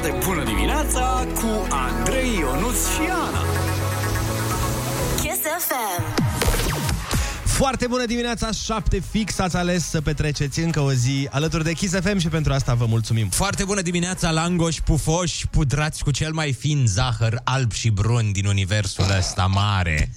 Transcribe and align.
foarte 0.00 0.26
bună 0.26 0.44
dimineața 0.44 1.26
cu 1.34 1.66
Andrei 1.70 2.38
Ionuț 2.38 2.76
și 2.76 3.00
Ana. 3.10 3.42
Kiss 5.20 5.40
FM. 5.68 6.02
Foarte 7.44 7.86
bună 7.86 8.04
dimineața, 8.04 8.50
7 8.52 9.02
fix 9.10 9.38
ați 9.38 9.56
ales 9.56 9.88
să 9.88 10.00
petreceți 10.00 10.60
încă 10.60 10.80
o 10.80 10.92
zi 10.92 11.28
alături 11.30 11.64
de 11.64 11.72
Kiss 11.72 11.94
FM 12.00 12.18
și 12.18 12.28
pentru 12.28 12.52
asta 12.52 12.74
vă 12.74 12.86
mulțumim. 12.86 13.28
Foarte 13.28 13.64
bună 13.64 13.80
dimineața, 13.80 14.30
langoși, 14.30 14.82
pufoși, 14.82 15.46
pudrați 15.46 16.02
cu 16.02 16.10
cel 16.10 16.32
mai 16.32 16.52
fin 16.52 16.84
zahăr 16.86 17.40
alb 17.44 17.72
și 17.72 17.90
brun 17.90 18.32
din 18.32 18.46
universul 18.46 19.04
ăsta 19.18 19.46
mare. 19.46 20.10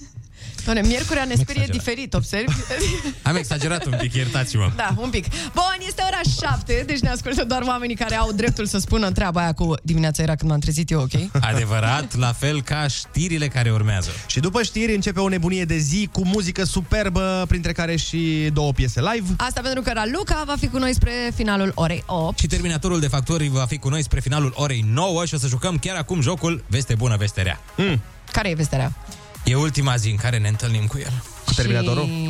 Doamne, 0.64 0.82
miercurea 0.82 1.24
ne 1.24 1.34
sperie 1.34 1.62
exagerat. 1.62 1.84
diferit, 1.84 2.14
observi? 2.14 2.52
Am 3.22 3.36
exagerat 3.36 3.86
un 3.86 3.94
pic, 4.00 4.14
iertați-mă. 4.14 4.70
Da, 4.76 4.94
un 4.96 5.10
pic. 5.10 5.26
Bun, 5.52 5.76
este 5.86 6.02
ora 6.06 6.50
7, 6.50 6.82
deci 6.86 6.98
ne 6.98 7.08
ascultă 7.08 7.44
doar 7.44 7.62
oamenii 7.62 7.96
care 7.96 8.14
au 8.14 8.32
dreptul 8.32 8.66
să 8.66 8.78
spună 8.78 9.10
treaba 9.10 9.40
aia 9.40 9.52
cu 9.52 9.74
dimineața 9.82 10.22
era 10.22 10.34
când 10.34 10.50
m-am 10.50 10.60
trezit 10.60 10.90
eu, 10.90 11.00
ok? 11.00 11.12
Adevărat, 11.40 12.16
la 12.16 12.32
fel 12.32 12.62
ca 12.62 12.86
știrile 12.86 13.48
care 13.48 13.70
urmează. 13.70 14.10
Și 14.26 14.40
după 14.40 14.62
știri 14.62 14.94
începe 14.94 15.20
o 15.20 15.28
nebunie 15.28 15.64
de 15.64 15.76
zi 15.76 16.08
cu 16.12 16.24
muzică 16.24 16.64
superbă, 16.64 17.44
printre 17.48 17.72
care 17.72 17.96
și 17.96 18.50
două 18.52 18.72
piese 18.72 19.00
live. 19.00 19.26
Asta 19.36 19.60
pentru 19.60 19.80
că 19.82 19.90
Raluca 19.94 20.42
va 20.46 20.54
fi 20.58 20.68
cu 20.68 20.78
noi 20.78 20.94
spre 20.94 21.12
finalul 21.34 21.72
orei 21.74 22.02
8. 22.06 22.38
Și 22.38 22.46
terminatorul 22.46 23.00
de 23.00 23.08
factori 23.08 23.48
va 23.48 23.64
fi 23.68 23.78
cu 23.78 23.88
noi 23.88 24.02
spre 24.02 24.20
finalul 24.20 24.52
orei 24.56 24.84
9 24.92 25.24
și 25.24 25.34
o 25.34 25.38
să 25.38 25.46
jucăm 25.46 25.78
chiar 25.78 25.96
acum 25.96 26.20
jocul 26.20 26.64
Veste 26.66 26.94
bună, 26.94 27.16
veste 27.16 27.42
rea. 27.42 27.60
Mm. 27.76 28.00
Care 28.32 28.48
e 28.48 28.54
vestea 28.54 28.78
rea? 28.78 28.92
E 29.44 29.54
ultima 29.54 29.96
zi 29.96 30.10
în 30.10 30.16
care 30.16 30.38
ne 30.38 30.48
întâlnim 30.48 30.86
cu 30.86 30.98
el. 30.98 31.22
Cu 31.44 31.52
Terminatorul? 31.54 32.04
Și... 32.04 32.28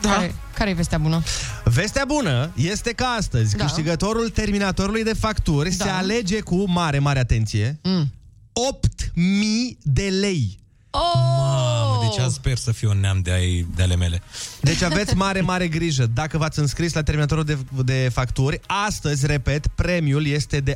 Da. 0.00 0.10
Care, 0.10 0.34
care 0.54 0.70
e 0.70 0.74
vestea 0.74 0.98
bună? 0.98 1.22
Vestea 1.64 2.04
bună 2.06 2.50
este 2.56 2.92
că 2.92 3.04
astăzi 3.18 3.56
Da. 3.56 3.64
câștigătorul 3.64 4.28
terminatorului 4.28 5.04
de 5.04 5.12
facturi 5.12 5.76
Da. 5.76 5.84
se 5.84 5.90
alege 5.90 6.40
cu 6.40 6.64
mare, 6.70 6.98
mare 6.98 7.18
atenție 7.18 7.78
Mm. 7.82 8.12
8.000 8.52 9.76
de 9.82 10.02
lei. 10.20 10.58
Oh! 10.96 11.34
Mamă, 11.78 11.98
deci 12.08 12.24
azi 12.24 12.34
sper 12.34 12.56
să 12.56 12.72
fiu 12.72 12.90
un 12.90 13.00
neam 13.00 13.20
de, 13.20 13.30
ai, 13.32 13.66
de 13.76 13.82
ale 13.82 13.96
mele. 13.96 14.22
Deci 14.60 14.82
aveți 14.82 15.14
mare, 15.14 15.40
mare 15.40 15.68
grijă. 15.68 16.06
Dacă 16.14 16.38
v-ați 16.38 16.58
înscris 16.58 16.92
la 16.92 17.02
terminatorul 17.02 17.44
de, 17.44 17.58
de 17.84 18.10
facturi, 18.12 18.60
astăzi, 18.66 19.26
repet, 19.26 19.66
premiul 19.66 20.26
este 20.26 20.60
de 20.60 20.74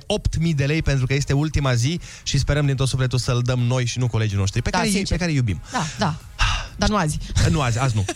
8.000 0.48 0.54
de 0.54 0.64
lei 0.64 0.82
pentru 0.82 1.06
că 1.06 1.14
este 1.14 1.32
ultima 1.32 1.74
zi 1.74 2.00
și 2.22 2.38
sperăm 2.38 2.66
din 2.66 2.76
tot 2.76 2.88
sufletul 2.88 3.18
să-l 3.18 3.40
dăm 3.44 3.58
noi 3.58 3.84
și 3.84 3.98
nu 3.98 4.08
colegii 4.08 4.36
noștri, 4.36 4.62
pe, 4.62 4.70
Da, 4.70 4.78
care, 4.78 4.90
sincer. 4.90 5.16
pe 5.16 5.16
care 5.16 5.30
îi 5.30 5.36
iubim. 5.36 5.60
Da, 5.72 5.82
da. 5.98 6.14
Dar 6.76 6.88
nu 6.88 6.96
azi. 6.96 7.18
Nu 7.50 7.60
azi, 7.60 7.78
azi 7.78 7.94
nu. 7.96 8.04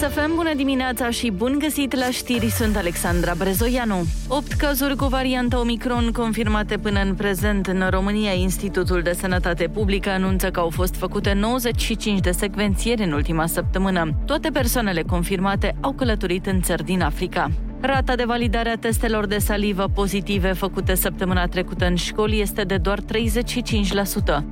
Chisafem, 0.00 0.32
bună 0.34 0.54
dimineața 0.54 1.10
și 1.10 1.30
bun 1.30 1.56
găsit 1.58 1.94
la 1.94 2.10
știri, 2.10 2.50
sunt 2.50 2.76
Alexandra 2.76 3.34
Brezoianu. 3.34 4.04
8 4.28 4.52
cazuri 4.52 4.96
cu 4.96 5.04
varianta 5.04 5.58
Omicron 5.58 6.10
confirmate 6.12 6.78
până 6.78 7.00
în 7.00 7.14
prezent 7.14 7.66
în 7.66 7.86
România. 7.90 8.32
Institutul 8.32 9.02
de 9.02 9.12
Sănătate 9.12 9.68
Publică 9.68 10.10
anunță 10.10 10.50
că 10.50 10.60
au 10.60 10.70
fost 10.70 10.94
făcute 10.94 11.32
95 11.32 12.20
de 12.20 12.30
secvențieri 12.30 13.02
în 13.02 13.12
ultima 13.12 13.46
săptămână. 13.46 14.14
Toate 14.26 14.50
persoanele 14.50 15.02
confirmate 15.02 15.76
au 15.80 15.92
călătorit 15.92 16.46
în 16.46 16.60
țări 16.60 16.84
din 16.84 17.02
Africa. 17.02 17.50
Rata 17.82 18.14
de 18.14 18.24
validare 18.24 18.68
a 18.68 18.76
testelor 18.76 19.26
de 19.26 19.38
salivă 19.38 19.88
pozitive 19.94 20.52
făcute 20.52 20.94
săptămâna 20.94 21.46
trecută 21.46 21.86
în 21.86 21.94
școli 21.94 22.40
este 22.40 22.62
de 22.62 22.76
doar 22.76 23.00
35%. 23.00 23.04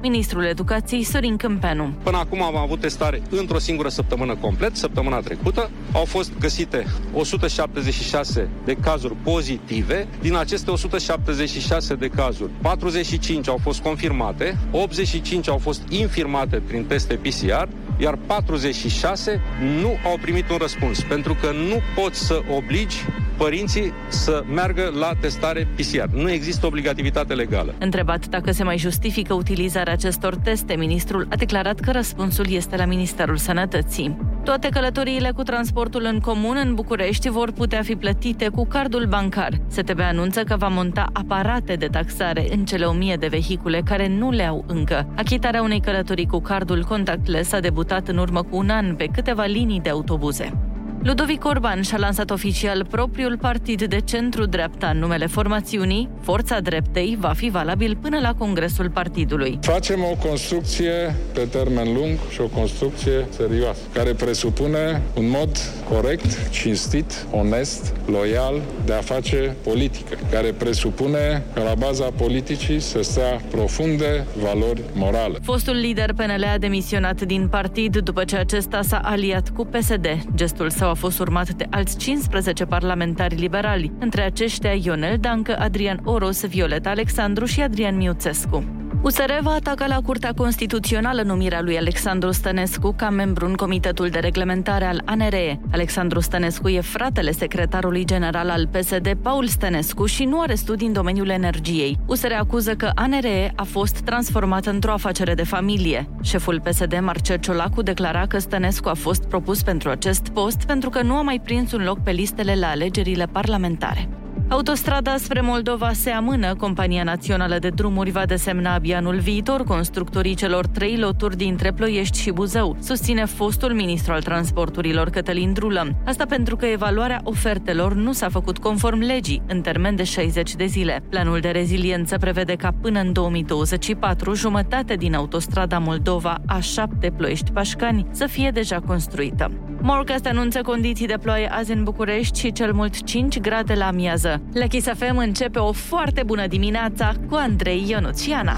Ministrul 0.00 0.44
Educației 0.44 1.02
Sorin 1.02 1.36
Câmpeanu. 1.36 1.92
Până 2.02 2.16
acum 2.16 2.42
am 2.42 2.56
avut 2.56 2.80
testare 2.80 3.22
într-o 3.30 3.58
singură 3.58 3.88
săptămână 3.88 4.34
complet, 4.34 4.76
săptămâna 4.76 5.20
trecută. 5.20 5.70
Au 5.92 6.04
fost 6.04 6.38
găsite 6.38 6.86
176 7.12 8.48
de 8.64 8.74
cazuri 8.74 9.14
pozitive. 9.14 10.06
Din 10.20 10.36
aceste 10.36 10.70
176 10.70 11.94
de 11.94 12.08
cazuri, 12.08 12.50
45 12.62 13.48
au 13.48 13.58
fost 13.62 13.80
confirmate, 13.80 14.58
85 14.70 15.48
au 15.48 15.58
fost 15.58 15.82
infirmate 15.88 16.62
prin 16.66 16.84
teste 16.84 17.14
PCR, 17.14 17.68
iar 17.98 18.18
46 18.26 19.40
nu 19.80 19.96
au 20.04 20.18
primit 20.20 20.50
un 20.50 20.56
răspuns, 20.56 21.02
pentru 21.02 21.36
că 21.40 21.50
nu 21.52 22.02
poți 22.02 22.26
să 22.26 22.42
obligi 22.56 23.04
părinții 23.36 23.92
să 24.08 24.44
meargă 24.54 24.92
la 24.98 25.12
testare 25.20 25.68
PCR. 25.76 26.08
Nu 26.12 26.30
există 26.30 26.66
obligativitate 26.66 27.34
legală. 27.34 27.74
Întrebat 27.78 28.26
dacă 28.26 28.52
se 28.52 28.64
mai 28.64 28.78
justifică 28.78 29.34
utilizarea 29.34 29.92
acestor 29.92 30.36
teste, 30.36 30.76
ministrul 30.76 31.26
a 31.30 31.36
declarat 31.36 31.80
că 31.80 31.90
răspunsul 31.90 32.46
este 32.50 32.76
la 32.76 32.84
Ministerul 32.84 33.36
Sănătății. 33.36 34.16
Toate 34.44 34.68
călătoriile 34.68 35.30
cu 35.30 35.42
transportul 35.42 36.08
în 36.12 36.20
comun 36.20 36.56
în 36.64 36.74
București 36.74 37.28
vor 37.28 37.52
putea 37.52 37.82
fi 37.82 37.94
plătite 37.96 38.48
cu 38.48 38.66
cardul 38.66 39.06
bancar. 39.08 39.52
STB 39.66 40.00
anunță 40.00 40.42
că 40.42 40.56
va 40.56 40.68
monta 40.68 41.06
aparate 41.12 41.74
de 41.74 41.86
taxare 41.86 42.46
în 42.50 42.64
cele 42.64 42.84
1000 42.84 43.16
de 43.16 43.26
vehicule 43.26 43.80
care 43.84 44.08
nu 44.08 44.30
le 44.30 44.42
au 44.42 44.64
încă. 44.66 45.12
Achitarea 45.16 45.62
unei 45.62 45.80
călătorii 45.80 46.26
cu 46.26 46.40
cardul 46.40 46.84
contactless 46.84 47.52
a 47.52 47.60
debutat 47.60 48.08
în 48.08 48.16
urmă 48.16 48.42
cu 48.42 48.56
un 48.56 48.68
an 48.68 48.94
pe 48.94 49.06
câteva 49.12 49.44
linii 49.44 49.80
de 49.80 49.88
autobuze. 49.90 50.67
Ludovic 51.08 51.44
Orban 51.44 51.82
și-a 51.82 51.98
lansat 51.98 52.30
oficial 52.30 52.86
propriul 52.90 53.38
partid 53.38 53.84
de 53.84 54.00
centru-dreapta 54.00 54.86
în 54.86 54.98
numele 54.98 55.26
formațiunii. 55.26 56.08
Forța 56.20 56.60
Dreptei 56.60 57.16
va 57.20 57.32
fi 57.36 57.48
valabil 57.50 57.98
până 58.00 58.18
la 58.18 58.34
congresul 58.34 58.90
partidului. 58.90 59.58
Facem 59.62 60.00
o 60.10 60.28
construcție 60.28 61.14
pe 61.34 61.40
termen 61.40 61.94
lung 61.94 62.18
și 62.30 62.40
o 62.40 62.46
construcție 62.46 63.26
serioasă, 63.30 63.80
care 63.92 64.12
presupune 64.12 65.02
un 65.16 65.28
mod 65.28 65.58
corect, 65.90 66.50
cinstit, 66.50 67.26
onest, 67.30 67.94
loial 68.06 68.62
de 68.84 68.92
a 68.92 69.00
face 69.00 69.56
politică, 69.62 70.18
care 70.30 70.52
presupune 70.52 71.42
că 71.54 71.62
la 71.62 71.74
baza 71.74 72.04
politicii 72.04 72.80
să 72.80 73.02
stea 73.02 73.40
profunde 73.50 74.26
valori 74.42 74.82
morale. 74.94 75.38
Fostul 75.42 75.74
lider 75.74 76.12
PNL 76.12 76.44
a 76.54 76.58
demisionat 76.58 77.22
din 77.22 77.48
partid 77.50 77.96
după 77.96 78.24
ce 78.24 78.36
acesta 78.36 78.82
s-a 78.82 79.00
aliat 79.04 79.48
cu 79.48 79.64
PSD. 79.64 80.06
Gestul 80.34 80.70
său 80.70 80.88
a 80.88 80.96
fost 80.98 81.18
urmat 81.18 81.50
de 81.50 81.66
alți 81.70 81.96
15 81.96 82.64
parlamentari 82.64 83.34
liberali, 83.34 83.92
între 83.98 84.22
aceștia 84.22 84.72
Ionel 84.72 85.18
Dancă, 85.18 85.56
Adrian 85.58 86.00
Oros, 86.04 86.46
Violeta 86.46 86.90
Alexandru 86.90 87.44
și 87.44 87.60
Adrian 87.60 87.96
Miuțescu. 87.96 88.87
USR 89.02 89.38
va 89.42 89.50
ataca 89.50 89.86
la 89.86 90.00
Curtea 90.00 90.32
Constituțională 90.36 91.22
numirea 91.22 91.62
lui 91.62 91.78
Alexandru 91.78 92.30
Stănescu 92.30 92.94
ca 92.96 93.10
membru 93.10 93.46
în 93.46 93.54
Comitetul 93.54 94.08
de 94.08 94.18
Reglementare 94.18 94.84
al 94.84 95.02
ANRE. 95.04 95.60
Alexandru 95.72 96.20
Stănescu 96.20 96.68
e 96.68 96.80
fratele 96.80 97.30
secretarului 97.30 98.04
general 98.04 98.50
al 98.50 98.66
PSD, 98.66 99.16
Paul 99.22 99.46
Stănescu, 99.46 100.06
și 100.06 100.24
nu 100.24 100.40
are 100.40 100.54
studii 100.54 100.86
în 100.86 100.92
domeniul 100.92 101.28
energiei. 101.28 101.98
USR 102.06 102.32
acuză 102.32 102.74
că 102.74 102.90
ANRE 102.94 103.52
a 103.56 103.62
fost 103.62 103.98
transformat 103.98 104.66
într-o 104.66 104.92
afacere 104.92 105.34
de 105.34 105.44
familie. 105.44 106.08
Șeful 106.22 106.60
PSD, 106.60 106.98
Marcel 107.00 107.36
Ciolacu, 107.36 107.82
declara 107.82 108.26
că 108.26 108.38
Stănescu 108.38 108.88
a 108.88 108.94
fost 108.94 109.24
propus 109.24 109.62
pentru 109.62 109.90
acest 109.90 110.28
post 110.28 110.64
pentru 110.64 110.90
că 110.90 111.02
nu 111.02 111.14
a 111.14 111.22
mai 111.22 111.40
prins 111.44 111.72
un 111.72 111.82
loc 111.84 111.98
pe 112.02 112.10
listele 112.10 112.54
la 112.54 112.66
alegerile 112.66 113.26
parlamentare. 113.32 114.08
Autostrada 114.50 115.16
spre 115.16 115.40
Moldova 115.40 115.92
se 115.92 116.10
amână. 116.10 116.54
Compania 116.54 117.02
Națională 117.02 117.58
de 117.58 117.68
Drumuri 117.68 118.10
va 118.10 118.26
desemna 118.26 118.74
abia 118.74 118.96
anul 118.96 119.18
viitor 119.18 119.62
constructorii 119.62 120.34
celor 120.34 120.66
trei 120.66 120.96
loturi 120.96 121.36
dintre 121.36 121.72
Ploiești 121.72 122.20
și 122.20 122.30
Buzău, 122.30 122.76
susține 122.80 123.24
fostul 123.24 123.72
ministru 123.72 124.12
al 124.12 124.22
transporturilor 124.22 125.10
Cătălin 125.10 125.52
Drulă. 125.52 125.96
Asta 126.06 126.24
pentru 126.26 126.56
că 126.56 126.66
evaluarea 126.66 127.20
ofertelor 127.24 127.94
nu 127.94 128.12
s-a 128.12 128.28
făcut 128.28 128.58
conform 128.58 128.98
legii, 128.98 129.42
în 129.46 129.60
termen 129.60 129.96
de 129.96 130.04
60 130.04 130.54
de 130.54 130.66
zile. 130.66 131.02
Planul 131.08 131.40
de 131.40 131.48
reziliență 131.48 132.18
prevede 132.18 132.54
ca 132.54 132.74
până 132.80 133.00
în 133.00 133.12
2024 133.12 134.34
jumătate 134.34 134.94
din 134.94 135.14
autostrada 135.14 135.78
Moldova 135.78 136.36
A7 136.58 137.16
Ploiești-Pașcani 137.16 138.06
să 138.10 138.26
fie 138.26 138.50
deja 138.50 138.80
construită. 138.80 139.50
Morcast 139.80 140.26
anunță 140.26 140.60
condiții 140.62 141.06
de 141.06 141.18
ploaie 141.22 141.48
azi 141.52 141.72
în 141.72 141.82
București 141.82 142.38
și 142.38 142.52
cel 142.52 142.72
mult 142.72 143.02
5 143.02 143.40
grade 143.40 143.74
la 143.74 143.86
amiază. 143.86 144.37
La 144.52 144.66
Kiss 144.66 144.86
FM 144.86 145.16
începe 145.16 145.58
o 145.58 145.72
foarte 145.72 146.22
bună 146.22 146.46
dimineața 146.46 147.14
cu 147.28 147.34
Andrei 147.34 147.84
Ionuțiana. 147.88 148.56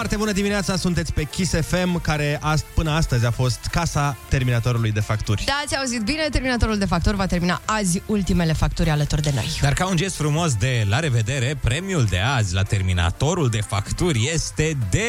Foarte 0.00 0.18
bună 0.18 0.32
dimineața, 0.32 0.76
sunteți 0.76 1.12
pe 1.12 1.22
Kiss 1.24 1.52
FM, 1.60 2.00
care 2.00 2.40
ast- 2.42 2.74
până 2.74 2.90
astăzi 2.90 3.26
a 3.26 3.30
fost 3.30 3.58
casa 3.70 4.16
terminatorului 4.28 4.92
de 4.92 5.00
facturi. 5.00 5.44
Da, 5.46 5.60
ați 5.64 5.76
auzit 5.76 6.02
bine, 6.02 6.28
terminatorul 6.30 6.78
de 6.78 6.84
facturi 6.84 7.16
va 7.16 7.26
termina 7.26 7.60
azi 7.64 8.02
ultimele 8.06 8.52
facturi 8.52 8.90
alături 8.90 9.22
de 9.22 9.30
noi. 9.34 9.58
Dar 9.60 9.72
ca 9.72 9.86
un 9.86 9.96
gest 9.96 10.14
frumos 10.14 10.54
de 10.54 10.86
la 10.88 10.98
revedere, 11.00 11.56
premiul 11.62 12.04
de 12.04 12.18
azi 12.18 12.54
la 12.54 12.62
terminatorul 12.62 13.48
de 13.48 13.60
facturi 13.60 14.30
este 14.32 14.76
de 14.90 15.04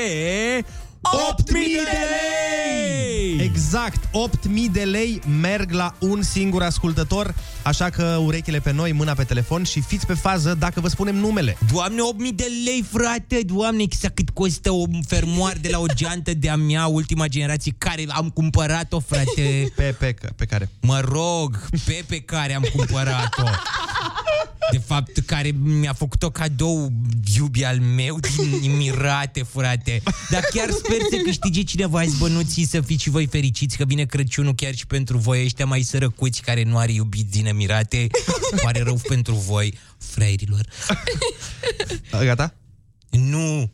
8000 1.01 1.63
de 1.83 1.97
lei! 2.09 3.39
Exact, 3.39 4.03
8000 4.11 4.69
de 4.69 4.81
lei 4.81 5.21
merg 5.41 5.71
la 5.71 5.93
un 5.99 6.21
singur 6.21 6.63
ascultător, 6.63 7.35
așa 7.63 7.89
că 7.89 8.19
urechile 8.25 8.59
pe 8.59 8.71
noi, 8.71 8.91
mâna 8.91 9.13
pe 9.13 9.23
telefon 9.23 9.63
și 9.63 9.81
fiți 9.81 10.05
pe 10.05 10.13
fază 10.13 10.55
dacă 10.59 10.79
vă 10.79 10.87
spunem 10.87 11.15
numele. 11.15 11.57
Doamne, 11.71 12.01
8000 12.01 12.31
de 12.31 12.47
lei, 12.65 12.85
frate! 12.91 13.41
Doamne, 13.45 13.83
exact 13.83 14.15
cât 14.15 14.29
costă 14.29 14.71
o 14.71 14.83
fermoar 15.07 15.57
de 15.61 15.69
la 15.71 15.79
o 15.79 15.85
geantă 15.95 16.33
de-a 16.33 16.55
mea, 16.55 16.87
ultima 16.87 17.27
generație, 17.27 17.73
care 17.77 18.05
am 18.09 18.29
cumpărat-o, 18.29 18.99
frate. 18.99 19.71
Pe, 19.75 19.95
pe, 19.99 20.15
pe 20.35 20.45
care? 20.45 20.69
Mă 20.81 20.99
rog, 20.99 21.65
pe 21.85 22.03
pe 22.07 22.19
care 22.19 22.55
am 22.55 22.65
cumpărat-o. 22.75 23.49
De 24.71 24.81
fapt, 24.85 25.19
care 25.25 25.51
mi-a 25.63 25.93
făcut-o 25.93 26.29
cadou 26.29 26.91
iubi 27.37 27.63
al 27.63 27.79
meu 27.79 28.19
din 28.19 28.71
Emirate, 28.71 29.43
frate. 29.43 30.01
Dar 30.29 30.41
chiar 30.53 30.69
sper 30.91 31.19
să 31.19 31.23
câștige 31.23 31.63
cineva 31.63 31.99
azi 31.99 32.17
bănuții 32.17 32.65
să 32.65 32.81
fiți 32.81 33.03
și 33.03 33.09
voi 33.09 33.25
fericiți 33.25 33.77
că 33.77 33.85
vine 33.85 34.05
Crăciunul 34.05 34.55
chiar 34.55 34.73
și 34.75 34.87
pentru 34.87 35.17
voi 35.17 35.43
ăștia 35.43 35.65
mai 35.65 35.81
sărăcuți 35.81 36.41
care 36.41 36.63
nu 36.63 36.77
are 36.77 36.91
iubit 36.91 37.29
din 37.29 37.45
Emirate. 37.45 38.07
Pare 38.61 38.81
rău 38.83 38.99
pentru 39.07 39.33
voi, 39.33 39.77
fraierilor. 39.97 40.65
Gata? 42.11 42.53
Nu! 43.09 43.71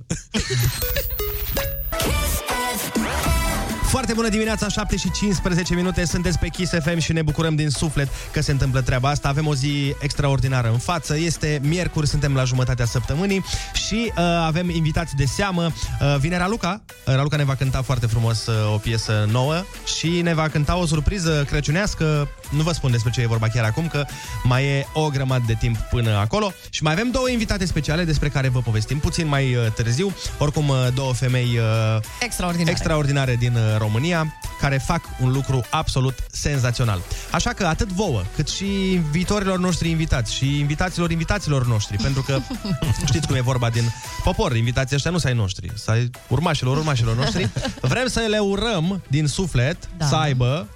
Foarte 3.87 4.13
bună 4.13 4.29
dimineața, 4.29 4.67
7 4.67 4.97
și 4.97 5.11
15 5.11 5.75
minute, 5.75 6.05
sunteți 6.05 6.39
pe 6.39 6.47
Kiss 6.47 6.71
FM 6.83 6.97
și 6.97 7.13
ne 7.13 7.21
bucurăm 7.21 7.55
din 7.55 7.69
suflet 7.69 8.07
că 8.31 8.41
se 8.41 8.51
întâmplă 8.51 8.81
treaba 8.81 9.09
asta. 9.09 9.27
Avem 9.27 9.47
o 9.47 9.55
zi 9.55 9.95
extraordinară 9.99 10.69
în 10.71 10.77
față, 10.77 11.17
este 11.17 11.59
miercuri, 11.63 12.07
suntem 12.07 12.33
la 12.33 12.43
jumătatea 12.43 12.85
săptămânii 12.85 13.43
și 13.73 14.11
uh, 14.17 14.23
avem 14.45 14.69
invitați 14.69 15.15
de 15.15 15.25
seamă. 15.25 15.63
Uh, 15.63 16.15
vine 16.19 16.37
Raluca, 16.37 16.81
Uh, 17.07 17.15
Raluca 17.15 17.37
ne 17.37 17.43
va 17.43 17.55
cânta 17.55 17.81
foarte 17.81 18.05
frumos 18.05 18.45
uh, 18.45 18.73
o 18.73 18.77
piesă 18.77 19.27
nouă 19.31 19.63
și 19.97 20.21
ne 20.21 20.33
va 20.33 20.47
cânta 20.47 20.77
o 20.77 20.85
surpriză 20.85 21.45
crăciunească. 21.49 22.27
Nu 22.49 22.63
vă 22.63 22.71
spun 22.71 22.91
despre 22.91 23.11
ce 23.11 23.21
e 23.21 23.27
vorba 23.27 23.47
chiar 23.47 23.63
acum, 23.65 23.88
că 23.88 24.05
mai 24.44 24.63
e 24.65 24.88
o 24.94 25.09
grămadă 25.09 25.44
de 25.47 25.53
timp 25.53 25.77
până 25.77 26.15
acolo. 26.17 26.51
Și 26.69 26.83
mai 26.83 26.94
avem 26.94 27.11
două 27.11 27.29
invitate 27.29 27.65
speciale 27.65 28.03
despre 28.03 28.29
care 28.29 28.47
vă 28.47 28.59
povestim 28.59 28.99
puțin 28.99 29.27
mai 29.27 29.55
uh, 29.55 29.71
târziu. 29.75 30.13
Oricum, 30.38 30.67
uh, 30.69 30.88
două 30.94 31.13
femei 31.13 31.57
uh, 31.57 32.01
Extraordinar. 32.19 32.69
extraordinare 32.69 33.35
din 33.35 33.53
uh, 33.55 33.61
România, 33.77 34.33
care 34.59 34.77
fac 34.77 35.01
un 35.21 35.31
lucru 35.31 35.63
absolut 35.69 36.15
senzațional. 36.31 36.99
Așa 37.31 37.49
că 37.53 37.65
atât 37.65 37.88
vouă, 37.88 38.21
cât 38.35 38.47
și 38.49 38.65
viitorilor 39.11 39.57
noștri 39.59 39.89
invitați 39.89 40.33
și 40.33 40.59
invitaților 40.59 41.11
invitaților 41.11 41.65
noștri, 41.67 41.97
pentru 41.97 42.21
că 42.21 42.39
știți 43.09 43.27
cum 43.27 43.35
e 43.35 43.41
vorba 43.41 43.69
din 43.69 43.83
popor, 44.23 44.55
invitații 44.55 44.95
ăștia 44.95 45.11
nu 45.11 45.17
sunt 45.17 45.31
ai 45.31 45.38
noștri, 45.38 45.71
sunt 45.75 45.95
ai 45.95 46.11
urmașilor 46.27 46.77
urmașilor 46.77 47.15
noștri. 47.15 47.49
Vrem 47.81 48.07
să 48.07 48.19
le 48.29 48.38
urăm 48.39 49.01
din 49.07 49.27
suflet 49.27 49.77
Da. 49.97 50.05
să 50.05 50.15
aibă 50.15 50.67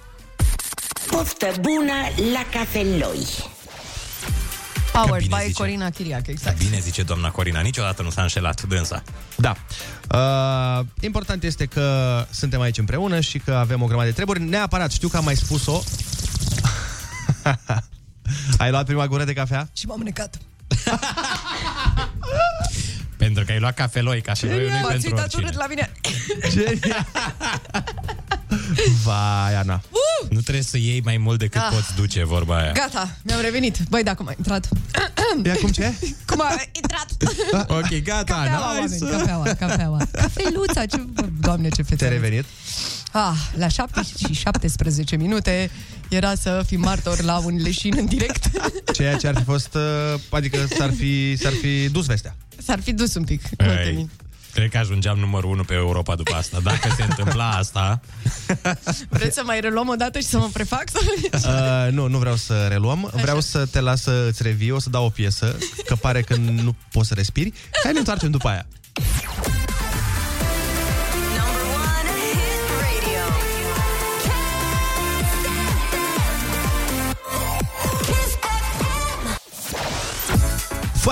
Poftă 1.16 1.52
bună 1.60 1.92
la 2.32 2.46
cafeloi! 2.58 3.26
Powered 4.92 5.22
bine 5.26 5.36
by 5.36 5.42
zice. 5.46 5.52
Corina 5.58 5.90
Chiriac, 5.90 6.26
exact. 6.26 6.58
Bine 6.58 6.78
zice 6.78 7.02
doamna 7.02 7.30
Corina, 7.30 7.60
niciodată 7.60 8.02
nu 8.02 8.10
s-a 8.10 8.22
înșelat 8.22 8.62
dânsa. 8.62 9.02
Da. 9.36 9.56
Uh, 10.14 10.80
important 11.00 11.42
este 11.42 11.66
că 11.66 12.26
suntem 12.30 12.60
aici 12.60 12.78
împreună 12.78 13.20
și 13.20 13.38
că 13.38 13.52
avem 13.52 13.82
o 13.82 13.86
grămadă 13.86 14.08
de 14.08 14.14
treburi. 14.14 14.42
Neapărat, 14.42 14.92
știu 14.92 15.08
că 15.08 15.16
am 15.16 15.24
mai 15.24 15.36
spus-o. 15.36 15.80
Ai 18.58 18.70
luat 18.70 18.84
prima 18.86 19.06
gură 19.06 19.24
de 19.24 19.32
cafea? 19.32 19.68
Și 19.72 19.86
m-am 19.86 20.00
necat. 20.00 20.38
Pentru 23.16 23.44
că 23.44 23.52
ai 23.52 23.58
luat 23.58 23.74
cafeloi, 23.74 24.20
cafeloi 24.20 24.68
nu 24.68 24.76
e 24.76 24.80
M-ați 24.80 24.88
pentru 24.88 25.08
uitat 25.08 25.24
oricine. 25.24 25.42
urât 25.44 25.56
la 25.58 25.66
mine. 25.66 25.92
Genial! 26.50 27.06
Vai, 29.04 29.54
Ana. 29.56 29.80
Nu 30.30 30.40
trebuie 30.40 30.62
să 30.64 30.76
iei 30.78 31.00
mai 31.04 31.16
mult 31.16 31.38
decât 31.38 31.60
Ah. 31.60 31.68
poți 31.74 31.94
duce, 31.96 32.24
vorba 32.24 32.56
aia. 32.58 32.72
Gata, 32.72 33.16
mi-am 33.22 33.40
revenit. 33.40 33.78
Băi, 33.88 34.02
da, 34.02 34.14
cum 34.14 34.26
a 34.28 34.32
intrat? 34.36 34.68
E 35.42 35.50
acum 35.50 35.70
ce? 35.70 35.92
Cum 36.26 36.40
a 36.40 36.54
intrat? 36.72 37.06
Ok, 37.78 38.02
gata, 38.02 38.34
Cafeaua, 38.34 38.72
nice. 38.84 39.04
oameni, 39.04 39.18
cafeaua, 39.18 39.54
cafeaua. 39.54 39.98
Cafeluța, 40.12 40.86
ce... 40.86 41.04
Doamne, 41.40 41.68
ce 41.68 41.82
fete. 41.82 41.94
Te-ai 41.96 42.10
revenit? 42.10 42.44
Ah, 43.12 43.34
la 43.56 43.68
7 43.68 44.00
și 44.26 44.32
17 44.34 45.16
minute 45.16 45.70
era 46.08 46.34
să 46.34 46.62
fim 46.66 46.80
martor 46.80 47.20
la 47.22 47.38
un 47.38 47.56
leșin 47.62 47.94
în 47.96 48.06
direct. 48.06 48.50
Ceea 48.96 49.16
ce 49.16 49.26
ar 49.26 49.36
fi 49.36 49.42
fost, 49.44 49.74
uh, 49.74 50.20
adică 50.30 50.66
s-ar 50.78 50.92
fi, 50.96 51.36
s-ar 51.36 51.52
fi 51.52 51.88
dus 51.88 52.06
vestea. 52.06 52.36
S-ar 52.64 52.80
fi 52.80 52.92
dus 52.92 53.14
un 53.14 53.24
pic. 53.24 53.42
Ei, 53.58 54.08
cred 54.52 54.70
că 54.70 54.78
ajungeam 54.78 55.18
numărul 55.18 55.50
1 55.50 55.62
pe 55.62 55.74
Europa 55.74 56.14
după 56.14 56.34
asta. 56.34 56.58
Dacă 56.62 56.94
se 56.96 57.02
întâmpla 57.02 57.50
asta, 57.50 58.00
Vreți 59.08 59.34
să 59.34 59.42
mai 59.44 59.60
reluăm 59.60 59.88
o 59.88 59.94
dată 59.94 60.18
și 60.18 60.24
să 60.24 60.38
mă 60.38 60.48
prefac? 60.52 60.84
Sau... 60.88 61.52
Uh, 61.52 61.92
nu, 61.92 62.08
nu 62.08 62.18
vreau 62.18 62.36
să 62.36 62.66
reluăm. 62.68 63.10
Vreau 63.14 63.40
să 63.40 63.66
te 63.66 63.80
las 63.80 64.02
să 64.02 64.24
îți 64.28 64.42
revii, 64.42 64.70
o 64.70 64.78
să 64.78 64.90
dau 64.90 65.04
o 65.04 65.08
piesă, 65.08 65.56
că 65.86 65.94
pare 65.94 66.22
că 66.22 66.36
nu 66.36 66.74
poți 66.90 67.08
să 67.08 67.14
respiri. 67.14 67.52
Hai 67.82 67.92
ne 67.92 67.98
întoarcem 67.98 68.30
după 68.30 68.48
aia. 68.48 68.66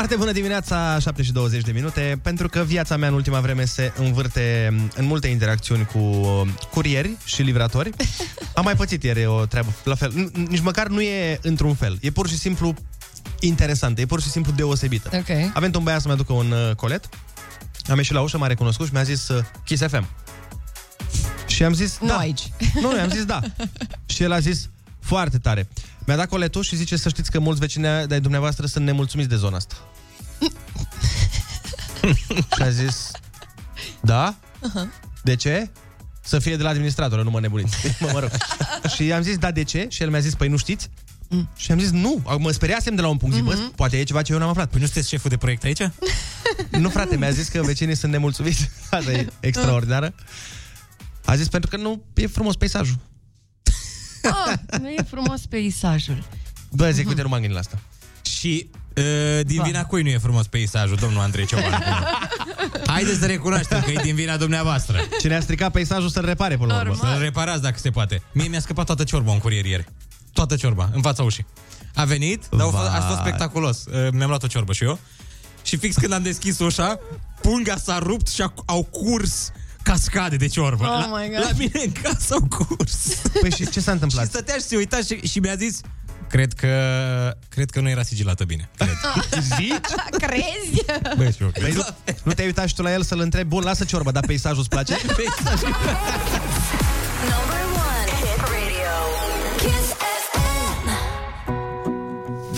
Foarte 0.00 0.18
bună 0.18 0.32
dimineața, 0.32 0.98
7 0.98 1.22
și 1.22 1.32
20 1.32 1.62
de 1.62 1.72
minute, 1.72 2.18
pentru 2.22 2.48
că 2.48 2.62
viața 2.62 2.96
mea 2.96 3.08
în 3.08 3.14
ultima 3.14 3.40
vreme 3.40 3.64
se 3.64 3.92
învârte 3.96 4.74
în 4.96 5.04
multe 5.04 5.26
interacțiuni 5.28 5.84
cu 5.84 5.98
uh, 5.98 6.48
curieri 6.70 7.16
și 7.24 7.42
livratori. 7.42 7.90
Am 8.54 8.64
mai 8.64 8.76
pățit 8.76 9.02
ieri 9.02 9.26
o 9.26 9.44
treabă 9.46 9.72
la 9.84 9.94
fel. 9.94 10.10
N- 10.12 10.48
Nici 10.48 10.60
măcar 10.60 10.86
nu 10.86 11.00
e 11.00 11.38
într-un 11.42 11.74
fel. 11.74 11.98
E 12.00 12.10
pur 12.10 12.28
și 12.28 12.38
simplu 12.38 12.74
interesantă, 13.40 14.00
e 14.00 14.06
pur 14.06 14.20
și 14.20 14.28
simplu 14.30 14.52
deosebită. 14.52 15.10
Ok. 15.12 15.50
Avem 15.54 15.70
un 15.74 15.82
băiat 15.82 16.00
să-mi 16.00 16.12
aducă 16.14 16.32
un 16.32 16.50
uh, 16.50 16.74
colet. 16.74 17.08
Am 17.88 17.96
ieșit 17.96 18.14
la 18.14 18.20
ușă, 18.20 18.38
m-a 18.38 18.46
recunoscut 18.46 18.86
și 18.86 18.92
mi-a 18.92 19.02
zis 19.02 19.28
uh, 19.28 19.44
Kiss 19.64 19.82
FM. 19.86 20.08
Și 21.46 21.64
am 21.64 21.72
zis, 21.72 21.98
Nu 22.00 22.06
da. 22.06 22.16
aici. 22.16 22.52
Nu, 22.74 22.80
nu, 22.80 23.00
am 23.00 23.08
zis 23.10 23.24
da. 23.24 23.40
și 24.14 24.22
el 24.22 24.32
a 24.32 24.38
zis, 24.38 24.68
foarte 25.00 25.38
tare. 25.38 25.68
Mi-a 26.06 26.16
dat 26.16 26.28
coletul 26.28 26.62
și 26.62 26.76
zice 26.76 26.96
să 26.96 27.08
știți 27.08 27.30
că 27.30 27.38
mulți 27.38 27.60
vecini 27.60 27.86
de 28.06 28.18
dumneavoastră 28.18 28.66
sunt 28.66 28.84
nemulțumiți 28.84 29.28
de 29.28 29.36
zona 29.36 29.56
asta. 29.56 29.74
și 32.56 32.62
a 32.62 32.70
zis, 32.70 33.10
da? 34.00 34.34
De 35.22 35.36
ce? 35.36 35.70
Să 36.22 36.38
fie 36.38 36.56
de 36.56 36.62
la 36.62 36.68
administrator, 36.68 37.22
nu 37.22 37.30
mă 37.30 37.40
nebuniți. 37.40 37.76
mă, 38.00 38.08
mă 38.12 38.18
rog. 38.18 38.30
și 38.94 39.04
i-am 39.04 39.22
zis, 39.22 39.38
da, 39.38 39.50
de 39.50 39.62
ce? 39.62 39.86
Și 39.90 40.02
el 40.02 40.10
mi-a 40.10 40.20
zis, 40.20 40.34
păi 40.34 40.48
nu 40.48 40.56
știți? 40.56 40.90
Și 41.56 41.72
am 41.72 41.78
zis, 41.78 41.90
nu, 41.90 42.22
mă 42.38 42.50
speriasem 42.50 42.94
de 42.94 43.00
la 43.00 43.08
un 43.08 43.16
punct, 43.16 43.34
zic, 43.34 43.44
bă, 43.44 43.58
poate 43.76 43.98
e 43.98 44.02
ceva 44.02 44.22
ce 44.22 44.32
eu 44.32 44.38
n-am 44.38 44.48
aflat. 44.48 44.70
păi 44.70 44.80
nu 44.80 44.86
sunteți 44.86 45.08
șeful 45.08 45.30
de 45.30 45.36
proiect 45.36 45.64
aici? 45.64 45.80
Nu, 46.70 46.88
frate, 46.88 47.16
mi-a 47.16 47.30
zis 47.30 47.48
că 47.48 47.62
vecinii 47.62 47.94
sunt 47.94 48.12
nemulțumiți. 48.12 48.70
Asta 48.90 49.12
e 49.12 49.26
extraordinară. 49.40 50.14
A 51.24 51.36
zis 51.36 51.48
pentru 51.48 51.70
că 51.70 51.76
nu 51.76 52.02
e 52.14 52.26
frumos 52.26 52.56
peisajul. 52.56 52.96
Ah, 54.22 54.78
nu 54.80 54.88
e 54.88 55.02
frumos 55.10 55.40
peisajul. 55.46 56.22
Bă, 56.70 56.90
zic, 56.90 57.08
uite, 57.08 57.22
nu 57.22 57.28
m-am 57.28 57.38
gândit 57.38 57.54
la 57.56 57.60
asta. 57.62 57.78
Și 58.22 58.70
uh, 58.96 59.40
din 59.46 59.62
vina 59.62 59.84
cui 59.84 60.02
nu 60.02 60.08
e 60.08 60.18
frumos 60.18 60.46
peisajul, 60.46 60.96
domnul 60.96 61.20
Andrei 61.20 61.46
Cioban? 61.46 61.82
Haideți 62.86 63.18
să 63.18 63.26
recunoaștem 63.26 63.80
că 63.82 63.90
e 63.90 64.00
din 64.02 64.14
vina 64.14 64.36
dumneavoastră. 64.36 65.00
Cine 65.20 65.36
a 65.36 65.40
stricat 65.40 65.72
peisajul 65.72 66.08
să-l 66.08 66.24
repare 66.24 66.56
până 66.56 66.72
la 66.72 66.80
urmă. 66.80 66.92
Normal. 66.94 67.12
Să-l 67.12 67.22
reparați 67.22 67.62
dacă 67.62 67.78
se 67.78 67.90
poate. 67.90 68.22
Mie 68.32 68.48
mi-a 68.48 68.60
scăpat 68.60 68.86
toată 68.86 69.04
ciorba 69.04 69.32
în 69.32 69.38
curier 69.38 69.64
ieri. 69.64 69.86
Toată 70.32 70.56
ciorba, 70.56 70.90
în 70.94 71.00
fața 71.02 71.22
ușii. 71.22 71.46
A 71.94 72.04
venit, 72.04 72.44
dar 72.50 72.60
a 72.60 72.70
fost, 72.70 72.88
a 72.88 72.90
fost 73.00 73.06
Vai. 73.06 73.26
spectaculos. 73.26 73.84
Uh, 73.84 74.08
Mi-am 74.12 74.28
luat 74.28 74.42
o 74.42 74.46
ciorbă 74.46 74.72
și 74.72 74.84
eu. 74.84 74.98
Și 75.62 75.76
fix 75.76 75.96
când 75.96 76.12
am 76.12 76.22
deschis 76.22 76.58
ușa, 76.58 76.98
punga 77.40 77.76
s-a 77.76 77.98
rupt 77.98 78.28
și 78.28 78.42
a- 78.42 78.54
au 78.66 78.82
curs 78.84 79.52
cascade 79.82 80.36
de 80.36 80.46
ciorbă. 80.46 80.84
Oh 80.84 80.90
la, 81.10 81.18
my 81.18 81.28
God. 81.28 81.44
la 81.44 81.50
mine 81.58 81.80
în 81.84 81.92
casă 82.02 82.34
au 82.34 82.48
curs. 82.66 82.96
Păi 83.40 83.50
și 83.50 83.68
ce 83.68 83.80
s-a 83.80 83.82
și 83.82 83.88
întâmplat? 83.88 84.26
stătea 84.26 84.54
și 84.54 84.60
se 84.60 84.76
uita 84.76 84.98
și, 85.06 85.20
și 85.28 85.38
mi-a 85.38 85.54
zis 85.56 85.80
Cred 86.28 86.52
că, 86.52 86.68
cred 87.48 87.70
că 87.70 87.80
nu 87.80 87.88
era 87.88 88.02
sigilată 88.02 88.44
bine. 88.44 88.70
Cred. 88.76 88.96
Zici? 89.56 89.94
Crezi? 90.26 90.84
Băi, 91.16 91.32
și 91.32 91.42
eu 91.42 91.48
Păi 91.48 91.62
cred. 91.62 91.74
nu, 91.74 91.82
nu 92.22 92.32
te-ai 92.32 92.46
uitat 92.46 92.68
și 92.68 92.74
tu 92.74 92.82
la 92.82 92.92
el 92.92 93.02
să-l 93.02 93.20
întrebi, 93.20 93.48
bun, 93.48 93.62
lasă 93.62 93.84
ciorba, 93.84 94.10
dar 94.10 94.26
peisajul 94.26 94.58
îți 94.58 94.68
place? 94.68 94.96
Number 97.30 97.59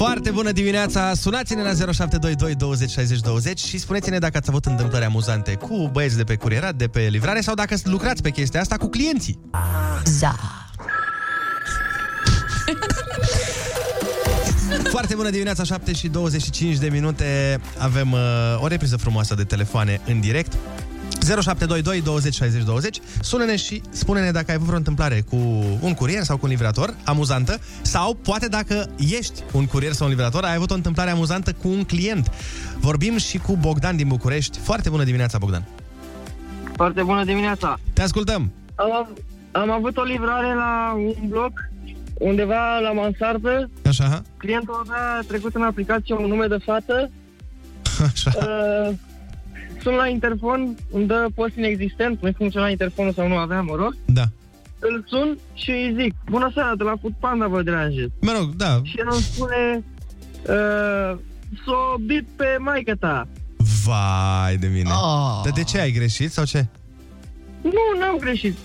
Foarte 0.02 0.30
bună 0.30 0.52
dimineața! 0.52 1.14
Sunați-ne 1.14 1.62
la 1.62 1.92
0722 1.92 2.54
20 2.54 2.90
60 2.90 3.20
20 3.20 3.60
și 3.60 3.78
spuneți-ne 3.78 4.18
dacă 4.18 4.36
ați 4.36 4.48
avut 4.48 4.64
întâmplări 4.64 5.04
amuzante 5.04 5.54
cu 5.54 5.88
băieți 5.92 6.16
de 6.16 6.24
pe 6.24 6.36
curierat, 6.36 6.74
de 6.74 6.88
pe 6.88 7.00
livrare 7.00 7.40
sau 7.40 7.54
dacă 7.54 7.74
lucrați 7.84 8.22
pe 8.22 8.30
chestia 8.30 8.60
asta 8.60 8.76
cu 8.76 8.88
clienții. 8.88 9.38
Da. 10.20 10.34
Foarte 14.90 15.14
bună 15.14 15.30
dimineața, 15.30 15.64
7 15.64 15.92
și 15.92 16.08
25 16.08 16.76
de 16.76 16.88
minute. 16.88 17.60
Avem 17.78 18.12
uh, 18.12 18.20
o 18.60 18.66
repriză 18.66 18.96
frumoasă 18.96 19.34
de 19.34 19.44
telefoane 19.44 20.00
în 20.06 20.20
direct. 20.20 20.52
0722 21.26 22.00
20 22.02 22.34
60 22.34 22.62
20 22.62 22.98
Sună-ne 23.20 23.56
și 23.56 23.82
spune-ne 23.90 24.30
dacă 24.30 24.44
ai 24.48 24.54
avut 24.54 24.66
vreo 24.66 24.78
întâmplare 24.78 25.20
cu 25.20 25.36
un 25.80 25.94
curier 25.94 26.22
sau 26.22 26.36
cu 26.36 26.44
un 26.44 26.50
livrator 26.50 26.94
amuzantă 27.04 27.58
sau 27.82 28.14
poate 28.14 28.48
dacă 28.48 28.90
ești 28.98 29.42
un 29.52 29.66
curier 29.66 29.92
sau 29.92 30.06
un 30.06 30.12
livrator 30.12 30.44
ai 30.44 30.54
avut 30.54 30.70
o 30.70 30.74
întâmplare 30.74 31.10
amuzantă 31.10 31.52
cu 31.52 31.68
un 31.68 31.84
client. 31.84 32.30
Vorbim 32.80 33.16
și 33.16 33.38
cu 33.38 33.56
Bogdan 33.56 33.96
din 33.96 34.08
București. 34.08 34.58
Foarte 34.58 34.88
bună 34.88 35.04
dimineața, 35.04 35.38
Bogdan. 35.38 35.64
Foarte 36.76 37.02
bună 37.02 37.24
dimineața. 37.24 37.78
Te 37.92 38.02
ascultăm. 38.02 38.52
Am, 38.74 38.92
av- 38.92 39.18
am 39.52 39.70
avut 39.70 39.96
o 39.96 40.02
livrare 40.02 40.54
la 40.54 40.92
un 41.20 41.28
bloc 41.28 41.52
undeva 42.14 42.78
la 42.78 42.92
mansardă. 42.92 43.70
Așa, 43.86 44.22
Clientul 44.36 44.84
avea 44.86 45.20
trecut 45.28 45.54
în 45.54 45.62
aplicație 45.62 46.14
un 46.14 46.26
nume 46.26 46.46
de 46.46 46.56
fată. 46.64 47.10
așa. 48.12 48.30
Uh, 48.36 48.94
sunt 49.82 49.96
la 49.96 50.06
interfon, 50.08 50.76
îmi 50.92 51.06
dă 51.06 51.26
post 51.34 51.56
inexistent, 51.56 52.22
nu 52.22 52.30
funcționa 52.36 52.68
interfonul 52.68 53.12
sau 53.12 53.28
nu 53.28 53.36
aveam, 53.36 53.64
mă 53.64 53.74
rog. 53.76 53.96
Da. 54.04 54.22
Îl 54.78 55.04
sun 55.08 55.38
și 55.54 55.70
îi 55.70 55.94
zic, 56.00 56.14
bună 56.30 56.50
seara, 56.54 56.74
de 56.76 56.82
la 56.82 56.94
Food 57.00 57.12
Panda 57.20 57.46
vă 57.46 57.62
deranjez. 57.62 58.08
Mă 58.20 58.32
rog, 58.38 58.54
da. 58.54 58.80
Și 58.82 58.98
el 58.98 59.06
îmi 59.10 59.20
spune, 59.22 59.84
uh, 60.48 61.18
s-o 61.64 61.96
bip 62.06 62.28
pe 62.36 62.56
maică 62.58 62.94
ta. 62.94 63.28
Vai 63.84 64.56
de 64.56 64.66
mine. 64.66 64.90
Oh. 64.90 65.40
Dar 65.44 65.52
de 65.54 65.62
ce 65.64 65.80
ai 65.80 65.90
greșit 65.90 66.30
sau 66.30 66.44
ce? 66.44 66.66
Nu, 67.62 67.98
n-am 67.98 68.16
greșit. 68.20 68.56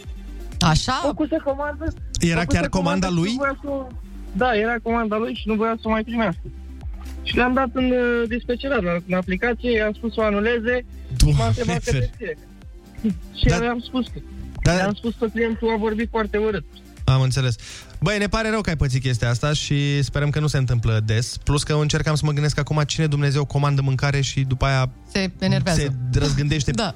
Așa? 0.59 0.91
Făcuse 1.03 1.38
comandă. 1.43 1.86
Era 2.19 2.39
făcuse 2.39 2.57
chiar 2.59 2.69
comanda 2.69 3.07
și 3.07 3.13
lui? 3.13 3.29
nu 3.29 3.36
voia 3.38 3.57
să 3.62 3.69
o- 3.69 3.88
Da, 4.31 4.55
era 4.55 4.75
comanda 4.83 5.17
lui 5.17 5.33
și 5.33 5.47
nu 5.47 5.53
voia 5.55 5.74
să 5.81 5.88
o 5.88 5.89
mai 5.89 6.03
primească. 6.03 6.41
Și 7.24 7.36
le-am 7.36 7.53
dat 7.53 7.67
în 7.74 7.86
uh, 7.86 8.24
dispecerat, 8.27 8.83
la- 8.83 8.97
în 9.07 9.13
aplicație, 9.13 9.71
i-am 9.71 9.93
spus 9.93 10.13
să 10.13 10.19
o 10.19 10.24
anuleze, 10.24 10.86
m-a 11.31 11.48
întrebat 11.48 11.84
că 11.84 11.91
de 11.91 12.10
ce. 12.19 12.38
Și 13.36 13.46
Dar- 13.46 13.60
le-am 13.60 13.79
spus 13.79 14.07
că. 14.07 14.19
Dar- 14.63 14.75
Le-am 14.75 14.93
spus 14.93 15.13
că 15.19 15.27
clientul 15.27 15.69
a 15.69 15.77
vorbit 15.77 16.10
foarte 16.10 16.38
urât. 16.38 16.65
Am 17.14 17.22
înțeles. 17.22 17.56
Băi, 18.00 18.18
ne 18.18 18.28
pare 18.28 18.50
rău 18.50 18.62
că 18.62 18.70
ai 18.70 18.76
pățit 18.76 19.02
chestia 19.02 19.30
asta 19.30 19.54
și 19.54 20.04
sperăm 20.04 20.30
că 20.30 20.40
nu 20.40 20.48
se 20.48 20.58
întâmplă 20.58 21.00
des. 21.06 21.38
Plus 21.44 21.64
că 21.64 21.74
încercam 21.74 22.16
să 22.16 22.26
mă 22.26 22.32
gândesc 22.32 22.60
acum 22.60 22.82
cine 22.86 23.08
Dumnezeu 23.08 23.46
comandă 23.46 23.82
mâncare 23.82 24.22
și 24.22 24.42
după 24.42 24.66
aia 24.66 24.90
Se 25.12 25.32
enervează. 25.40 25.80
se 25.80 26.20
răzgândește, 26.20 26.72
Da. 26.72 26.94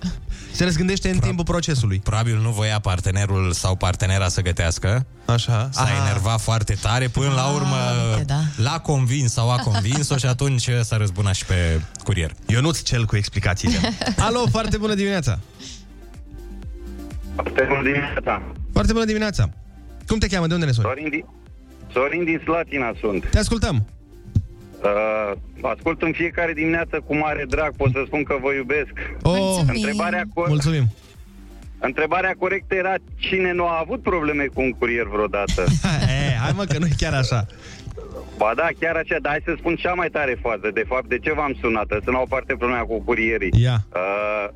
se 0.51 0.63
răzgândește 0.63 1.09
în 1.09 1.19
timpul 1.19 1.43
procesului. 1.43 1.99
Probabil 1.99 2.37
nu 2.37 2.49
voia 2.51 2.79
partenerul 2.79 3.51
sau 3.51 3.75
partenera 3.75 4.27
să 4.27 4.41
gătească. 4.41 5.05
Așa. 5.25 5.69
S-a 5.71 5.83
Ah. 5.83 6.07
enervat 6.07 6.41
foarte 6.41 6.77
tare, 6.81 7.07
până 7.07 7.33
la 7.33 7.47
urmă 7.47 7.75
uite, 8.11 8.23
da. 8.23 8.39
l-a 8.55 8.79
convins 8.79 9.31
sau 9.33 9.51
a 9.51 9.55
convins-o 9.57 10.17
și 10.17 10.25
atunci 10.25 10.69
s-a 10.83 10.97
răzbunat 10.97 11.33
și 11.35 11.45
pe 11.45 11.81
curier. 12.03 12.31
Ionuț 12.47 12.81
cel 12.81 13.05
cu 13.05 13.15
explicațiile. 13.15 13.77
Alo, 14.17 14.43
foarte 14.51 14.77
bună 14.77 14.93
dimineața! 14.93 15.39
Foarte 17.35 17.63
bună 17.67 17.81
dimineața. 17.83 18.41
Foarte 18.73 18.93
bună 18.93 19.05
dimineața! 19.05 19.49
Cum 20.11 20.19
te 20.19 20.27
cheamă? 20.27 20.47
De 20.47 20.53
unde 20.53 20.65
ne 20.65 20.71
suni? 20.71 20.87
Sorin 20.87 21.09
din, 21.09 21.25
Sorin 21.91 22.23
din 22.23 22.39
Slatina 22.43 22.93
sunt. 22.99 23.29
Te 23.29 23.37
ascultăm! 23.39 23.85
Uh, 24.83 25.31
ascult 25.61 26.01
în 26.01 26.11
fiecare 26.11 26.53
dimineață 26.53 27.01
cu 27.07 27.15
mare 27.15 27.45
drag, 27.49 27.75
pot 27.75 27.91
să 27.91 28.03
spun 28.05 28.23
că 28.23 28.35
vă 28.41 28.51
iubesc. 28.53 28.91
Oh, 29.21 29.59
Întrebarea, 29.67 30.23
co- 30.23 30.47
mulțumim! 30.47 30.85
întrebarea 31.79 32.33
corectă 32.39 32.75
era 32.75 32.93
cine 33.15 33.51
nu 33.51 33.65
a 33.65 33.79
avut 33.79 34.01
probleme 34.01 34.45
cu 34.45 34.61
un 34.61 34.71
curier 34.71 35.05
vreodată. 35.05 35.63
e, 36.31 36.35
hai 36.43 36.51
mă 36.55 36.63
că 36.63 36.77
nu 36.77 36.85
e 36.85 36.95
chiar 36.97 37.13
așa. 37.13 37.45
Ba 38.37 38.53
da, 38.55 38.67
chiar 38.79 38.95
așa, 38.95 39.15
dar 39.21 39.31
hai 39.31 39.41
să 39.45 39.53
spun 39.57 39.75
cea 39.75 39.93
mai 39.93 40.09
tare 40.09 40.39
fază. 40.41 40.71
De 40.73 40.83
fapt, 40.87 41.07
de 41.07 41.17
ce 41.17 41.33
v-am 41.33 41.57
sunat? 41.61 41.87
Să 42.03 42.09
nu 42.11 42.21
o 42.21 42.25
parte 42.29 42.55
problema 42.55 42.81
cu 42.81 43.01
curierii. 43.01 43.53
Ia. 43.61 43.85
Uh, 43.93 44.49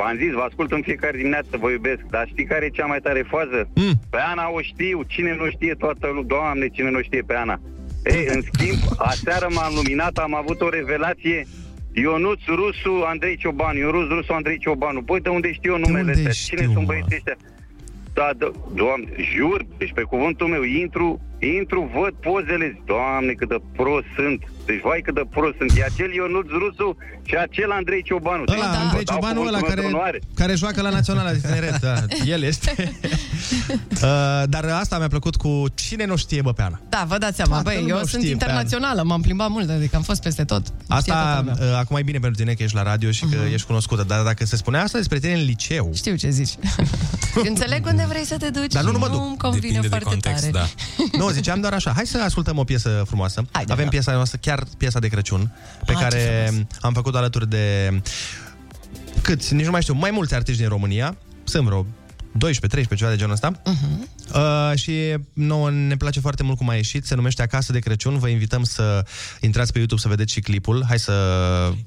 v-am 0.00 0.16
zis, 0.22 0.32
vă 0.32 0.44
ascult 0.48 0.70
în 0.72 0.82
fiecare 0.82 1.16
dimineață, 1.16 1.52
vă 1.62 1.70
iubesc. 1.70 2.02
Dar 2.10 2.24
știi 2.32 2.44
care 2.44 2.64
e 2.64 2.68
cea 2.78 2.86
mai 2.86 3.00
tare 3.06 3.22
fază? 3.34 3.68
Mm. 3.74 3.94
Pe 4.10 4.18
Ana 4.32 4.46
o 4.56 4.60
știu, 4.60 5.02
cine 5.06 5.32
nu 5.40 5.46
știe 5.50 5.74
toată 5.74 6.06
lumea, 6.06 6.22
doamne, 6.34 6.66
cine 6.68 6.90
nu 6.90 7.02
știe 7.02 7.22
pe 7.22 7.34
Ana. 7.34 7.60
Ei, 8.04 8.26
în 8.34 8.40
schimb, 8.52 8.78
aseară 8.98 9.46
m-am 9.54 9.72
luminat, 9.74 10.14
am 10.18 10.34
avut 10.34 10.60
o 10.60 10.68
revelație 10.68 11.46
Ionuț 11.92 12.40
Rusu, 12.46 12.92
Andrei 13.06 13.36
Ciobanu, 13.36 13.78
Ionuț 13.78 14.08
Rusu, 14.08 14.32
Andrei 14.32 14.58
Ciobanu. 14.58 15.00
Băi, 15.00 15.20
de 15.20 15.28
unde 15.28 15.52
știu 15.52 15.72
eu 15.72 15.78
numele 15.78 15.98
unde 16.00 16.12
ăsta? 16.18 16.30
știu, 16.30 16.56
Cine 16.56 16.66
sunt 16.72 16.86
mă? 16.86 16.86
băieții 16.86 17.16
ăștia? 17.16 17.36
Da, 18.14 18.30
da, 18.38 18.50
doamne, 18.74 19.08
jur, 19.36 19.66
deci 19.78 19.92
pe 19.92 20.02
cuvântul 20.02 20.46
meu, 20.46 20.62
intru, 20.62 21.20
intru, 21.58 21.80
văd 21.96 22.14
pozele, 22.26 22.66
zic, 22.74 22.84
doamne, 22.92 23.32
cât 23.40 23.48
de 23.54 23.58
prost 23.78 24.08
sunt. 24.18 24.40
Deci, 24.68 24.80
vai, 24.88 25.00
cât 25.06 25.14
de 25.20 25.24
prost 25.34 25.56
sunt. 25.60 25.70
E 25.78 25.82
acel 25.92 26.10
Ionuț 26.18 26.48
Rusu 26.60 26.88
și 27.28 27.34
acel 27.46 27.70
Andrei 27.80 28.02
Ciobanu. 28.08 28.44
Deci, 28.44 28.56
Ăla, 28.56 28.68
vă 28.70 28.76
Andrei 28.86 29.04
dau 29.04 29.14
Ciobanu, 29.16 29.40
ăla 29.40 29.58
cuvântul 29.58 29.60
meu 29.60 29.70
care, 29.70 29.80
de 29.80 29.86
onoare. 29.94 30.18
care 30.40 30.54
joacă 30.62 30.80
la 30.86 30.90
Naționala 30.98 31.30
de 31.36 31.40
Tineret. 31.46 31.76
Da, 31.88 31.94
el 32.34 32.42
este. 32.52 32.70
uh, 34.06 34.42
dar 34.54 34.64
asta 34.82 34.98
mi-a 34.98 35.08
plăcut 35.08 35.36
cu 35.36 35.64
cine 35.74 36.04
nu 36.04 36.16
știe, 36.16 36.40
bă, 36.42 36.52
pe 36.52 36.62
Ana. 36.62 36.80
Da, 36.88 37.04
vă 37.08 37.18
dați 37.18 37.36
seama, 37.36 37.52
Toată 37.52 37.68
băi, 37.68 37.78
lumea 37.80 37.94
eu 37.94 38.00
o 38.02 38.06
sunt 38.06 38.22
știe 38.22 38.36
pe 38.36 38.44
internațională, 38.44 39.02
m-am 39.02 39.20
plimbat 39.20 39.48
mult, 39.50 39.70
adică 39.70 39.96
am 39.96 40.02
fost 40.02 40.22
peste 40.22 40.44
tot. 40.44 40.62
Știe 40.66 40.84
Asta, 40.88 41.12
toată 41.22 41.38
lumea. 41.38 41.72
uh, 41.72 41.78
acum 41.78 41.96
e 41.96 42.02
bine 42.02 42.18
pentru 42.18 42.40
tine 42.42 42.54
că 42.54 42.62
ești 42.62 42.76
la 42.76 42.82
radio 42.82 43.10
și 43.10 43.24
că 43.24 43.36
ești 43.52 43.66
cunoscută, 43.66 44.04
dar 44.06 44.22
dacă 44.22 44.44
se 44.44 44.56
spunea 44.56 44.82
asta 44.82 44.98
despre 44.98 45.18
tine 45.18 45.32
în 45.32 45.44
liceu... 45.44 45.90
Știu 45.94 46.14
ce 46.16 46.30
zici. 46.30 46.54
Înțeleg 47.50 47.86
unde 47.86 48.04
vrei 48.08 48.24
să 48.24 48.36
te 48.36 48.50
duci. 48.50 48.72
Dar 48.72 48.82
nu, 48.84 48.90
nu 48.90 48.98
mă 48.98 49.08
duc. 49.08 49.20
Nu-mi 49.20 49.36
convine 49.36 49.60
Depinde 49.60 49.80
de 49.80 49.88
foarte 49.88 50.08
context, 50.08 50.50
tare. 50.50 50.52
da. 50.52 51.18
Nu, 51.18 51.29
ziceam 51.32 51.60
doar 51.60 51.72
așa. 51.72 51.92
Hai 51.94 52.06
să 52.06 52.22
ascultăm 52.24 52.58
o 52.58 52.64
piesă 52.64 53.02
frumoasă. 53.06 53.44
Haide, 53.52 53.72
Avem 53.72 53.84
da. 53.84 53.90
piesa 53.90 54.12
noastră, 54.12 54.38
chiar 54.42 54.64
piesa 54.76 54.98
de 54.98 55.08
Crăciun, 55.08 55.52
pe 55.86 55.92
Ah, 55.92 55.96
ce 55.98 56.02
care 56.02 56.44
frumos. 56.46 56.66
am 56.80 56.92
făcut 56.92 57.14
alături 57.14 57.48
de 57.48 58.00
câți, 59.22 59.54
nici 59.54 59.64
nu 59.64 59.70
mai 59.70 59.82
știu, 59.82 59.94
mai 59.94 60.10
mulți 60.10 60.34
artiști 60.34 60.60
din 60.60 60.70
România. 60.70 61.16
Sunt 61.44 61.64
vreo 61.64 61.86
12-13, 62.38 62.94
ceva 62.96 63.10
de 63.10 63.16
genul 63.16 63.32
ăsta. 63.32 63.52
Uh-huh. 63.52 64.18
Uh, 64.34 64.78
și 64.78 64.92
nouă 65.32 65.70
ne 65.70 65.96
place 65.96 66.20
foarte 66.20 66.42
mult 66.42 66.56
cum 66.56 66.68
a 66.68 66.74
ieșit. 66.74 67.06
Se 67.06 67.14
numește 67.14 67.42
Acasă 67.42 67.72
de 67.72 67.78
Crăciun. 67.78 68.18
Vă 68.18 68.28
invităm 68.28 68.62
să 68.64 69.04
intrați 69.40 69.72
pe 69.72 69.78
YouTube 69.78 70.00
să 70.00 70.08
vedeți 70.08 70.32
și 70.32 70.40
clipul. 70.40 70.84
Hai 70.88 70.98
să... 70.98 71.12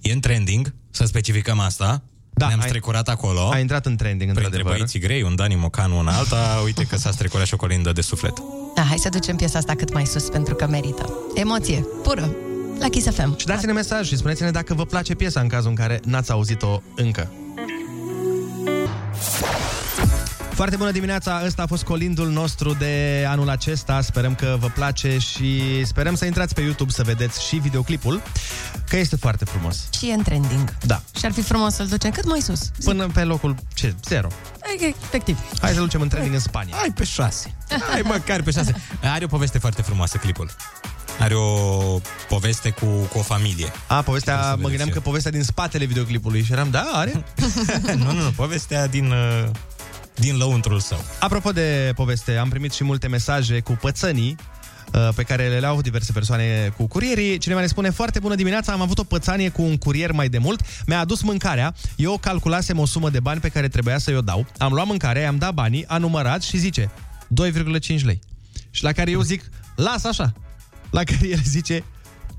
E 0.01 0.12
în 0.12 0.19
trending, 0.19 0.73
să 0.91 1.05
specificăm 1.05 1.59
asta. 1.59 2.03
Da, 2.35 2.47
Ne-am 2.47 2.59
ai- 2.59 2.67
strecurat 2.67 3.09
acolo. 3.09 3.49
A 3.53 3.59
intrat 3.59 3.85
în 3.85 3.95
trending, 3.95 4.19
Printre 4.31 4.43
într-adevăr. 4.45 4.73
băieții 4.73 4.99
grei, 4.99 5.21
un 5.21 5.35
Dani 5.35 5.55
Mocanu, 5.55 5.97
un 5.97 6.07
alta, 6.07 6.61
uite 6.63 6.83
că 6.83 6.97
s-a 6.97 7.11
strecurat 7.11 7.45
și 7.45 7.53
o 7.53 7.57
colindă 7.57 7.91
de 7.91 8.01
suflet. 8.01 8.33
Da, 8.75 8.81
hai 8.81 8.97
să 8.97 9.09
ducem 9.09 9.35
piesa 9.35 9.57
asta 9.57 9.75
cât 9.75 9.93
mai 9.93 10.05
sus, 10.05 10.23
pentru 10.29 10.55
că 10.55 10.67
merită. 10.67 11.13
Emoție, 11.35 11.85
pură, 12.03 12.35
la 12.79 12.89
Kiss 12.89 13.09
FM. 13.15 13.37
Și 13.37 13.45
dați-ne 13.45 13.71
mesaj 13.71 14.07
și 14.07 14.17
spuneți-ne 14.17 14.51
dacă 14.51 14.73
vă 14.73 14.85
place 14.85 15.13
piesa 15.15 15.39
în 15.39 15.47
cazul 15.47 15.69
în 15.69 15.75
care 15.75 15.99
n-ați 16.03 16.31
auzit-o 16.31 16.81
încă. 16.95 17.31
Foarte 20.55 20.75
bună 20.75 20.91
dimineața, 20.91 21.41
ăsta 21.45 21.62
a 21.62 21.65
fost 21.65 21.83
colindul 21.83 22.29
nostru 22.29 22.74
de 22.74 23.25
anul 23.27 23.50
acesta 23.50 24.01
Sperăm 24.01 24.36
că 24.36 24.57
vă 24.60 24.67
place 24.67 25.17
și 25.17 25.62
sperăm 25.86 26.15
să 26.15 26.25
intrați 26.25 26.53
pe 26.53 26.62
YouTube 26.62 26.91
să 26.91 27.03
vedeți 27.03 27.48
și 27.48 27.55
videoclipul 27.55 28.22
Că 28.89 28.98
este 28.98 29.15
foarte 29.15 29.45
frumos 29.45 29.88
Și 30.00 30.10
e 30.10 30.13
în 30.13 30.24
trending. 30.24 30.77
Da, 30.86 31.01
Și 31.17 31.25
ar 31.25 31.31
fi 31.31 31.41
frumos 31.41 31.74
să-l 31.74 31.88
ducem 31.88 32.12
cât 32.12 32.25
mai 32.27 32.39
sus. 32.41 32.72
până 32.83 33.07
pe 33.07 33.24
locul 33.24 33.55
ce? 33.74 33.95
Zero 34.07 34.27
Adică, 34.69 34.98
efectiv. 35.03 35.38
Hai 35.62 35.72
să-l 35.74 35.81
ducem 35.83 36.01
în 36.01 36.07
trending 36.07 36.33
în 36.33 36.39
Spania 36.39 36.75
Hai 36.75 36.91
pe 36.95 37.03
șase. 37.03 37.53
Hai 37.91 38.01
măcar 38.03 38.41
pe 38.41 38.51
șase. 38.51 38.75
Are 39.03 39.24
o 39.24 39.27
poveste 39.27 39.57
foarte 39.57 39.81
frumoasă 39.81 40.17
clipul. 40.17 40.50
Are 41.19 41.33
o 41.36 42.00
poveste 42.29 42.69
cu, 42.69 42.86
cu 42.86 43.17
o 43.17 43.22
familie. 43.22 43.72
A, 43.88 44.01
povestea, 44.01 44.33
Trebuie 44.33 44.43
să 44.43 44.50
mă 44.50 44.55
vedeți 44.55 44.67
gândeam 44.69 44.88
eu. 44.88 44.93
că 44.93 45.00
povestea 45.00 45.31
din 45.31 45.43
spatele 45.43 45.86
videoclipului 45.86 46.43
Și 46.43 46.51
eram, 46.51 46.69
da, 46.69 46.89
are? 46.93 47.24
nu, 47.95 48.12
nu, 48.12 48.22
nu, 48.22 48.31
povestea 48.36 48.88
din, 48.88 49.12
uh, 49.12 49.50
din 50.15 50.38
lăuntrul 50.38 50.79
său. 50.79 51.03
Apropo 51.20 51.51
de 51.51 51.91
poveste, 51.96 52.36
am 52.36 52.50
primit 52.50 52.74
și 52.74 52.84
multe 52.84 53.08
mesaje 53.08 53.60
cu 53.60 53.77
pățănii 53.82 54.36
uh, 54.93 55.10
pe 55.15 55.24
care 55.24 55.60
le 55.60 55.65
au 55.65 55.82
diverse 55.82 56.12
persoane 56.12 56.74
cu 56.77 56.88
curierii. 56.88 57.38
Cineva 57.38 57.60
ne 57.60 57.65
spune, 57.65 57.89
foarte 57.89 58.20
bună 58.20 58.36
dimineața, 58.36 58.72
am 58.72 58.82
avut 58.82 59.00
o 59.00 59.03
pățanie 59.03 59.50
cu 59.50 59.62
un 59.62 59.77
curier 59.77 60.12
mai 60.12 60.29
de 60.29 60.38
mult, 60.38 60.62
mi-a 60.86 61.00
adus 61.00 61.22
mâncarea, 61.22 61.74
eu 61.96 62.17
calculasem 62.17 62.79
o 62.79 62.86
sumă 62.86 63.10
de 63.10 63.20
bani 63.20 63.39
pe 63.39 63.50
care 63.50 63.67
trebuia 63.67 63.98
să-i 63.98 64.15
o 64.15 64.22
dau, 64.22 64.46
am 64.58 64.74
luat 64.74 64.88
mâncarea, 64.88 65.22
i-am 65.22 65.38
dat 65.38 65.53
banii, 65.53 65.88
a 65.88 65.98
numărat 65.98 66.41
și 66.41 66.58
zice 66.58 66.91
2,5 67.41 68.01
lei. 68.03 68.20
Și 68.70 68.84
la 68.84 68.91
care 68.91 69.12
eu 69.12 69.22
zic, 69.22 69.43
las 69.75 70.03
așa. 70.03 70.34
La 70.89 71.03
care 71.03 71.27
el 71.27 71.39
zice, 71.43 71.84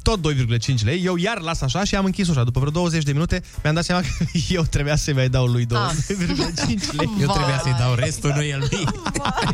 tot 0.05 0.35
2,5 0.35 0.83
lei, 0.83 1.03
eu 1.05 1.17
iar 1.17 1.41
las 1.41 1.61
așa 1.61 1.85
și 1.85 1.95
am 1.95 2.05
închis 2.05 2.29
ușa. 2.29 2.45
După 2.45 2.59
vreo 2.61 2.73
20 2.73 3.03
de 3.03 3.13
minute 3.13 3.43
mi-am 3.63 3.75
dat 3.75 3.85
seama 3.85 4.01
că 4.01 4.09
eu 4.49 4.63
trebuia 4.63 4.97
să-i 4.97 5.15
mai 5.15 5.29
dau 5.29 5.47
lui 5.47 5.67
2,5 5.67 5.71
lei. 6.67 7.11
Eu 7.21 7.33
trebuia 7.33 7.61
să-i 7.63 7.77
dau 7.79 7.95
restul, 7.95 8.33
nu 8.37 8.43
el 8.43 8.59
lui. 8.71 8.85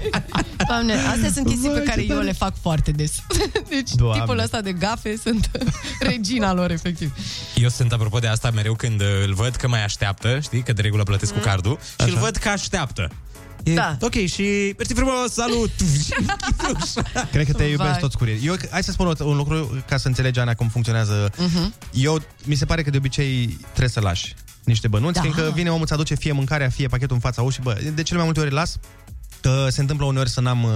Doamne, 0.68 0.94
astea 0.94 1.30
sunt 1.30 1.46
chestii 1.46 1.68
Vai, 1.68 1.78
pe 1.78 1.84
care 1.84 2.00
ce 2.00 2.06
eu 2.06 2.14
tare. 2.14 2.26
le 2.26 2.32
fac 2.32 2.54
foarte 2.60 2.90
des. 2.90 3.12
Deci 3.68 3.90
Doamne. 3.90 4.20
tipul 4.20 4.38
ăsta 4.38 4.60
de 4.60 4.72
gafe 4.72 5.16
sunt 5.22 5.50
regina 6.00 6.52
lor, 6.52 6.70
efectiv. 6.70 7.12
Eu 7.54 7.68
sunt, 7.68 7.92
apropo 7.92 8.18
de 8.18 8.26
asta, 8.26 8.50
mereu 8.50 8.74
când 8.74 9.00
uh, 9.00 9.06
îl 9.26 9.34
văd 9.34 9.56
că 9.56 9.68
mai 9.68 9.84
așteaptă, 9.84 10.38
știi, 10.40 10.62
că 10.62 10.72
de 10.72 10.82
regulă 10.82 11.02
plătesc 11.02 11.32
cu 11.32 11.38
cardul, 11.38 11.78
și 12.04 12.08
îl 12.08 12.18
văd 12.18 12.36
că 12.36 12.48
așteaptă. 12.48 13.10
E, 13.62 13.74
Da. 13.74 13.96
Ok, 14.00 14.12
și 14.14 14.74
mersi 14.76 14.92
frumos, 14.94 15.32
salut! 15.32 15.70
Și 16.04 16.12
închid 16.18 16.82
ușa. 16.82 17.28
Cred 17.30 17.46
că 17.46 17.52
te 17.52 17.58
Vai. 17.62 17.70
iubesc 17.70 17.98
toți 17.98 18.16
curierii. 18.16 18.46
Eu, 18.46 18.54
hai 18.70 18.82
să 18.82 18.90
spun 18.92 19.06
o- 19.06 19.24
un 19.24 19.36
lucru 19.36 19.82
ca 19.88 19.96
să 19.96 20.08
înțelegi, 20.08 20.38
Ana, 20.38 20.54
cum 20.54 20.68
funcționează. 20.68 21.30
Mhm. 21.38 21.74
Eu, 21.92 22.22
mi 22.44 22.54
se 22.54 22.64
pare 22.64 22.82
că 22.82 22.90
de 22.90 22.96
obicei 22.96 23.46
trebuie 23.62 23.88
să 23.88 24.00
lași. 24.00 24.34
niște 24.64 24.88
bănuți, 24.88 25.12
Da. 25.12 25.20
da. 25.20 25.28
fiindcă 25.30 25.52
vine 25.54 25.68
omul, 25.68 25.82
îți 25.82 25.92
aduce 25.92 26.14
fie 26.14 26.32
mâncarea, 26.32 26.68
fie 26.68 26.86
pachetul 26.88 27.14
în 27.14 27.20
fața 27.20 27.42
ușii, 27.42 27.62
bă, 27.62 27.78
de 27.94 28.02
cele 28.02 28.16
mai 28.16 28.24
multe 28.24 28.40
ori 28.40 28.48
îl 28.48 28.54
las, 28.54 28.76
că 29.40 29.66
se 29.70 29.80
întâmplă 29.80 30.06
uneori 30.06 30.30
să 30.30 30.40
n-am 30.40 30.62
uh, 30.64 30.70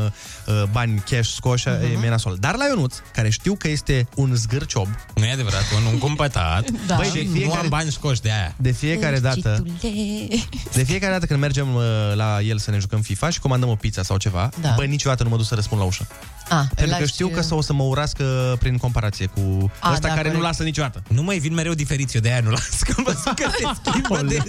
uh, 0.47 0.63
bani 0.73 1.03
cash 1.11 1.29
scoși, 1.35 1.69
Mhm. 1.69 2.01
uh-huh. 2.01 2.05
e 2.05 2.09
nasol. 2.09 2.37
Dar 2.41 2.57
la 2.57 2.65
Ionuț, 2.67 2.95
care 3.15 3.31
știu 3.31 3.55
că 3.55 3.69
este 3.69 4.09
un 4.15 4.35
zgârciob, 4.35 4.89
Nu 5.15 5.25
e 5.25 5.33
adevărat, 5.33 5.63
un, 5.77 5.93
un 5.93 5.99
cumpătat. 5.99 6.71
Da. 6.87 6.95
Băi, 6.97 7.07
și 7.07 7.13
de 7.13 7.23
nu 7.25 7.33
fiecare- 7.33 7.61
am 7.61 7.69
bani 7.69 7.91
scoși 7.93 8.21
de 8.21 8.31
aia. 8.33 8.55
de 8.57 8.71
fiecare 8.71 9.19
dată, 9.19 9.65
de 10.73 10.83
fiecare 10.83 11.13
dată 11.13 11.27
când 11.27 11.41
mergem 11.41 11.75
uh, 11.75 11.83
la 12.15 12.41
el 12.41 12.59
să 12.59 12.71
ne 12.71 12.79
jucăm 12.79 13.01
FIFA 13.01 13.31
și 13.31 13.41
comandăm 13.41 13.69
o 13.69 13.75
pizza 13.75 14.03
sau 14.03 14.17
ceva, 14.17 14.49
Da. 14.61 14.69
da. 14.69 14.75
bă, 14.77 14.85
niciodată 14.85 15.23
nu 15.23 15.29
mă 15.29 15.37
duc 15.37 15.47
să 15.47 15.55
răspund 15.55 15.81
la 15.81 15.87
ușă. 15.87 16.07
Ah, 16.49 16.59
îl 16.61 16.67
Pentru 16.75 16.95
că 16.95 17.01
lași, 17.01 17.13
știu 17.13 17.29
că 17.29 17.41
uh, 17.45 17.57
o 17.59 17.61
să 17.61 17.73
mă 17.73 17.83
urască 17.83 18.57
prin 18.59 18.77
comparație 18.77 19.27
cu 19.27 19.71
A, 19.81 19.93
ăsta 19.93 20.09
da, 20.09 20.15
care 20.15 20.29
nu 20.29 20.35
corect. 20.35 20.43
lasă 20.43 20.63
niciodată. 20.63 21.03
Nu 21.09 21.23
mai 21.23 21.39
vin 21.39 21.55
mereu 21.55 21.73
diferiți, 21.73 22.15
eu 22.17 22.21
de 22.23 22.29
aia 22.31 22.41
nu 22.41 22.51
las, 22.51 22.81
că 22.83 22.95
am 22.97 23.03
văzut 23.05 23.33
că 23.39 23.51
se 23.59 23.91
schimbă 23.91 24.23
des. 24.29 24.43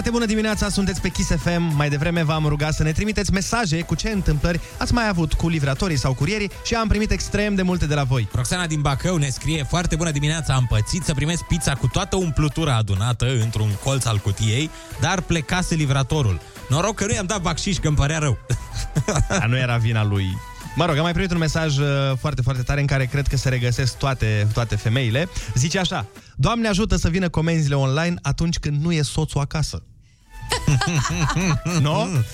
Foarte 0.00 0.18
bună 0.18 0.32
dimineața, 0.32 0.68
sunteți 0.68 1.00
pe 1.00 1.08
Kiss 1.08 1.28
FM. 1.28 1.62
Mai 1.76 1.88
devreme 1.88 2.22
v-am 2.22 2.46
rugat 2.46 2.74
să 2.74 2.82
ne 2.82 2.92
trimiteți 2.92 3.32
mesaje 3.32 3.80
cu 3.80 3.94
ce 3.94 4.10
întâmplări 4.10 4.60
ați 4.78 4.92
mai 4.94 5.08
avut 5.08 5.32
cu 5.32 5.48
livratorii 5.48 5.98
sau 5.98 6.14
curierii 6.14 6.50
și 6.64 6.74
am 6.74 6.88
primit 6.88 7.10
extrem 7.10 7.54
de 7.54 7.62
multe 7.62 7.86
de 7.86 7.94
la 7.94 8.02
voi. 8.02 8.28
Roxana 8.34 8.66
din 8.66 8.80
Bacău 8.80 9.16
ne 9.16 9.28
scrie 9.28 9.62
Foarte 9.62 9.96
bună 9.96 10.10
dimineața, 10.10 10.54
am 10.54 10.66
pățit 10.68 11.02
să 11.04 11.14
primesc 11.14 11.42
pizza 11.42 11.74
cu 11.74 11.86
toată 11.86 12.16
umplutura 12.16 12.76
adunată 12.76 13.26
într-un 13.42 13.70
colț 13.84 14.04
al 14.04 14.18
cutiei, 14.18 14.70
dar 15.00 15.20
plecase 15.20 15.74
livratorul. 15.74 16.40
Noroc 16.68 16.94
că 16.94 17.06
nu 17.06 17.12
i-am 17.12 17.26
dat 17.26 17.40
bacșiș, 17.40 17.76
că 17.76 17.86
îmi 17.86 17.96
părea 17.96 18.18
rău. 18.18 18.38
Dar 19.28 19.46
nu 19.46 19.56
era 19.56 19.76
vina 19.76 20.04
lui. 20.04 20.38
Mă 20.74 20.84
rog, 20.84 20.96
am 20.96 21.02
mai 21.02 21.12
primit 21.12 21.30
un 21.30 21.38
mesaj 21.38 21.78
uh, 21.78 21.86
foarte, 22.18 22.42
foarte 22.42 22.62
tare 22.62 22.80
în 22.80 22.86
care 22.86 23.04
cred 23.04 23.26
că 23.26 23.36
se 23.36 23.48
regăsesc 23.48 23.96
toate, 23.96 24.48
toate 24.52 24.76
femeile. 24.76 25.28
Zice 25.54 25.78
așa, 25.78 26.06
Doamne 26.40 26.68
ajută 26.68 26.96
să 26.96 27.08
vină 27.08 27.28
comenzile 27.28 27.74
online 27.74 28.14
atunci 28.22 28.58
când 28.58 28.82
nu 28.82 28.92
e 28.92 29.02
soțul 29.02 29.40
acasă. 29.40 29.82
nu? 31.84 32.24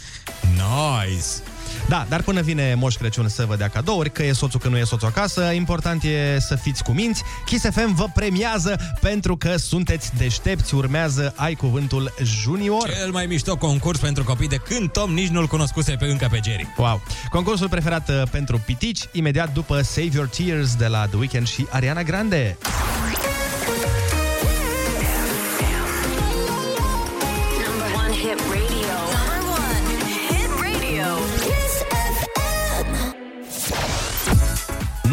Nice! 0.40 1.54
Da, 1.88 2.06
dar 2.08 2.23
până 2.23 2.40
vine 2.40 2.75
Moș 2.75 2.94
Crăciun 2.94 3.28
să 3.28 3.44
vă 3.44 3.56
dea 3.56 3.68
cadouri, 3.68 4.11
că 4.11 4.23
e 4.23 4.32
soțul, 4.32 4.61
că 4.61 4.68
nu 4.68 4.76
e 4.76 4.85
soțul 4.85 5.08
acasă, 5.08 5.42
important 5.42 6.02
e 6.02 6.37
să 6.40 6.54
fiți 6.54 6.82
cu 6.82 6.92
minți. 6.92 7.23
Kiss 7.44 7.64
FM 7.70 7.94
vă 7.94 8.06
premiază 8.14 8.96
pentru 9.00 9.37
că 9.37 9.56
sunteți 9.56 10.11
deștepți, 10.16 10.75
urmează 10.75 11.32
Ai 11.37 11.54
Cuvântul 11.54 12.14
Junior. 12.23 12.90
Cel 12.90 13.11
mai 13.11 13.26
mișto 13.26 13.56
concurs 13.56 13.99
pentru 13.99 14.25
copii 14.25 14.49
de 14.49 14.56
când 14.56 14.90
Tom 14.90 15.12
nici 15.12 15.28
nu-l 15.28 15.46
cunoscuse 15.46 15.92
pe 15.92 16.04
încă 16.04 16.28
pe 16.30 16.40
Jerry. 16.44 16.75
Wow! 16.76 17.02
Concursul 17.30 17.68
preferat 17.68 18.08
uh, 18.08 18.23
pentru 18.30 18.58
pitici, 18.58 19.00
imediat 19.12 19.52
după 19.52 19.82
Save 19.82 20.11
Your 20.12 20.28
Tears 20.28 20.75
de 20.75 20.87
la 20.87 21.06
The 21.06 21.16
Weeknd 21.16 21.46
și 21.46 21.66
Ariana 21.70 22.02
Grande. 22.02 22.56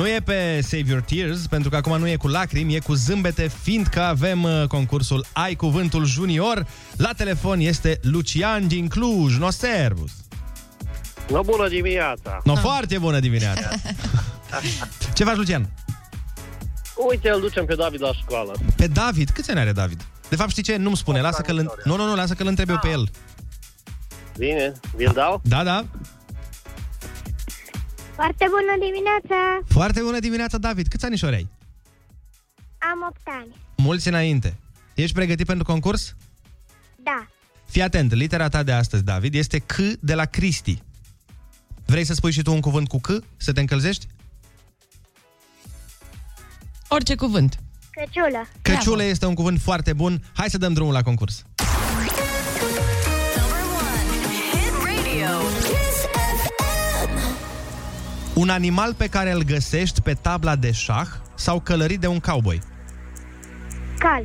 Nu 0.03 0.09
e 0.09 0.19
pe 0.19 0.61
Save 0.61 0.83
Your 0.87 1.01
Tears, 1.01 1.47
pentru 1.47 1.69
că 1.69 1.75
acum 1.75 1.97
nu 1.97 2.07
e 2.07 2.15
cu 2.15 2.27
lacrimi, 2.27 2.75
e 2.75 2.79
cu 2.79 2.93
zâmbete, 2.93 3.47
fiindcă 3.61 4.01
avem 4.01 4.43
uh, 4.43 4.63
concursul 4.67 5.25
Ai 5.33 5.55
Cuvântul 5.55 6.05
Junior. 6.05 6.67
La 6.97 7.09
telefon 7.17 7.59
este 7.59 7.99
Lucian 8.01 8.67
din 8.67 8.87
Cluj. 8.87 9.37
No 9.37 9.49
servus! 9.49 10.11
No, 11.29 11.41
bună 11.41 11.67
dimineața! 11.67 12.41
No, 12.43 12.55
foarte 12.55 12.97
bună 12.97 13.19
dimineața! 13.19 13.69
Ce 15.15 15.23
faci, 15.23 15.35
Lucian? 15.35 15.69
Uite, 17.09 17.29
îl 17.29 17.39
ducem 17.39 17.65
pe 17.65 17.75
David 17.75 18.01
la 18.01 18.13
școală. 18.13 18.53
Pe 18.75 18.87
David. 18.87 19.29
Câți 19.29 19.51
ani 19.51 19.59
are 19.59 19.71
David? 19.71 20.05
De 20.29 20.35
fapt, 20.35 20.49
știi 20.49 20.63
ce? 20.63 20.75
Nu-mi 20.75 20.97
spune. 20.97 21.21
Lasă 21.21 21.41
că 21.41 21.51
l 21.51 21.71
Nu, 21.83 21.95
nu, 21.95 22.05
nu, 22.05 22.15
lasă 22.15 22.33
că 22.33 22.43
l 22.43 22.47
întreb 22.47 22.69
eu 22.69 22.79
pe 22.81 22.89
el. 22.89 23.09
Bine, 24.37 24.73
vi-l 24.95 25.11
dau? 25.13 25.41
Da, 25.43 25.63
da. 25.63 25.85
Foarte 28.15 28.45
bună 28.49 28.85
dimineața! 28.85 29.65
Foarte 29.67 30.01
bună 30.01 30.19
dimineața, 30.19 30.57
David. 30.57 30.87
Câți 30.87 31.05
anișori 31.05 31.35
ai? 31.35 31.47
Am 32.77 33.05
8 33.09 33.17
ani. 33.41 33.55
Mulți 33.77 34.07
înainte. 34.07 34.57
Ești 34.93 35.15
pregătit 35.15 35.45
pentru 35.45 35.63
concurs? 35.63 36.15
Da. 36.95 37.27
Fii 37.65 37.81
atent, 37.81 38.13
litera 38.13 38.47
ta 38.47 38.63
de 38.63 38.71
astăzi, 38.71 39.03
David, 39.03 39.33
este 39.33 39.59
C 39.59 39.75
de 39.99 40.13
la 40.13 40.25
Cristi. 40.25 40.81
Vrei 41.85 42.03
să 42.03 42.13
spui 42.13 42.31
și 42.31 42.41
tu 42.41 42.53
un 42.53 42.59
cuvânt 42.59 42.87
cu 42.87 42.99
C? 42.99 43.07
Să 43.37 43.51
te 43.51 43.59
încălzești? 43.59 44.07
Orice 46.87 47.15
cuvânt. 47.15 47.59
Căciulă. 47.91 48.47
Căciulă 48.61 49.03
este 49.03 49.25
un 49.25 49.33
cuvânt 49.33 49.59
foarte 49.61 49.93
bun. 49.93 50.23
Hai 50.33 50.49
să 50.49 50.57
dăm 50.57 50.73
drumul 50.73 50.93
la 50.93 51.01
concurs. 51.01 51.43
Un 58.33 58.49
animal 58.49 58.93
pe 58.93 59.07
care 59.07 59.31
îl 59.31 59.43
găsești 59.43 60.01
pe 60.01 60.13
tabla 60.13 60.55
de 60.55 60.71
șah 60.71 61.07
sau 61.35 61.59
călărit 61.59 61.99
de 61.99 62.07
un 62.07 62.19
cowboy. 62.19 62.61
Cal. 63.97 64.23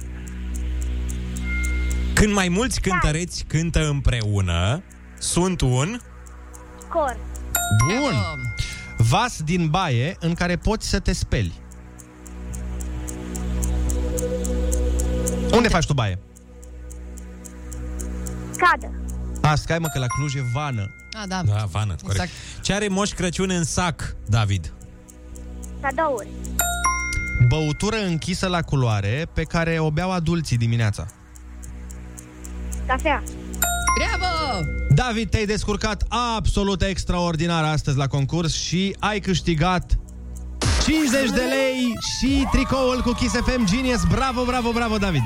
Când 2.15 2.33
mai 2.33 2.49
mulți 2.49 2.81
cântăreți 2.81 3.45
cântă 3.49 3.89
împreună, 3.89 4.83
sunt 5.19 5.61
un... 5.61 5.99
Cor. 6.89 7.17
Bun! 7.87 8.15
Vas 8.97 9.43
din 9.43 9.69
baie 9.69 10.17
în 10.21 10.35
care 10.35 10.57
poți 10.57 10.89
să 10.89 10.99
te 10.99 11.13
speli. 11.13 11.53
Unde 15.53 15.69
faci 15.69 15.87
tu 15.87 15.93
baie? 15.93 16.19
Cadă. 18.57 18.93
A, 19.43 19.55
scai 19.55 19.79
mă 19.79 19.89
că 19.93 19.99
la 19.99 20.07
Cluj 20.07 20.35
e 20.35 20.43
vană. 20.53 20.95
Ah, 21.21 21.27
da. 21.29 21.43
Da, 21.43 21.65
vană, 21.71 21.95
corect. 22.03 22.21
Exact. 22.21 22.31
Ce 22.63 22.73
are 22.73 22.89
Moș 22.89 23.11
Crăciun 23.11 23.51
în 23.51 23.65
sac, 23.65 24.17
David? 24.27 24.73
Cadouri. 25.81 26.29
Băutură 27.49 27.97
închisă 27.97 28.47
la 28.47 28.63
culoare 28.63 29.29
pe 29.35 29.43
care 29.43 29.79
o 29.79 29.91
beau 29.91 30.13
adulții 30.13 30.57
dimineața. 30.57 31.07
Cafea. 32.87 33.23
Bravo! 33.99 34.65
David, 34.95 35.31
te-ai 35.31 35.47
descurcat 35.47 36.05
absolut 36.37 36.83
extraordinar 36.83 37.65
astăzi 37.65 37.97
la 37.97 38.07
concurs 38.07 38.55
și 38.55 38.97
ai 38.99 39.21
câștigat 39.21 39.99
50 40.87 41.31
de 41.31 41.41
lei 41.41 41.93
și 42.19 42.47
tricoul 42.51 43.01
cu 43.03 43.13
Kiss 43.13 43.35
FM 43.35 43.65
Genius. 43.65 44.05
Bravo, 44.05 44.45
bravo, 44.45 44.71
bravo, 44.73 44.97
David! 44.97 45.23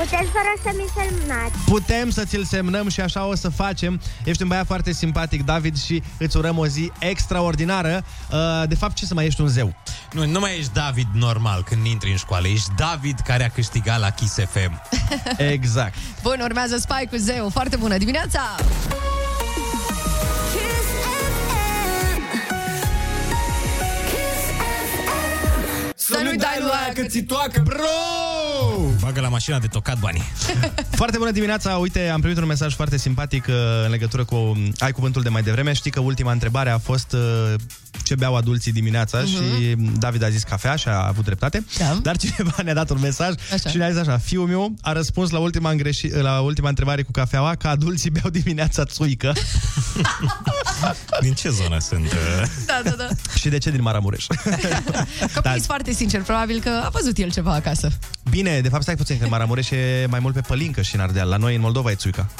Puteți 0.00 0.30
fără 0.30 0.52
să 0.62 0.70
mi 0.76 0.84
semnați. 0.94 1.52
Putem 1.64 2.10
să 2.10 2.24
ți-l 2.24 2.44
semnăm 2.44 2.88
și 2.88 3.00
așa 3.00 3.24
o 3.26 3.34
să 3.34 3.48
facem. 3.48 4.00
Ești 4.24 4.42
un 4.42 4.48
băiat 4.48 4.66
foarte 4.66 4.92
simpatic, 4.92 5.44
David, 5.44 5.78
și 5.78 6.02
îți 6.18 6.36
urăm 6.36 6.58
o 6.58 6.66
zi 6.66 6.92
extraordinară. 6.98 8.04
Uh, 8.30 8.62
De 8.68 8.74
fapt, 8.74 8.94
ce 8.94 9.06
să 9.06 9.14
mai 9.14 9.26
ești 9.26 9.40
un 9.40 9.46
zeu? 9.48 9.74
Nu, 10.12 10.26
nu 10.26 10.40
mai 10.40 10.58
ești 10.58 10.72
David 10.72 11.06
normal 11.12 11.62
când 11.62 11.86
intri 11.86 12.10
în 12.10 12.16
școală, 12.16 12.46
ești 12.46 12.68
David 12.76 13.18
care 13.24 13.44
a 13.44 13.48
câștigat 13.50 14.00
la 14.00 14.10
Kiss 14.10 14.34
FM. 14.34 14.82
Exact. 15.52 15.94
Bun, 16.22 16.40
urmează 16.42 16.76
Spy 16.76 17.06
cu 17.10 17.16
Zeu. 17.16 17.48
Foarte 17.48 17.76
bună 17.76 17.96
dimineața! 17.96 18.40
Kiss 20.52 20.88
FM. 21.02 22.22
Kiss 24.06 24.44
FM. 24.58 25.92
Să 25.94 26.20
nu-i 26.22 26.36
dai 26.36 26.58
lui 26.60 26.70
aia 26.82 26.92
că 26.94 27.02
ți 27.02 27.20
toacă, 27.20 27.62
bro! 27.64 28.29
Bagă 29.00 29.20
la 29.20 29.28
mașina 29.28 29.58
de 29.58 29.66
tocat 29.66 29.98
banii. 29.98 30.22
Foarte 31.00 31.18
bună 31.18 31.30
dimineața! 31.30 31.76
Uite, 31.76 32.08
am 32.08 32.20
primit 32.20 32.38
un 32.38 32.46
mesaj 32.46 32.74
foarte 32.74 32.96
simpatic 32.96 33.46
uh, 33.48 33.54
în 33.84 33.90
legătură 33.90 34.24
cu 34.24 34.34
um, 34.34 34.72
ai 34.78 34.92
cuvântul 34.92 35.22
de 35.22 35.28
mai 35.28 35.42
devreme. 35.42 35.72
Știi 35.72 35.90
că 35.90 36.00
ultima 36.00 36.32
întrebare 36.32 36.70
a 36.70 36.78
fost 36.78 37.12
uh, 37.12 37.54
ce 38.10 38.16
beau 38.16 38.36
adulții 38.36 38.72
dimineața 38.72 39.22
uh-huh. 39.22 39.26
și 39.26 39.76
David 39.98 40.22
a 40.22 40.28
zis 40.28 40.42
cafea 40.42 40.76
și 40.76 40.88
a 40.88 41.06
avut 41.06 41.24
dreptate. 41.24 41.64
Da. 41.78 41.98
Dar 42.02 42.16
cineva 42.16 42.62
ne-a 42.62 42.74
dat 42.74 42.90
un 42.90 42.98
mesaj 43.00 43.34
Așa. 43.52 43.70
și 43.70 43.76
ne-a 43.76 43.90
zis 43.90 43.98
așa, 43.98 44.18
fiul 44.18 44.46
meu 44.46 44.74
a 44.80 44.92
răspuns 44.92 45.30
la 45.30 45.38
ultima, 45.38 45.70
îngreși, 45.70 46.08
la 46.08 46.40
ultima 46.40 46.68
întrebare 46.68 47.02
cu 47.02 47.10
cafeaua 47.10 47.54
că 47.54 47.68
adulții 47.68 48.10
beau 48.10 48.30
dimineața 48.30 48.84
țuică. 48.84 49.32
Din 51.20 51.32
ce 51.32 51.48
zonă 51.48 51.78
sunt? 51.78 52.04
uh? 52.04 52.42
Da, 52.66 52.80
da, 52.84 52.90
da. 52.90 53.08
și 53.34 53.48
de 53.48 53.58
ce 53.58 53.70
din 53.70 53.82
Maramureș? 53.82 54.26
Copiii 55.34 55.52
sunt 55.52 55.64
foarte 55.64 55.92
sincer, 55.92 56.22
probabil 56.22 56.60
că 56.60 56.80
a 56.84 56.88
văzut 56.88 57.18
el 57.18 57.30
ceva 57.30 57.52
acasă. 57.52 57.90
Bine, 58.30 58.60
de 58.60 58.68
fapt 58.68 58.82
stai 58.82 58.96
puțin, 58.96 59.18
că 59.18 59.24
în 59.24 59.30
Maramureș 59.30 59.70
e 59.70 60.06
mai 60.08 60.20
mult 60.20 60.34
pe 60.34 60.40
pălincă 60.40 60.82
și 60.82 60.94
în 60.94 61.00
Ardeal. 61.00 61.28
La 61.28 61.36
noi 61.36 61.54
în 61.54 61.60
Moldova 61.60 61.90
e 61.90 61.94
țuica. 61.94 62.30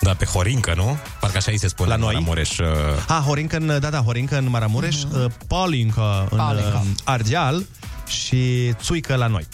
Da, 0.00 0.14
pe 0.14 0.24
Horincă, 0.24 0.72
nu? 0.76 0.96
Parcă 1.20 1.36
așa 1.36 1.50
îi 1.50 1.58
se 1.58 1.68
spune 1.68 1.88
La 1.88 1.94
în 1.94 2.00
noi? 2.00 2.12
Maramureș. 2.14 2.58
Uh... 2.58 2.66
Ah, 3.08 3.22
Horincă 3.26 3.56
în, 3.56 3.66
da, 3.80 3.90
da, 3.90 3.98
Horincă 3.98 4.36
în 4.38 4.48
Maramureș, 4.50 4.96
uh-huh. 4.96 5.46
Palincă 5.46 6.26
în 6.30 6.36
Palincă. 6.38 6.80
uh, 6.84 6.90
Ardeal 7.04 7.66
și 8.06 8.72
Țuică 8.82 9.14
la 9.14 9.26
noi. 9.26 9.46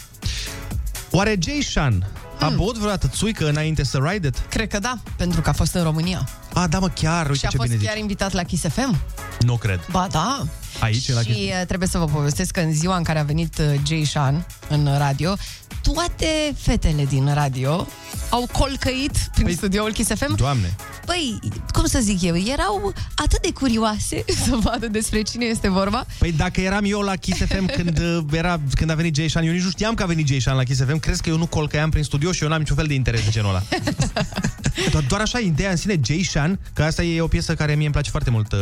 Oare 1.10 1.36
Jay 1.42 1.60
Shan 1.70 2.06
A 2.40 2.48
băut 2.48 2.76
vreodată 2.76 3.06
țuică 3.06 3.48
înainte 3.48 3.84
să 3.84 3.98
ride 4.02 4.26
it? 4.26 4.42
Cred 4.48 4.68
că 4.68 4.78
da, 4.78 4.94
pentru 5.16 5.40
că 5.40 5.48
a 5.48 5.52
fost 5.52 5.74
în 5.74 5.82
România. 5.82 6.28
A, 6.52 6.66
da 6.66 6.78
mă, 6.78 6.88
chiar, 6.88 7.26
uite 7.26 7.38
și 7.38 7.46
a 7.46 7.48
ce 7.48 7.56
fost 7.56 7.68
bine 7.68 7.82
chiar 7.82 7.92
zici. 7.92 8.00
invitat 8.00 8.32
la 8.32 8.42
Kiss 8.42 8.64
FM. 8.68 9.00
Nu 9.40 9.56
cred. 9.56 9.80
Ba 9.90 10.06
da. 10.10 10.42
Aici, 10.80 11.12
la 11.12 11.20
și 11.20 11.26
Kiss- 11.26 11.60
uh, 11.60 11.66
trebuie 11.66 11.88
să 11.88 11.98
vă 11.98 12.04
povestesc 12.04 12.50
că 12.50 12.60
în 12.60 12.72
ziua 12.72 12.96
în 12.96 13.02
care 13.02 13.18
a 13.18 13.22
venit 13.22 13.58
uh, 13.58 13.80
Jay 13.86 14.04
Sean 14.04 14.46
în 14.68 14.88
radio, 14.98 15.34
toate 15.92 16.54
fetele 16.56 17.04
din 17.04 17.34
radio 17.34 17.86
au 18.30 18.48
colcăit 18.52 19.16
prin 19.32 19.44
păi, 19.44 19.54
studioul 19.54 19.92
Kiss 19.92 20.10
FM. 20.14 20.36
Doamne. 20.36 20.76
Păi, 21.06 21.38
cum 21.72 21.86
să 21.86 21.98
zic 22.02 22.22
eu, 22.22 22.36
erau 22.36 22.92
atât 23.14 23.42
de 23.42 23.52
curioase 23.52 24.24
să 24.44 24.56
vadă 24.60 24.86
despre 24.86 25.22
cine 25.22 25.44
este 25.44 25.68
vorba. 25.68 26.06
Păi 26.18 26.32
dacă 26.32 26.60
eram 26.60 26.84
eu 26.84 27.00
la 27.00 27.16
Kiss 27.16 27.38
FM 27.38 27.66
când, 27.66 27.98
uh, 27.98 28.24
era, 28.40 28.60
când 28.74 28.90
a 28.90 28.94
venit 28.94 29.14
Jay 29.16 29.28
Sean, 29.28 29.44
eu 29.44 29.52
nici 29.52 29.62
nu 29.62 29.70
știam 29.70 29.94
că 29.94 30.02
a 30.02 30.06
venit 30.06 30.28
Jay 30.28 30.40
Sean 30.40 30.56
la 30.56 30.62
Kiss 30.62 30.80
FM, 30.84 30.98
crezi 30.98 31.22
că 31.22 31.28
eu 31.28 31.36
nu 31.36 31.46
colcăiam 31.46 31.90
prin 31.90 32.02
studio 32.02 32.32
și 32.32 32.42
eu 32.42 32.48
n-am 32.48 32.58
niciun 32.58 32.76
fel 32.76 32.86
de 32.86 32.94
interes 32.94 33.24
de 33.24 33.30
genul 33.30 33.48
ăla. 33.48 33.62
doar, 34.90 35.04
doar 35.08 35.20
așa, 35.20 35.38
ideea 35.38 35.70
în 35.70 35.76
sine, 35.76 36.00
Jay 36.04 36.22
Sean, 36.22 36.58
că 36.72 36.82
asta 36.82 37.02
e 37.02 37.20
o 37.20 37.26
piesă 37.26 37.54
care 37.54 37.74
mie 37.74 37.84
îmi 37.84 37.92
place 37.92 38.10
foarte 38.10 38.30
mult, 38.30 38.52
uh, 38.52 38.58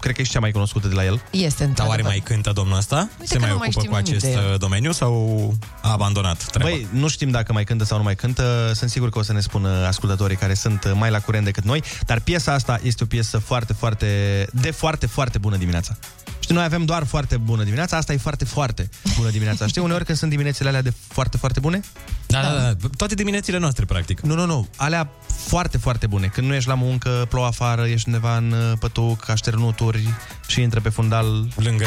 cred 0.00 0.14
că 0.14 0.20
e 0.20 0.24
și 0.24 0.30
cea 0.30 0.40
mai 0.40 0.50
cunoscută 0.50 0.88
de 0.88 0.94
la 0.94 1.04
el. 1.04 1.22
Este 1.30 1.70
Dar 1.74 1.86
oare 1.86 2.02
mai 2.02 2.22
cântă 2.24 2.50
domnul 2.54 2.76
ăsta? 2.76 3.08
Se 3.22 3.34
că 3.34 3.40
mai 3.40 3.50
nu 3.50 3.56
mai 3.56 3.66
ocupă 3.66 3.80
știm 3.80 3.90
cu 3.90 3.96
nimic 3.96 4.10
acest 4.10 4.34
de 4.34 4.40
el. 4.40 4.52
uh, 4.52 4.58
domeniu 4.58 4.92
sau 4.92 5.54
a 5.80 5.92
abandonat 5.92 6.50
treaba? 6.62 6.86
Băi, 6.90 7.00
nu 7.00 7.08
știm 7.08 7.30
dacă 7.30 7.52
mai 7.52 7.64
cântă 7.64 7.84
sau 7.84 7.98
nu 7.98 8.04
mai 8.04 8.14
cântă, 8.14 8.72
sunt 8.74 8.90
sigur 8.90 9.10
că 9.10 9.18
o 9.18 9.22
să 9.22 9.32
ne 9.32 9.40
spună 9.40 9.68
ascultătorii 9.68 10.36
care 10.36 10.54
sunt 10.54 10.84
uh, 10.84 10.92
mai 10.94 11.10
la 11.10 11.20
curent 11.20 11.44
decât 11.44 11.64
noi, 11.64 11.82
dar 12.06 12.20
piesa 12.20 12.52
asta 12.52 12.80
este 12.82 13.02
o 13.02 13.06
piesă 13.06 13.38
foarte, 13.38 13.72
foarte, 13.72 14.06
de 14.52 14.70
foarte, 14.70 15.06
foarte 15.06 15.38
bună 15.38 15.56
dimineața. 15.56 15.96
Știi, 16.38 16.54
noi 16.54 16.64
avem 16.64 16.84
doar 16.84 17.04
foarte 17.04 17.36
bună 17.36 17.62
dimineața, 17.62 17.96
asta 17.96 18.12
e 18.12 18.16
foarte, 18.16 18.44
foarte 18.44 18.88
bună 19.16 19.30
dimineața. 19.30 19.66
Știi, 19.66 19.82
uneori 19.82 20.04
când 20.04 20.18
sunt 20.18 20.30
diminețile 20.30 20.68
alea 20.68 20.82
de 20.82 20.92
foarte, 21.08 21.36
foarte 21.36 21.60
bune? 21.60 21.80
Da, 22.26 22.42
da, 22.42 22.48
da, 22.48 22.88
toate 22.96 23.14
diminețile 23.14 23.58
noastre, 23.58 23.84
practic. 23.84 24.20
Nu, 24.20 24.34
nu, 24.34 24.46
nu, 24.46 24.68
alea 24.76 25.10
foarte, 25.46 25.78
foarte 25.78 26.06
bune. 26.06 26.26
Când 26.26 26.46
nu 26.46 26.54
ești 26.54 26.68
la 26.68 26.74
muncă, 26.74 27.26
plouă 27.28 27.46
afară, 27.46 27.86
ești 27.86 28.08
undeva 28.08 28.36
în 28.36 28.52
uh, 28.52 28.78
pătuc, 28.78 29.28
așternuturi 29.28 30.14
și 30.46 30.60
intră 30.60 30.80
pe 30.80 30.88
fundal. 30.88 31.46
Lângă 31.56 31.86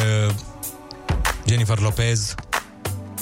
Jennifer 1.48 1.80
Lopez. 1.80 2.36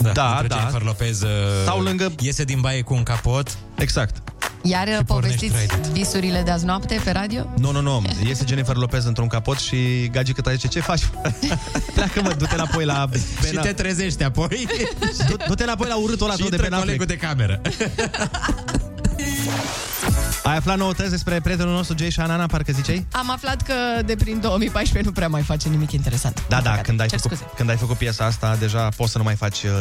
Da, 0.02 0.30
Intră 0.32 0.48
da. 0.48 0.56
Jennifer 0.56 0.82
Lopez 0.82 1.22
uh, 1.22 1.30
Sau 1.66 1.80
lângă... 1.82 2.12
Iese 2.20 2.44
din 2.44 2.60
baie 2.62 2.82
cu 2.82 2.94
un 2.94 3.04
capot. 3.04 3.58
Exact. 3.78 4.16
Iar 4.62 4.88
uh, 4.88 5.00
pornești 5.06 5.48
povestiți 5.48 5.92
visurile 5.92 6.42
de 6.46 6.52
azi 6.52 6.66
noapte 6.66 7.02
pe 7.04 7.12
radio? 7.12 7.46
Nu, 7.58 7.72
nu, 7.72 7.82
nu. 7.82 8.02
Iese 8.26 8.44
Jennifer 8.48 8.76
Lopez 8.76 9.06
într-un 9.06 9.28
capot 9.28 9.58
și 9.58 10.08
gagică 10.12 10.42
ta 10.42 10.52
zice, 10.52 10.68
ce 10.68 10.80
faci? 10.80 11.02
Pleacă, 11.96 12.22
mă, 12.22 12.34
du-te 12.38 12.54
înapoi 12.54 12.86
la... 12.86 13.10
Și 13.50 13.54
te 13.62 13.74
trezești 13.74 14.24
apoi. 14.24 14.68
Du- 15.30 15.36
Du-te 15.48 15.64
înapoi 15.64 15.88
la 15.88 15.96
urâtul 15.96 16.26
ăla 16.26 16.34
și 16.36 16.40
tău 16.40 16.50
de 16.50 16.56
intră 16.56 16.70
Ben 16.70 16.80
Affleck. 16.80 16.98
colegul 16.98 17.06
de 17.06 17.18
cameră. 17.28 17.62
Ai 20.44 20.56
aflat 20.58 20.78
noutăți 20.78 21.10
despre 21.10 21.40
prietenul 21.44 21.74
nostru 21.74 21.98
Jay 21.98 22.12
Shanana, 22.12 22.46
parcă 22.46 22.72
ziceai? 22.72 23.06
Am 23.12 23.32
aflat 23.32 23.62
că 23.62 23.74
de 24.06 24.16
prin 24.16 24.40
2014 24.40 25.10
nu 25.10 25.16
prea 25.16 25.28
mai 25.28 25.42
face 25.42 25.70
nimic 25.70 25.92
interesant. 25.92 26.44
Da, 26.48 26.62
da, 26.62 26.72
când 26.78 27.00
ai, 27.00 27.08
Cer 27.08 27.20
făcut, 27.20 27.38
scuze. 27.38 27.52
când 27.56 27.70
ai 27.70 27.76
făcut 27.78 27.98
piesa 27.98 28.26
asta, 28.26 28.56
deja 28.60 28.90
poți 28.98 29.12
să 29.12 29.18
nu 29.18 29.24
mai 29.24 29.36
faci 29.36 29.64
uh, 29.64 29.72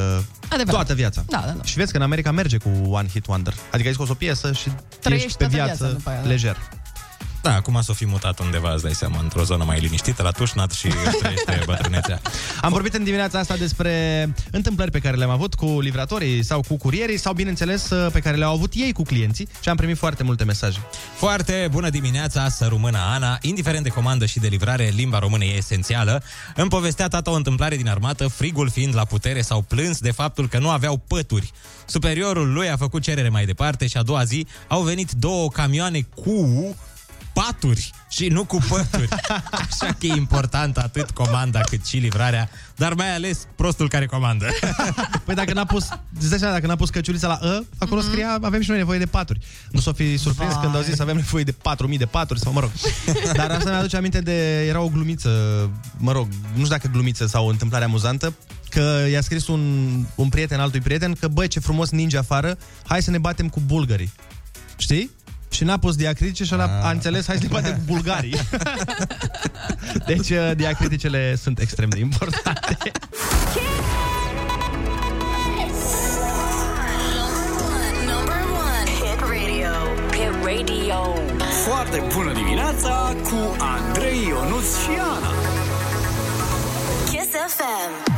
Adevărat. 0.48 0.74
toată 0.74 0.94
viața. 0.94 1.24
Da, 1.28 1.42
da, 1.46 1.52
da. 1.52 1.62
Și 1.64 1.76
vezi 1.76 1.90
că 1.90 1.96
în 1.96 2.02
America 2.02 2.30
merge 2.30 2.56
cu 2.56 2.68
One 2.88 3.08
Hit 3.08 3.26
Wonder. 3.26 3.54
Adică 3.72 3.88
ai 3.88 3.94
scos 3.94 4.08
o 4.08 4.14
piesă 4.14 4.52
și 4.52 4.68
Trăiești 5.00 5.26
ești 5.26 5.38
pe 5.38 5.44
toată 5.44 5.56
viață, 5.64 5.76
viața 5.85 5.96
după 5.96 6.11
aia, 6.11 6.20
da. 6.22 6.28
lejer. 6.28 6.56
Da, 7.42 7.55
acum 7.55 7.81
s-o 7.83 7.92
fi 7.92 8.07
mutat 8.07 8.38
undeva, 8.38 8.72
îți 8.72 8.83
dai 8.83 8.94
seama, 8.94 9.18
într-o 9.22 9.42
zonă 9.42 9.64
mai 9.64 9.81
liniștită, 9.81 10.22
la 10.22 10.31
Tușnat 10.31 10.70
și 10.70 10.87
își 11.07 11.16
trăiește 11.16 11.62
bătrânețea. 11.66 12.20
Am 12.61 12.72
vorbit 12.72 12.94
în 12.94 13.05
dimineața 13.05 13.38
asta 13.38 13.57
despre 13.57 14.28
întâmplări 14.50 14.90
pe 14.90 14.98
care 14.98 15.16
le-am 15.16 15.31
avut 15.31 15.55
cu 15.55 15.81
livratorii 15.81 16.44
sau 16.44 16.61
cu 16.68 16.76
curierii 16.76 17.18
sau, 17.18 17.33
bineînțeles, 17.33 17.90
uh, 17.90 18.12
pe 18.12 18.20
care 18.20 18.37
le-au 18.37 18.52
avut 18.52 18.72
ei 18.74 18.92
cu 18.92 19.02
clienții 19.02 19.48
și 19.61 19.68
am 19.68 19.76
primit 19.76 19.96
foarte 19.96 20.22
multe 20.22 20.44
mesaje. 20.44 20.78
Foarte 21.16 21.68
bună 21.70 21.90
dimineața, 21.90 22.48
să 22.48 22.66
rămână 22.70 22.98
Ana. 22.98 23.38
Indiferent 23.40 23.83
de 23.83 23.88
comandă 23.88 24.26
și 24.26 24.38
de 24.38 24.48
livrare, 24.48 24.92
limba 24.94 25.18
română 25.18 25.44
e 25.44 25.57
esențială. 25.57 26.22
Îmi 26.57 26.68
povestea 26.68 27.09
tata 27.09 27.31
o 27.31 27.35
întâmplare 27.35 27.76
din 27.76 27.88
armată, 27.88 28.28
frigul 28.28 28.70
fiind 28.70 28.94
la 28.94 29.05
putere, 29.05 29.40
s-au 29.40 29.62
plâns 29.62 29.98
de 29.98 30.11
faptul 30.11 30.48
că 30.48 30.59
nu 30.59 30.68
aveau 30.68 30.96
pături. 30.96 31.50
Superiorul 31.87 32.52
lui 32.52 32.70
a 32.70 32.76
făcut 32.76 33.02
cerere 33.02 33.28
mai 33.28 33.44
departe 33.44 33.87
și 33.87 33.96
a 33.96 34.02
doua 34.02 34.24
zi 34.24 34.46
au 34.68 34.83
venit 34.83 35.11
două 35.11 35.48
camioane 35.48 36.07
cu 36.14 36.76
paturi 37.33 37.90
și 38.11 38.27
nu 38.29 38.45
cu 38.45 38.59
pături. 38.68 39.09
Așa 39.51 39.87
că 39.99 40.07
e 40.07 40.12
important 40.14 40.77
atât 40.79 41.11
comanda 41.11 41.61
cât 41.61 41.85
și 41.87 41.97
livrarea, 41.97 42.49
dar 42.77 42.95
mai 42.95 43.14
ales 43.14 43.47
prostul 43.57 43.88
care 43.88 44.07
comandă. 44.07 44.47
Păi 45.25 45.35
dacă 45.35 45.53
n-a 45.53 45.64
pus, 45.64 45.88
îți 46.21 46.29
dai 46.29 46.38
seama, 46.38 46.55
dacă 46.55 46.66
n-a 46.66 46.77
pus 46.77 46.90
căciulița 46.90 47.27
la 47.27 47.38
ă, 47.42 47.62
acolo 47.79 48.01
Mhm. 48.01 48.11
scria 48.11 48.38
avem 48.42 48.61
și 48.61 48.68
noi 48.68 48.79
nevoie 48.79 48.99
de 48.99 49.07
paturi. 49.07 49.38
Nu 49.71 49.81
s-o 49.81 49.92
fi 49.92 50.16
surprins 50.16 50.53
Vai. 50.53 50.62
când 50.62 50.75
au 50.77 50.83
zis 50.83 50.99
avem 50.99 51.16
nevoie 51.16 51.45
de 51.45 51.53
4000 51.53 51.99
de 51.99 52.07
paturi 52.07 52.40
sau 52.40 52.53
mă 52.53 52.61
rog. 52.61 52.71
Dar 53.35 53.51
asta 53.51 53.71
mi-aduce 53.71 53.97
aminte 53.97 54.21
de, 54.21 54.66
era 54.66 54.81
o 54.81 54.88
glumiță, 54.88 55.31
mă 55.97 56.12
rog, 56.12 56.29
nu 56.53 56.64
știu 56.64 56.68
dacă 56.77 56.88
glumiță 56.92 57.27
sau 57.27 57.47
o 57.47 57.51
întâmplare 57.51 57.85
amuzantă, 57.85 58.35
că 58.68 59.07
i-a 59.11 59.21
scris 59.21 59.47
un, 59.47 59.90
un 60.14 60.29
prieten 60.29 60.61
altui 60.61 60.81
prieten 60.81 61.12
că 61.12 61.29
băi 61.29 61.49
ce 61.49 61.61
frumos 61.61 61.90
ninge 61.90 62.18
afară, 62.18 62.59
hai 62.87 63.03
să 63.03 63.11
ne 63.11 63.18
batem 63.18 63.49
cu 63.49 63.61
bulgarii. 63.66 64.12
Știi? 64.77 65.11
Și 65.53 65.65
n-a 65.65 65.79
pus 65.79 65.97
diacritice 65.97 66.45
și 66.45 66.55
ăla 66.55 66.81
a 66.83 66.91
înțeles, 66.91 67.27
hai 67.27 67.37
să 67.37 67.43
ne 67.43 67.49
batem 67.49 67.73
cu 67.73 67.83
bulgarii. 67.87 68.37
deci 70.07 70.31
uh, 70.31 70.51
diacriticele 70.57 71.37
sunt 71.37 71.59
extrem 71.59 71.88
de 71.88 71.99
importante. 71.99 72.77
Number 78.07 78.43
one. 78.67 78.91
Hit 79.01 79.21
radio. 79.21 79.73
Hit 80.11 80.45
radio. 80.45 81.15
Foarte 81.67 82.03
bună 82.15 82.33
dimineața 82.33 83.15
cu 83.23 83.57
Andrei 83.59 84.27
Ionuț 84.29 84.65
și 84.65 84.99
Ana. 85.01 85.33
Kiss 87.11 87.31
FM. 87.57 88.12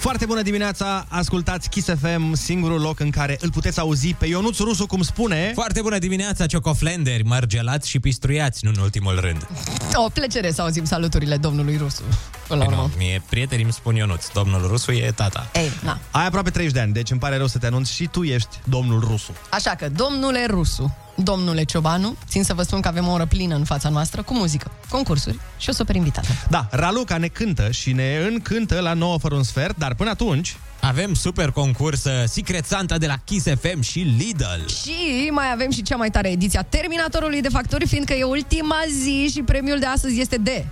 Foarte 0.00 0.26
bună 0.26 0.42
dimineața, 0.42 1.04
ascultați 1.08 1.68
Kiss 1.68 1.88
FM, 2.00 2.32
singurul 2.34 2.80
loc 2.80 3.00
în 3.00 3.10
care 3.10 3.36
îl 3.40 3.50
puteți 3.50 3.80
auzi 3.80 4.14
pe 4.14 4.26
Ionuț 4.26 4.58
Rusu, 4.58 4.86
cum 4.86 5.02
spune... 5.02 5.50
Foarte 5.54 5.80
bună 5.82 5.98
dimineața, 5.98 6.46
ciocoflenderi, 6.46 7.22
margelați 7.24 7.88
și 7.88 7.98
pistruiați, 8.00 8.64
nu 8.64 8.70
în 8.74 8.82
ultimul 8.82 9.20
rând. 9.20 9.46
O 9.94 10.08
plăcere 10.08 10.50
să 10.52 10.62
auzim 10.62 10.84
saluturile 10.84 11.36
domnului 11.36 11.76
Rusu. 11.76 12.02
Până 12.48 12.60
la 12.60 12.66
Păi 12.66 12.74
urmă. 12.76 12.90
nu, 12.92 12.96
mie 13.04 13.22
prietenii 13.30 13.64
îmi 13.64 13.72
spun 13.72 13.94
Ionuț, 13.94 14.26
domnul 14.28 14.66
Rusu 14.66 14.90
e 14.92 15.12
tata. 15.16 15.50
Ei, 15.54 15.70
na. 15.82 15.98
Ai 16.10 16.26
aproape 16.26 16.50
30 16.50 16.72
de 16.74 16.80
ani, 16.80 16.92
deci 16.92 17.10
îmi 17.10 17.20
pare 17.20 17.36
rău 17.36 17.46
să 17.46 17.58
te 17.58 17.66
anunț 17.66 17.88
și 17.88 18.06
tu 18.06 18.22
ești 18.22 18.60
domnul 18.64 19.00
Rusu. 19.00 19.32
Așa 19.50 19.70
că, 19.70 19.88
domnule 19.88 20.46
Rusu, 20.50 20.96
domnule 21.22 21.62
Ciobanu, 21.62 22.16
țin 22.28 22.44
să 22.44 22.54
vă 22.54 22.62
spun 22.62 22.80
că 22.80 22.88
avem 22.88 23.08
o 23.08 23.12
oră 23.12 23.26
plină 23.26 23.54
în 23.54 23.64
fața 23.64 23.88
noastră 23.88 24.22
cu 24.22 24.34
muzică, 24.34 24.70
concursuri 24.88 25.38
și 25.58 25.68
o 25.68 25.72
super 25.72 25.94
invitată. 25.94 26.28
Da, 26.48 26.68
Raluca 26.70 27.16
ne 27.16 27.26
cântă 27.26 27.70
și 27.70 27.92
ne 27.92 28.16
încântă 28.30 28.80
la 28.80 28.92
9 28.92 29.18
fără 29.18 29.34
un 29.34 29.42
sfert, 29.42 29.76
dar 29.76 29.94
până 29.94 30.10
atunci... 30.10 30.56
Avem 30.80 31.14
super 31.14 31.50
concurs 31.50 32.04
uh, 32.04 32.12
Secret 32.26 32.64
Santa 32.64 32.98
de 32.98 33.06
la 33.06 33.16
Kiss 33.24 33.46
FM 33.60 33.80
și 33.80 33.98
Lidl. 33.98 34.66
Și 34.66 35.30
mai 35.30 35.52
avem 35.52 35.70
și 35.70 35.82
cea 35.82 35.96
mai 35.96 36.10
tare 36.10 36.30
ediție 36.30 36.58
a 36.58 36.62
Terminatorului 36.62 37.40
de 37.40 37.48
facturi, 37.48 37.86
fiindcă 37.86 38.12
e 38.12 38.22
ultima 38.22 38.76
zi 39.02 39.30
și 39.32 39.42
premiul 39.42 39.78
de 39.78 39.86
astăzi 39.86 40.20
este 40.20 40.36
de... 40.36 40.66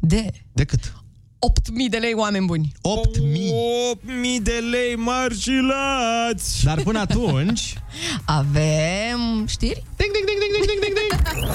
De... 0.00 0.30
De 0.52 0.64
cât? 0.64 0.92
8.000 1.46 1.88
de 1.88 1.96
lei, 1.98 2.12
oameni 2.14 2.46
buni. 2.46 2.72
8.000. 2.74 2.80
8.000 4.36 4.42
de 4.42 4.64
lei 4.70 4.96
marșilați! 4.96 6.64
Dar 6.64 6.82
până 6.82 6.98
atunci... 6.98 7.74
Avem 8.24 9.46
știri? 9.46 9.84
Ding, 9.96 10.12
ding, 10.12 10.26
ding, 10.26 10.38
ding, 10.40 10.66
ding, 10.66 10.80
ding, 10.80 10.94
ding, 10.94 11.50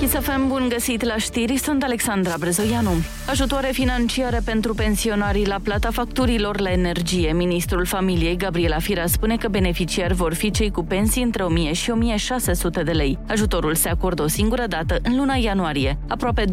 Chisafem, 0.00 0.48
bun 0.48 0.66
găsit 0.68 1.04
la 1.04 1.16
știri, 1.16 1.56
sunt 1.56 1.82
Alexandra 1.82 2.34
Brezoianu. 2.38 2.90
Ajutoare 3.28 3.68
financiare 3.72 4.40
pentru 4.44 4.74
pensionarii 4.74 5.46
la 5.46 5.58
plata 5.62 5.90
facturilor 5.90 6.60
la 6.60 6.70
energie. 6.70 7.32
Ministrul 7.32 7.84
familiei, 7.84 8.36
Gabriela 8.36 8.78
Firea, 8.78 9.06
spune 9.06 9.36
că 9.36 9.48
beneficiari 9.48 10.14
vor 10.14 10.34
fi 10.34 10.50
cei 10.50 10.70
cu 10.70 10.84
pensii 10.84 11.22
între 11.22 11.42
1000 11.42 11.72
și 11.72 11.90
1600 11.90 12.82
de 12.82 12.92
lei. 12.92 13.18
Ajutorul 13.28 13.74
se 13.74 13.88
acordă 13.88 14.22
o 14.22 14.28
singură 14.28 14.66
dată 14.66 14.98
în 15.02 15.16
luna 15.16 15.34
ianuarie. 15.34 15.98
Aproape 16.08 16.44
2,5 16.44 16.50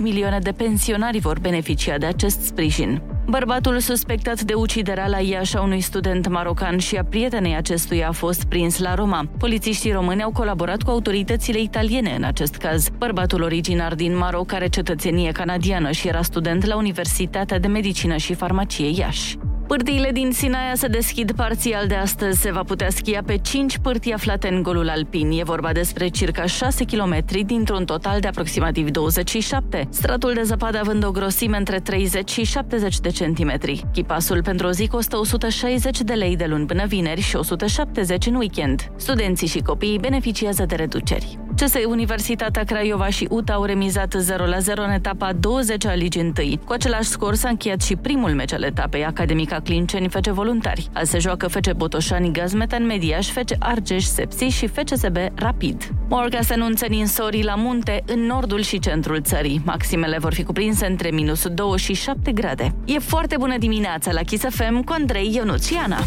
milioane 0.00 0.38
de 0.38 0.52
pensionari 0.52 1.18
vor 1.18 1.38
beneficia 1.38 1.98
de 1.98 2.06
acest 2.06 2.40
sprijin. 2.40 3.02
Bărbatul 3.26 3.78
suspectat 3.78 4.40
de 4.40 4.54
uciderea 4.54 5.06
la 5.06 5.18
Iași 5.18 5.56
a 5.56 5.62
unui 5.62 5.80
student 5.80 6.28
marocan 6.28 6.78
și 6.78 6.96
a 6.96 7.04
prietenei 7.04 7.56
acestuia 7.56 8.08
a 8.08 8.12
fost 8.12 8.44
prins 8.44 8.78
la 8.78 8.94
Roma. 8.94 9.26
Polițiștii 9.38 9.92
români 9.92 10.22
au 10.22 10.30
colaborat 10.30 10.82
cu 10.82 10.90
autoritățile 10.90 11.60
italiene 11.60 12.14
în 12.16 12.24
acest 12.24 12.41
caz. 12.50 12.88
Bărbatul 12.98 13.42
originar 13.42 13.94
din 13.94 14.16
Maroc 14.16 14.52
are 14.52 14.68
cetățenie 14.68 15.32
canadiană 15.32 15.90
și 15.90 16.08
era 16.08 16.22
student 16.22 16.64
la 16.64 16.76
Universitatea 16.76 17.58
de 17.58 17.66
Medicină 17.66 18.16
și 18.16 18.34
Farmacie 18.34 18.88
Iași. 18.88 19.36
Pârtiile 19.66 20.10
din 20.12 20.30
Sinaia 20.32 20.74
se 20.74 20.86
deschid 20.86 21.32
parțial 21.32 21.86
de 21.86 21.94
astăzi. 21.94 22.40
Se 22.40 22.52
va 22.52 22.62
putea 22.62 22.90
schia 22.90 23.22
pe 23.26 23.36
5 23.36 23.78
pârtii 23.78 24.12
aflate 24.12 24.48
în 24.48 24.62
golul 24.62 24.88
alpin. 24.88 25.30
E 25.30 25.42
vorba 25.42 25.72
despre 25.72 26.08
circa 26.08 26.46
6 26.46 26.84
km 26.84 27.24
dintr-un 27.46 27.84
total 27.84 28.20
de 28.20 28.28
aproximativ 28.28 28.90
27. 28.90 29.88
Stratul 29.90 30.32
de 30.34 30.42
zăpadă 30.42 30.78
având 30.78 31.04
o 31.04 31.10
grosime 31.10 31.56
între 31.56 31.78
30 31.78 32.30
și 32.30 32.44
70 32.44 32.98
de 32.98 33.08
centimetri. 33.08 33.84
Chipasul 33.92 34.42
pentru 34.42 34.66
o 34.66 34.70
zi 34.70 34.88
costă 34.88 35.16
160 35.16 36.00
de 36.00 36.12
lei 36.12 36.36
de 36.36 36.44
luni 36.44 36.66
până 36.66 36.84
vineri 36.86 37.20
și 37.20 37.36
170 37.36 38.26
în 38.26 38.34
weekend. 38.34 38.92
Studenții 38.96 39.46
și 39.46 39.58
copiii 39.58 39.98
beneficiază 39.98 40.64
de 40.66 40.74
reduceri. 40.74 41.38
CS 41.56 41.74
Universitatea 41.86 42.64
Craiova 42.64 43.08
și 43.08 43.26
UTA 43.30 43.52
au 43.52 43.64
remizat 43.64 44.14
0 44.18 44.46
la 44.46 44.58
0 44.58 44.82
în 44.82 44.90
etapa 44.90 45.32
20 45.32 45.86
a 45.86 45.94
ligii 45.94 46.20
întâi. 46.20 46.60
Cu 46.64 46.72
același 46.72 47.08
scor 47.08 47.34
s-a 47.34 47.48
încheiat 47.48 47.82
și 47.82 47.96
primul 47.96 48.30
meci 48.30 48.52
al 48.52 48.62
etapei 48.62 49.04
Academica 49.52 49.60
Clinceni 49.60 50.08
FC 50.08 50.28
Voluntari. 50.28 50.88
Azi 50.92 51.10
se 51.10 51.18
joacă 51.18 51.48
FC 51.48 51.72
Botoșani 51.72 52.32
Gazmetan 52.32 52.86
Mediaș, 52.86 53.28
FC 53.28 53.50
Argeș 53.58 54.04
Sepsi 54.04 54.44
și 54.44 54.66
FCSB 54.66 55.16
Rapid. 55.34 55.88
Morga 56.08 56.40
se 56.40 56.52
anunță 56.52 56.86
ninsori 56.86 57.42
la 57.42 57.54
munte 57.54 58.02
în 58.06 58.20
nordul 58.20 58.60
și 58.60 58.78
centrul 58.78 59.20
țării. 59.20 59.60
Maximele 59.64 60.18
vor 60.18 60.34
fi 60.34 60.42
cuprinse 60.42 60.86
între 60.86 61.10
minus 61.10 61.46
2 61.46 61.78
și 61.78 61.94
7 61.94 62.32
grade. 62.32 62.74
E 62.84 62.98
foarte 62.98 63.36
bună 63.38 63.58
dimineața 63.58 64.12
la 64.12 64.20
Kiss 64.20 64.44
FM 64.48 64.84
cu 64.84 64.92
Andrei 64.92 65.34
Ionuțiana. 65.34 65.98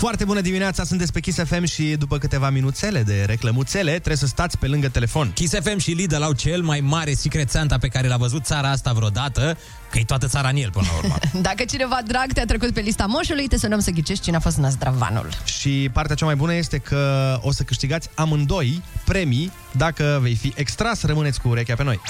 Foarte 0.00 0.24
bună 0.24 0.40
dimineața, 0.40 0.84
sunteți 0.84 1.12
pe 1.12 1.20
Kiss 1.20 1.38
FM 1.44 1.64
și 1.64 1.96
după 1.98 2.18
câteva 2.18 2.50
minuțele 2.50 3.02
de 3.02 3.24
reclămuțele 3.26 3.90
trebuie 3.90 4.16
să 4.16 4.26
stați 4.26 4.58
pe 4.58 4.66
lângă 4.66 4.88
telefon. 4.88 5.32
Kiss 5.32 5.54
FM 5.62 5.78
și 5.78 5.90
Lidl 5.90 6.22
au 6.22 6.32
cel 6.32 6.62
mai 6.62 6.80
mare 6.80 7.12
Secret 7.12 7.50
Santa 7.50 7.78
pe 7.78 7.88
care 7.88 8.08
l-a 8.08 8.16
văzut 8.16 8.44
țara 8.44 8.70
asta 8.70 8.92
vreodată, 8.92 9.58
că 9.90 9.98
e 9.98 10.04
toată 10.04 10.26
țara 10.26 10.48
în 10.48 10.56
el 10.56 10.70
până 10.70 10.86
la 10.90 10.96
urmă. 10.98 11.18
Dacă 11.48 11.64
cineva 11.64 11.98
drag 12.06 12.32
te-a 12.32 12.44
trecut 12.44 12.70
pe 12.72 12.80
lista 12.80 13.06
moșului, 13.08 13.48
te 13.48 13.58
sunăm 13.58 13.80
să 13.80 13.90
ghicești 13.90 14.24
cine 14.24 14.36
a 14.36 14.40
fost 14.40 14.56
năzdravanul. 14.56 15.28
Și 15.44 15.90
partea 15.92 16.14
cea 16.14 16.26
mai 16.26 16.36
bună 16.36 16.54
este 16.54 16.78
că 16.78 17.38
o 17.42 17.52
să 17.52 17.62
câștigați 17.62 18.08
amândoi 18.14 18.82
premii 19.04 19.52
dacă 19.72 20.18
vei 20.22 20.34
fi 20.34 20.52
extras, 20.56 21.02
rămâneți 21.02 21.40
cu 21.40 21.48
urechea 21.48 21.74
pe 21.74 21.82
noi. 21.82 22.00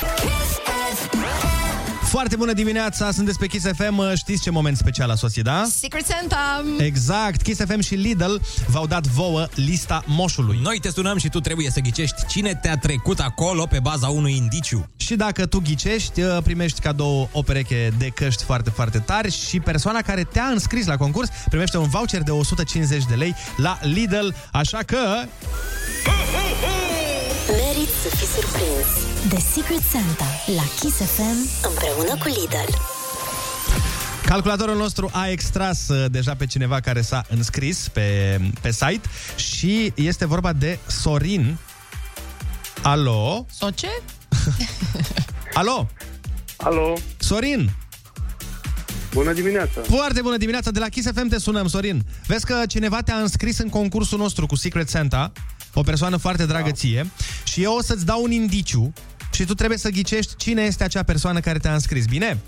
Foarte 2.10 2.36
bună 2.36 2.52
dimineața, 2.52 3.10
sunteți 3.10 3.38
pe 3.38 3.46
Kiss 3.46 3.66
FM, 3.76 4.14
știți 4.14 4.42
ce 4.42 4.50
moment 4.50 4.76
special 4.76 5.10
a 5.10 5.14
sosit, 5.14 5.44
da? 5.44 5.64
Secret 5.70 6.06
Santa! 6.06 6.64
Exact, 6.78 7.42
Kiss 7.42 7.60
FM 7.64 7.80
și 7.80 7.94
Lidl 7.94 8.34
v-au 8.66 8.86
dat 8.86 9.06
vouă 9.06 9.48
lista 9.54 10.02
moșului. 10.06 10.58
Noi 10.62 10.78
te 10.80 10.90
sunăm 10.90 11.18
și 11.18 11.28
tu 11.28 11.40
trebuie 11.40 11.70
să 11.70 11.80
ghicești 11.80 12.26
cine 12.26 12.54
te-a 12.54 12.76
trecut 12.76 13.18
acolo 13.18 13.66
pe 13.66 13.78
baza 13.80 14.08
unui 14.08 14.36
indiciu. 14.36 14.88
Și 14.96 15.14
dacă 15.14 15.46
tu 15.46 15.60
ghicești, 15.60 16.20
primești 16.20 16.80
cadou 16.80 17.28
o 17.32 17.42
pereche 17.42 17.92
de 17.98 18.06
căști 18.06 18.44
foarte, 18.44 18.70
foarte 18.70 18.98
tari 18.98 19.30
și 19.48 19.60
persoana 19.60 20.00
care 20.00 20.24
te-a 20.24 20.46
înscris 20.46 20.86
la 20.86 20.96
concurs 20.96 21.28
primește 21.48 21.78
un 21.78 21.88
voucher 21.88 22.22
de 22.22 22.30
150 22.30 23.04
de 23.08 23.14
lei 23.14 23.34
la 23.56 23.78
Lidl, 23.82 24.28
așa 24.52 24.78
că... 24.78 24.98
Merit 26.32 26.79
să 28.02 28.08
fii 28.16 28.26
surprins 28.26 28.88
de 29.28 29.36
Secret 29.52 29.82
Santa 29.90 30.24
la 30.56 30.62
Kiss 30.80 30.96
FM 30.96 31.66
împreună 31.68 32.16
cu 32.22 32.26
Lidl. 32.26 32.72
Calculatorul 34.26 34.76
nostru 34.76 35.10
a 35.12 35.28
extras 35.28 35.88
uh, 35.88 36.10
deja 36.10 36.34
pe 36.34 36.46
cineva 36.46 36.80
care 36.80 37.00
s-a 37.00 37.24
înscris 37.28 37.88
pe, 37.88 38.38
pe 38.60 38.70
site 38.70 39.08
și 39.36 39.92
este 39.94 40.26
vorba 40.26 40.52
de 40.52 40.78
Sorin. 40.86 41.56
Alo? 42.82 43.46
So 43.50 43.70
ce? 43.70 44.02
Alo? 45.60 45.88
Alo? 46.56 46.94
Sorin? 47.18 47.70
Bună 49.12 49.32
dimineața! 49.32 49.80
Foarte 49.80 50.20
bună 50.20 50.36
dimineața! 50.36 50.70
De 50.70 50.78
la 50.78 50.88
Kiss 50.88 51.10
FM 51.14 51.28
te 51.28 51.38
sunăm, 51.38 51.68
Sorin. 51.68 52.04
Vezi 52.26 52.46
că 52.46 52.62
cineva 52.68 53.02
te-a 53.02 53.16
înscris 53.16 53.58
în 53.58 53.68
concursul 53.68 54.18
nostru 54.18 54.46
cu 54.46 54.54
Secret 54.54 54.88
Santa, 54.88 55.32
o 55.74 55.82
persoană 55.82 56.16
foarte 56.16 56.46
dragă 56.46 56.68
da. 56.68 56.74
ție, 56.74 57.10
și 57.44 57.62
eu 57.62 57.74
o 57.74 57.82
să-ți 57.82 58.04
dau 58.04 58.22
un 58.22 58.30
indiciu 58.30 58.92
și 59.32 59.44
tu 59.44 59.54
trebuie 59.54 59.78
să 59.78 59.88
ghicești 59.88 60.36
cine 60.36 60.62
este 60.62 60.84
acea 60.84 61.02
persoană 61.02 61.40
care 61.40 61.58
te-a 61.58 61.72
înscris. 61.72 62.06
Bine? 62.06 62.38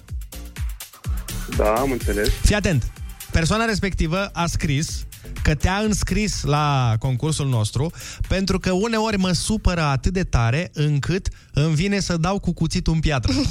Da, 1.57 1.73
am 1.73 1.91
înțeles. 1.91 2.29
Fii 2.29 2.55
atent. 2.55 2.91
Persoana 3.31 3.65
respectivă 3.65 4.27
a 4.27 4.47
scris 4.47 5.05
că 5.43 5.55
te-a 5.55 5.77
înscris 5.77 6.43
la 6.43 6.95
concursul 6.99 7.49
nostru 7.49 7.93
pentru 8.29 8.59
că 8.59 8.73
uneori 8.73 9.17
mă 9.17 9.33
supără 9.33 9.83
atât 9.83 10.13
de 10.13 10.23
tare 10.23 10.71
încât 10.73 11.29
îmi 11.53 11.75
vine 11.75 12.01
să 12.01 12.17
dau 12.17 12.39
cu 12.39 12.53
cuțitul 12.53 12.93
în 12.93 13.01
piatră. 13.01 13.33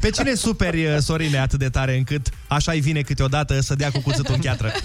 Pe 0.00 0.10
cine 0.10 0.34
superi, 0.34 0.86
uh, 0.86 0.98
Sorine, 0.98 1.38
atât 1.38 1.58
de 1.58 1.68
tare 1.68 1.96
încât 1.96 2.28
așa-i 2.46 2.80
vine 2.80 3.00
câteodată 3.00 3.60
să 3.60 3.74
dea 3.74 3.90
cu 3.90 4.00
cuțitul 4.00 4.34
în 4.34 4.40
piatră? 4.40 4.72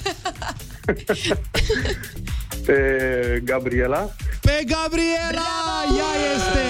Pe 2.66 3.42
Gabriela. 3.44 4.10
Pe 4.42 4.64
Gabriela! 4.68 5.84
Ea 5.98 6.12
este! 6.36 6.66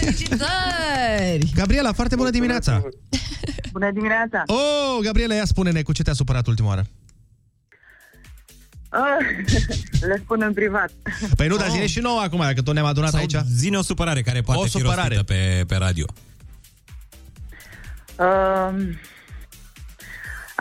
Felicitări! 0.00 1.50
Gabriela, 1.54 1.92
foarte 1.92 2.14
bună 2.16 2.30
dimineața! 2.30 2.82
Bună 3.72 3.90
dimineața! 3.90 4.42
Oh, 4.46 4.98
Gabriela, 5.02 5.34
ia 5.34 5.44
spune-ne 5.44 5.82
cu 5.82 5.92
ce 5.92 6.02
te-a 6.02 6.12
supărat 6.12 6.46
ultima 6.46 6.68
oară. 6.68 6.86
Ah, 8.88 9.00
Le 10.08 10.20
spun 10.24 10.42
în 10.42 10.52
privat. 10.52 10.90
Păi 11.36 11.46
nu, 11.48 11.56
dar 11.56 11.68
zine 11.70 11.86
și 11.86 12.00
nouă 12.00 12.20
acum, 12.20 12.38
dacă 12.40 12.62
tot 12.62 12.74
ne-am 12.74 12.86
adunat 12.86 13.10
Sau 13.10 13.18
aici. 13.20 13.36
Zine 13.56 13.76
o 13.76 13.82
supărare 13.82 14.22
care 14.22 14.40
poate 14.40 14.60
O 14.60 14.64
fi 14.64 14.70
supărare. 14.70 15.14
rostită 15.14 15.22
pe, 15.22 15.64
pe 15.68 15.76
radio. 15.76 16.06
Uh, 18.16 18.74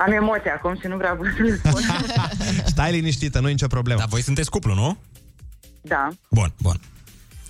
am 0.05 0.11
emoții 0.11 0.49
acum 0.49 0.77
și 0.79 0.87
nu 0.87 0.97
vreau 0.97 1.17
să 1.37 1.43
le 1.43 1.55
spun. 1.63 1.81
Stai 2.73 2.91
liniștită, 2.91 3.39
nu 3.39 3.47
e 3.47 3.51
nicio 3.51 3.67
problemă. 3.67 3.99
Dar 3.99 4.07
voi 4.09 4.21
sunteți 4.21 4.49
cuplu, 4.49 4.73
nu? 4.73 4.97
da. 5.81 6.07
Bun, 6.29 6.53
bun. 6.61 6.79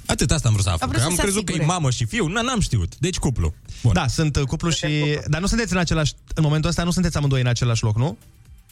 Atât 0.05 0.31
asta 0.31 0.47
am 0.47 0.53
vrut 0.53 0.65
să 0.65 0.71
aflu. 0.71 0.87
vrut 0.87 0.99
Că 0.99 1.03
să 1.03 1.09
am 1.09 1.15
se 1.15 1.21
crezut 1.21 1.45
că 1.45 1.51
e 1.51 1.55
asigure. 1.55 1.73
mamă 1.73 1.89
și 1.89 2.05
fiu. 2.05 2.27
Na, 2.27 2.41
n-am 2.41 2.59
știut. 2.59 2.95
Deci 2.97 3.17
cuplu. 3.17 3.53
Bun. 3.83 3.93
Da, 3.93 4.07
sunt 4.07 4.35
uh, 4.35 4.43
cuplu 4.43 4.69
și... 4.69 5.19
Dar 5.27 5.41
nu 5.41 5.47
sunteți 5.47 5.73
în 5.73 5.79
același... 5.79 6.13
În 6.35 6.43
momentul 6.43 6.69
ăsta 6.69 6.83
nu 6.83 6.91
sunteți 6.91 7.17
amândoi 7.17 7.41
în 7.41 7.47
același 7.47 7.83
loc, 7.83 7.97
nu? 7.97 8.17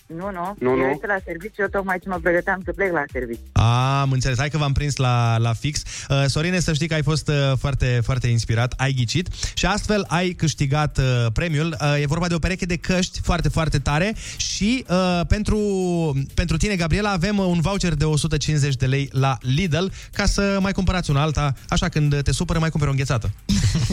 Nu, 0.08 0.32
nu. 0.32 0.56
Nu, 0.60 0.70
Eu 0.70 0.76
nu. 0.76 0.84
este 0.90 1.08
la 1.08 1.18
serviciu, 1.26 1.62
eu 1.62 1.68
tocmai 1.68 2.00
ce 2.00 2.10
mă 2.10 2.20
pregăteam 2.22 2.62
să 2.66 2.72
plec 2.76 2.92
la 2.92 3.04
serviciu. 3.12 3.40
Am 3.52 4.12
înțeles. 4.12 4.38
Hai 4.38 4.50
că 4.50 4.58
v-am 4.58 4.72
prins 4.74 4.96
la, 4.96 5.38
la 5.38 5.54
fix. 5.54 5.82
Uh, 6.10 6.24
Sorine, 6.26 6.60
să 6.60 6.74
știi 6.74 6.88
că 6.88 6.94
ai 6.94 7.04
fost 7.04 7.28
uh, 7.28 7.36
foarte, 7.60 8.00
foarte 8.04 8.28
inspirat, 8.28 8.74
ai 8.78 8.94
ghicit 8.94 9.28
și 9.54 9.66
astfel 9.66 10.06
ai 10.08 10.30
câștigat 10.32 10.98
uh, 10.98 11.26
premiul. 11.34 11.78
Uh, 11.82 12.02
e 12.02 12.06
vorba 12.06 12.28
de 12.28 12.34
o 12.34 12.40
pereche 12.40 12.66
de 12.66 12.76
căști 12.78 13.20
foarte, 13.22 13.50
foarte 13.50 13.80
tare 13.80 14.16
și 14.38 14.86
uh, 14.90 15.22
pentru, 15.28 15.58
pentru 16.34 16.58
tine, 16.58 16.76
Gabriela, 16.76 17.12
avem 17.12 17.38
uh, 17.38 17.46
un 17.46 17.62
voucher 17.62 17.94
de 17.94 18.04
150 18.06 18.76
de 18.76 18.86
lei 18.86 19.10
la 19.12 19.38
Lidl 19.42 19.86
ca 20.14 20.26
să 20.26 20.58
mai 20.62 20.72
cumpărați 20.72 21.10
una 21.10 21.22
alta, 21.22 21.54
așa 21.70 21.90
când 21.90 22.22
te 22.22 22.32
supără 22.32 22.60
mai 22.60 22.70
cumperi 22.70 22.90
o 22.92 22.94
înghețată. 22.94 23.30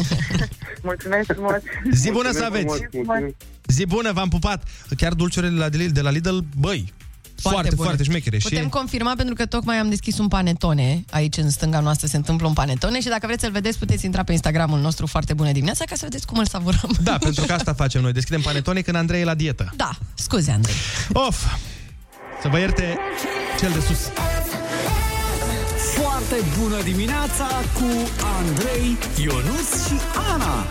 Mulțumesc 0.82 1.32
frumos! 1.32 1.56
Zi 1.92 2.10
bună 2.10 2.30
să 2.30 2.38
Mulțumesc 2.38 2.42
aveți! 2.44 2.86
frumos, 2.90 3.06
mulțumim. 3.06 3.34
Zi 3.72 3.86
bună, 3.86 4.12
v-am 4.12 4.28
pupat! 4.28 4.62
Chiar 4.96 5.12
dulciurile 5.12 5.52
de 5.52 5.58
la 5.58 5.66
Lidl, 5.66 5.92
de 5.92 6.00
la 6.00 6.10
Lidl 6.10 6.38
băi, 6.56 6.92
foarte, 7.36 7.74
bune. 7.74 7.86
foarte 7.86 8.02
șmechere. 8.02 8.36
Putem 8.36 8.62
și... 8.62 8.68
confirma 8.68 9.14
pentru 9.16 9.34
că 9.34 9.46
tocmai 9.46 9.76
am 9.76 9.88
deschis 9.88 10.18
un 10.18 10.28
panetone. 10.28 11.04
Aici 11.10 11.36
în 11.36 11.50
stânga 11.50 11.80
noastră 11.80 12.06
se 12.06 12.16
întâmplă 12.16 12.46
un 12.46 12.52
panetone 12.52 13.00
și 13.00 13.08
dacă 13.08 13.26
vreți 13.26 13.42
să-l 13.42 13.50
vedeți, 13.50 13.78
puteți 13.78 14.04
intra 14.04 14.22
pe 14.22 14.32
Instagramul 14.32 14.80
nostru 14.80 15.06
foarte 15.06 15.34
bună 15.34 15.52
dimineața 15.52 15.84
ca 15.84 15.94
să 15.94 16.00
vedeți 16.04 16.26
cum 16.26 16.38
îl 16.38 16.46
savurăm. 16.46 16.90
Da, 17.02 17.16
pentru 17.18 17.44
că 17.44 17.52
asta 17.52 17.72
facem 17.72 18.02
noi. 18.02 18.12
Deschidem 18.12 18.40
panetone 18.40 18.80
când 18.80 18.96
Andrei 18.96 19.20
e 19.20 19.24
la 19.24 19.34
dietă. 19.34 19.72
Da, 19.76 19.90
scuze, 20.14 20.50
Andrei. 20.50 20.74
Of! 21.12 21.44
Să 22.42 22.48
vă 22.48 22.58
ierte 22.58 22.98
cel 23.60 23.72
de 23.72 23.80
sus. 23.80 23.98
Foarte 25.94 26.36
bună 26.60 26.82
dimineața 26.82 27.46
cu 27.74 28.10
Andrei, 28.38 28.96
Ionus 29.22 29.86
și 29.86 29.94
Ana. 30.32 30.66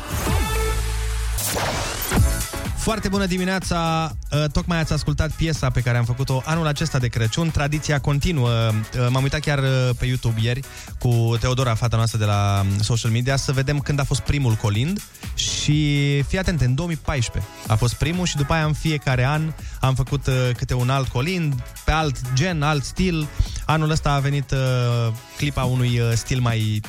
Foarte 2.82 3.08
bună 3.08 3.26
dimineața! 3.26 4.12
Uh, 4.32 4.44
Tocmai 4.52 4.80
ați 4.80 4.94
ascultat 4.94 5.32
piesa 5.32 5.70
pe 5.70 5.82
care 5.82 5.98
am 5.98 6.06
făcut-o 6.06 6.42
anul 6.46 6.68
acesta 6.68 7.00
de 7.00 7.08
Crăciun. 7.08 7.52
Tradiția 7.52 8.00
continuă. 8.00 8.50
Uh, 8.50 9.08
M-am 9.10 9.24
uitat 9.24 9.40
chiar 9.40 9.60
uh, 9.60 9.90
pe 10.00 10.06
YouTube 10.06 10.40
ieri 10.42 10.62
cu 11.00 11.38
Teodora, 11.40 11.76
fata 11.76 11.96
noastră 11.96 12.18
de 12.20 12.26
la 12.26 12.62
um, 12.64 12.82
social 12.82 13.12
media, 13.12 13.36
să 13.36 13.52
vedem 13.52 13.80
când 13.80 14.00
a 14.00 14.04
fost 14.04 14.22
primul 14.22 14.54
colind 14.54 15.02
și 15.36 16.22
fii 16.22 16.38
atent, 16.38 16.62
în 16.62 16.76
2014 16.76 17.52
a 17.68 17.76
fost 17.76 17.94
primul 17.94 18.26
și 18.26 18.36
după 18.36 18.54
aia 18.54 18.66
în 18.66 18.74
fiecare 18.74 19.26
an 19.26 19.54
am 19.80 19.96
făcut 19.96 20.28
uh, 20.28 20.50
câte 20.58 20.74
un 20.74 20.90
alt 20.90 21.08
colind, 21.08 21.54
pe 21.86 21.92
alt 21.92 22.34
gen, 22.34 22.62
alt 22.62 22.84
stil. 22.84 23.28
Anul 23.66 23.90
ăsta 23.90 24.12
a 24.12 24.20
venit 24.20 24.52
uh, 24.52 25.14
clipa 25.38 25.64
unui 25.64 26.00
uh, 26.00 26.12
stil 26.14 26.40
mai 26.40 26.82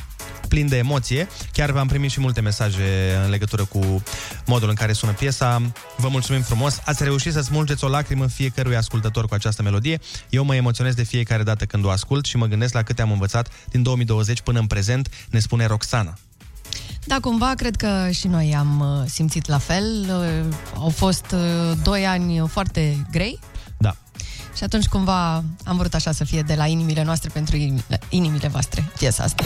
plin 0.53 0.69
de 0.69 0.77
emoție. 0.77 1.29
Chiar 1.53 1.71
am 1.71 1.87
primit 1.87 2.11
și 2.11 2.21
multe 2.21 2.41
mesaje 2.41 3.21
în 3.25 3.31
legătură 3.31 3.65
cu 3.65 4.03
modul 4.47 4.69
în 4.69 4.75
care 4.75 4.93
sună 4.93 5.13
piesa. 5.13 5.63
Vă 5.97 6.09
mulțumim 6.09 6.43
frumos. 6.43 6.81
Ați 6.85 7.03
reușit 7.03 7.33
să 7.33 7.41
smulgeți 7.41 7.85
o 7.85 7.89
lacrimă 7.89 8.27
fiecărui 8.27 8.77
ascultător 8.77 9.27
cu 9.27 9.35
această 9.35 9.63
melodie. 9.63 9.99
Eu 10.31 10.45
mă 10.45 10.55
emoționez 10.55 10.95
de 10.95 11.03
fiecare 11.03 11.43
dată 11.43 11.65
când 11.65 11.85
o 11.85 11.91
ascult 11.91 12.25
și 12.25 12.37
mă 12.37 12.47
gândesc 12.47 12.75
la 12.75 12.83
câte 12.83 13.03
am 13.03 13.11
învățat 13.11 13.49
din 13.71 13.83
2020 13.83 14.41
până 14.41 14.59
în 14.59 14.67
prezent, 14.67 15.09
ne 15.31 15.39
spune 15.39 15.67
Roxana. 15.67 16.19
Da, 17.05 17.19
cumva 17.21 17.53
cred 17.57 17.77
că 17.77 18.09
și 18.11 18.27
noi 18.27 18.55
am 18.55 18.81
uh, 18.81 19.11
simțit 19.11 19.47
la 19.49 19.59
fel. 19.59 19.85
Uh, 20.09 20.55
Au 20.79 20.89
fost 20.89 21.27
uh, 21.33 21.77
doi 21.83 22.07
ani 22.07 22.49
foarte 22.49 23.07
grei. 23.11 23.39
Da. 23.79 23.97
Și 24.57 24.65
atunci 24.65 24.87
cumva 24.87 25.35
am 25.65 25.77
vrut 25.77 25.95
așa 25.95 26.13
să 26.13 26.25
fie 26.25 26.43
de 26.43 26.55
la 26.55 26.67
inimile 26.67 27.03
noastre 27.03 27.31
pentru 27.33 27.57
inimile, 27.57 28.01
inimile 28.09 28.49
voastre, 28.49 28.85
piesa 28.99 29.23
asta. 29.23 29.43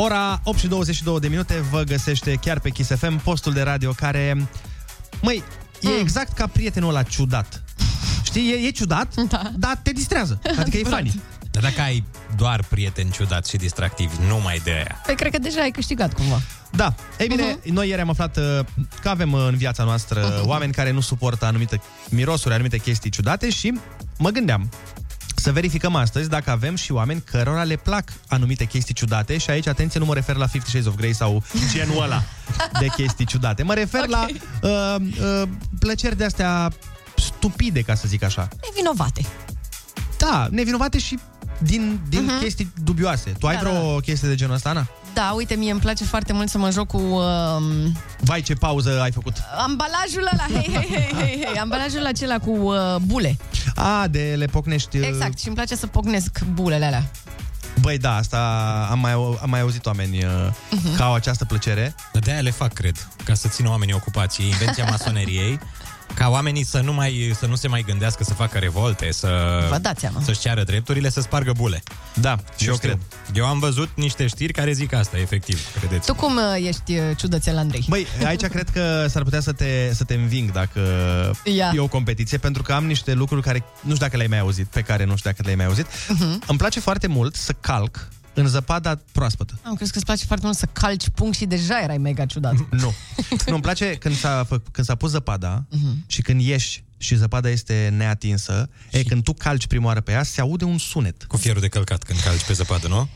Ora 0.00 0.40
8 0.44 0.58
și 0.58 0.66
22 0.66 1.20
de 1.20 1.28
minute 1.28 1.64
vă 1.70 1.82
găsește 1.82 2.34
chiar 2.34 2.60
pe 2.60 2.70
Kiss 2.70 2.90
FM 2.90 3.16
postul 3.22 3.52
de 3.52 3.62
radio 3.62 3.90
care, 3.90 4.48
măi, 5.22 5.42
e 5.80 6.00
exact 6.00 6.32
ca 6.32 6.46
prietenul 6.46 6.88
ăla 6.88 7.02
ciudat. 7.02 7.62
Știi, 8.22 8.52
e, 8.52 8.66
e 8.66 8.70
ciudat, 8.70 9.14
da. 9.14 9.50
dar 9.56 9.80
te 9.82 9.92
distrează. 9.92 10.40
Adică 10.60 10.76
e 10.76 10.82
funny. 10.82 11.20
Dar 11.50 11.62
dacă 11.62 11.80
ai 11.80 12.04
doar 12.36 12.64
prieteni 12.68 13.10
ciudați 13.10 13.50
și 13.50 13.56
distractivi, 13.56 14.14
nu 14.28 14.40
mai 14.42 14.60
de 14.64 14.70
aia. 14.70 15.00
Păi 15.06 15.14
cred 15.14 15.32
că 15.32 15.38
deja 15.38 15.60
ai 15.60 15.70
câștigat 15.70 16.14
cumva. 16.14 16.40
Da. 16.70 16.94
Ei 17.18 17.26
bine, 17.26 17.56
uh-huh. 17.56 17.62
noi 17.64 17.88
ieri 17.88 18.00
am 18.00 18.08
aflat 18.08 18.36
uh, 18.36 18.58
că 19.00 19.08
avem 19.08 19.32
uh, 19.32 19.46
în 19.48 19.56
viața 19.56 19.84
noastră 19.84 20.40
uh-huh. 20.40 20.44
oameni 20.44 20.72
care 20.72 20.90
nu 20.90 21.00
suportă 21.00 21.44
anumite 21.44 21.80
mirosuri, 22.10 22.54
anumite 22.54 22.78
chestii 22.78 23.10
ciudate 23.10 23.50
și 23.50 23.78
mă 24.18 24.30
gândeam 24.30 24.70
să 25.48 25.54
verificăm 25.54 25.94
astăzi 25.94 26.28
dacă 26.28 26.50
avem 26.50 26.74
și 26.74 26.92
oameni 26.92 27.22
cărora 27.30 27.62
le 27.62 27.76
plac 27.76 28.12
anumite 28.26 28.64
chestii 28.64 28.94
ciudate 28.94 29.38
și 29.38 29.50
aici, 29.50 29.66
atenție, 29.66 30.00
nu 30.00 30.06
mă 30.06 30.14
refer 30.14 30.36
la 30.36 30.46
Fifty 30.46 30.68
Shades 30.68 30.86
of 30.86 30.94
Grey 30.96 31.12
sau 31.12 31.42
genul 31.72 32.02
ăla 32.02 32.22
de 32.80 32.86
chestii 32.86 33.24
ciudate. 33.24 33.62
Mă 33.62 33.74
refer 33.74 34.04
okay. 34.08 34.40
la 34.60 34.68
uh, 34.68 34.96
uh, 35.00 35.48
plăceri 35.78 36.16
de 36.16 36.24
astea 36.24 36.72
stupide, 37.16 37.82
ca 37.82 37.94
să 37.94 38.08
zic 38.08 38.22
așa. 38.22 38.48
Nevinovate. 38.68 39.26
Da, 40.18 40.48
nevinovate 40.50 40.98
și 40.98 41.18
din, 41.58 42.00
din 42.08 42.30
uh-huh. 42.30 42.42
chestii 42.42 42.72
dubioase. 42.84 43.30
Tu 43.38 43.46
ai 43.46 43.54
Da, 43.54 43.60
vreo 43.60 43.98
chestie 43.98 44.28
de 44.28 44.34
genul 44.34 44.54
ăsta, 44.54 44.68
Ana? 44.68 44.88
Da, 45.18 45.32
uite, 45.36 45.54
mie 45.54 45.70
îmi 45.70 45.80
place 45.80 46.04
foarte 46.04 46.32
mult 46.32 46.48
să 46.48 46.58
mă 46.58 46.70
joc 46.70 46.86
cu 46.86 46.96
uh, 47.00 47.62
Vai, 48.20 48.40
ce 48.42 48.54
pauză 48.54 49.00
ai 49.02 49.12
făcut! 49.12 49.32
ambalajul 49.58 50.28
ăla, 50.32 50.44
hei, 50.60 50.72
hei, 50.74 50.88
hei, 50.94 51.14
hei, 51.18 51.44
hei, 51.46 51.58
ambalajul 51.60 52.06
acela 52.06 52.38
cu 52.38 52.50
uh, 52.50 52.96
bule. 53.06 53.36
A, 53.74 54.06
de 54.10 54.34
le 54.36 54.46
pocnești... 54.46 54.98
uh, 54.98 55.06
Exact, 55.06 55.38
și 55.38 55.46
îmi 55.46 55.56
place 55.56 55.76
să 55.76 55.86
pocnesc 55.86 56.40
bulele 56.52 56.84
alea. 56.84 57.10
Băi, 57.80 57.98
da, 57.98 58.16
asta 58.16 58.38
am 58.90 58.98
mai, 58.98 59.12
am 59.12 59.50
mai 59.50 59.60
auzit 59.60 59.86
oameni 59.86 60.24
uh, 60.24 60.30
Mhm. 60.70 60.96
ca 60.96 61.04
au 61.04 61.14
această 61.14 61.44
plăcere. 61.44 61.94
Dar 62.12 62.22
de-aia 62.22 62.40
le 62.40 62.50
fac, 62.50 62.72
cred, 62.72 63.08
ca 63.24 63.34
să 63.34 63.48
țină 63.48 63.68
oamenii 63.68 63.94
ocupați. 63.94 64.42
E 64.42 64.46
invenția 64.46 64.84
masoneriei, 64.90 65.58
ca 66.18 66.28
oamenii 66.28 66.64
să 66.64 66.80
nu, 66.80 66.92
mai, 66.92 67.32
să 67.38 67.46
nu 67.46 67.54
se 67.54 67.68
mai 67.68 67.82
gândească 67.86 68.24
să 68.24 68.34
facă 68.34 68.58
revolte, 68.58 69.12
să, 69.12 69.28
Vă 69.70 69.78
dați 69.78 70.00
seama. 70.00 70.20
să-și 70.22 70.40
ceară 70.40 70.62
drepturile, 70.62 71.10
să 71.10 71.20
spargă 71.20 71.52
bule. 71.56 71.82
Da, 72.14 72.36
și 72.56 72.68
eu 72.68 72.76
cred. 72.76 72.98
Eu 73.34 73.46
am 73.46 73.58
văzut 73.58 73.88
niște 73.94 74.26
știri 74.26 74.52
care 74.52 74.72
zic 74.72 74.92
asta, 74.92 75.18
efectiv, 75.18 75.60
credeți. 75.78 76.06
Tu 76.06 76.14
cum 76.14 76.36
uh, 76.36 76.66
ești 76.66 76.98
uh, 76.98 77.16
ciudățel, 77.16 77.56
Andrei? 77.56 77.84
Băi, 77.88 78.06
aici 78.24 78.44
cred 78.54 78.68
că 78.68 79.06
s-ar 79.08 79.22
putea 79.22 79.40
să 79.40 79.52
te, 79.52 79.90
să 79.94 80.04
te 80.04 80.14
înving 80.14 80.52
dacă 80.52 80.80
Ia. 81.44 81.72
e 81.74 81.78
o 81.78 81.86
competiție, 81.86 82.38
pentru 82.38 82.62
că 82.62 82.72
am 82.72 82.86
niște 82.86 83.12
lucruri 83.12 83.42
care 83.42 83.64
nu 83.80 83.94
știu 83.94 84.04
dacă 84.04 84.16
le-ai 84.16 84.28
mai 84.28 84.38
auzit, 84.38 84.66
pe 84.66 84.80
care 84.80 85.04
nu 85.04 85.16
știu 85.16 85.30
dacă 85.30 85.42
le-ai 85.44 85.56
mai 85.56 85.66
auzit. 85.66 85.86
Uh-huh. 85.86 86.46
Îmi 86.46 86.58
place 86.58 86.80
foarte 86.80 87.06
mult 87.06 87.34
să 87.34 87.52
calc 87.60 88.08
în 88.40 88.46
zăpada 88.46 89.00
proaspătă. 89.12 89.58
Am 89.62 89.74
crezut 89.74 89.92
că 89.92 89.98
îți 89.98 90.06
place 90.06 90.24
foarte 90.26 90.44
mult 90.46 90.58
să 90.58 90.66
calci 90.72 91.08
punct 91.08 91.36
și 91.36 91.44
deja 91.46 91.80
erai 91.82 91.98
mega 91.98 92.26
ciudat. 92.26 92.52
Nu. 92.54 92.66
nu, 92.70 92.94
îmi 93.46 93.60
place 93.60 93.94
când 93.94 94.14
s-a, 94.14 94.44
fă, 94.48 94.58
când 94.70 94.86
s-a 94.86 94.94
pus 94.94 95.10
zăpada 95.10 95.64
Mhm. 95.70 96.04
și 96.06 96.22
când 96.22 96.40
ieși 96.40 96.84
și 96.98 97.14
zăpada 97.16 97.48
este 97.48 97.94
neatinsă, 97.96 98.68
e, 98.90 99.02
când 99.02 99.22
tu 99.22 99.32
calci 99.32 99.66
prima 99.66 99.86
oară 99.86 100.00
pe 100.00 100.12
ea, 100.12 100.22
se 100.22 100.40
aude 100.40 100.64
un 100.64 100.78
sunet. 100.78 101.24
Cu 101.24 101.36
fierul 101.36 101.60
de 101.60 101.68
călcat 101.68 102.02
când 102.02 102.18
calci 102.20 102.44
pe 102.44 102.52
zăpadă, 102.52 102.88
nu? 102.88 103.08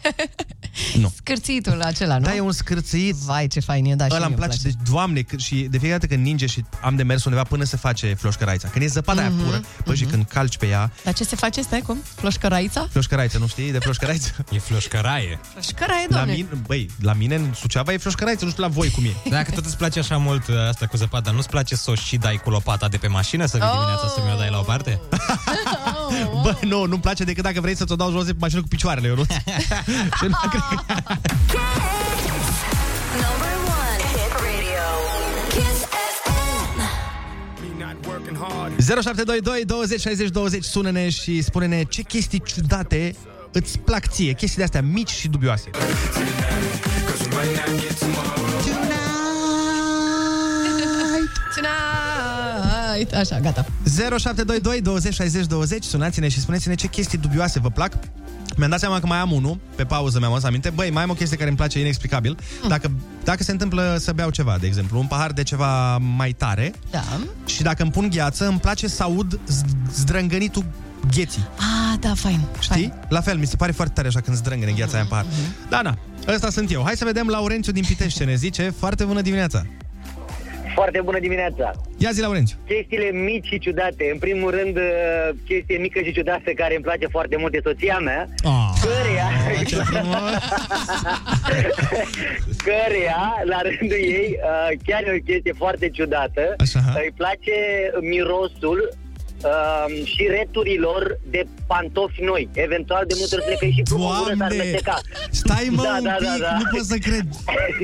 nu. 1.03 1.13
Scârțitul 1.17 1.81
acela, 1.83 2.19
nu? 2.19 2.25
Da, 2.25 2.35
e 2.35 2.41
un 2.41 2.53
scârțit. 2.53 3.15
Vai, 3.15 3.47
ce 3.47 3.61
fain 3.61 3.85
e, 3.85 3.95
da, 3.95 4.05
și 4.07 4.11
Ăla 4.15 4.19
mie 4.27 4.35
îmi 4.37 4.37
place. 4.45 4.59
Deci, 4.63 4.75
doamne, 4.91 5.21
cât- 5.21 5.39
și 5.41 5.55
de 5.55 5.79
fiecare 5.79 5.93
dată 6.01 6.07
când 6.15 6.25
ninge 6.27 6.47
și 6.47 6.65
am 6.83 6.97
de 6.97 7.03
mers 7.03 7.25
undeva 7.25 7.43
până 7.45 7.65
se 7.65 7.77
face 7.77 8.15
floșcăraița. 8.15 8.69
Când 8.69 8.85
e 8.85 8.87
zăpada 8.87 9.23
Mhm, 9.23 9.33
aia 9.39 9.45
pură, 9.45 9.63
bă, 9.85 9.95
și 9.95 10.05
când 10.05 10.25
calci 10.29 10.57
pe 10.57 10.67
ea, 10.67 10.93
Dar 11.05 11.13
ce 11.15 11.25
se 11.25 11.37
face, 11.37 11.63
stai 11.63 11.81
cum? 11.81 11.99
Floșcăraița? 12.15 12.89
floșcăraiță, 12.91 13.39
nu 13.39 13.47
știi? 13.47 13.73
De 13.73 13.79
floșcăraiță? 13.79 14.31
E 14.53 14.59
floșcăraie. 14.59 15.41
Floșcăraie, 15.53 16.07
La 16.09 16.15
doamne. 16.17 16.33
mine, 16.33 16.49
băi, 16.67 16.91
la 17.01 17.13
mine 17.13 17.35
în 17.35 17.53
Suceava 17.55 17.93
e 17.93 17.97
floșcăraiță, 17.97 18.45
nu 18.45 18.51
știu 18.51 18.63
la 18.63 18.69
voi 18.69 18.91
cum 18.91 19.05
e. 19.05 19.29
Dacă 19.29 19.51
tot 19.51 19.65
îți 19.65 19.77
place 19.77 19.99
așa 19.99 20.17
mult 20.17 20.49
uh, 20.49 20.55
asta 20.69 20.87
cu 20.87 20.97
zăpada, 20.97 21.31
nu-ți 21.31 21.49
place 21.49 21.75
să 21.77 21.91
o 21.91 21.95
și 21.95 22.17
dai 22.17 22.41
cu 22.45 22.51
lopata 22.51 22.89
de 22.89 22.97
pe 22.97 23.07
mașină, 23.07 23.47
să 23.47 23.59
vii 23.73 23.81
dimineața 23.81 24.09
să 24.15 24.21
mi-o 24.25 24.37
dai 24.37 24.51
la 24.51 24.59
o 24.59 24.63
parte? 24.63 25.01
Bă, 26.43 26.57
nu, 26.61 26.85
nu-mi 26.85 27.01
place 27.01 27.25
decât 27.25 27.43
dacă 27.43 27.61
vrei 27.61 27.77
să 27.77 27.85
ți-o 27.85 27.97
dau 27.97 28.11
jos 28.11 28.25
de 28.25 28.33
pe 28.33 28.39
mașină 28.41 28.61
cu 28.61 28.69
picioarele, 28.69 29.09
eu 29.09 29.15
nu. 29.15 29.23
Și 30.19 30.25
nu 30.29 30.37
cred 30.51 30.63
că- 30.71 30.83
Number 33.23 33.55
one 33.83 34.03
hit 34.15 34.33
radio. 34.47 34.87
Kiss 35.49 35.81
FM. 36.23 36.81
0722 38.77 39.63
20 39.67 40.01
60 40.01 40.29
20 40.29 40.65
Sună-ne 40.65 41.09
și 41.09 41.43
spune-ne 41.43 41.83
ce 41.83 42.03
chestii 42.03 42.43
ciudate 42.47 43.17
îți 43.53 43.79
plac 43.79 44.07
ție, 44.09 44.33
chestii 44.33 44.57
de 44.59 44.63
astea 44.63 44.83
mici 44.83 45.11
și 45.11 45.29
dubioase. 45.29 45.71
Tonight. 53.05 53.31
Așa, 53.33 53.41
gata. 53.41 53.67
0722 53.85 54.81
20 54.81 55.15
60 55.15 55.47
20 55.47 55.85
Sunați-ne 55.85 56.29
și 56.29 56.41
spuneți-ne 56.41 56.75
ce 56.75 56.87
chestii 56.87 57.19
dubioase 57.19 57.59
vă 57.61 57.69
plac 57.71 57.93
mi-am 58.57 58.71
dat 58.71 58.79
seama 58.79 59.01
că 59.01 59.07
mai 59.07 59.19
am 59.19 59.33
unul, 59.33 59.59
pe 59.75 59.85
pauză 59.85 60.19
mi-am 60.19 60.33
adus 60.33 60.45
aminte. 60.45 60.71
Băi, 60.71 60.91
mai 60.91 61.03
am 61.03 61.11
o 61.11 61.13
chestie 61.15 61.37
care 61.37 61.49
îmi 61.49 61.57
place 61.59 61.81
inexplicabil. 61.81 62.37
Dacă, 62.69 62.91
dacă 63.25 63.43
se 63.43 63.51
întâmplă 63.51 63.97
să 64.01 64.13
beau 64.13 64.31
ceva, 64.31 64.57
de 64.61 64.67
exemplu, 64.67 64.99
un 64.99 65.07
pahar 65.07 65.33
de 65.33 65.43
ceva 65.43 65.97
mai 65.99 66.33
tare 66.33 66.73
Da. 66.91 67.03
și 67.47 67.63
dacă 67.63 67.83
îmi 67.83 67.91
pun 67.91 68.09
gheață, 68.11 68.47
îmi 68.47 68.59
place 68.59 68.89
să 68.89 69.03
aud 69.03 69.39
z- 69.39 69.93
zdrângănitul 69.95 70.65
gheții. 71.15 71.47
Ah, 71.59 71.99
da, 72.01 72.15
fain. 72.15 72.41
Știi? 72.61 72.93
La 73.09 73.21
fel, 73.21 73.37
mi 73.39 73.47
se 73.47 73.57
pare 73.57 73.73
foarte 73.73 73.93
tare 73.95 74.07
așa 74.09 74.21
când 74.21 74.37
zdrângăne 74.37 74.73
gheața 74.73 74.93
aia 74.93 75.03
în 75.03 75.09
pahar. 75.09 75.27
Da, 75.69 75.83
na, 75.83 75.99
ăsta 76.35 76.51
sunt 76.51 76.73
eu. 76.73 76.83
Hai 76.85 76.97
să 76.97 77.05
vedem 77.05 77.27
Laurențiu 77.27 77.73
din 77.73 77.85
Pitești 77.87 78.19
ce 78.19 78.25
ne 78.25 78.35
zice. 78.35 78.75
Foarte 78.79 79.05
bună 79.05 79.21
dimineața. 79.21 79.67
Foarte 80.75 81.01
bună 81.01 81.19
dimineața! 81.19 81.71
Ia 81.99 82.11
zi, 82.11 82.21
Laurențiu. 82.21 82.57
Chestiile 82.67 83.11
mici 83.11 83.47
și 83.47 83.59
ciudate. 83.59 84.09
În 84.13 84.19
primul 84.19 84.51
rând, 84.51 84.77
uh, 84.77 84.83
chestie 85.47 85.77
mică 85.79 86.01
și 86.01 86.13
ciudată 86.13 86.51
care 86.57 86.75
îmi 86.75 86.85
place 86.85 87.07
foarte 87.07 87.37
mult 87.37 87.55
e 87.55 87.61
soția 87.63 87.99
mea, 87.99 88.29
Ah, 88.45 88.71
căreia, 88.83 89.29
căreia, 92.67 93.35
la 93.45 93.61
rândul 93.63 93.97
ei, 93.99 94.39
uh, 94.43 94.79
chiar 94.87 95.03
e 95.03 95.17
o 95.21 95.25
chestie 95.33 95.53
foarte 95.57 95.89
ciudată, 95.89 96.55
Așa. 96.59 96.81
îi 96.95 97.13
place 97.17 97.53
mirosul 98.01 98.93
uh, 99.43 100.07
și 100.07 100.23
returilor 100.37 101.19
de 101.31 101.45
pantofi 101.67 102.23
noi. 102.23 102.49
Eventual, 102.53 103.05
de 103.07 103.15
multe 103.19 103.35
ori 103.35 103.43
spune 103.43 103.57
că 103.61 103.65
e 103.65 103.71
și 103.71 103.83
frumos 103.89 104.17
bună 104.17 104.27
s-ar 104.27 104.37
Doamne! 104.37 104.57
mesteca. 104.57 105.01
Stai 105.31 105.69
mă 105.71 105.83
Da, 105.83 105.97
un 105.99 106.05
da, 106.05 106.11
pic, 106.19 106.27
da, 106.29 106.37
da. 106.41 106.57
nu 106.59 106.65
pot 106.71 106.85
să 106.85 106.97
cred. 106.97 107.25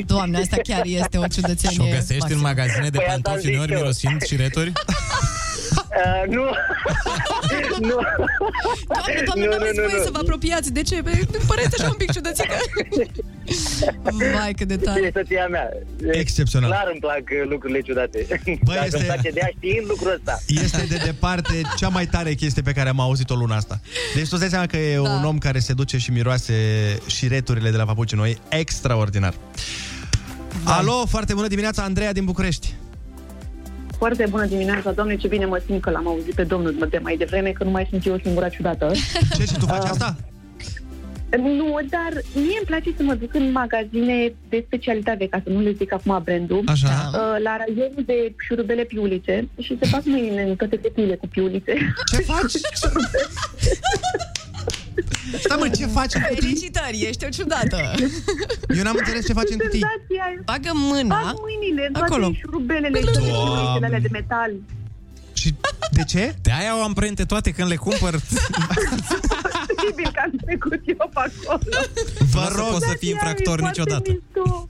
Doamne, 0.06 0.38
asta 0.38 0.56
chiar 0.62 0.82
este 0.84 1.18
o 1.18 1.26
ciudățenie. 1.26 1.74
Și 1.76 1.80
o 1.80 1.94
găsești 1.96 2.12
în 2.14 2.18
maximă. 2.40 2.40
magazine 2.48 2.88
de 2.88 2.98
Păi 2.98 3.06
asta 3.06 3.20
pantofi 3.22 3.40
zic 3.46 3.50
uneori 3.52 3.72
eu. 3.72 3.78
mirosind 3.78 4.22
și 4.22 4.36
returi? 4.36 4.72
Uh, 5.98 6.34
nu. 6.34 6.42
nu. 7.90 7.98
Doamne, 8.88 9.22
doamne, 9.24 9.44
Nu, 9.44 9.50
nu, 9.50 9.56
nu, 9.56 9.56
aveți 9.61 9.78
nu, 9.78 9.84
voie 9.84 9.96
nu. 9.98 10.02
să 10.04 10.11
vă 10.12 10.18
apropiați. 10.18 10.72
De 10.72 10.82
ce? 10.82 11.02
Păi, 11.02 11.12
Îmi 11.32 11.44
păreți 11.46 11.80
așa 11.80 11.88
un 11.90 11.96
pic 11.96 12.12
ciudățică. 12.12 12.54
Vai, 14.34 14.52
cât 14.56 14.68
de 14.68 14.76
tare. 14.76 15.00
E 15.00 15.11
soția 15.14 15.46
mea. 15.46 15.68
Excepțional. 16.12 16.70
Clar 16.70 16.88
îmi 16.90 17.00
plac 17.00 17.18
uh, 17.18 17.48
lucrurile 17.50 17.80
ciudate. 17.80 18.26
Băi, 18.44 18.74
Dacă 18.74 18.84
este- 18.84 18.96
îmi 18.96 19.06
place 19.06 19.30
de 19.30 19.40
ea 19.42 19.50
știind 19.56 19.87
lucrul 19.88 20.12
ăsta. 20.14 20.38
Este 20.46 20.87
de 20.88 21.00
departe 21.04 21.61
cea 21.76 21.88
mai 21.88 22.06
tare 22.06 22.34
chestie 22.34 22.62
pe 22.62 22.72
care 22.72 22.88
am 22.88 23.00
auzit-o 23.00 23.34
luna 23.34 23.56
asta. 23.56 23.80
Deci 24.14 24.22
tu 24.28 24.28
îți 24.30 24.40
dai 24.40 24.48
seama 24.48 24.66
că 24.66 24.76
e 24.76 24.94
da. 24.94 25.00
un 25.00 25.24
om 25.24 25.38
care 25.38 25.58
se 25.58 25.72
duce 25.72 25.98
și 25.98 26.11
miroase 26.11 26.54
și 27.06 27.28
returile 27.28 27.70
de 27.70 27.76
la 27.76 27.84
papucii 27.84 28.16
noi. 28.16 28.38
Extraordinar. 28.49 29.34
Alo, 30.64 31.07
foarte 31.09 31.34
bună 31.34 31.46
dimineața, 31.46 31.82
Andreea 31.82 32.12
din 32.12 32.24
București. 32.24 32.74
Foarte 33.99 34.26
bună 34.30 34.46
dimineața, 34.46 34.92
doamne, 34.92 35.16
ce 35.16 35.28
bine 35.28 35.44
mă 35.44 35.62
simt 35.66 35.80
că 35.82 35.90
l-am 35.90 36.09
auzit 36.09 36.34
pe 36.34 36.42
domnul 36.42 36.86
de 36.90 36.99
mai 37.03 37.16
devreme, 37.16 37.51
că 37.51 37.64
nu 37.64 37.70
mai 37.70 37.86
sunt 37.90 38.07
eu 38.07 38.18
singura 38.22 38.49
ciudată. 38.49 38.90
Ce, 39.36 39.42
și 39.44 39.59
tu 39.59 39.66
faci 39.66 39.88
asta? 39.88 40.16
Nu, 41.36 41.78
dar 41.88 42.22
mie 42.34 42.57
îmi 42.59 42.66
place 42.66 42.94
să 42.96 43.03
mă 43.03 43.14
duc 43.14 43.34
în 43.34 43.53
magazine 43.53 44.32
de 44.49 44.64
specialitate, 44.66 45.28
ca 45.28 45.40
să 45.44 45.51
nu 45.51 45.61
le 45.61 45.72
zic 45.72 45.92
acum 45.92 46.20
brandul, 46.24 46.62
Așa. 46.66 47.11
uh, 47.12 47.42
la 47.42 47.57
raionul 47.57 48.03
de 48.07 48.34
șurubele 48.38 48.82
piulițe 48.82 49.49
și 49.61 49.78
se 49.80 49.88
fac 49.88 50.05
mâine 50.05 50.42
în 50.42 50.57
toate 50.57 50.78
fetiile 50.82 51.14
cu 51.14 51.26
piulițe. 51.26 51.74
Ce 52.12 52.16
faci? 52.16 52.53
Stai 55.38 55.57
mă, 55.61 55.68
ce 55.68 55.86
faci 55.86 56.14
în 56.14 56.20
cutii? 56.20 56.40
Felicitări, 56.42 57.01
ești 57.09 57.24
o 57.24 57.28
ciudată. 57.28 57.76
Eu 58.76 58.82
n-am 58.82 58.96
înțeles 58.99 59.26
ce 59.26 59.32
faci 59.32 59.51
în 59.51 59.59
cutii. 59.59 59.84
Bagă 60.44 60.70
mâna 60.74 61.20
Bag 61.24 61.34
mâinile 61.46 61.86
în 61.94 62.03
acolo. 62.03 62.20
toate 62.22 62.38
șurubelele 62.40 62.99
și 62.99 63.05
toate 63.05 63.18
Doamne. 63.18 63.32
șurubelele 63.55 63.86
alea 63.86 64.01
de 64.01 64.09
metal. 64.12 64.51
Și 65.32 65.55
de 65.92 66.05
ce? 66.05 66.34
De 66.42 66.51
aia 66.59 66.70
au 66.70 66.82
amprente 66.82 67.24
toate 67.24 67.51
când 67.51 67.68
le 67.68 67.76
cumpăr. 67.76 68.14
Posibil 69.76 70.11
că 70.12 70.20
am 70.24 70.30
trecut 70.46 70.80
eu 70.86 71.11
pe 71.14 71.20
acolo. 71.46 71.61
Vă 72.32 72.38
Nu 72.40 72.46
o 72.46 72.51
să 72.51 72.57
rog. 72.59 72.68
poți 72.68 72.86
să 72.86 72.94
fii 72.99 73.09
infractor 73.11 73.59
Foarte 73.59 73.80
niciodată. 73.80 74.11
mișto. 74.11 74.68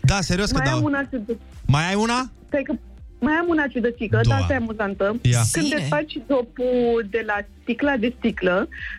Da, 0.00 0.20
serios 0.20 0.50
că 0.50 0.56
Mai 0.56 0.66
dau. 0.66 0.76
am 0.76 0.84
una 0.84 1.02
ciudățică. 1.10 1.38
Mai 1.66 1.88
ai 1.88 1.94
una? 1.94 2.30
Stai 2.46 2.62
că 2.62 2.72
mai 3.18 3.32
am 3.34 3.46
una 3.48 3.66
ciudățică, 3.66 4.18
Doamne. 4.22 4.30
dar 4.30 4.40
asta 4.40 4.52
e 4.52 4.56
amuzantă. 4.56 5.04
Ia. 5.22 5.42
Când 5.52 5.66
Zine. 5.66 5.78
desfaci 5.78 6.14
dopul 6.26 7.06
de 7.10 7.22
la 7.26 7.36
sticla 7.64 7.94
de 8.04 8.10
sticlă, 8.18 8.56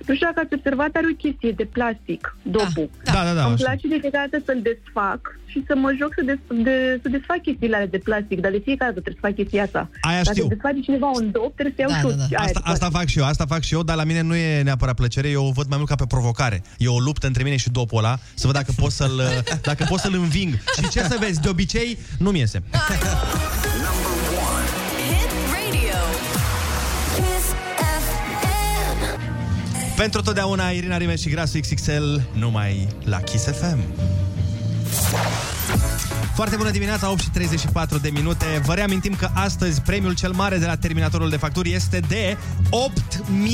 nu 0.08 0.14
știu 0.16 0.28
dacă 0.30 0.40
ați 0.44 0.54
observat, 0.58 0.92
are 1.00 1.08
o 1.14 1.16
chestie 1.24 1.52
de 1.62 1.66
plastic, 1.78 2.22
dopul. 2.58 2.88
Da, 3.16 3.22
da, 3.28 3.34
da. 3.40 3.44
Îmi 3.46 3.54
așa. 3.58 3.64
place 3.68 3.86
de 3.94 3.98
fiecare 4.04 4.28
dată 4.32 4.44
să-l 4.48 4.60
desfac 4.70 5.22
și 5.52 5.64
să 5.68 5.74
mă 5.84 5.90
joc 6.00 6.12
să, 6.18 6.22
des, 6.30 6.40
de, 6.68 6.76
să 7.04 7.08
desfac 7.16 7.40
chestiile 7.48 7.76
alea 7.76 7.94
de 7.96 8.02
plastic, 8.08 8.38
dar 8.44 8.52
de 8.58 8.62
fiecare 8.68 8.90
dată 8.92 9.02
trebuie 9.06 9.22
să 9.22 9.26
fac 9.28 9.36
chestia 9.40 9.64
asta. 9.68 9.82
Aia 10.10 10.22
Dacă 10.28 10.36
știu. 10.38 10.48
desface 10.56 10.80
cineva 10.88 11.10
un 11.20 11.26
dop, 11.36 11.52
trebuie 11.60 11.76
să 11.78 11.82
iau 11.86 11.92
Da, 11.94 11.98
și 12.00 12.06
eu 12.06 12.12
da, 12.12 12.16
da. 12.18 12.26
aia 12.42 12.46
Asta, 12.48 12.60
de 12.64 12.70
asta 12.72 12.88
plastic. 12.88 12.98
fac 12.98 13.06
și 13.14 13.18
eu, 13.22 13.26
asta 13.32 13.46
fac 13.54 13.62
și 13.68 13.74
eu, 13.78 13.84
dar 13.90 13.96
la 14.02 14.06
mine 14.10 14.22
nu 14.30 14.36
e 14.36 14.62
neapărat 14.70 14.96
plăcere, 15.02 15.30
eu 15.38 15.44
o 15.50 15.52
văd 15.60 15.68
mai 15.72 15.78
mult 15.82 15.90
ca 15.90 15.96
pe 16.02 16.06
provocare. 16.16 16.58
E 16.78 16.88
o 16.98 17.00
luptă 17.08 17.26
între 17.28 17.44
mine 17.48 17.58
și 17.64 17.70
dopul 17.80 17.98
ăla, 18.04 18.14
să 18.34 18.44
văd 18.48 18.56
dacă 18.56 18.72
pot 18.82 18.92
să-l, 18.92 19.16
dacă 19.70 19.86
pot 19.90 20.00
să-l 20.00 20.14
înving. 20.24 20.52
Și 20.76 20.90
ce 20.94 21.00
să 21.12 21.16
vezi, 21.20 21.42
de 21.42 21.50
obicei 21.50 21.98
nu-mi 22.20 22.40
iese. 22.40 22.64
Pentru 30.06 30.24
totdeauna, 30.24 30.70
Irina 30.70 30.98
Rimes 30.98 31.22
și 31.22 31.30
Grasul 31.30 31.60
XXL, 31.60 32.20
numai 32.34 32.88
la 33.04 33.20
Kiss 33.20 33.46
FM. 33.46 33.78
Foarte 36.36 36.56
bună 36.56 36.70
dimineața, 36.70 37.12
8 37.12 37.20
și 37.20 37.30
34 37.30 37.98
de 37.98 38.10
minute. 38.10 38.46
Vă 38.66 38.74
reamintim 38.74 39.16
că 39.16 39.30
astăzi 39.34 39.82
premiul 39.82 40.16
cel 40.16 40.32
mare 40.32 40.58
de 40.58 40.66
la 40.66 40.76
terminatorul 40.76 41.30
de 41.30 41.38
facturi 41.38 41.74
este 41.74 42.00
de 42.08 42.38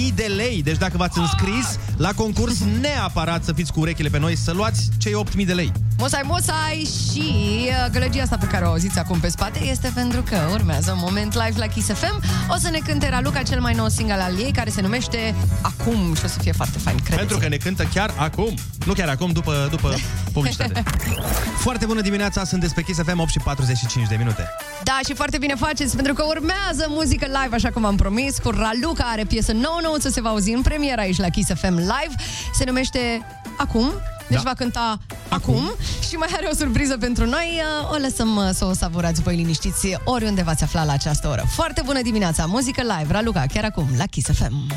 8.000 0.10 0.16
de 0.16 0.24
lei. 0.24 0.64
Deci 0.64 0.78
dacă 0.78 0.98
v-ați 0.98 1.20
înscris 1.20 1.80
la 1.98 2.14
concurs, 2.14 2.58
neapărat 2.82 3.44
să 3.44 3.54
fiți 3.54 3.74
cu 3.74 3.80
urechile 3.80 4.10
pe 4.10 4.20
noi, 4.20 4.36
să 4.36 4.52
luați 4.52 4.90
cei 4.98 5.14
8.000 5.40 5.46
de 5.46 5.54
lei. 5.54 5.72
Mosai, 5.98 6.22
mosai 6.24 6.90
și 7.12 7.24
uh, 7.68 7.92
gălăgia 7.92 8.22
asta 8.22 8.38
pe 8.38 8.46
care 8.46 8.66
o 8.66 8.68
auziți 8.68 9.00
acum 9.00 9.20
pe 9.20 9.30
spate 9.30 9.64
este 9.64 9.92
pentru 9.94 10.22
că 10.22 10.38
urmează 10.52 10.92
un 10.92 11.00
moment 11.02 11.34
live 11.34 11.60
la 11.60 11.66
Kiss 11.66 11.88
FM. 11.88 12.24
O 12.50 12.56
să 12.58 12.70
ne 12.70 12.80
cânte 12.88 13.10
Raluca 13.10 13.42
cel 13.42 13.60
mai 13.60 13.74
nou 13.74 13.88
single 13.88 14.22
al 14.22 14.40
ei, 14.40 14.52
care 14.52 14.70
se 14.70 14.82
numește 14.82 15.36
Acum 15.62 16.16
și 16.16 16.22
o 16.26 16.28
să 16.28 16.40
fie 16.40 16.52
foarte 16.52 16.78
fain, 16.78 16.96
credeți 16.96 17.18
Pentru 17.18 17.38
că 17.38 17.48
ne 17.48 17.56
cântă 17.56 17.84
chiar 17.94 18.14
acum. 18.18 18.54
Nu 18.86 18.94
chiar 18.94 19.08
acum, 19.08 19.32
după, 19.32 19.68
după 19.70 19.96
publicitate. 20.32 20.84
Foarte 21.66 21.86
bună 21.86 22.02
dimineața, 22.02 22.44
sunteți 22.72 22.96
pe 22.96 23.02
Kiss 23.04 23.10
FM 23.12 23.20
8 23.20 23.30
și 23.32 23.40
45 23.40 24.08
de 24.08 24.16
minute. 24.16 24.50
Da, 24.84 25.00
și 25.08 25.14
foarte 25.14 25.38
bine 25.38 25.56
faceți, 25.56 25.96
pentru 25.96 26.14
că 26.14 26.24
urmează 26.24 26.86
muzică 26.90 27.26
live, 27.26 27.56
așa 27.56 27.70
cum 27.70 27.86
am 27.86 27.96
promis, 27.96 28.38
cu 28.38 28.50
Raluca 28.50 29.04
are 29.04 29.24
piesă 29.24 29.52
nouă 29.52 29.80
nouță, 29.84 30.10
se 30.10 30.22
va 30.22 30.30
auzi 30.30 30.52
în 30.52 30.62
premieră 30.62 31.02
aici 31.02 31.18
la 31.18 31.30
Kiss 31.30 31.50
FM 31.56 31.76
Live. 31.78 32.16
Se 32.54 32.64
numește 32.66 33.26
Acum, 33.58 33.92
deci 34.30 34.38
Da. 34.38 34.50
va 34.50 34.54
cânta 34.54 34.98
acum. 35.30 35.72
și 36.10 36.16
mai 36.16 36.28
are 36.36 36.48
o 36.52 36.56
surpriză 36.56 36.98
pentru 36.98 37.26
noi. 37.26 37.62
O 37.92 37.96
lăsăm 38.02 38.36
uh, 38.36 38.50
să 38.54 38.66
o 38.66 38.74
savurați 38.74 39.22
voi 39.22 39.36
liniștiți 39.36 39.88
oriunde 40.04 40.42
v-ați 40.42 40.64
afla 40.64 40.84
la 40.84 40.92
această 40.92 41.28
oră. 41.28 41.44
Foarte 41.56 41.82
bună 41.86 42.02
dimineața, 42.02 42.46
muzică 42.46 42.82
live, 42.82 43.14
Raluca, 43.14 43.46
chiar 43.54 43.64
acum, 43.64 43.88
la 43.98 44.06
Kiss 44.06 44.30
FM. 44.34 44.72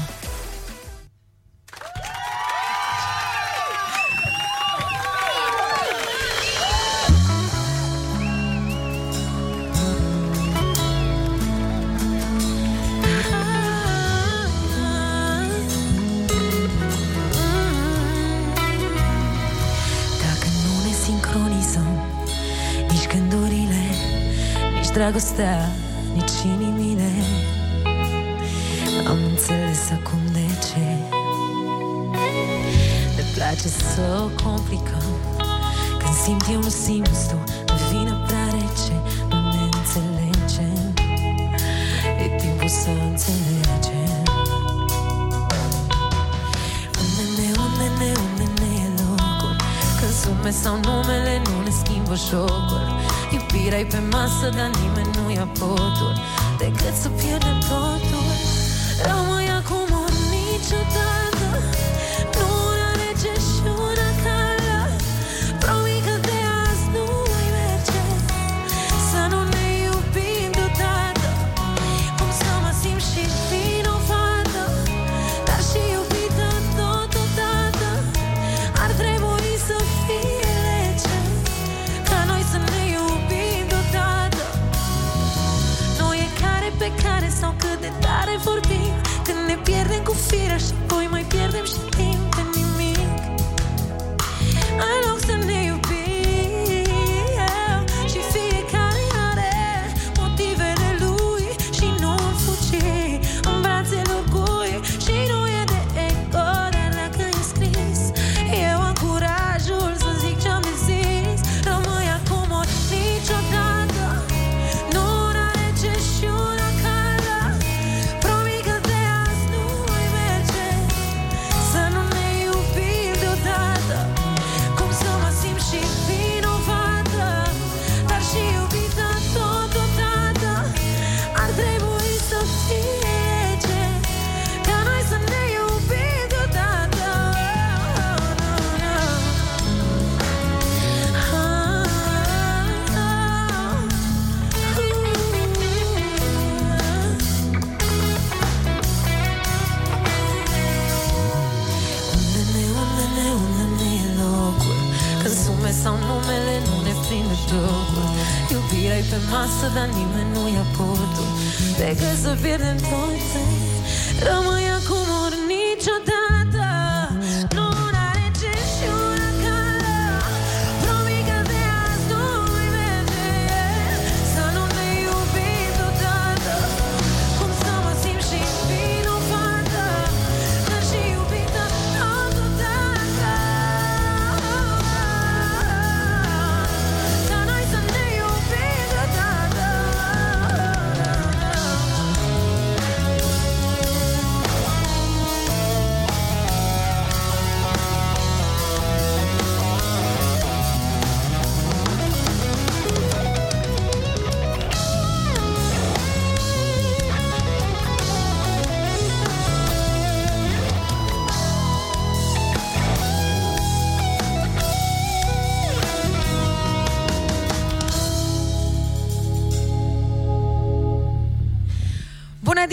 Dragostea 24.95 25.69
Nici 26.13 26.39
inimile 26.45 27.11
Am 29.07 29.19
înțeles 29.31 29.91
acum 29.91 30.21
de 30.33 30.47
ce. 30.67 30.87
Ne 33.17 33.25
place 33.35 33.69
să 33.69 34.05
o 34.25 34.43
complicăm. 34.49 35.15
Când 35.99 36.15
simt 36.25 36.45
eu 36.53 36.61
nu 36.61 36.69
simți 36.69 37.29
tu 37.29 37.39
Îmi 37.67 37.81
vine 37.91 38.15
prea 38.27 38.45
rece. 38.45 38.97
Nu 39.29 39.37
ne 39.53 39.63
înțelegem. 39.79 40.95
E 42.25 42.37
timpul 42.41 42.69
să 42.69 42.91
înțelegem. 43.09 44.23
Unde 47.01 47.25
ne, 47.37 47.49
unde 47.65 47.87
ne, 47.99 48.13
unde 48.27 48.47
ne 48.61 48.71
e 48.85 48.89
locul? 49.01 49.57
Când 49.99 50.13
sume 50.23 50.51
sau 50.51 50.79
numele 50.85 51.43
nu 51.45 51.63
ne 51.63 51.71
schimbă 51.71 52.15
jocul 52.29 52.94
Iubirea 53.55 53.79
e 53.79 53.85
pe 53.85 53.99
masă, 54.11 54.49
dar 54.57 54.71
nimeni 54.83 55.11
nu 55.17 55.31
ia 55.31 55.49
potul 55.59 56.15
Decât 56.59 56.95
să 57.03 57.09
pierdem 57.09 57.59
totul. 57.59 58.27
Rămâi 59.07 59.49
acum 59.49 59.89
ori 60.05 60.19
niciodată 60.31 61.24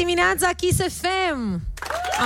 dimineața, 0.03 0.47
Kiss 0.59 0.77
FM! 0.99 1.39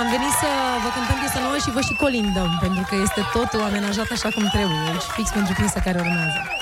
Am 0.00 0.06
venit 0.14 0.34
să 0.42 0.50
vă 0.82 0.88
cântăm 0.94 1.18
piesa 1.20 1.40
nouă 1.46 1.58
și 1.64 1.70
vă 1.76 1.80
și 1.88 1.94
colindăm, 2.02 2.50
pentru 2.60 2.82
că 2.88 2.94
este 3.06 3.20
totul 3.36 3.60
amenajat 3.68 4.08
așa 4.16 4.28
cum 4.34 4.44
trebuie, 4.56 4.80
deci 4.92 5.08
fix 5.16 5.26
pentru 5.30 5.52
piesa 5.58 5.80
care 5.86 5.98
urmează. 6.04 6.55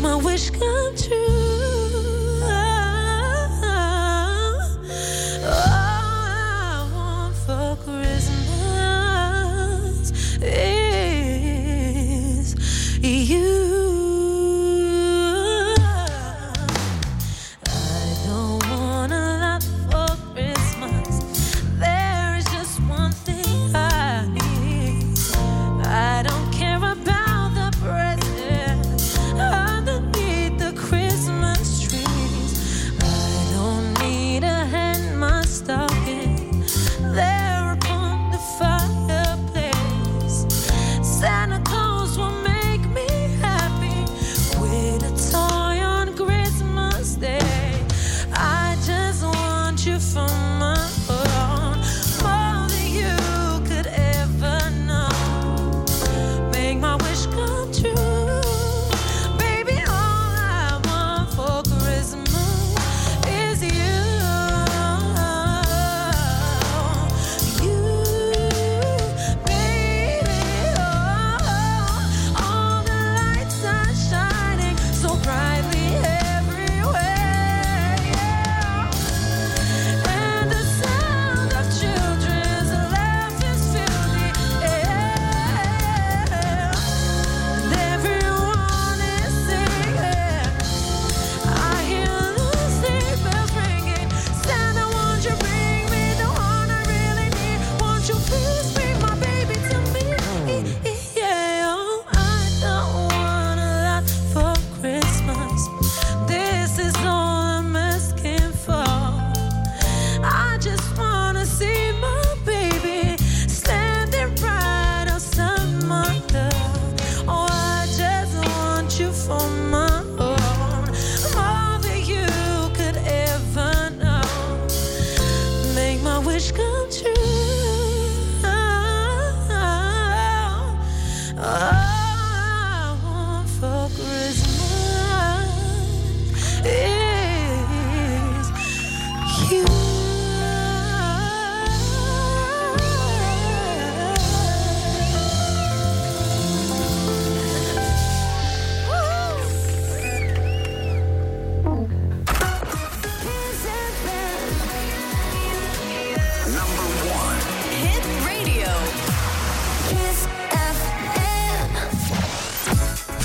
My 0.00 0.14
wish 0.14 0.50
come 0.50 0.96
true. 0.96 1.17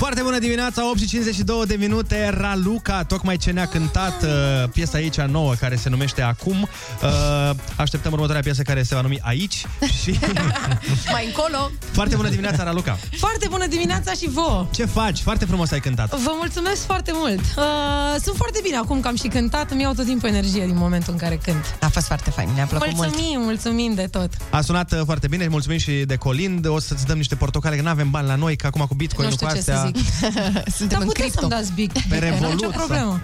Foarte 0.04 0.22
bună 0.22 0.38
dimineața, 0.38 0.88
8 0.90 0.98
și 0.98 1.06
52 1.06 1.66
de 1.66 1.74
minute. 1.78 2.28
Raluca, 2.28 3.04
tocmai 3.04 3.36
ce 3.36 3.50
ne-a 3.50 3.66
cântat 3.66 4.22
uh, 4.22 4.28
piesa 4.72 4.98
aici 4.98 5.20
nouă, 5.20 5.54
care 5.54 5.76
se 5.76 5.88
numește 5.88 6.22
Acum. 6.22 6.68
Uh, 7.02 7.50
așteptăm 7.76 8.12
următoarea 8.12 8.42
piesă 8.42 8.62
care 8.62 8.82
se 8.82 8.94
va 8.94 9.00
numi 9.00 9.20
Aici. 9.22 9.66
Și 10.02 10.18
Mai 11.12 11.26
încolo. 11.26 11.70
foarte 11.92 12.16
bună 12.16 12.28
dimineața, 12.28 12.64
Raluca. 12.64 12.98
Foarte 13.18 13.46
bună 13.48 13.66
dimineața 13.66 14.12
și 14.12 14.28
vouă! 14.28 14.66
Ce 14.70 14.84
faci? 14.84 15.20
Foarte 15.20 15.44
frumos 15.44 15.70
ai 15.70 15.80
cântat. 15.80 16.14
Vă 16.14 16.32
mulțumesc 16.38 16.84
foarte 16.84 17.10
mult! 17.14 17.40
Uh, 17.40 17.64
sunt 18.22 18.36
foarte 18.36 18.60
bine 18.62 18.76
acum 18.76 19.00
că 19.00 19.08
am 19.08 19.16
și 19.16 19.28
cântat, 19.28 19.70
îmi 19.70 19.82
iau 19.82 19.92
tot 19.92 20.04
timpul 20.06 20.28
energie 20.28 20.64
din 20.64 20.76
momentul 20.76 21.12
în 21.12 21.18
care 21.18 21.40
cânt. 21.42 21.76
A 21.80 21.88
fost 21.88 22.06
foarte 22.06 22.30
fain, 22.30 22.48
ne-a 22.54 22.66
plăcut 22.66 22.94
mult. 22.94 23.08
Mulțumim, 23.08 23.40
mulțumim 23.40 23.94
de 23.94 24.08
tot! 24.10 24.30
A 24.50 24.60
sunat 24.60 24.92
uh, 24.92 25.00
foarte 25.04 25.26
bine, 25.26 25.48
mulțumim 25.48 25.78
și 25.78 25.92
de 25.92 26.16
Colind. 26.16 26.66
O 26.66 26.78
să-ți 26.78 27.06
dăm 27.06 27.16
niște 27.16 27.34
portocale, 27.34 27.76
că 27.76 27.82
nu 27.82 27.88
avem 27.88 28.10
bani 28.10 28.26
la 28.26 28.34
noi, 28.34 28.56
că 28.56 28.66
acum 28.66 28.84
cu 28.88 28.94
Bitcoin 28.94 29.28
nu 29.28 29.34
cu 29.34 29.44
știu 29.44 29.60
ce 29.60 29.70
astea... 29.70 29.93
să 30.20 30.28
zic. 30.64 30.74
Suntem 30.74 30.88
Dar 30.88 31.00
în 31.00 31.06
puteți 31.06 31.12
cripto. 31.14 31.38
să-mi 31.40 31.50
dați 31.50 31.72
big. 31.72 31.92
Pe 32.08 32.18
Revolut 32.18 32.40
Nu 32.42 32.48
nicio 32.54 32.70
sau- 32.70 32.78
problemă. 32.78 33.20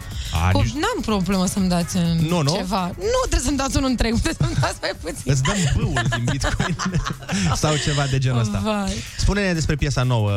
A, 0.47 0.51
Cu- 0.51 0.63
nici- 0.63 0.73
N-am 0.73 1.01
problemă 1.05 1.47
să-mi 1.47 1.69
dați 1.69 1.97
în 1.97 2.17
Nu, 2.29 2.43
nu? 2.43 2.55
ceva. 2.57 2.87
Nu 2.87 3.21
trebuie 3.21 3.41
să-mi 3.45 3.57
dați 3.57 3.77
unul 3.77 3.89
întreg, 3.89 4.13
puteți 4.21 4.37
să-mi 4.41 4.55
dați 4.61 4.77
mai 4.81 4.91
puțin. 5.01 5.33
Îți 5.33 5.43
dăm 5.43 5.55
bâul 5.77 6.03
din 6.17 6.25
Bitcoin 6.31 6.77
sau 7.63 7.77
ceva 7.77 8.05
de 8.11 8.19
genul 8.19 8.41
ăsta. 8.41 8.61
Vai. 8.65 8.93
Spune-ne 9.19 9.53
despre 9.53 9.75
piesa 9.77 10.03
nouă, 10.03 10.31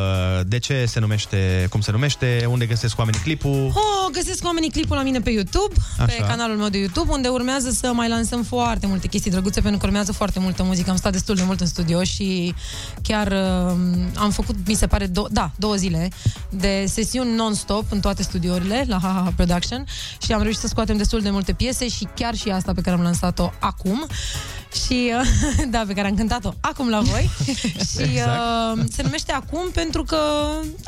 de 0.47 0.59
ce 0.59 0.85
se 0.87 0.99
numește, 0.99 1.67
cum 1.69 1.81
se 1.81 1.91
numește, 1.91 2.45
unde 2.49 2.65
găsesc 2.65 2.97
oamenii 2.97 3.19
clipul. 3.19 3.71
Oh, 3.75 4.11
găsesc 4.13 4.45
oamenii 4.45 4.69
clipul 4.71 4.95
la 4.95 5.03
mine 5.03 5.19
pe 5.19 5.29
YouTube, 5.29 5.73
Așa. 5.97 6.05
pe 6.05 6.23
canalul 6.27 6.57
meu 6.57 6.69
de 6.69 6.77
YouTube, 6.77 7.11
unde 7.11 7.27
urmează 7.27 7.69
să 7.71 7.91
mai 7.93 8.09
lansăm 8.09 8.43
foarte 8.43 8.87
multe 8.87 9.07
chestii 9.07 9.31
drăguțe, 9.31 9.61
pentru 9.61 9.79
că 9.79 9.85
urmează 9.85 10.11
foarte 10.11 10.39
multă 10.39 10.63
muzică. 10.63 10.89
Am 10.89 10.95
stat 10.97 11.11
destul 11.11 11.35
de 11.35 11.43
mult 11.45 11.61
în 11.61 11.67
studio 11.67 12.03
și 12.03 12.53
chiar 13.01 13.27
uh, 13.27 13.75
am 14.15 14.29
făcut, 14.31 14.55
mi 14.67 14.73
se 14.73 14.87
pare, 14.87 15.07
do- 15.07 15.31
da, 15.31 15.51
două 15.55 15.75
zile 15.75 16.09
de 16.49 16.85
sesiuni 16.87 17.35
non-stop 17.35 17.91
în 17.91 17.99
toate 17.99 18.23
studiourile 18.23 18.85
la 18.87 18.99
HaHa 19.01 19.33
Production 19.35 19.85
și 20.21 20.33
am 20.33 20.41
reușit 20.41 20.59
să 20.59 20.67
scoatem 20.67 20.97
destul 20.97 21.21
de 21.21 21.29
multe 21.29 21.53
piese 21.53 21.87
și 21.87 22.07
chiar 22.15 22.35
și 22.35 22.49
asta 22.49 22.73
pe 22.73 22.81
care 22.81 22.95
am 22.95 23.01
lansat-o 23.01 23.51
acum 23.59 24.07
și 24.85 25.13
uh, 25.19 25.65
da, 25.73 25.83
pe 25.87 25.93
care 25.93 26.07
am 26.07 26.15
cântat-o 26.15 26.53
acum 26.59 26.89
la 26.89 26.99
voi 26.99 27.29
și 27.91 28.01
Exact. 28.01 28.39
uh, 28.77 28.83
se 28.91 29.01
numește 29.01 29.31
Acum 29.33 29.69
pentru 29.73 30.03
că 30.03 30.17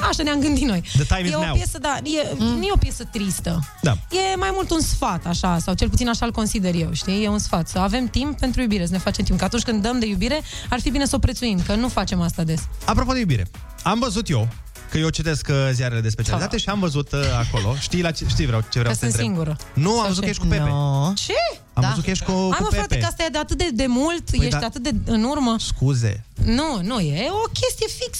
așa 0.10 0.24
ne-am 0.24 0.40
gândit 0.40 0.68
noi. 0.68 0.84
The 0.94 1.04
time 1.04 1.20
e 1.20 1.28
is 1.28 1.36
o 1.36 1.46
now. 1.46 1.54
piesă, 1.54 1.78
da, 1.78 1.98
e, 2.04 2.34
mm. 2.38 2.46
nu 2.46 2.64
e 2.64 2.72
o 2.72 2.78
piesă 2.78 3.04
tristă. 3.12 3.60
Da. 3.82 3.92
E 3.92 4.36
mai 4.38 4.50
mult 4.54 4.72
un 4.72 4.80
sfat, 4.80 5.26
așa, 5.26 5.58
sau 5.60 5.74
cel 5.74 5.90
puțin 5.90 6.10
așa 6.10 6.26
îl 6.26 6.32
consider 6.32 6.74
eu, 6.76 6.94
știi? 6.94 7.24
E 7.24 7.28
un 7.28 7.40
sfat. 7.40 7.68
Să 7.68 7.80
avem 7.80 8.08
timp 8.08 8.40
pentru 8.40 8.62
iubire, 8.62 8.86
să 8.86 8.92
ne 8.92 8.98
facem 8.98 9.26
timp. 9.26 9.40
Că 9.40 9.46
atunci 9.46 9.64
când 9.64 9.82
dăm 9.82 10.00
de 10.00 10.06
iubire, 10.06 10.42
ar 10.70 10.80
fi 10.80 10.90
bine 10.90 11.06
să 11.06 11.16
o 11.16 11.20
prețuim, 11.20 11.62
că 11.66 11.76
nu 11.76 11.88
facem 11.88 12.22
asta 12.22 12.44
des. 12.44 12.68
Apropo 12.86 13.14
de 13.14 13.20
iubire, 13.20 13.48
am 13.84 14.00
văzut 14.00 14.30
eu 14.30 14.48
că 14.90 14.98
eu 14.98 15.10
citesc 15.10 15.48
uh, 15.50 15.56
ziarele 15.74 16.02
de 16.02 16.10
specialitate 16.10 16.58
și 16.58 16.70
am 16.70 16.80
văzut 16.80 17.12
uh, 17.12 17.20
acolo. 17.48 17.76
Știi, 17.80 18.02
la 18.02 18.12
ce, 18.12 18.26
știi 18.28 18.46
vreau, 18.46 18.62
ce 18.62 18.80
vreau 18.80 18.94
Că 18.94 19.00
să 19.00 19.06
te 19.06 19.12
sunt 19.12 19.22
întreb? 19.22 19.26
singură. 19.26 19.58
Nu, 19.74 19.90
am 19.92 19.96
Sau 19.98 20.08
văzut 20.08 20.16
ce? 20.16 20.22
că 20.24 20.30
ești 20.30 20.42
cu 20.42 20.48
Pepe. 20.48 20.70
No. 20.70 21.12
Ce? 21.16 21.34
Am 21.74 21.82
Da. 21.84 21.88
văzut 21.90 22.04
că 22.04 22.10
ești 22.10 22.24
cu, 22.26 22.32
Hai 22.32 22.50
cu 22.58 22.64
mă, 22.64 22.70
frate, 22.72 22.88
Pepe. 22.88 23.00
că 23.02 23.06
asta 23.06 23.24
e 23.24 23.28
de 23.32 23.38
atât 23.38 23.58
de, 23.58 23.70
de 23.74 23.86
mult, 23.88 24.30
Păi 24.30 24.40
ești 24.40 24.60
da. 24.60 24.66
atât 24.66 24.84
de 24.84 24.92
în 25.06 25.24
urmă. 25.24 25.56
Scuze. 25.60 26.24
Nu, 26.46 26.80
nu, 26.84 27.00
e 27.00 27.28
o 27.46 27.50
chestie 27.52 27.88
fix 28.04 28.20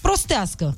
prostească. 0.00 0.76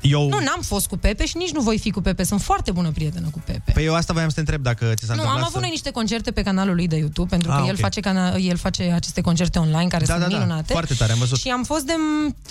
Eu, 0.00 0.28
Nu, 0.28 0.38
n-am 0.38 0.60
fost 0.62 0.86
cu 0.86 0.96
Pepe 0.96 1.26
și 1.26 1.36
nici 1.36 1.50
nu 1.50 1.60
voi 1.60 1.78
fi 1.78 1.90
cu 1.90 2.00
Pepe. 2.00 2.22
Sunt 2.24 2.42
foarte 2.42 2.70
bună 2.72 2.90
prietenă 2.90 3.28
cu 3.30 3.42
Pepe. 3.44 3.72
Păi 3.72 3.84
eu 3.84 3.94
asta 3.94 4.12
voiam 4.12 4.28
să 4.28 4.34
te 4.34 4.40
întreb 4.40 4.62
dacă 4.62 4.92
ți 4.94 5.04
s-a 5.04 5.14
Nu, 5.14 5.20
am 5.20 5.26
întâmplat 5.26 5.40
avut 5.48 5.54
noi 5.54 5.64
să... 5.64 5.70
niște 5.70 5.90
concerte 5.90 6.30
pe 6.30 6.42
canalul 6.42 6.74
lui 6.74 6.86
de 6.88 6.96
YouTube, 6.96 7.28
pentru 7.28 7.48
că 7.50 7.54
Ah, 7.56 7.64
el, 7.66 7.74
ok. 7.74 7.78
face 7.80 8.00
cana- 8.00 8.36
el 8.38 8.56
face 8.56 8.82
aceste 8.94 9.20
concerte 9.20 9.58
online 9.58 9.86
care 9.88 10.04
Da, 10.04 10.12
sunt 10.14 10.24
da, 10.26 10.30
da, 10.32 10.38
minunate. 10.38 10.72
foarte 10.72 10.94
tare, 10.94 11.12
am 11.12 11.18
văzut. 11.18 11.38
Și 11.38 11.48
am 11.48 11.62
fost 11.64 11.82
de 11.84 11.92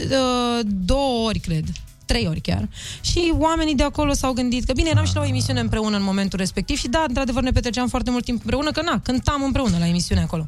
uh, 0.03 0.59
două 0.65 1.27
ori, 1.27 1.39
cred. 1.39 1.65
Trei 2.07 2.27
ori 2.27 2.41
chiar. 2.41 2.67
Și 3.01 3.33
oamenii 3.37 3.75
de 3.75 3.83
acolo 3.83 4.13
s-au 4.13 4.33
gândit 4.33 4.65
că 4.65 4.73
bine, 4.73 4.89
eram 4.89 5.05
și 5.05 5.15
la 5.15 5.21
o 5.21 5.25
emisiune 5.25 5.59
împreună 5.59 5.97
în 5.97 6.03
momentul 6.03 6.39
respectiv 6.39 6.77
și 6.77 6.87
da, 6.87 7.05
într-adevăr 7.07 7.43
ne 7.43 7.51
petreceam 7.51 7.87
foarte 7.87 8.11
mult 8.11 8.23
timp 8.23 8.39
împreună, 8.39 8.71
că 8.71 8.81
na, 8.81 8.99
cântam 8.99 9.43
împreună 9.43 9.77
la 9.79 9.87
emisiune 9.87 10.21
acolo. 10.21 10.47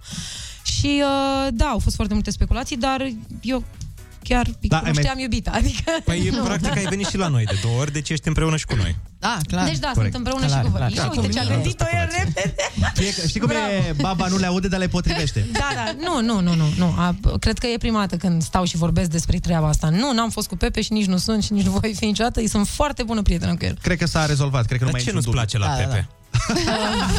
Și 0.64 1.02
uh, 1.04 1.48
da, 1.54 1.66
au 1.66 1.80
fost 1.80 1.96
foarte 1.96 2.14
multe 2.14 2.32
speculații, 2.32 2.78
dar 2.78 3.12
eu 3.42 3.64
chiar 4.24 4.46
Da, 4.46 4.52
da, 4.68 4.78
ai 4.78 4.84
mai- 4.84 4.94
știam 5.04 5.20
iubita, 5.20 5.52
adică... 5.54 5.92
Păi, 6.04 6.30
nu. 6.36 6.44
practic, 6.44 6.76
ai 6.78 6.86
venit 6.90 7.08
și 7.08 7.18
la 7.18 7.28
noi 7.28 7.44
de 7.46 7.58
două 7.62 7.80
ori, 7.80 7.92
deci 7.92 8.10
ești 8.10 8.28
împreună 8.28 8.58
și 8.58 8.66
cu 8.66 8.76
noi. 8.76 8.96
Da, 9.20 9.38
clar. 9.48 9.66
Deci 9.68 9.78
da, 9.78 9.92
Corect. 9.94 10.14
sunt 10.14 10.28
împreună 10.28 10.46
Clar, 10.46 10.60
și 10.60 10.66
cu 10.66 10.70
voi. 10.72 10.80
clar. 10.80 10.92
Ia 10.92 11.02
Și 11.04 11.10
uite 11.12 11.28
cu 11.28 11.34
ce 11.34 11.40
a 11.40 11.44
mine. 11.44 11.54
gândit-o 11.56 11.86
el 11.94 12.08
repede. 12.18 12.56
Fie, 12.94 13.14
că- 13.14 13.28
știi 13.28 13.40
cum 13.40 13.50
e? 13.50 13.94
Baba 14.02 14.28
nu 14.28 14.38
le 14.38 14.46
aude, 14.46 14.68
dar 14.68 14.80
le 14.80 14.88
potrivește. 14.88 15.46
Da, 15.52 15.70
da, 15.76 15.96
nu, 16.04 16.22
nu, 16.22 16.40
nu, 16.42 16.54
nu, 16.56 16.66
nu. 16.78 16.86
A, 16.98 17.16
cred 17.40 17.58
că 17.58 17.68
e 17.68 17.78
prima 17.78 18.00
dată 18.00 18.16
când 18.16 18.42
stau 18.44 18.64
și 18.66 18.78
vorbesc 18.78 19.10
despre 19.10 19.38
treaba 19.40 19.68
asta. 19.68 19.90
Nu, 19.90 20.14
n-am 20.14 20.30
fost 20.30 20.48
cu 20.48 20.56
Pepe 20.56 20.82
și 20.82 20.92
nici 20.94 21.06
nu 21.06 21.18
sunt 21.18 21.44
și 21.44 21.54
nici 21.54 21.66
nu 21.66 21.72
voi 21.72 21.94
fi 21.98 22.06
niciodată. 22.06 22.40
Îi 22.40 22.48
sunt 22.48 22.68
foarte 22.68 23.04
bună 23.04 23.22
prietenă 23.22 23.56
cu 23.56 23.66
el. 23.66 23.78
Cred 23.82 23.98
că 23.98 24.06
s-a 24.06 24.26
rezolvat. 24.26 24.66
Cred 24.66 24.78
că 24.80 24.86
nu 24.86 24.92
Dar 24.92 25.00
mai 25.00 25.02
ce 25.04 25.10
e 25.10 25.14
nu-ți 25.14 25.28
niciun 25.28 25.42
place 25.42 25.58
la 25.58 25.66
Da, 25.68 25.76
da, 25.76 25.80
Pepe? 25.94 26.08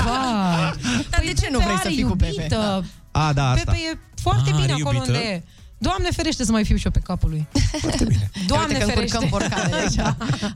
Vai. 0.04 0.72
Dar 1.10 1.20
de 1.24 1.32
ce 1.40 1.48
nu 1.50 1.58
vrei 1.58 1.76
să 1.82 1.88
fii 1.88 2.02
cu 2.02 2.16
Pepe? 2.16 2.32
iubită. 2.36 2.84
A, 3.10 3.32
da, 3.32 3.50
asta. 3.50 3.64
Pepe 3.70 3.78
e 3.92 3.98
foarte 4.22 4.50
Ah, 4.50 4.54
bine 4.56 4.62
are 4.72 4.82
acolo 4.82 4.96
iubită? 4.96 5.12
unde 5.18 5.24
e. 5.28 5.42
Doamne 5.82 6.08
ferește 6.10 6.44
să 6.44 6.52
mai 6.52 6.64
fiu 6.64 6.76
și 6.76 6.84
eu 6.84 6.90
pe 6.90 6.98
capul 6.98 7.30
lui. 7.30 7.46
Foarte 7.80 8.04
bine. 8.04 8.30
Doamne 8.46 8.72
Uite 8.72 8.84
că 8.84 8.90
ferește. 8.90 9.16
încurcăm 9.16 9.28
borcanele 9.28 9.76
aici. 9.80 9.98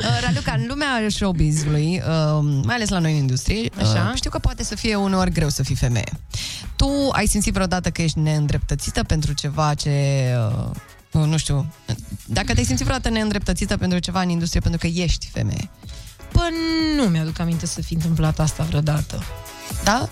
Uh, 0.04 0.20
Raluca, 0.22 0.52
în 0.52 0.64
lumea 0.68 0.86
showbiz-ului, 1.08 2.02
uh, 2.06 2.60
mai 2.64 2.74
ales 2.74 2.88
la 2.88 2.98
noi 2.98 3.12
în 3.12 3.16
industrie, 3.18 3.70
uh, 3.78 3.82
Așa. 3.82 4.12
știu 4.14 4.30
că 4.30 4.38
poate 4.38 4.64
să 4.64 4.74
fie 4.74 4.94
uneori 4.94 5.30
greu 5.32 5.48
să 5.48 5.62
fii 5.62 5.74
femeie. 5.74 6.12
Tu 6.76 6.88
ai 7.12 7.26
simțit 7.26 7.52
vreodată 7.52 7.90
că 7.90 8.02
ești 8.02 8.18
neîndreptățită 8.18 9.02
pentru 9.02 9.32
ceva 9.32 9.74
ce... 9.74 9.90
Uh, 11.12 11.24
nu 11.26 11.36
știu, 11.36 11.72
dacă 12.26 12.52
te-ai 12.52 12.64
simțit 12.64 12.84
vreodată 12.84 13.08
neîndreptățită 13.08 13.76
pentru 13.76 13.98
ceva 13.98 14.20
în 14.20 14.28
industrie 14.28 14.60
pentru 14.60 14.80
că 14.80 15.00
ești 15.00 15.28
femeie. 15.32 15.70
Păi 16.32 16.50
nu 16.96 17.02
mi-aduc 17.02 17.38
aminte 17.38 17.66
să 17.66 17.82
fi 17.82 17.94
întâmplat 17.94 18.38
asta 18.38 18.64
vreodată. 18.64 19.22
Da? 19.84 20.08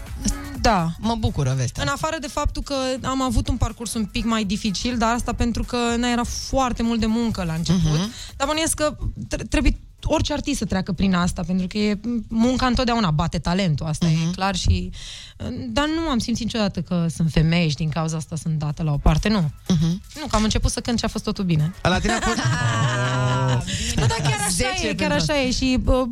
Da. 0.62 0.90
Mă 0.98 1.14
bucură 1.14 1.54
vestea. 1.56 1.82
În 1.82 1.88
afară 1.88 2.16
de 2.20 2.26
faptul 2.26 2.62
că 2.62 2.74
am 3.02 3.22
avut 3.22 3.48
un 3.48 3.56
parcurs 3.56 3.94
un 3.94 4.04
pic 4.04 4.24
mai 4.24 4.44
dificil, 4.44 4.98
dar 4.98 5.14
asta 5.14 5.32
pentru 5.32 5.62
că 5.62 5.76
na, 5.96 6.10
era 6.10 6.24
foarte 6.24 6.82
mult 6.82 7.00
de 7.00 7.06
muncă 7.06 7.44
la 7.44 7.52
început. 7.54 7.98
Uh-huh. 7.98 8.36
Dar 8.36 8.46
bănuiesc 8.46 8.74
că 8.74 8.96
tre- 9.28 9.44
trebuie 9.44 9.80
orice 10.04 10.32
artist 10.32 10.58
să 10.58 10.64
treacă 10.64 10.92
prin 10.92 11.14
asta, 11.14 11.42
pentru 11.46 11.66
că 11.66 11.78
e 11.78 12.00
munca 12.28 12.66
întotdeauna 12.66 13.10
bate 13.10 13.38
talentul, 13.38 13.86
asta 13.86 14.06
uh-huh. 14.06 14.28
e 14.28 14.34
clar 14.34 14.54
și... 14.54 14.90
Dar 15.68 15.84
nu 15.86 16.08
am 16.10 16.18
simțit 16.18 16.44
niciodată 16.44 16.80
că 16.80 17.06
sunt 17.14 17.30
femei 17.30 17.68
și 17.68 17.76
din 17.76 17.88
cauza 17.88 18.16
asta 18.16 18.36
sunt 18.36 18.58
dată 18.58 18.82
la 18.82 18.92
o 18.92 18.96
parte, 18.96 19.28
nu. 19.28 19.40
Uh-huh. 19.40 20.20
Nu, 20.20 20.26
că 20.30 20.36
am 20.36 20.42
început 20.42 20.70
să 20.70 20.80
cânt 20.80 20.98
și 20.98 21.04
a 21.04 21.08
fost 21.08 21.24
totul 21.24 21.44
bine. 21.44 21.74
La 21.82 21.98
tine 21.98 22.12
a 22.12 22.20
fost... 22.20 22.38
Nu, 23.96 24.06
dar 24.06 24.18
chiar 24.22 24.38
așa 24.38 24.48
10 24.48 24.68
e, 24.68 24.94
chiar 24.94 24.94
pentru 24.94 25.32
așa 25.32 25.40
e 25.40 25.50
și 25.50 25.78
uh, 25.84 26.08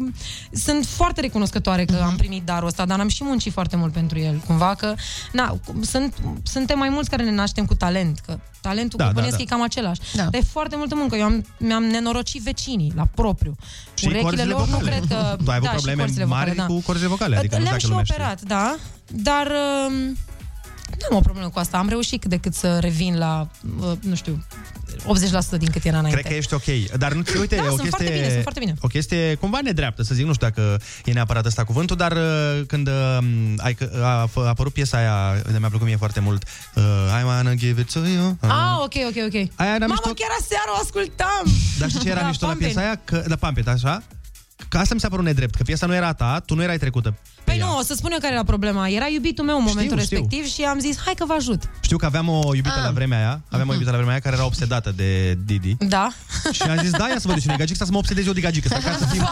sunt 0.53 0.85
foarte 0.85 1.21
recunoscătoare 1.21 1.85
că 1.85 1.97
am 1.97 2.17
primit 2.17 2.45
darul 2.45 2.69
ăsta, 2.69 2.85
dar 2.85 3.01
am 3.01 3.09
și 3.09 3.25
muncit 3.25 3.53
foarte 3.53 3.77
mult 3.77 3.93
pentru 3.93 4.19
el, 4.19 4.43
cumva 4.47 4.75
că, 4.75 4.95
na, 5.33 5.59
cum- 5.65 5.83
sunt, 5.83 6.15
suntem 6.43 6.79
mai 6.79 6.89
mulți 6.89 7.11
care 7.11 7.23
ne 7.23 7.31
naștem 7.31 7.65
cu 7.65 7.75
talent, 7.75 8.19
că 8.19 8.39
talentul 8.61 8.99
Da, 8.99 9.05
da, 9.05 9.13
da, 9.13 9.21
da, 9.21 9.29
da. 9.31 9.37
e 9.39 9.45
cam 9.45 9.63
același. 9.63 10.01
Da. 10.15 10.23
Dar 10.23 10.35
e 10.35 10.45
foarte 10.45 10.77
multă 10.77 10.95
muncă. 10.95 11.17
Eu 11.17 11.25
am, 11.25 11.45
mi-am 11.59 11.83
nenorocit 11.83 12.43
vecinii 12.43 12.93
la 12.97 13.05
propriu. 13.15 13.57
Și 13.95 14.05
Urechile 14.07 14.23
corzile 14.31 14.51
lor 14.53 14.61
nu 14.69 14.77
vocale. 14.77 14.91
cred 14.91 15.05
că... 15.09 15.37
Tu 15.45 15.51
ai 15.51 15.57
avut 15.57 15.69
da, 15.69 15.71
și 15.71 15.75
probleme 15.75 16.03
corzile 16.03 16.25
mari 16.25 16.51
vocale, 16.51 16.67
da. 16.69 16.75
cu 16.75 16.81
corzile 16.81 17.09
vocale, 17.09 17.37
adică 17.37 17.57
nu 17.57 17.63
Le-am 17.63 17.79
știu 17.79 17.89
și 17.89 17.95
dacă 17.95 18.15
lumea 18.19 18.35
știe. 18.37 18.43
operat, 18.43 18.43
da, 18.43 18.77
dar... 19.07 19.47
um, 19.87 20.17
Nu 20.99 21.07
am 21.11 21.17
o 21.17 21.21
problemă 21.21 21.49
cu 21.49 21.59
asta. 21.59 21.79
Am 21.79 21.89
reușit 21.89 22.21
cât 22.21 22.31
de 22.31 22.37
cât 22.37 22.55
să 22.55 22.79
revin 22.79 23.19
la, 23.19 23.49
uh, 23.81 23.93
nu 24.01 24.15
știu, 24.15 24.45
80% 25.05 25.59
din 25.59 25.71
cât 25.71 25.85
era 25.85 25.99
înainte. 25.99 26.21
Cred 26.21 26.33
că 26.33 26.39
ești 26.39 26.55
ok. 26.55 26.99
Dar 26.99 27.13
nu 27.13 27.23
uite, 27.41 27.57
Da, 27.57 27.63
e 27.63 27.67
o 27.67 27.69
sunt 27.69 27.81
chestie, 27.81 27.91
foarte 27.91 28.13
bine, 28.15 28.29
sunt 28.31 28.43
foarte 28.43 28.61
bine. 28.61 28.75
O 28.81 28.87
chestie 28.87 29.35
cumva 29.35 29.59
nedreaptă, 29.63 30.03
să 30.03 30.15
zic, 30.15 30.27
nu 30.27 30.33
știu 30.33 30.47
dacă 30.47 30.81
e 31.05 31.13
neapărat 31.13 31.45
ăsta 31.47 31.65
cuvântul, 31.65 31.97
dar 31.97 32.13
uh, 32.13 32.61
când 32.67 32.89
uh, 32.89 33.19
ai, 33.57 33.75
că- 33.75 33.91
a, 34.03 34.29
a 34.35 34.49
apărut 34.49 34.73
piesa 34.73 34.97
aia, 34.99 35.43
de 35.53 35.59
mi-a 35.59 35.69
plăcut 35.69 35.87
mie 35.87 35.97
foarte 35.97 36.21
mult, 36.21 36.45
uh, 36.75 36.83
I 37.21 37.25
wanna 37.25 37.55
give 37.55 37.81
it 37.81 37.93
to 37.93 37.99
you. 37.99 38.29
Uh, 38.43 38.49
Ah, 38.51 38.77
ok, 38.79 38.95
ok, 39.09 39.17
ok. 39.27 39.35
Aia 39.35 39.75
era 39.75 39.87
Mama, 39.87 39.87
mișto. 39.87 40.13
chiar 40.15 40.31
aseară 40.41 40.71
o 40.77 40.81
ascultam. 40.83 41.45
Dar 41.79 41.89
știi 41.89 42.01
ce 42.01 42.09
era 42.09 42.21
Da, 42.21 42.27
mișto 42.27 42.47
la 42.47 42.51
Pampeni. 42.53 42.73
piesa 42.73 42.87
aia? 42.89 43.01
Că, 43.05 43.25
da, 43.29 43.37
Pampet, 43.37 43.69
așa? 43.69 44.03
Că 44.69 44.79
asta 44.79 44.95
mi 44.95 45.01
s-a 45.01 45.09
părut 45.09 45.25
nedrept, 45.25 45.55
că 45.55 45.63
piesa 45.63 45.87
nu 45.87 45.95
era 45.95 46.07
a 46.07 46.13
ta, 46.13 46.43
tu 46.47 46.55
nu 46.55 46.63
erai 46.63 46.79
trecută. 46.79 47.15
Păi 47.45 47.59
nu, 47.59 47.77
o 47.79 47.83
să 47.83 47.95
spun 47.95 48.11
eu 48.13 48.19
care 48.19 48.33
era 48.35 48.45
problema. 48.45 48.89
Era 48.89 49.07
iubitul 49.13 49.45
meu 49.45 49.57
în 49.57 49.65
momentul 49.69 49.99
Știu, 50.01 50.05
știu. 50.05 50.17
respectiv 50.19 50.53
și 50.55 50.63
am 50.63 50.79
zis, 50.79 50.99
hai 51.05 51.15
că 51.15 51.25
vă 51.27 51.33
ajut. 51.37 51.63
Știu 51.81 51.97
că 51.97 52.07
aveam 52.07 52.29
o 52.29 52.55
iubită 52.55 52.75
Ah. 52.79 52.85
la 52.85 52.91
vremea 52.91 53.19
aia, 53.19 53.41
aveam 53.51 53.69
o 53.69 53.73
iubită 53.73 53.91
la 53.91 53.97
vremea 53.97 54.13
aia 54.13 54.23
care 54.23 54.35
era 54.37 54.45
obsedată 54.45 54.93
de 54.97 55.39
Didi. 55.45 55.77
Da. 55.79 56.09
Și 56.53 56.63
am 56.63 56.77
zis, 56.83 56.91
da, 56.91 57.09
ia 57.09 57.19
să 57.19 57.27
văd 57.27 57.35
de 57.35 57.41
cine 57.41 57.53
e 57.55 57.57
gagic, 57.57 57.77
să 57.77 57.87
mă 57.91 57.97
obsedez 57.99 58.27
eu 58.27 58.33
de 58.33 58.41
gagică, 58.41 58.69
să 58.69 58.75
ca 58.85 58.97
să 58.99 59.07
fim... 59.07 59.23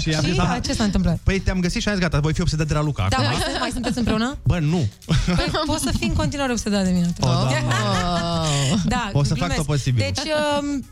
Și 0.00 0.14
am 0.14 0.22
Și 0.24 0.30
zis, 0.30 0.38
aha. 0.38 0.58
ce 0.58 0.72
s-a 0.72 0.84
întâmplat? 0.84 1.18
Păi 1.22 1.40
te-am 1.40 1.60
găsit 1.60 1.80
și 1.82 1.88
am 1.88 1.94
zis, 1.94 2.02
gata, 2.02 2.20
voi 2.20 2.32
fi 2.32 2.40
obsedat 2.40 2.66
de 2.66 2.74
la 2.74 2.82
Luca 2.82 3.06
Da, 3.10 3.16
acum. 3.16 3.28
mai, 3.28 3.40
sunt- 3.42 3.58
mai 3.60 3.70
sunteți 3.72 3.98
împreună? 3.98 4.38
Bă, 4.42 4.58
nu. 4.58 4.88
Păi 5.26 5.50
poți 5.66 5.82
să 5.82 5.92
fii 5.98 6.08
în 6.08 6.14
continuare 6.14 6.52
obsedat 6.52 6.84
de 6.84 6.90
mine. 6.90 7.12
O, 7.20 7.26
Doamne. 7.26 7.64
da, 8.84 9.10
O 9.18 9.22
să 9.22 9.28
fac 9.28 9.36
glumesc. 9.38 9.56
tot 9.56 9.66
posibil. 9.66 10.04
Deci, 10.14 10.24
um, 10.60 10.84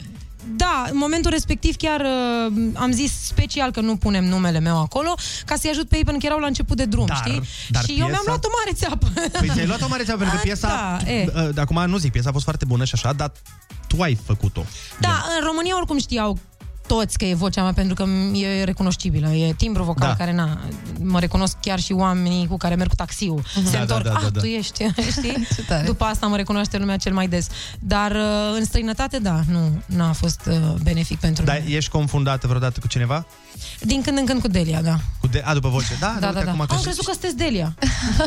da, 0.56 0.86
în 0.90 0.96
momentul 0.96 1.30
respectiv 1.30 1.76
chiar 1.76 2.00
uh, 2.00 2.52
am 2.74 2.92
zis 2.92 3.12
special 3.26 3.70
că 3.70 3.80
nu 3.80 3.96
punem 3.96 4.24
numele 4.24 4.58
meu 4.58 4.80
acolo, 4.80 5.14
ca 5.46 5.54
să-i 5.56 5.70
ajut 5.70 5.88
pe 5.88 5.96
ei 5.96 6.02
pentru 6.02 6.20
că 6.20 6.26
erau 6.26 6.38
la 6.38 6.46
început 6.46 6.76
de 6.76 6.84
drum, 6.84 7.06
Dar- 7.06 7.16
știi? 7.16 7.42
dar 7.68 7.84
și 7.84 7.90
eu 7.90 7.96
mi-am 7.96 8.10
piesa- 8.10 8.22
luat 8.26 8.44
o 8.44 8.48
mare 8.58 8.76
țeapă. 8.76 9.06
Păi 9.38 9.50
ți-ai 9.54 9.66
luat 9.66 9.82
o 9.82 9.86
mare 9.88 10.04
țeapă, 10.04 10.20
pentru 10.20 10.36
că 10.38 10.42
A, 10.44 10.48
piesa... 10.48 10.98
da, 11.02 11.10
e. 11.10 11.32
uh, 11.34 11.54
de 11.54 11.60
acum 11.60 11.84
nu 11.86 11.96
zic, 11.96 12.12
piesa 12.12 12.28
a 12.28 12.32
fost 12.32 12.44
foarte 12.44 12.64
bună 12.64 12.84
și 12.84 12.92
așa, 12.94 13.12
dar 13.12 13.32
tu 13.86 14.02
ai 14.02 14.18
făcut-o. 14.26 14.64
Da, 15.00 15.24
în 15.38 15.46
România 15.46 15.76
oricum 15.76 15.98
știau 15.98 16.38
toți 16.86 17.18
că 17.18 17.24
e 17.24 17.34
vocea 17.34 17.62
mea 17.62 17.72
pentru 17.72 17.94
că 17.94 18.04
e 18.36 18.64
recunoscibilă, 18.64 19.28
e 19.28 19.52
timbru 19.52 19.82
vocal 19.82 20.08
Da. 20.08 20.16
care 20.16 20.32
na, 20.32 20.60
mă 21.00 21.20
recunosc 21.20 21.56
chiar 21.60 21.78
și 21.80 21.92
oamenii 21.92 22.46
cu 22.46 22.56
care 22.56 22.74
merg 22.74 22.88
cu 22.88 22.94
taxiul. 22.94 23.42
Se 23.64 23.70
Da, 23.72 23.80
întorc, 23.80 24.02
da, 24.02 24.10
da, 24.10 24.16
ah, 24.16 24.22
da, 24.22 24.28
da. 24.30 24.40
tu 24.40 24.46
ești, 24.46 24.84
știi? 25.18 25.46
Ce 25.54 25.62
tare. 25.62 25.86
După 25.86 26.04
asta 26.04 26.26
mă 26.26 26.36
recunoaște 26.36 26.78
lumea 26.78 26.96
cel 26.96 27.12
mai 27.14 27.28
des. 27.28 27.46
Dar 27.78 28.10
uh, 28.10 28.56
în 28.58 28.64
străinătate, 28.64 29.18
da, 29.18 29.40
nu, 29.50 29.82
nu 29.86 30.04
a 30.04 30.12
fost 30.12 30.40
uh, 30.46 30.54
benefic 30.82 31.18
pentru 31.18 31.44
Dar 31.44 31.60
mine. 31.64 31.76
ești 31.76 31.90
confundată 31.90 32.46
vreodată 32.46 32.80
cu 32.80 32.86
cineva? 32.86 33.26
Din 33.80 34.02
când 34.02 34.18
în 34.18 34.24
când 34.26 34.40
cu 34.40 34.48
Delia, 34.48 34.82
da. 34.82 34.96
Cu 35.20 35.26
de... 35.26 35.42
A, 35.44 35.54
după 35.54 35.68
voce. 35.68 35.96
Da, 36.00 36.16
Da, 36.20 36.26
uite 36.26 36.38
da, 36.38 36.44
da. 36.44 36.50
acum 36.50 36.60
Am 36.60 36.66
că- 36.66 36.76
crezut 36.82 37.04
că 37.04 37.10
sunteți 37.12 37.36
Delia. 37.36 37.74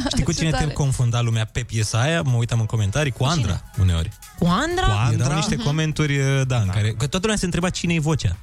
Știi 0.07 0.24
cu 0.24 0.32
cine 0.34 0.49
te 0.51 0.66
confunda 0.68 1.22
lumea 1.22 1.45
pe 1.45 1.60
piesa 1.60 1.99
aia? 2.01 2.22
Mă 2.22 2.36
uitam 2.38 2.60
în 2.60 2.66
comentarii 2.66 3.12
cu 3.12 3.24
Andra, 3.24 3.62
uneori. 3.80 4.10
Cu 4.39 4.45
Andra? 4.45 4.83
Cu 4.85 4.91
Andra? 4.91 5.25
Erau 5.25 5.27
Mhm. 5.27 5.35
niște 5.35 5.55
comentarii, 5.55 6.19
da, 6.47 6.57
în 6.57 6.67
care... 6.67 6.89
Că 6.89 6.97
toată 7.07 7.19
lumea 7.21 7.35
se 7.37 7.45
întreba 7.45 7.69
cine 7.69 7.93
e 7.93 7.99
vocea. 7.99 8.37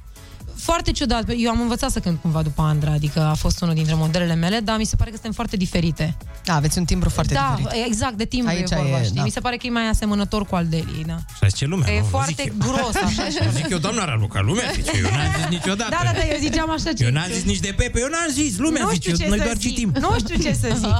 Foarte 0.57 0.91
ciudat. 0.91 1.23
Eu 1.37 1.49
am 1.49 1.61
învățat 1.61 1.91
să 1.91 1.99
cânt 1.99 2.21
cumva 2.21 2.41
după 2.41 2.61
Andra, 2.61 2.91
adică 2.91 3.19
a 3.21 3.33
fost 3.33 3.61
unul 3.61 3.73
dintre 3.73 3.93
modelele 3.95 4.33
mele, 4.35 4.59
dar 4.59 4.77
mi 4.77 4.85
se 4.85 4.95
pare 4.95 5.09
că 5.09 5.15
suntem 5.15 5.31
foarte 5.33 5.57
diferite. 5.57 6.15
Da, 6.43 6.55
aveți 6.55 6.77
un 6.77 6.85
timbru 6.85 7.09
foarte 7.09 7.33
da, 7.33 7.53
diferit. 7.57 7.85
exact, 7.85 8.13
de 8.13 8.25
timp 8.25 8.47
Aici 8.47 8.71
e 8.71 8.75
vorba, 8.75 8.99
e, 8.99 9.03
știi? 9.03 9.15
da. 9.15 9.23
Mi 9.23 9.29
se 9.29 9.39
pare 9.39 9.55
că 9.57 9.67
e 9.67 9.69
mai 9.69 9.87
asemănător 9.89 10.45
cu 10.45 10.55
al 10.55 10.65
Deliei, 10.65 11.03
da. 11.07 11.17
Și 11.47 11.53
ce 11.53 11.65
lumea, 11.65 11.85
Că 11.87 11.91
e 11.93 11.99
nu? 11.99 12.05
foarte 12.05 12.33
Zic 12.43 12.53
eu. 12.63 12.71
gros, 12.71 12.95
așa. 12.95 13.23
și- 13.29 13.49
Zic 13.53 13.69
eu, 13.69 13.77
doamna 13.77 14.05
Raluca, 14.05 14.41
lumea 14.41 14.63
zice, 14.73 14.91
eu 14.97 15.01
n-am 15.09 15.33
zis 15.37 15.45
niciodată. 15.49 15.89
Da, 15.89 16.01
da, 16.03 16.11
da, 16.11 16.25
eu 16.33 16.37
ziceam 16.39 16.69
așa 16.71 16.93
ce... 16.93 17.03
Eu 17.03 17.11
n-am 17.11 17.29
zis 17.31 17.43
nici 17.43 17.59
de 17.59 17.73
Pepe, 17.77 17.99
eu 17.99 18.07
n-am 18.09 18.29
zis, 18.31 18.57
lumea 18.57 18.83
nu 18.83 18.89
zice, 18.89 19.09
știu 19.11 19.23
ce 19.23 19.27
noi 19.29 19.37
să 19.37 19.43
doar 19.43 19.57
zic. 19.57 19.69
citim. 19.69 19.91
Nu 19.99 20.15
știu 20.17 20.35
ce 20.41 20.53
să 20.53 20.69
zic. 20.75 20.95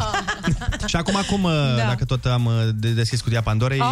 Și 0.92 0.96
acum, 0.96 1.16
acum 1.16 1.42
da. 1.44 1.76
Da. 1.78 1.84
dacă 1.88 2.06
tot 2.06 2.26
am 2.26 2.46
uh, 2.46 2.54
de- 2.76 2.90
deschis 2.90 3.22
cutia 3.22 3.42
Pandorei, 3.42 3.80
Oh. 3.80 3.88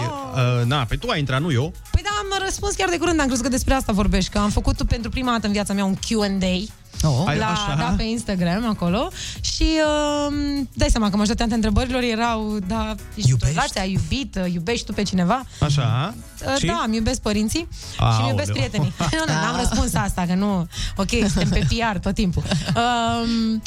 uh, 0.59 0.65
na, 0.65 0.83
pe 0.85 0.95
tu 0.95 1.07
ai 1.09 1.19
intrat, 1.19 1.41
nu 1.41 1.51
eu. 1.51 1.73
Păi 1.91 2.01
da, 2.03 2.09
am 2.19 2.43
răspuns 2.43 2.75
chiar 2.75 2.89
de 2.89 2.97
curând, 2.97 3.19
am 3.19 3.25
crezut 3.25 3.43
că 3.43 3.49
despre 3.49 3.73
asta 3.73 3.91
vorbești, 3.91 4.29
că 4.31 4.37
am 4.37 4.49
făcut 4.49 4.83
pentru 4.83 5.09
prima 5.09 5.31
dată 5.31 5.47
în 5.47 5.53
viața 5.55 5.73
mea 5.73 5.85
un 5.85 5.95
Q&A. 5.95 6.55
Oh. 7.03 7.23
Ai- 7.27 7.37
la, 7.37 7.45
așa? 7.45 7.75
da, 7.77 7.93
pe 7.97 8.03
Instagram, 8.03 8.69
acolo 8.69 9.09
Și 9.41 9.63
uh, 9.63 10.35
dai 10.73 10.89
seama 10.89 11.09
că 11.09 11.17
majoritatea 11.17 11.55
întrebărilor 11.55 12.01
erau 12.01 12.57
Da, 12.67 12.95
ești 13.15 13.31
într-o 13.31 13.47
relație, 13.47 13.81
ai 13.81 13.91
iubit, 13.91 14.35
uh, 14.35 14.53
iubești 14.53 14.85
tu 14.85 14.93
pe 14.93 15.03
cineva? 15.03 15.45
Așa. 15.59 16.13
Uh, 16.45 16.55
Și? 16.57 16.65
Da, 16.65 16.83
îmi 16.85 16.95
iubesc 16.95 17.21
părinții 17.21 17.67
și 17.91 17.99
Aoleu. 17.99 18.19
îmi 18.19 18.29
iubesc 18.29 18.51
prietenii. 18.51 18.93
nu, 19.17 19.23
nu, 19.27 19.33
n-am 19.33 19.55
răspuns 19.59 19.93
asta, 19.93 20.25
că 20.27 20.33
nu... 20.33 20.67
Ok, 20.95 21.09
suntem 21.09 21.49
pe 21.49 21.67
PR 21.69 21.97
tot 21.97 22.13
timpul. 22.13 22.43
Um, 22.75 23.61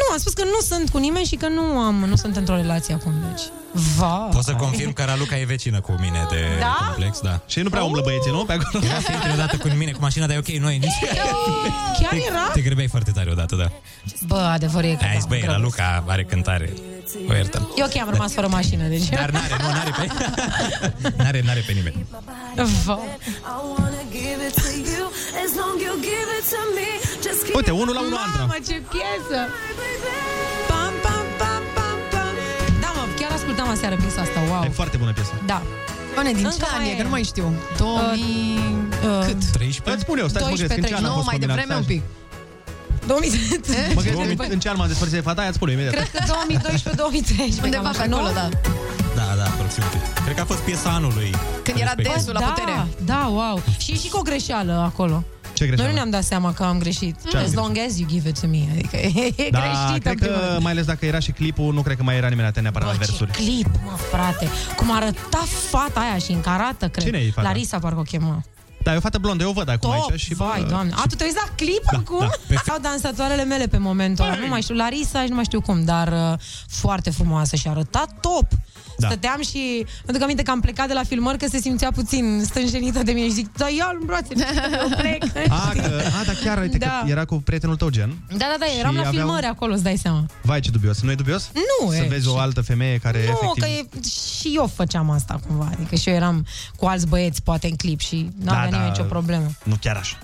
Nu, 0.00 0.12
am 0.12 0.18
spus 0.18 0.32
că 0.32 0.44
nu 0.44 0.60
sunt 0.68 0.90
cu 0.90 0.98
nimeni 0.98 1.24
și 1.26 1.36
că 1.36 1.48
nu 1.48 1.62
am, 1.78 1.94
nu 1.94 2.16
sunt 2.16 2.36
într-o 2.36 2.54
relație 2.56 2.94
acum, 2.94 3.12
deci. 3.30 3.42
Va. 3.98 4.06
Pot 4.32 4.42
să 4.44 4.52
confirm 4.54 4.92
că 4.92 5.02
Raluca 5.04 5.38
e 5.38 5.44
vecină 5.44 5.80
cu 5.80 5.94
mine 6.00 6.26
de 6.30 6.40
Da? 6.60 6.76
complex, 6.86 7.20
da. 7.20 7.40
Și 7.46 7.60
nu 7.60 7.68
prea 7.70 7.82
umblă 7.82 8.00
băieții, 8.04 8.30
nu? 8.30 8.44
Pe 8.44 8.52
acolo. 8.52 8.84
Era 8.84 9.00
să 9.00 9.12
intri 9.12 9.32
odată 9.32 9.56
cu 9.56 9.68
mine 9.68 9.90
cu 9.90 9.98
mașina, 10.00 10.26
dar 10.26 10.36
e 10.36 10.38
ok, 10.38 10.46
noi 10.48 10.78
nici... 10.78 10.98
Chiar 12.00 12.12
era? 12.30 12.50
Te 12.52 12.60
grăbeai 12.60 12.86
foarte 12.88 13.10
tare 13.10 13.30
odată, 13.30 13.54
da. 13.56 13.68
Bă, 14.26 14.36
adevărul 14.36 14.88
e 14.90 14.94
că 14.94 15.04
Ai 15.04 15.14
zis, 15.14 15.24
băi, 15.24 15.42
Raluca 15.46 16.04
are 16.06 16.24
cântare. 16.24 16.72
O 17.28 17.34
iertăm. 17.34 17.68
Eu 17.76 17.84
ok, 17.84 17.96
am 18.00 18.08
rămas 18.10 18.32
fără 18.32 18.46
mașină, 18.48 18.86
deci... 18.86 19.08
Dar 19.08 19.30
n-are, 19.30 19.56
nu, 19.60 19.68
n-are 19.68 19.90
pe... 19.98 20.06
N-are, 21.22 21.42
n-are 21.44 21.62
pe 21.66 21.72
nimeni. 21.72 22.06
Va. 22.84 22.98
Uite, 27.58 27.70
unul 27.70 27.94
la 27.94 28.00
unul, 28.00 28.18
Andra. 28.26 28.40
Mamă, 28.40 28.56
ce 28.68 28.76
piesă! 28.94 29.38
Pam, 30.70 30.92
pam, 31.04 31.26
pam, 31.40 31.62
pam, 31.76 31.98
pam. 32.12 32.34
Da, 32.82 32.90
mă, 32.96 33.02
chiar 33.18 33.30
ascultam 33.38 33.68
aseară 33.68 33.96
piesa 34.02 34.20
asta, 34.26 34.38
wow. 34.50 34.62
E 34.64 34.68
foarte 34.80 34.96
bună 34.96 35.12
piesă. 35.12 35.32
Da. 35.46 35.62
Bine, 36.18 36.32
din 36.32 36.44
Încă 36.44 36.56
ce 36.56 36.74
an 36.74 36.80
mai 36.80 36.88
e? 36.88 36.92
e. 36.92 36.96
Că 36.96 37.02
nu 37.02 37.08
mai 37.16 37.22
știu. 37.22 37.46
2000... 37.78 38.58
Uh, 39.04 39.24
Cât? 39.26 39.40
13? 39.52 39.90
Îți 39.94 40.00
spun 40.06 40.16
eu, 40.22 40.28
stai 40.28 40.42
să 40.42 40.48
mă 40.48 40.54
gândesc. 40.56 40.78
În 40.80 40.84
ce 40.90 40.94
an 40.94 41.04
a 41.04 41.08
Nu, 41.08 41.14
fost 41.14 41.26
mai 41.30 41.34
combinat? 41.38 41.56
devreme 41.56 41.80
un 41.82 41.86
pic. 41.92 42.02
2010. 43.06 43.92
Mă 43.94 44.00
gândesc 44.02 44.52
în 44.52 44.58
ce 44.60 44.68
an 44.68 44.74
m-am 44.78 44.86
despărțit 44.88 45.16
de 45.16 45.22
fata 45.22 45.38
aia, 45.40 45.48
îți 45.48 45.56
spun 45.56 45.68
eu 45.68 45.74
imediat. 45.74 45.94
Cred 45.94 46.10
că 46.10 46.32
2012-2013. 47.60 47.62
Undeva 47.62 47.90
pe 47.96 48.02
acolo, 48.12 48.28
da. 48.34 48.48
Da, 49.14 49.34
da, 49.36 49.44
aproximativ. 49.44 50.00
Cred 50.24 50.34
că 50.34 50.40
a 50.40 50.44
fost 50.44 50.58
piesa 50.60 50.90
anului. 50.90 51.30
Când 51.62 51.78
era 51.78 51.84
respectiv. 51.96 52.14
desul 52.14 52.32
la 52.32 52.40
da, 52.40 52.46
putere. 52.46 52.86
Da, 53.04 53.26
wow. 53.32 53.62
Și 53.78 53.98
și 53.98 54.08
cu 54.08 54.18
o 54.18 54.22
greșeală 54.22 54.72
acolo. 54.92 55.24
Ce 55.52 55.64
Noi 55.64 55.68
greșeală? 55.68 55.88
nu 55.90 55.94
ne-am 55.94 56.10
dat 56.10 56.24
seama 56.24 56.52
că 56.52 56.62
am 56.62 56.78
greșit. 56.78 57.16
Ce 57.30 57.36
am 57.36 57.42
As 57.44 57.52
long 57.52 57.78
as 57.88 57.98
you 57.98 58.08
give 58.08 58.28
it 58.28 58.40
to 58.40 58.46
me. 58.46 58.58
Adică 58.72 58.96
e 58.96 59.48
Da, 59.50 59.58
greșit 59.60 60.02
cred 60.02 60.12
în 60.12 60.18
primul 60.18 60.38
că, 60.38 60.46
rând. 60.50 60.62
mai 60.62 60.72
ales 60.72 60.84
dacă 60.84 61.06
era 61.06 61.18
și 61.18 61.30
clipul, 61.32 61.72
nu 61.74 61.82
cred 61.82 61.96
că 61.96 62.02
mai 62.02 62.16
era 62.16 62.28
nimeni 62.28 62.46
atent 62.48 62.62
neapărat 62.62 62.88
la 62.88 62.94
Bă, 62.98 63.04
ce 63.04 63.10
versuri. 63.10 63.30
clip, 63.30 63.68
mă, 63.84 63.96
frate. 64.10 64.48
Cum 64.76 64.94
arăta 64.94 65.44
fata 65.70 66.00
aia 66.00 66.18
și 66.18 66.32
încarată, 66.32 66.88
cred. 66.88 67.04
Cine 67.04 67.18
e 67.18 67.30
fata? 67.30 67.48
Larisa, 67.48 67.78
parcă 67.78 67.98
o 67.98 68.02
chema. 68.02 68.42
Da, 68.84 68.92
e 68.92 68.96
o 68.96 69.00
fată 69.00 69.18
blondă, 69.18 69.42
eu 69.42 69.48
o 69.48 69.52
văd 69.52 69.68
acum 69.68 69.90
Top, 69.90 70.10
aici 70.10 70.20
și 70.20 70.34
bă, 70.34 70.44
vai, 70.44 70.64
doamne. 70.68 70.92
A, 70.96 71.02
tu 71.08 71.14
te 71.16 71.24
uiți 71.24 71.36
la 71.36 71.52
clip 71.54 71.82
Da, 71.92 71.98
acum? 71.98 72.18
da, 72.18 72.30
pe 72.48 72.60
Sau 72.66 72.78
dansatoarele 72.80 73.44
mele 73.44 73.66
pe 73.66 73.78
momentul 73.78 74.24
ăla. 74.24 74.34
Nu 74.36 74.46
mai 74.46 74.62
știu, 74.62 74.74
Larisa 74.74 75.22
și 75.22 75.28
nu 75.28 75.34
mai 75.34 75.44
știu 75.44 75.60
cum, 75.60 75.84
dar 75.84 76.08
uh, 76.12 76.38
foarte 76.68 77.10
frumoasă 77.10 77.56
și 77.56 77.68
arăta 77.68 78.04
top. 78.20 78.46
Da. 78.98 79.06
Stăteam 79.06 79.42
și 79.42 79.86
mă 80.06 80.12
duc 80.12 80.22
aminte 80.22 80.42
că 80.42 80.50
am 80.50 80.60
plecat 80.60 80.86
de 80.86 80.92
la 80.92 81.02
filmări 81.02 81.38
că 81.38 81.46
se 81.50 81.58
simțea 81.58 81.90
puțin 81.90 82.42
stânjenită 82.44 83.02
de 83.02 83.12
mine 83.12 83.26
și 83.26 83.32
zic, 83.32 83.52
da, 83.56 83.68
ia-l 83.68 83.96
în 84.00 84.06
brațe, 84.06 84.34
eu 84.80 84.88
plec. 84.96 85.24
A, 85.50 85.70
că, 85.74 86.02
a, 86.20 86.24
dar 86.26 86.34
chiar, 86.44 86.58
uite, 86.60 86.78
Da. 86.78 87.00
că 87.04 87.10
era 87.10 87.24
cu 87.24 87.34
prietenul 87.36 87.76
tău, 87.76 87.88
gen. 87.88 88.14
Da, 88.28 88.36
da, 88.36 88.54
da, 88.58 88.66
eram 88.78 88.90
Și 88.94 88.96
la 89.00 89.06
aveau- 89.08 89.12
filmări 89.24 89.46
acolo, 89.46 89.72
îți 89.72 89.82
dai 89.82 89.96
seama. 89.96 90.24
Vai, 90.42 90.60
ce 90.60 90.70
dubios. 90.70 91.00
Nu 91.00 91.10
e 91.10 91.14
dubios? 91.14 91.50
Nu, 91.54 91.90
Să 91.90 91.96
e, 92.02 92.06
vezi 92.08 92.28
o 92.28 92.38
altă 92.38 92.60
femeie 92.60 92.98
care 92.98 93.18
Nu, 93.18 93.30
efectiv... 93.42 93.62
că 93.62 93.68
e, 93.68 94.08
și 94.40 94.52
eu 94.56 94.70
făceam 94.74 95.10
asta 95.10 95.40
cumva, 95.46 95.68
adică 95.72 95.94
și 95.94 96.08
eu 96.08 96.14
eram 96.14 96.46
cu 96.76 96.86
alți 96.86 97.06
băieți, 97.06 97.42
poate 97.42 97.66
în 97.66 97.76
clip 97.76 98.00
și 98.00 98.28
nu 98.38 98.44
Da, 98.44 98.52
avea 98.74 98.86
da. 98.86 98.92
nimeni 98.92 98.98
nicio 98.98 99.04
problemă. 99.14 99.50
Nu 99.64 99.76
chiar 99.80 99.96
așa. 99.96 100.16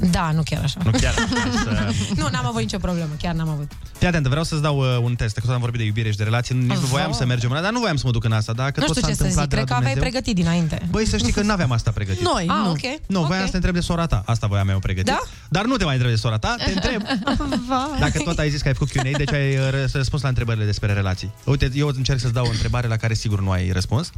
Da, 0.00 0.30
nu 0.34 0.42
chiar 0.44 0.62
așa. 0.62 0.80
Nu 0.84 0.90
chiar 0.90 1.14
așa. 1.16 1.28
să... 1.64 1.92
nu, 2.16 2.28
n-am 2.32 2.46
avut 2.46 2.60
nicio 2.60 2.78
problemă, 2.78 3.08
chiar 3.22 3.34
n-am 3.34 3.48
avut. 3.48 3.70
Fii 3.98 4.06
atent, 4.06 4.26
vreau 4.26 4.44
să-ți 4.44 4.62
dau 4.62 4.78
uh, 4.78 4.98
un 5.02 5.14
test, 5.14 5.34
că 5.34 5.40
tot 5.46 5.54
am 5.54 5.60
vorbit 5.60 5.78
de 5.80 5.86
iubire 5.86 6.10
și 6.10 6.16
de 6.16 6.24
relații, 6.24 6.54
nici 6.54 6.66
nu 6.68 6.80
Va. 6.80 6.86
voiam 6.86 7.12
să 7.12 7.24
mergem, 7.26 7.50
în- 7.50 7.62
dar 7.62 7.72
nu 7.72 7.78
voiam 7.78 7.96
să 7.96 8.02
mă 8.06 8.10
duc 8.12 8.24
în 8.24 8.32
asta, 8.32 8.52
dacă 8.52 8.80
nu 8.80 8.86
tot 8.86 8.94
știu 8.96 9.00
s-a 9.08 9.12
ce 9.12 9.14
să 9.16 9.22
întâmplat 9.22 9.44
zic, 9.48 9.50
de 9.54 9.56
la 9.56 9.62
cred 9.64 9.68
că 9.68 9.74
aveai 9.74 9.94
Dumnezeu. 9.94 10.20
pregătit 10.22 10.34
dinainte. 10.44 10.88
Băi, 10.90 11.06
să 11.06 11.16
știi 11.16 11.32
că 11.32 11.42
n-aveam 11.48 11.72
asta 11.72 11.90
pregătit. 11.90 12.22
Noi, 12.22 12.46
Ah, 12.48 12.56
nu. 12.64 12.70
ok. 12.70 12.78
Nu, 13.06 13.22
voiam 13.24 13.44
să 13.44 13.50
te 13.50 13.56
întreb 13.56 13.74
de 13.74 13.80
sora 13.80 14.06
ta. 14.06 14.22
Asta 14.26 14.46
voiam 14.46 14.68
eu 14.68 14.78
pregătit. 14.78 15.06
Da? 15.12 15.20
Dar 15.48 15.64
nu 15.64 15.76
te 15.76 15.84
mai 15.84 15.94
întreb 15.94 16.12
de 16.12 16.18
sora 16.18 16.38
ta, 16.38 16.54
te 16.64 16.70
întreb 16.70 17.02
Vai. 17.68 17.98
dacă 18.00 18.18
tot 18.24 18.38
ai 18.38 18.50
zis 18.50 18.60
că 18.62 18.68
ai 18.68 18.74
făcut 18.74 18.90
Q&A, 18.92 19.16
deci 19.16 19.32
ai 19.32 19.56
uh, 19.56 19.68
ră- 19.70 19.92
răspuns 19.92 20.22
la 20.22 20.28
întrebările 20.28 20.64
despre 20.64 20.92
relații. 20.92 21.30
Uite, 21.44 21.70
eu 21.74 21.88
încerc 21.96 22.20
să-ți 22.20 22.32
dau 22.32 22.44
o 22.46 22.50
întrebare 22.50 22.86
la 22.88 22.96
care 22.96 23.14
sigur 23.14 23.40
nu 23.40 23.50
ai 23.50 23.70
răspuns. 23.70 24.10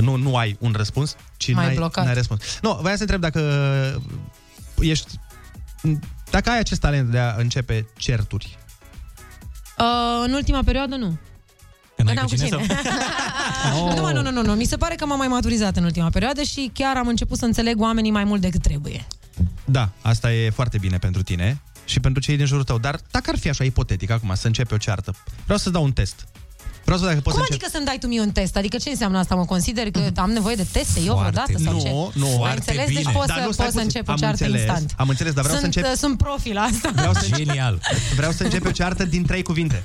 Nu, 0.00 0.16
nu 0.16 0.36
ai 0.36 0.56
un 0.60 0.72
răspuns, 0.76 1.16
ci 1.36 1.52
M-ai 1.52 1.64
n-ai, 1.64 1.74
blocat. 1.74 2.04
n-ai 2.04 2.14
răspuns. 2.14 2.42
Nu, 2.62 2.78
voiam 2.80 2.96
să 2.96 3.02
întreb 3.02 3.20
dacă 3.20 3.40
ești... 4.82 5.10
Dacă 6.30 6.50
ai 6.50 6.58
acest 6.58 6.80
talent 6.80 7.10
de 7.10 7.18
a 7.18 7.34
începe 7.36 7.86
certuri. 7.96 8.58
Uh, 9.78 10.24
în 10.26 10.32
ultima 10.32 10.62
perioadă, 10.62 10.96
nu. 10.96 11.18
Că 11.96 12.02
n-ai 12.02 12.14
N-am 12.14 12.26
cu 12.26 12.34
cine 12.34 12.48
să... 12.48 12.56
Nu, 13.94 14.02
mă, 14.02 14.12
nu, 14.12 14.22
nu, 14.22 14.30
nu, 14.30 14.42
nu. 14.42 14.54
Mi 14.54 14.64
se 14.64 14.76
pare 14.76 14.94
că 14.94 15.06
m-am 15.06 15.18
mai 15.18 15.28
maturizat 15.28 15.76
în 15.76 15.84
ultima 15.84 16.08
perioadă 16.10 16.42
și 16.42 16.70
chiar 16.74 16.96
am 16.96 17.08
început 17.08 17.38
să 17.38 17.44
înțeleg 17.44 17.80
oamenii 17.80 18.10
mai 18.10 18.24
mult 18.24 18.40
decât 18.40 18.62
trebuie. 18.62 19.06
Da, 19.64 19.88
asta 20.02 20.32
e 20.32 20.50
foarte 20.50 20.78
bine 20.78 20.98
pentru 20.98 21.22
tine 21.22 21.62
și 21.84 22.00
pentru 22.00 22.22
cei 22.22 22.36
din 22.36 22.46
jurul 22.46 22.64
tău. 22.64 22.78
Dar 22.78 23.00
dacă 23.10 23.30
ar 23.30 23.38
fi 23.38 23.48
așa 23.48 23.64
ipotetic 23.64 24.10
acum 24.10 24.34
să 24.34 24.46
începe 24.46 24.74
o 24.74 24.76
ceartă, 24.76 25.14
vreau 25.44 25.58
să 25.58 25.70
dau 25.70 25.84
un 25.84 25.92
test. 25.92 26.26
Vreau 26.84 26.98
să 26.98 27.04
văd 27.04 27.12
dacă 27.14 27.20
poți 27.20 27.36
Cum 27.36 27.46
să 27.46 27.52
adică 27.54 27.68
să-mi 27.72 27.84
dai 27.84 27.98
tu 27.98 28.06
mie 28.06 28.20
un 28.20 28.30
test? 28.30 28.56
Adică 28.56 28.76
ce 28.76 28.90
înseamnă 28.90 29.18
asta? 29.18 29.34
Mă 29.34 29.44
consider 29.44 29.90
că 29.90 30.10
am 30.24 30.30
nevoie 30.30 30.54
de 30.54 30.66
teste 30.72 31.00
eu 31.00 31.14
Foarte 31.16 31.30
vreodată? 31.30 31.62
Sau 31.64 31.72
Nu, 31.72 31.80
ce? 31.80 32.18
nu, 32.18 32.26
Ai 32.26 32.36
foarte 32.36 32.56
înțeles? 32.56 32.86
bine. 32.88 33.00
Deci 33.02 33.12
pot 33.12 33.26
Dar 33.26 33.38
să, 33.38 33.44
nu, 33.44 33.52
stai 33.52 33.66
pot 33.66 33.74
să 33.74 33.80
puțin. 33.80 33.80
încep 33.80 34.08
o 34.08 34.10
Am 34.10 34.16
ceartă 34.16 34.44
înțeles, 34.44 34.60
instant. 34.66 34.94
am 34.96 35.08
înțeles, 35.08 35.32
dar 35.32 35.44
vreau 35.44 35.58
sunt, 35.58 35.72
să 35.72 35.78
încep- 35.78 35.92
uh, 35.92 35.98
Sunt 35.98 36.18
profi 36.18 36.52
la 36.52 36.60
asta. 36.60 36.90
Vreau 36.94 37.12
să, 37.14 37.26
Genial. 37.36 37.80
vreau 38.16 38.32
să 38.32 38.42
încep 38.44 38.64
o 38.66 38.70
ceartă 38.70 39.04
din 39.04 39.24
trei 39.26 39.42
cuvinte. 39.42 39.82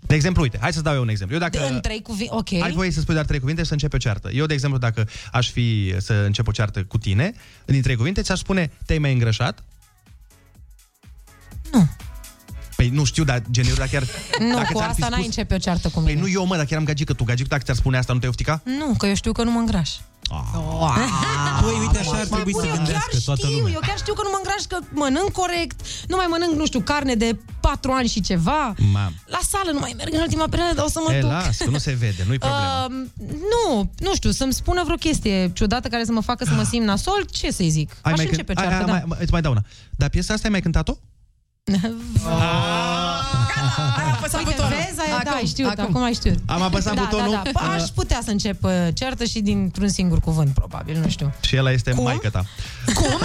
De 0.00 0.14
exemplu, 0.14 0.42
uite, 0.42 0.58
hai 0.60 0.72
să 0.72 0.80
dau 0.80 0.94
eu 0.94 1.00
un 1.02 1.08
exemplu. 1.08 1.34
Eu 1.36 1.40
dacă... 1.42 1.58
De, 1.58 1.74
în 1.74 1.80
trei 1.80 2.02
cuvinte, 2.02 2.34
ok. 2.34 2.52
Ai 2.52 2.72
voie 2.72 2.90
să 2.90 3.00
spui 3.00 3.14
doar 3.14 3.26
trei 3.26 3.38
cuvinte 3.40 3.60
și 3.60 3.66
să 3.66 3.72
începe 3.72 3.96
o 3.96 3.98
ceartă. 3.98 4.30
Eu, 4.32 4.46
de 4.46 4.54
exemplu, 4.54 4.78
dacă 4.78 5.08
aș 5.32 5.50
fi 5.50 5.94
să 5.98 6.12
încep 6.12 6.46
o 6.48 6.50
ceartă 6.50 6.84
cu 6.84 6.98
tine, 6.98 7.32
din 7.64 7.82
trei 7.82 7.96
cuvinte, 7.96 8.22
ți-aș 8.22 8.38
spune, 8.38 8.70
te-ai 8.86 8.98
mai 8.98 9.12
îngrășat? 9.12 9.64
Nu. 11.72 11.88
Păi 12.78 12.88
nu 12.88 13.04
știu, 13.04 13.24
dar 13.24 13.42
genul, 13.50 13.74
dacă 13.76 13.88
chiar... 13.92 14.04
Nu, 14.38 14.54
dacă 14.54 14.72
cu 14.72 14.78
ți-ar 14.78 14.92
fi 14.94 15.02
asta 15.02 15.08
n-ai 15.08 15.22
spus- 15.22 15.24
începe 15.36 15.54
o 15.54 15.58
ceartă 15.58 15.88
cu 15.88 16.00
Păi 16.00 16.14
mine. 16.14 16.20
nu 16.26 16.32
eu, 16.32 16.46
mă, 16.46 16.56
dacă 16.56 16.68
eram 16.70 16.84
gagică, 16.84 17.12
tu 17.12 17.24
gagică, 17.24 17.48
dacă 17.48 17.62
ți-ar 17.64 17.76
spune 17.76 17.98
asta, 17.98 18.12
nu 18.12 18.18
te-ai 18.18 18.30
oftica? 18.30 18.62
Nu, 18.78 18.94
că 18.98 19.06
eu 19.06 19.14
știu 19.14 19.32
că 19.32 19.42
nu 19.42 19.50
mă 19.50 19.58
îngraș. 19.58 19.90
Păi, 21.62 21.76
uite, 21.80 21.98
așa 21.98 22.10
ar 22.10 22.26
trebui 22.26 22.54
să 22.54 22.60
Bun, 22.60 22.68
eu 22.68 22.74
chiar 22.74 22.84
gândească 22.84 23.16
toată 23.24 23.40
știu, 23.46 23.56
lumea. 23.58 23.72
eu 23.72 23.80
chiar 23.86 23.98
știu 23.98 24.14
că 24.14 24.22
nu 24.24 24.28
mă 24.32 24.38
îngraș, 24.42 24.62
că 24.72 24.78
mănânc 25.02 25.30
corect, 25.32 25.80
nu 26.08 26.16
mai 26.16 26.26
mănânc, 26.30 26.52
nu 26.60 26.66
știu, 26.66 26.80
carne 26.80 27.14
de 27.14 27.38
4 27.60 27.90
ani 27.92 28.08
și 28.08 28.20
ceva. 28.20 28.74
Mam. 28.92 29.12
La 29.26 29.38
sală 29.52 29.70
nu 29.72 29.78
mai 29.78 29.94
merg 29.96 30.12
în 30.14 30.20
ultima 30.20 30.46
perioadă, 30.50 30.74
dar 30.74 30.84
o 30.84 30.88
să 30.88 31.00
mă 31.06 31.14
E, 31.14 31.20
duc. 31.20 31.30
las, 31.30 31.56
că 31.56 31.70
nu 31.70 31.78
se 31.78 31.92
vede, 31.92 32.22
nu-i 32.26 32.38
problemă. 32.38 32.66
Uh, 32.88 33.34
nu, 33.52 33.90
nu 33.98 34.14
știu, 34.14 34.30
să-mi 34.30 34.52
spună 34.52 34.80
vreo 34.84 34.96
chestie 34.96 35.50
ciudată 35.54 35.88
care 35.88 36.04
să 36.04 36.12
mă 36.12 36.20
facă 36.20 36.44
să 36.44 36.54
mă 36.54 36.62
simt 36.62 36.84
nasol, 36.84 37.26
ce 37.30 37.50
să-i 37.50 37.68
zic? 37.78 37.90
Ai 38.02 38.12
Aș 38.12 38.18
mai 38.18 38.26
începe 38.30 38.52
cânt- 38.52 38.58
ceartă, 38.62 38.74
ai- 38.78 38.84
da. 38.86 38.92
ai- 38.92 39.02
mai- 39.06 39.18
Îți 39.20 39.32
mai 39.32 39.40
dau 39.40 39.52
una. 39.52 39.62
Dar 39.96 40.08
piesa 40.08 40.32
asta 40.34 40.46
ai 40.46 40.52
mai 40.52 40.60
cântat-o? 40.62 40.94
Uite, 44.46 44.62
vezi, 44.68 45.00
aia, 45.00 45.10
da, 45.10 45.30
Acum, 45.30 45.32
ai 45.34 45.46
știut, 45.46 45.68
acum, 45.68 45.84
acum. 45.84 46.02
ai 46.02 46.12
știut. 46.12 46.38
Am 46.46 46.62
apăsat 46.62 46.94
da, 46.94 47.00
butonul. 47.00 47.30
Da, 47.44 47.50
da. 47.52 47.72
Aș 47.72 47.82
putea 47.94 48.20
să 48.24 48.30
încep 48.30 48.64
uh, 48.64 48.70
ceartă 48.94 49.24
și 49.24 49.40
dintr-un 49.40 49.88
singur 49.88 50.20
cuvânt, 50.20 50.54
probabil, 50.54 50.98
nu 51.02 51.08
știu. 51.08 51.32
Și 51.40 51.56
ăla 51.58 51.70
este 51.70 51.90
Cum? 51.90 52.04
maică 52.04 52.30
ta. 52.30 52.44
Cum? 52.94 53.06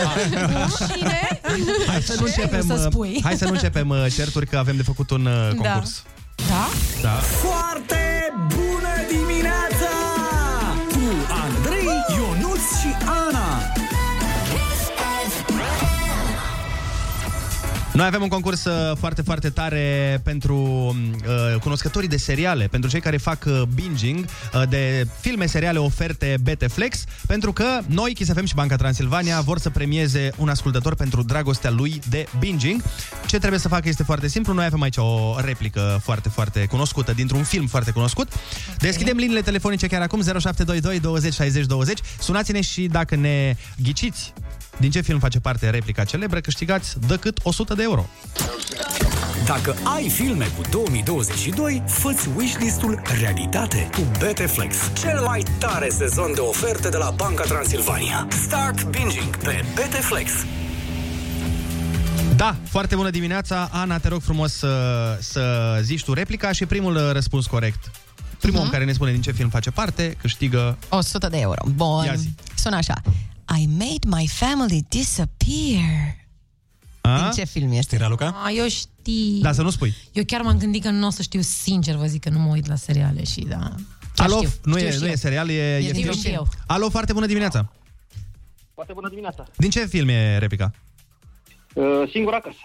Cine? 0.93 1.41
Hai 1.87 2.01
să 2.01 2.13
nu 2.19 2.27
Ce? 2.27 2.33
începem, 2.41 2.65
Să 2.67 2.73
uh, 2.73 2.79
spui. 2.91 3.19
hai 3.23 3.35
să 3.37 3.45
nu 3.45 3.51
începem 3.51 3.89
uh, 3.89 4.05
certuri, 4.15 4.45
că 4.47 4.57
avem 4.57 4.75
de 4.75 4.83
făcut 4.83 5.09
un 5.09 5.25
uh, 5.25 5.33
Da. 5.61 5.69
concurs. 5.69 6.03
Da? 6.49 6.67
Da. 7.01 7.09
Foarte 7.09 8.33
bună 8.47 8.93
Noi 17.93 18.05
avem 18.05 18.21
un 18.21 18.27
concurs 18.27 18.65
uh, 18.65 18.97
foarte, 18.97 19.21
foarte 19.21 19.49
tare 19.49 20.19
pentru 20.23 20.55
uh, 20.55 21.59
cunoscătorii 21.59 22.09
de 22.09 22.17
seriale, 22.17 22.67
pentru 22.67 22.89
cei 22.89 22.99
care 22.99 23.17
fac 23.17 23.45
uh, 23.47 23.61
binging 23.73 24.25
uh, 24.25 24.61
de 24.69 25.07
filme, 25.19 25.45
seriale, 25.45 25.77
oferte 25.77 26.35
BT 26.41 26.71
Flex, 26.71 27.03
pentru 27.27 27.53
că 27.53 27.79
noi, 27.85 28.13
Kiss 28.13 28.31
FM 28.31 28.45
și 28.45 28.53
Banca 28.55 28.75
Transilvania, 28.75 29.41
vor 29.41 29.59
să 29.59 29.69
premieze 29.69 30.31
un 30.37 30.49
ascultător 30.49 30.95
pentru 30.95 31.23
dragostea 31.23 31.69
lui 31.69 31.99
de 32.09 32.25
binging. 32.39 32.81
Ce 33.27 33.37
trebuie 33.37 33.59
să 33.59 33.67
facă 33.67 33.89
este 33.89 34.03
foarte 34.03 34.27
simplu. 34.27 34.53
Noi 34.53 34.65
avem 34.65 34.81
aici 34.81 34.97
o 34.97 35.35
replică 35.39 35.99
foarte, 36.03 36.29
foarte 36.29 36.65
cunoscută 36.65 37.11
dintr-un 37.11 37.43
film 37.43 37.67
foarte 37.67 37.91
cunoscut. 37.91 38.27
Deschidem 38.77 39.17
liniile 39.17 39.41
telefonice 39.41 39.87
chiar 39.87 40.01
acum 40.01 40.21
0722 40.21 40.99
20 40.99 41.33
60 41.33 41.65
20. 41.65 41.99
Sunați-ne 42.19 42.61
și 42.61 42.85
dacă 42.87 43.15
ne 43.15 43.55
ghiciți 43.83 44.33
din 44.80 44.91
ce 44.91 45.01
film 45.01 45.19
face 45.19 45.39
parte 45.39 45.69
replica 45.69 46.03
celebră, 46.03 46.39
câștigați 46.39 46.99
de 47.07 47.17
cât 47.17 47.39
100 47.43 47.74
de 47.74 47.84
euro. 47.84 48.05
Dacă 49.45 49.76
ai 49.95 50.09
filme 50.09 50.45
cu 50.45 50.61
2022, 50.71 51.84
fă-ți 51.88 52.28
wishlist-ul 52.36 53.01
realitate 53.19 53.89
cu 53.93 54.01
BT-Flex, 54.01 54.76
cel 55.01 55.21
mai 55.26 55.43
tare 55.57 55.89
sezon 55.89 56.34
de 56.34 56.39
oferte 56.39 56.89
de 56.89 56.97
la 56.97 57.09
Banca 57.15 57.43
Transilvania. 57.43 58.28
Start 58.30 58.84
binging 58.84 59.38
pe 59.38 59.63
BT-Flex. 59.74 60.30
Da, 62.36 62.55
foarte 62.69 62.95
bună 62.95 63.09
dimineața. 63.09 63.69
Ana, 63.71 63.97
te 63.97 64.07
rog 64.07 64.21
frumos 64.21 64.53
să, 64.53 65.17
să 65.21 65.78
zici 65.82 66.03
tu 66.03 66.13
replica 66.13 66.51
și 66.51 66.65
primul 66.65 66.95
uh, 66.95 67.09
răspuns 67.11 67.45
corect. 67.45 67.91
Primul 68.39 68.59
om 68.59 68.69
care 68.69 68.86
ne 68.86 68.93
spune 68.93 69.11
din 69.11 69.21
ce 69.21 69.32
film 69.32 69.49
face 69.49 69.71
parte, 69.71 70.17
câștigă... 70.21 70.78
100 70.89 71.28
de 71.28 71.38
euro. 71.39 71.61
Bun. 71.76 72.05
Ia 72.05 72.13
zi. 72.13 72.30
Sună 72.55 72.76
așa. 72.76 73.01
I 73.61 73.65
made 73.77 74.07
my 74.07 74.27
family 74.27 74.85
disappear. 74.89 76.15
A? 77.01 77.17
Din 77.21 77.31
ce 77.31 77.43
film 77.43 77.71
este? 77.71 77.81
Știi, 77.81 77.97
Raluca? 77.97 78.41
A, 78.45 78.51
eu 78.51 78.67
știu. 78.67 79.39
Da, 79.41 79.51
să 79.51 79.61
nu 79.61 79.69
spui. 79.69 79.93
Eu 80.11 80.23
chiar 80.23 80.41
m-am 80.41 80.57
gândit 80.57 80.83
că 80.83 80.89
nu 80.89 81.07
o 81.07 81.09
să 81.09 81.21
știu 81.21 81.41
sincer, 81.41 81.95
vă 81.95 82.05
zic 82.05 82.21
că 82.21 82.29
nu 82.29 82.39
mă 82.39 82.51
uit 82.51 82.67
la 82.67 82.75
seriale 82.75 83.23
și 83.23 83.39
da. 83.39 83.75
Chiar 84.15 84.27
Alo, 84.27 84.35
știu, 84.35 84.49
nu, 84.63 84.75
știu 84.75 84.87
e, 84.87 84.91
și 84.91 84.99
nu 84.99 85.05
eu. 85.05 85.11
e 85.11 85.15
serial, 85.15 85.49
e, 85.49 85.75
e, 85.77 85.91
din 85.91 86.01
film. 86.01 86.13
și 86.13 86.27
eu. 86.27 86.47
Alo, 86.67 86.89
foarte 86.89 87.13
bună 87.13 87.25
dimineața. 87.25 87.71
Foarte 88.73 88.93
bună 88.93 89.09
dimineața. 89.09 89.43
Din 89.55 89.69
ce 89.69 89.85
film 89.85 90.07
e 90.07 90.37
replica? 90.37 90.71
Uh, 91.73 91.83
singur 92.11 92.33
acasă. 92.33 92.55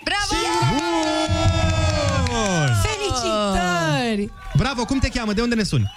Felicitări! 2.82 4.30
Bravo, 4.57 4.84
cum 4.84 4.99
te 4.99 5.09
cheamă? 5.09 5.32
De 5.32 5.43
unde 5.43 5.55
ne 5.55 5.62
suni? 5.62 5.91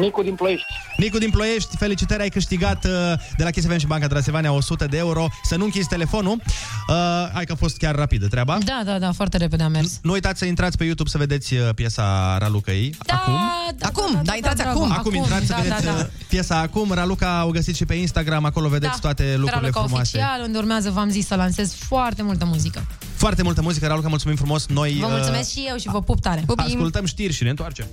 Nicu 0.00 0.22
din 0.22 0.34
Ploiești. 0.34 0.66
Nicu 0.96 1.18
din 1.18 1.30
Ploiești, 1.30 1.76
felicitări, 1.76 2.22
ai 2.22 2.28
câștigat 2.28 2.84
uh, 2.84 2.90
de 3.36 3.44
la 3.44 3.50
Kiss 3.50 3.66
FM 3.66 3.76
și 3.78 3.86
Banca 3.86 4.06
Transilvania 4.06 4.52
100 4.52 4.84
de 4.86 4.96
euro. 4.96 5.28
Să 5.42 5.56
nu 5.56 5.64
închizi 5.64 5.88
telefonul. 5.88 6.40
Uh, 6.88 6.94
hai 7.32 7.44
că 7.44 7.52
a 7.52 7.54
fost 7.54 7.76
chiar 7.76 7.94
rapidă 7.94 8.26
treaba. 8.26 8.58
Da, 8.64 8.82
da, 8.84 8.98
da, 8.98 9.12
foarte 9.12 9.36
repede 9.36 9.62
am 9.62 9.70
mers. 9.72 9.98
Nu 10.02 10.12
uitați 10.12 10.38
să 10.38 10.44
intrați 10.44 10.76
pe 10.76 10.84
YouTube 10.84 11.08
să 11.10 11.18
vedeți 11.18 11.54
uh, 11.54 11.68
piesa 11.74 12.36
Ralucăi. 12.38 12.94
Da, 13.06 13.14
acum. 13.14 13.34
da, 13.78 13.86
Acum, 13.86 14.12
da, 14.14 14.20
da, 14.24 14.34
intrați 14.34 14.62
bravo. 14.62 14.78
acum. 14.82 14.92
Acum 14.92 15.14
intrați 15.14 15.46
să 15.46 15.52
da, 15.52 15.60
vedeți 15.62 15.84
da, 15.84 15.92
da. 15.92 15.98
uh, 15.98 16.04
piesa 16.28 16.58
acum. 16.58 16.92
Raluca 16.92 17.44
o 17.46 17.50
găsiți 17.50 17.76
și 17.78 17.84
pe 17.84 17.94
Instagram, 17.94 18.44
acolo 18.44 18.68
vedeți 18.68 19.00
toate 19.00 19.22
lucrurile 19.22 19.60
Raluca 19.60 19.80
frumoase. 19.80 20.16
oficial, 20.18 20.42
unde 20.46 20.58
urmează, 20.58 20.90
v-am 20.90 21.08
zis, 21.10 21.26
să 21.26 21.34
lansez 21.34 21.74
foarte 21.74 22.22
multă 22.22 22.44
muzică. 22.44 22.86
Foarte 23.14 23.42
multă 23.42 23.62
muzică, 23.62 23.86
Raluca, 23.86 24.08
mulțumim 24.08 24.36
frumos. 24.36 24.66
Noi 24.66 24.96
Vă 25.00 25.06
uh, 25.06 25.12
mulțumesc 25.12 25.50
și 25.50 25.66
eu 25.70 25.76
și 25.76 25.88
vă 25.88 26.02
pup 26.02 26.20
tare. 26.20 26.42
Pupim. 26.46 26.64
ascultăm 26.64 27.04
știri 27.04 27.32
și 27.32 27.42
ne 27.42 27.50
întoarcem. 27.50 27.86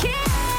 Kiss 0.00 0.49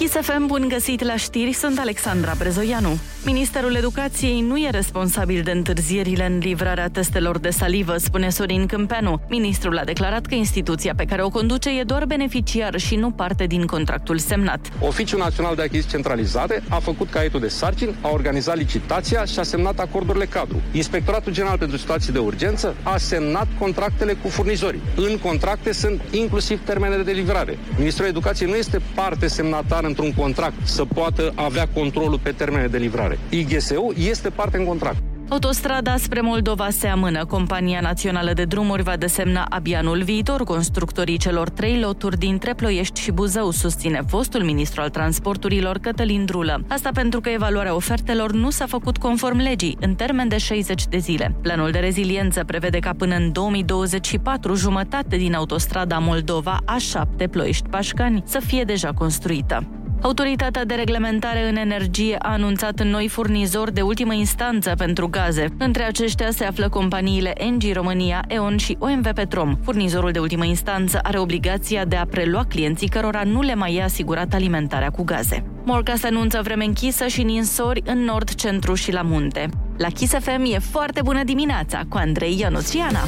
Kiss 0.00 0.14
FM, 0.20 0.46
bun 0.46 0.66
găsit 0.68 1.02
la 1.02 1.16
știri, 1.16 1.52
sunt 1.52 1.78
Alexandra 1.78 2.34
Brezoianu. 2.38 2.98
Ministerul 3.24 3.74
Educației 3.74 4.40
nu 4.40 4.58
e 4.58 4.70
responsabil 4.70 5.42
de 5.42 5.50
întârzierile 5.50 6.26
în 6.26 6.38
livrarea 6.38 6.88
testelor 6.88 7.38
de 7.38 7.50
salivă, 7.50 7.96
spune 7.96 8.28
Sorin 8.28 8.66
Câmpeanu. 8.66 9.20
Ministrul 9.28 9.78
a 9.78 9.84
declarat 9.84 10.26
că 10.26 10.34
instituția 10.34 10.94
pe 10.96 11.04
care 11.04 11.22
o 11.22 11.28
conduce 11.28 11.78
e 11.78 11.82
doar 11.82 12.04
beneficiar 12.04 12.78
și 12.78 12.96
nu 12.96 13.10
parte 13.10 13.44
din 13.44 13.66
contractul 13.66 14.18
semnat. 14.18 14.68
Oficiul 14.80 15.18
Național 15.18 15.54
de 15.54 15.62
Achiziții 15.62 15.90
Centralizate 15.90 16.62
a 16.68 16.78
făcut 16.78 17.10
caietul 17.10 17.40
de 17.40 17.48
sarcini, 17.48 17.94
a 18.00 18.08
organizat 18.08 18.56
licitația 18.56 19.24
și 19.24 19.38
a 19.38 19.42
semnat 19.42 19.78
acordurile 19.78 20.24
cadru. 20.26 20.62
Inspectoratul 20.72 21.32
General 21.32 21.58
pentru 21.58 21.76
Situații 21.76 22.12
de 22.12 22.18
Urgență 22.18 22.76
a 22.82 22.96
semnat 22.96 23.46
contractele 23.58 24.12
cu 24.12 24.28
furnizorii. 24.28 24.82
În 24.96 25.18
contracte 25.18 25.72
sunt 25.72 26.00
inclusiv 26.10 26.64
termenele 26.64 27.02
de 27.02 27.12
livrare. 27.12 27.58
Ministrul 27.76 28.08
Educației 28.08 28.50
nu 28.50 28.56
este 28.56 28.80
parte 28.94 29.26
semnatară 29.26 29.88
într-un 29.90 30.12
contract 30.12 30.66
să 30.66 30.84
poată 30.84 31.32
avea 31.34 31.68
controlul 31.74 32.18
pe 32.22 32.30
termene 32.30 32.66
de 32.66 32.78
livrare. 32.78 33.18
IGSU 33.28 33.92
este 33.96 34.30
parte 34.30 34.56
în 34.56 34.64
contract. 34.64 35.02
Autostrada 35.30 35.96
spre 35.96 36.20
Moldova 36.20 36.70
se 36.70 36.86
amână. 36.86 37.24
Compania 37.24 37.80
Națională 37.80 38.32
de 38.32 38.44
Drumuri 38.44 38.82
va 38.82 38.96
desemna 38.96 39.46
abia 39.48 39.78
anul 39.78 40.02
viitor 40.02 40.44
constructorii 40.44 41.18
celor 41.18 41.48
trei 41.48 41.80
loturi 41.80 42.18
dintre 42.18 42.54
Ploiești 42.54 43.00
și 43.00 43.12
Buzău, 43.12 43.50
susține 43.50 44.02
fostul 44.08 44.42
ministru 44.42 44.80
al 44.80 44.90
transporturilor 44.90 45.78
Cătălin 45.78 46.24
Drulă. 46.24 46.64
Asta 46.68 46.90
pentru 46.94 47.20
că 47.20 47.28
evaluarea 47.28 47.74
ofertelor 47.74 48.32
nu 48.32 48.50
s-a 48.50 48.66
făcut 48.66 48.98
conform 48.98 49.36
legii, 49.36 49.76
în 49.80 49.94
termen 49.94 50.28
de 50.28 50.38
60 50.38 50.86
de 50.86 50.98
zile. 50.98 51.36
Planul 51.42 51.70
de 51.70 51.78
reziliență 51.78 52.44
prevede 52.44 52.78
ca 52.78 52.92
până 52.96 53.14
în 53.14 53.32
2024 53.32 54.54
jumătate 54.54 55.16
din 55.16 55.34
autostrada 55.34 55.98
Moldova 55.98 56.58
A7 56.64 57.30
Ploiești-Pașcani 57.30 58.22
să 58.26 58.40
fie 58.40 58.64
deja 58.64 58.92
construită. 58.92 59.66
Autoritatea 60.02 60.64
de 60.64 60.74
reglementare 60.74 61.48
în 61.48 61.56
energie 61.56 62.16
a 62.18 62.32
anunțat 62.32 62.82
noi 62.82 63.08
furnizori 63.08 63.74
de 63.74 63.80
ultimă 63.80 64.12
instanță 64.12 64.74
pentru 64.76 65.08
gaze. 65.08 65.48
Între 65.58 65.82
aceștia 65.82 66.30
se 66.30 66.44
află 66.44 66.68
companiile 66.68 67.32
Engie 67.44 67.72
România, 67.72 68.24
E.ON 68.28 68.56
și 68.56 68.76
OMV 68.78 69.12
Petrom. 69.14 69.56
Furnizorul 69.64 70.10
de 70.10 70.18
ultimă 70.18 70.44
instanță 70.44 70.98
are 71.02 71.18
obligația 71.18 71.84
de 71.84 71.96
a 71.96 72.06
prelua 72.06 72.44
clienții 72.44 72.88
cărora 72.88 73.22
nu 73.22 73.40
le 73.40 73.54
mai 73.54 73.74
e 73.74 73.82
asigurat 73.82 74.34
alimentarea 74.34 74.90
cu 74.90 75.02
gaze. 75.02 75.44
Morca 75.64 75.94
se 75.94 76.06
anunță 76.06 76.40
vreme 76.42 76.64
închisă 76.64 77.06
și 77.06 77.22
ninsori 77.22 77.82
în 77.84 77.98
nord, 77.98 78.34
centru 78.34 78.74
și 78.74 78.92
la 78.92 79.02
munte. 79.02 79.48
La 79.76 79.88
Kiss 79.88 80.12
FM 80.12 80.44
e 80.54 80.58
foarte 80.58 81.00
bună 81.04 81.24
dimineața 81.24 81.82
cu 81.88 81.96
Andrei 81.96 82.38
Ionuțiana. 82.40 83.00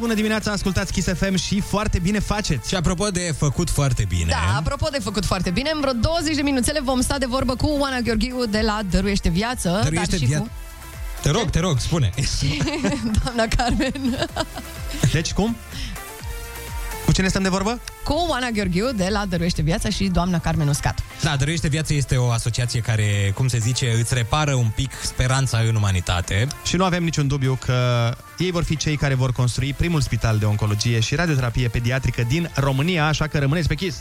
Bună 0.00 0.14
dimineața, 0.14 0.50
ascultați 0.52 0.92
Kiss 0.92 1.08
FM 1.18 1.34
și 1.36 1.60
foarte 1.60 1.98
bine 1.98 2.18
faceți. 2.18 2.68
Și 2.68 2.74
apropo 2.74 3.08
de 3.10 3.34
făcut 3.38 3.70
foarte 3.70 4.04
bine, 4.08 4.30
Da, 4.30 4.56
apropo 4.56 4.88
de 4.92 4.98
făcut 5.02 5.24
foarte 5.24 5.50
bine, 5.50 5.70
în 5.74 5.80
vreo 5.80 5.92
20 5.92 6.36
de 6.36 6.42
minuțele 6.42 6.80
vom 6.80 7.00
sta 7.00 7.18
de 7.18 7.26
vorbă 7.26 7.54
cu 7.56 7.66
Oana 7.66 8.00
Gheorghiu 8.00 8.44
de 8.46 8.60
la 8.60 8.80
Dăruiește 8.90 9.28
Viață. 9.28 9.80
Dăruiește 9.82 10.10
dar 10.16 10.18
și 10.18 10.26
via- 10.26 10.38
cu 10.38 10.48
Te 11.22 11.30
rog, 11.30 11.50
te 11.50 11.60
rog, 11.60 11.78
spune. 11.78 12.10
doamna 13.24 13.44
Carmen. 13.56 14.28
Deci 15.12 15.32
cum? 15.32 15.56
Cu 17.04 17.12
cine 17.12 17.28
stăm 17.28 17.42
de 17.42 17.48
vorbă? 17.48 17.80
Cu 18.04 18.26
Oana 18.28 18.48
Gheorghiu 18.50 18.90
de 18.94 19.08
la 19.10 19.24
Dăruiește 19.28 19.62
Viața 19.62 19.88
și 19.88 20.04
doamna 20.04 20.38
Carmen 20.38 20.68
Uscat. 20.68 21.02
Da, 21.22 21.36
Dăruiește 21.36 21.68
Viață 21.68 21.94
este 21.94 22.16
o 22.16 22.30
asociație 22.30 22.80
care, 22.80 23.32
cum 23.34 23.48
se 23.48 23.58
zice, 23.58 23.96
îți 23.98 24.14
repară 24.14 24.54
un 24.54 24.68
pic 24.74 24.90
speranța 25.02 25.58
în 25.58 25.74
umanitate. 25.74 26.46
Și 26.64 26.76
nu 26.76 26.84
avem 26.84 27.04
niciun 27.04 27.26
dubiu 27.28 27.58
că 27.64 28.10
ei 28.38 28.50
vor 28.50 28.64
fi 28.64 28.76
cei 28.76 28.96
care 28.96 29.14
vor 29.14 29.32
construi 29.32 29.74
primul 29.74 30.00
spital 30.00 30.38
de 30.38 30.44
oncologie 30.44 31.00
și 31.00 31.14
radioterapie 31.14 31.68
pediatrică 31.68 32.22
din 32.28 32.50
România, 32.54 33.06
așa 33.06 33.26
că 33.26 33.38
rămâneți 33.38 33.68
pe 33.68 33.74
Kiss. 33.74 34.00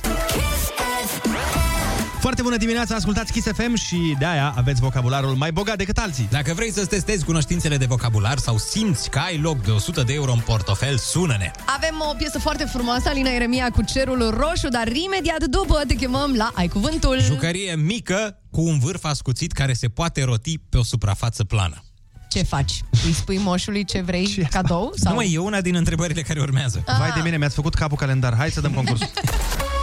Foarte 2.30 2.48
bună 2.48 2.60
dimineața, 2.60 2.96
ascultați 2.96 3.32
Kiss 3.32 3.48
FM 3.48 3.76
și 3.76 4.16
de 4.20 4.26
aia 4.26 4.54
aveți 4.58 4.82
vocabularul 4.82 5.36
mai 5.36 5.52
bogat 5.52 5.78
decât 5.78 5.98
alții. 5.98 6.28
Dacă 6.32 6.54
vrei 6.54 6.72
să-ți 6.72 6.90
testezi 6.90 7.26
cunoștințele 7.26 7.78
de 7.78 7.86
vocabular 7.86 8.38
sau 8.38 8.58
simți 8.58 9.10
că 9.10 9.20
ai 9.20 9.38
loc 9.38 9.64
de 9.64 9.72
100 9.72 10.04
de 10.04 10.14
euro 10.14 10.32
în 10.32 10.40
portofel, 10.40 10.98
sună-ne! 10.98 11.52
Avem 11.76 12.04
o 12.12 12.14
piesă 12.14 12.40
foarte 12.40 12.64
frumoasă, 12.64 13.10
Alina 13.10 13.30
Eremia 13.30 13.70
cu 13.70 13.82
cerul 13.82 14.30
roșu, 14.30 14.68
dar 14.68 14.88
imediat 14.88 15.44
după 15.44 15.82
te 15.88 15.94
chemăm 15.94 16.34
la 16.36 16.52
Ai 16.54 16.68
Cuvântul. 16.68 17.22
Jucărie 17.22 17.76
mică 17.76 18.42
cu 18.52 18.62
un 18.62 18.80
vârf 18.80 19.04
ascuțit 19.04 19.52
care 19.52 19.74
se 19.74 19.88
poate 19.88 20.24
roti 20.24 20.58
pe 20.58 20.78
o 20.78 20.84
suprafață 20.84 21.44
plană. 21.44 21.84
Ce 22.30 22.44
faci? 22.44 22.82
Îi 23.06 23.14
spui 23.14 23.38
moșului 23.38 23.86
ce 23.86 24.02
vrei 24.02 24.28
ce 24.28 24.42
cadou? 24.42 24.92
Sau? 24.96 25.12
Nu, 25.12 25.18
mă, 25.18 25.24
e 25.24 25.38
una 25.38 25.62
din 25.62 25.76
întrebările 25.76 26.22
care 26.22 26.40
urmează. 26.40 26.84
Ah. 26.86 26.96
Vai 26.98 27.12
de 27.16 27.22
mine, 27.24 27.38
mi-ați 27.38 27.56
făcut 27.56 27.76
capul 27.76 27.98
calendar. 27.98 28.36
Hai 28.36 28.50
să 28.50 28.62
dăm 28.62 28.74
concursul. 28.74 29.10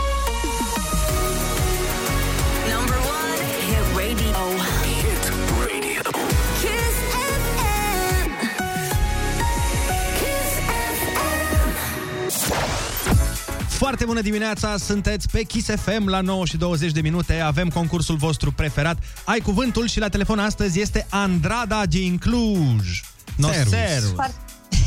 Foarte 13.77 14.05
bună 14.05 14.21
dimineața, 14.21 14.77
sunteți 14.77 15.29
pe 15.29 15.43
Kiss 15.43 15.69
FM 15.75 16.07
la 16.07 16.21
9 16.21 16.45
și 16.45 16.57
20 16.57 16.91
de 16.91 17.01
minute. 17.01 17.39
Avem 17.39 17.69
concursul 17.69 18.15
vostru 18.15 18.51
preferat. 18.51 18.97
Ai 19.23 19.39
cuvântul 19.39 19.87
și 19.87 19.99
la 19.99 20.09
telefon 20.09 20.39
astăzi 20.39 20.79
este 20.79 21.05
Andrada 21.09 21.85
din 21.85 22.17
Cluj. 22.17 23.01
No, 23.35 23.51
Servus. 23.51 23.71
servus. 23.71 24.13
Foarte, 24.13 24.35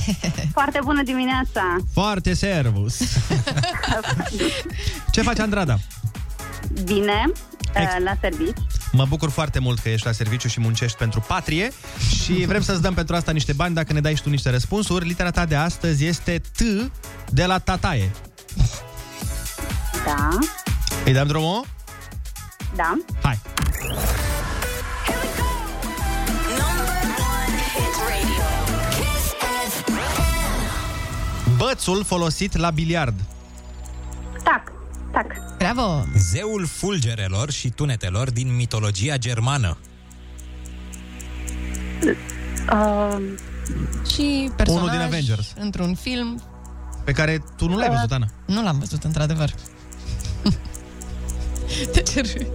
foarte 0.59 0.79
bună 0.85 1.03
dimineața! 1.03 1.77
Foarte 1.93 2.35
servus. 2.35 2.99
Ce 5.13 5.23
faci, 5.23 5.39
Andrada? 5.39 5.79
Bine, 6.85 7.33
uh, 7.75 7.97
la 8.05 8.13
serviciu. 8.21 8.67
Mă 8.93 9.05
bucur 9.09 9.31
foarte 9.31 9.59
mult 9.59 9.79
că 9.79 9.89
ești 9.89 10.07
la 10.07 10.13
serviciu 10.13 10.49
și 10.49 10.61
muncești 10.61 10.97
pentru 10.97 11.21
patrie 11.21 11.73
și 12.23 12.33
vrem 12.33 12.63
să-ți 12.63 12.83
dăm 12.83 12.95
pentru 12.95 13.15
asta 13.15 13.33
niște 13.33 13.53
bani 13.53 13.75
dacă 13.75 13.93
ne 13.93 14.01
dai 14.01 14.15
și 14.15 14.23
tu 14.23 14.31
niște 14.31 14.51
răspunsuri. 14.51 15.07
Litera 15.07 15.31
ta 15.31 15.45
de 15.45 15.55
astăzi 15.55 16.05
este 16.05 16.43
T 16.57 16.61
de 17.29 17.45
la 17.45 17.59
tataie. 17.59 18.11
Da, 20.05 20.29
Îi 21.05 21.13
dăm 21.13 21.27
drumul? 21.27 21.65
da. 22.77 22.97
Hai! 23.23 23.39
Hit 27.75 27.95
radio. 28.09 28.45
Kiss 28.91 29.35
FM. 29.85 29.97
Bățul 31.57 32.05
folosit 32.05 32.57
la 32.57 32.71
biliard. 32.71 33.15
Tac, 34.45 34.73
tac. 35.13 35.27
Bravo! 35.59 36.05
Zeul 36.17 36.67
fulgerelor 36.67 37.51
și 37.51 37.69
tunetelor 37.69 38.31
din 38.31 38.57
mitologia 38.57 39.17
germană. 39.17 39.77
Uh, 42.73 43.17
Și 44.13 44.51
personaj 44.57 44.83
Unul 44.83 44.91
din 44.97 45.01
Avengers. 45.07 45.53
într-un 45.59 45.95
film. 45.95 46.43
Pe 47.11 47.17
care 47.17 47.43
tu 47.57 47.69
nu 47.69 47.77
l-ai 47.77 47.89
văzut, 47.89 48.13
Ana. 48.13 48.27
Nu 48.47 48.63
l-am 48.63 48.79
văzut, 48.79 49.05
într-adevăr. 49.05 49.55
De 51.93 52.01
ce 52.03 52.21
râzi? 52.21 52.47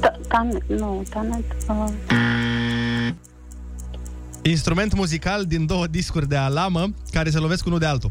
ta- 0.00 0.20
tanet, 0.28 0.68
nu, 0.68 1.02
tanet. 1.10 1.44
Uh, 1.68 1.88
Instrument 4.42 4.94
muzical 4.94 5.44
din 5.44 5.66
două 5.66 5.86
discuri 5.86 6.28
de 6.28 6.36
alamă 6.36 6.90
care 7.10 7.30
se 7.30 7.38
lovesc 7.38 7.66
unul 7.66 7.78
de 7.78 7.86
altul. 7.86 8.10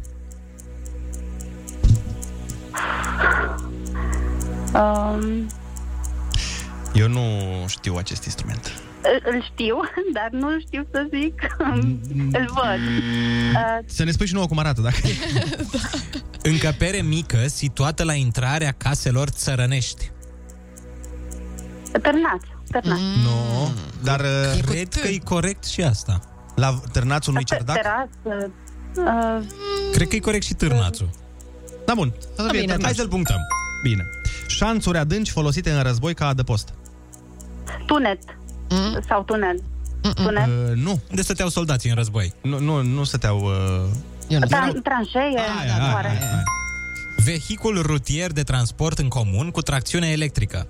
Um, 4.74 5.47
Eu 6.93 7.08
nu 7.08 7.22
știu 7.68 7.95
acest 7.95 8.24
instrument. 8.24 8.83
Îl 9.04 9.34
îl 9.34 9.43
știu, 9.54 9.76
dar 10.18 10.28
nu 10.32 10.60
știu 10.60 10.88
să 10.91 11.08
zic. 11.20 11.41
îl 12.39 12.45
văd. 12.54 12.80
Uh, 13.54 13.80
Să 13.86 14.04
ne 14.04 14.12
spui 14.12 14.28
și 14.28 14.34
nouă 14.34 14.45
cum 14.45 14.58
arată, 14.60 14.82
dacă... 14.82 14.97
Încăpere 16.51 17.01
mică 17.01 17.47
situată 17.47 18.04
la 18.04 18.14
intrarea 18.14 18.72
caselor 18.78 19.28
țărănești. 19.30 20.12
târnați. 21.91 22.45
Târnați. 22.72 23.01
Nu, 23.24 23.72
dar... 24.04 24.20
uh, 24.20 24.62
Cred 24.66 24.93
că 24.93 25.08
e 25.08 25.18
corect 25.24 25.64
și 25.64 25.82
asta. 25.82 26.20
La 26.56 26.80
târnațul 26.91 27.32
unui 27.34 27.43
cerdac? 27.43 27.76
Terasă. 27.76 28.51
Uh, 28.97 29.45
Cred 29.91 30.08
că 30.08 30.16
e 30.16 30.20
corect 30.20 30.43
și 30.45 30.54
târnațul. 30.54 31.10
Da, 31.86 31.93
bun. 31.93 32.14
Da, 32.36 32.45
bine, 32.51 32.76
hai 32.82 32.93
să-l 32.93 33.08
punctăm. 33.08 33.39
Bine. 33.84 34.04
Șanțuri 34.47 34.97
adânci 34.97 35.30
folosite 35.30 35.72
în 35.72 35.82
război 35.84 36.14
ca 36.14 36.28
adăpost. 36.28 36.74
tunet. 37.86 38.20
Sau 39.08 39.24
tunel. 39.24 39.62
Tunet. 40.16 40.48
Uh, 40.48 40.76
nu. 40.76 41.02
Unde 41.10 41.22
stăteau 41.22 41.50
soldații 41.50 41.90
în 41.90 41.96
război? 41.96 42.34
Nu, 42.42 42.60
nu, 42.60 42.82
nu 42.82 43.04
stăteau... 43.04 43.40
Uh... 43.40 43.90
Tran- 44.28 44.82
tranșee. 44.84 45.40
oare? 45.94 46.20
Vehicul 47.24 47.82
rutier 47.82 48.32
de 48.32 48.44
transport 48.44 49.00
în 49.00 49.08
comun 49.08 49.52
cu 49.52 49.62
tracțiune 49.62 50.08
electrică. 50.12 50.68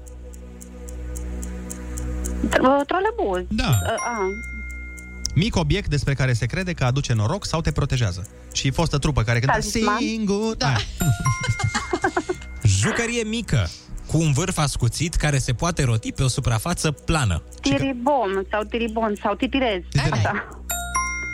Tr- 2.47 2.85
Trolebuz. 2.87 3.45
Da. 3.49 3.79
Uh, 3.83 4.05
a. 4.05 4.29
Mic 5.35 5.55
obiect 5.55 5.89
despre 5.89 6.13
care 6.13 6.33
se 6.33 6.45
crede 6.45 6.73
că 6.73 6.83
aduce 6.83 7.13
noroc 7.13 7.45
sau 7.45 7.61
te 7.61 7.71
protejează. 7.71 8.27
Și 8.53 8.71
fostă 8.71 8.97
trupă 8.97 9.21
care 9.23 9.39
cânta 9.39 9.53
Talisman? 9.53 9.97
singur... 9.97 10.55
Da. 10.55 10.75
Jucărie 12.81 13.23
mică, 13.23 13.69
cu 14.13 14.19
un 14.19 14.31
vârf 14.31 14.57
ascuțit 14.57 15.15
care 15.15 15.37
se 15.37 15.53
poate 15.53 15.83
roti 15.83 16.11
pe 16.11 16.23
o 16.23 16.27
suprafață 16.27 16.91
plană. 16.91 17.43
Tiribom 17.61 18.29
sau 18.51 18.63
tiribon 18.63 19.15
sau 19.21 19.35
titirez. 19.35 19.81
Așa. 20.11 20.47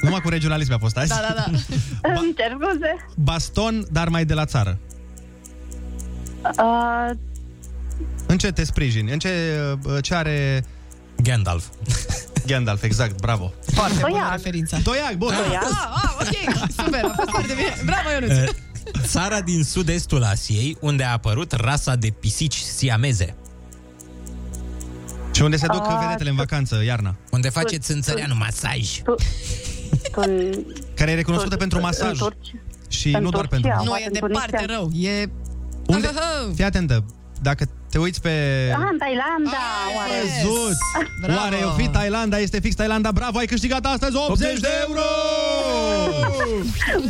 Numai 0.01 0.19
cu 0.19 0.29
regionalism 0.29 0.73
a 0.73 0.77
fost 0.77 0.97
azi. 0.97 1.09
Da, 1.09 1.19
da, 1.27 1.33
da. 1.33 1.45
Îmi 2.19 2.33
cer 2.35 2.57
scuze. 2.61 3.05
Baston, 3.15 3.85
dar 3.91 4.09
mai 4.09 4.25
de 4.25 4.33
la 4.33 4.45
țară. 4.45 4.77
Uh, 6.41 7.09
În 8.25 8.37
ce 8.37 8.51
te 8.51 8.63
sprijini? 8.63 9.11
În 9.11 9.19
ce, 9.19 9.29
uh, 9.85 9.97
ce 10.01 10.15
are... 10.15 10.65
Gandalf. 11.23 11.65
Gandalf, 12.45 12.83
exact, 12.83 13.21
bravo. 13.21 13.53
Foarte 13.73 13.97
bună 13.99 14.09
Doiac. 14.11 14.31
referința. 14.31 14.77
Doiac, 14.83 15.13
bun. 15.13 15.33
Ah, 15.33 15.61
ah, 16.03 16.11
ok, 16.21 16.67
super, 16.83 17.03
a 17.03 17.13
fost 17.15 17.29
foarte 17.29 17.53
bine. 17.53 17.73
Bravo, 17.85 18.09
Ionuț. 18.11 18.49
Eh, 18.93 19.01
Țara 19.05 19.41
din 19.41 19.63
sud-estul 19.63 20.23
Asiei, 20.23 20.77
unde 20.79 21.03
a 21.03 21.11
apărut 21.11 21.51
rasa 21.51 21.95
de 21.95 22.09
pisici 22.19 22.55
siameze. 22.55 23.35
Și 25.33 25.41
unde 25.41 25.57
se 25.57 25.67
duc 25.67 25.85
Ah, 25.87 25.99
vedetele 26.01 26.29
în 26.29 26.35
vacanță, 26.35 26.83
iarna. 26.83 27.15
Unde 27.31 27.49
faceți 27.49 27.91
în 27.91 28.01
țăreanu 28.01 28.35
masaj. 28.35 29.01
Tun... 30.11 30.51
Care 30.95 31.11
e 31.11 31.15
recunoscută 31.15 31.55
pentru 31.55 31.79
masaj. 31.79 32.17
Și 32.89 33.11
nu 33.11 33.29
doar 33.29 33.47
pentru... 33.47 33.71
Nu, 33.83 33.95
e 33.95 34.09
departe 34.11 34.65
rău. 34.67 34.91
E... 34.93 35.29
Unde? 35.85 36.09
Fii 36.55 36.63
atentă, 36.63 37.05
dacă 37.41 37.65
te 37.89 37.97
uiți 37.97 38.21
pe... 38.21 38.29
Ah, 38.75 38.87
în 38.91 38.97
Thailanda, 38.97 39.63
oare? 39.95 40.11
Văzut! 40.43 40.77
Bravo. 41.21 41.39
Oare 41.39 41.55
o 41.65 41.69
fi 41.71 41.87
Thailanda? 41.87 42.37
Este 42.39 42.59
fix 42.59 42.75
Thailanda. 42.75 43.11
Bravo, 43.11 43.37
ai 43.37 43.45
câștigat 43.45 43.85
astăzi 43.85 44.15
80 44.15 44.59
de 44.59 44.67
euro! 44.87 45.01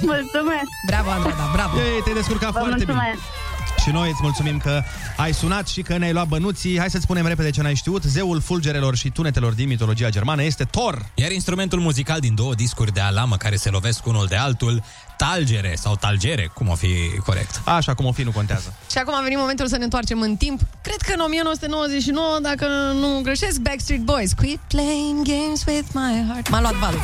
Mulțumesc! 0.01 0.69
Bravo, 0.85 1.09
Andreea, 1.09 1.35
bravo! 1.53 1.77
Ei, 1.77 2.01
te-ai 2.03 2.15
descurcat 2.15 2.51
Vă 2.51 2.59
foarte 2.59 2.75
mulțumesc. 2.85 3.19
bine. 3.19 3.48
Și 3.83 3.89
noi 3.91 4.09
îți 4.09 4.19
mulțumim 4.21 4.57
că 4.57 4.83
ai 5.17 5.33
sunat 5.33 5.67
și 5.67 5.81
că 5.81 5.97
ne-ai 5.97 6.13
luat 6.13 6.27
bănuții. 6.27 6.77
Hai 6.79 6.89
să-ți 6.89 7.03
spunem 7.03 7.27
repede 7.27 7.49
ce 7.49 7.61
n-ai 7.61 7.75
știut. 7.75 8.03
Zeul 8.03 8.41
fulgerelor 8.41 8.95
și 8.95 9.09
tunetelor 9.09 9.53
din 9.53 9.67
mitologia 9.67 10.09
germană 10.09 10.43
este 10.43 10.63
Thor. 10.63 11.05
Iar 11.13 11.31
instrumentul 11.31 11.79
muzical 11.79 12.19
din 12.19 12.35
două 12.35 12.53
discuri 12.53 12.93
de 12.93 12.99
alamă 12.99 13.37
care 13.37 13.55
se 13.55 13.69
lovesc 13.69 14.05
unul 14.05 14.25
de 14.27 14.35
altul, 14.35 14.83
talgere 15.17 15.73
sau 15.75 15.95
talgere, 15.95 16.51
cum 16.53 16.67
o 16.67 16.75
fi 16.75 16.87
corect. 17.25 17.61
Așa 17.65 17.93
cum 17.93 18.05
o 18.05 18.11
fi, 18.11 18.21
nu 18.21 18.31
contează. 18.31 18.73
Și 18.91 18.97
acum 18.97 19.13
a 19.15 19.21
venit 19.21 19.37
momentul 19.37 19.67
să 19.67 19.77
ne 19.77 19.83
întoarcem 19.83 20.21
în 20.21 20.35
timp. 20.35 20.59
Cred 20.81 21.01
că 21.01 21.13
în 21.13 21.19
1999, 21.19 22.37
dacă 22.41 22.65
nu 22.99 23.19
greșesc, 23.23 23.59
Backstreet 23.59 24.01
Boys. 24.01 24.33
Quit 24.33 24.59
playing 24.67 25.27
games 25.27 25.63
with 25.65 25.87
my 25.93 26.25
heart. 26.27 26.49
M-a 26.49 26.61
luat 26.61 26.73
valul. 26.73 27.01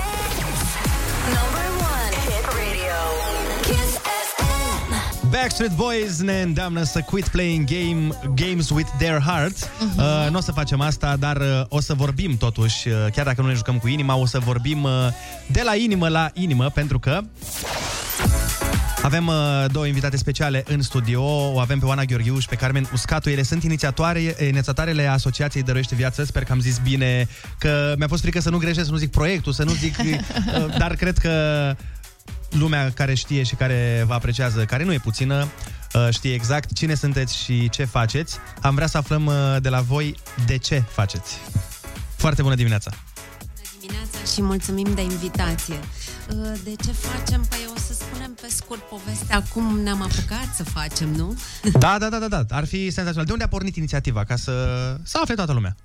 Number 1.37 1.67
one 1.95 2.15
Backstreet 5.41 5.71
Boys 5.71 6.19
ne 6.19 6.41
îndeamnă 6.41 6.83
să 6.83 7.01
quit 7.01 7.27
playing 7.27 7.67
game, 7.67 8.07
games 8.35 8.69
with 8.69 8.89
their 8.97 9.19
hearts. 9.19 9.65
Uh-huh. 9.65 9.97
Uh, 9.97 10.27
nu 10.31 10.37
o 10.37 10.41
să 10.41 10.51
facem 10.51 10.81
asta, 10.81 11.15
dar 11.15 11.37
uh, 11.37 11.61
o 11.69 11.79
să 11.81 11.93
vorbim 11.93 12.37
totuși, 12.37 12.87
uh, 12.87 12.93
chiar 13.11 13.25
dacă 13.25 13.41
nu 13.41 13.47
ne 13.47 13.53
jucăm 13.53 13.77
cu 13.77 13.87
inima, 13.87 14.15
o 14.15 14.25
să 14.25 14.39
vorbim 14.39 14.83
uh, 14.83 14.91
de 15.47 15.61
la 15.61 15.75
inimă 15.75 16.07
la 16.07 16.29
inimă, 16.33 16.69
pentru 16.69 16.99
că 16.99 17.21
avem 19.01 19.27
uh, 19.27 19.65
două 19.71 19.85
invitate 19.85 20.17
speciale 20.17 20.63
în 20.67 20.81
studio. 20.81 21.23
O 21.53 21.59
avem 21.59 21.79
pe 21.79 21.85
Oana 21.85 22.03
Gheorghiuș 22.03 22.41
și 22.41 22.49
pe 22.49 22.55
Carmen 22.55 22.89
Uscatu. 22.93 23.29
Ele 23.29 23.43
sunt 23.43 23.63
inițiatoare, 23.63 24.35
inițiatorele 24.47 25.07
Asociației 25.07 25.63
Dăruiește 25.63 25.95
Viață. 25.95 26.23
Sper 26.23 26.43
că 26.43 26.51
am 26.51 26.59
zis 26.59 26.77
bine, 26.77 27.27
că 27.59 27.93
mi-a 27.97 28.07
fost 28.07 28.21
frică 28.21 28.41
să 28.41 28.49
nu 28.49 28.57
greșesc, 28.57 28.85
să 28.85 28.91
nu 28.91 28.97
zic 28.97 29.11
proiectul, 29.11 29.51
să 29.53 29.63
nu 29.63 29.71
zic... 29.71 29.95
uh, 30.01 30.77
dar 30.77 30.95
cred 30.95 31.17
că 31.17 31.31
lumea 32.55 32.91
care 32.91 33.13
știe 33.13 33.43
și 33.43 33.55
care 33.55 34.03
vă 34.07 34.13
apreciază, 34.13 34.65
care 34.65 34.83
nu 34.83 34.93
e 34.93 34.97
puțină, 34.97 35.47
uh, 35.93 36.07
știe 36.11 36.33
exact 36.33 36.73
cine 36.73 36.95
sunteți 36.95 37.37
și 37.37 37.69
ce 37.69 37.85
faceți. 37.85 38.37
Am 38.61 38.75
vrea 38.75 38.87
să 38.87 38.97
aflăm 38.97 39.25
uh, 39.25 39.55
de 39.61 39.69
la 39.69 39.81
voi 39.81 40.15
de 40.45 40.57
ce 40.57 40.83
faceți. 40.89 41.37
Foarte 42.15 42.41
bună 42.41 42.55
dimineața! 42.55 42.91
dimineața 43.79 44.17
și 44.33 44.41
mulțumim 44.41 44.93
de 44.93 45.01
invitație. 45.01 45.75
Uh, 46.29 46.51
De 46.63 46.73
ce 46.85 46.91
facem? 46.91 47.45
Păi 47.49 47.59
o 47.75 47.79
să 47.79 47.93
spunem 47.93 48.37
pe 48.41 48.47
scurt 48.49 48.81
povestea 48.81 49.43
cum 49.53 49.79
ne-am 49.79 50.01
apucat 50.01 50.55
să 50.55 50.63
facem, 50.63 51.09
nu? 51.09 51.37
Da, 51.79 51.97
da, 51.99 52.09
da, 52.09 52.17
da, 52.17 52.27
da. 52.27 52.43
Ar 52.49 52.65
fi 52.65 52.89
senzațional. 52.91 53.25
De 53.25 53.31
unde 53.31 53.43
a 53.43 53.47
pornit 53.47 53.75
inițiativa? 53.75 54.23
Ca 54.23 54.35
să, 54.35 54.51
să 55.03 55.17
afle 55.21 55.35
toată 55.35 55.53
lumea. 55.53 55.75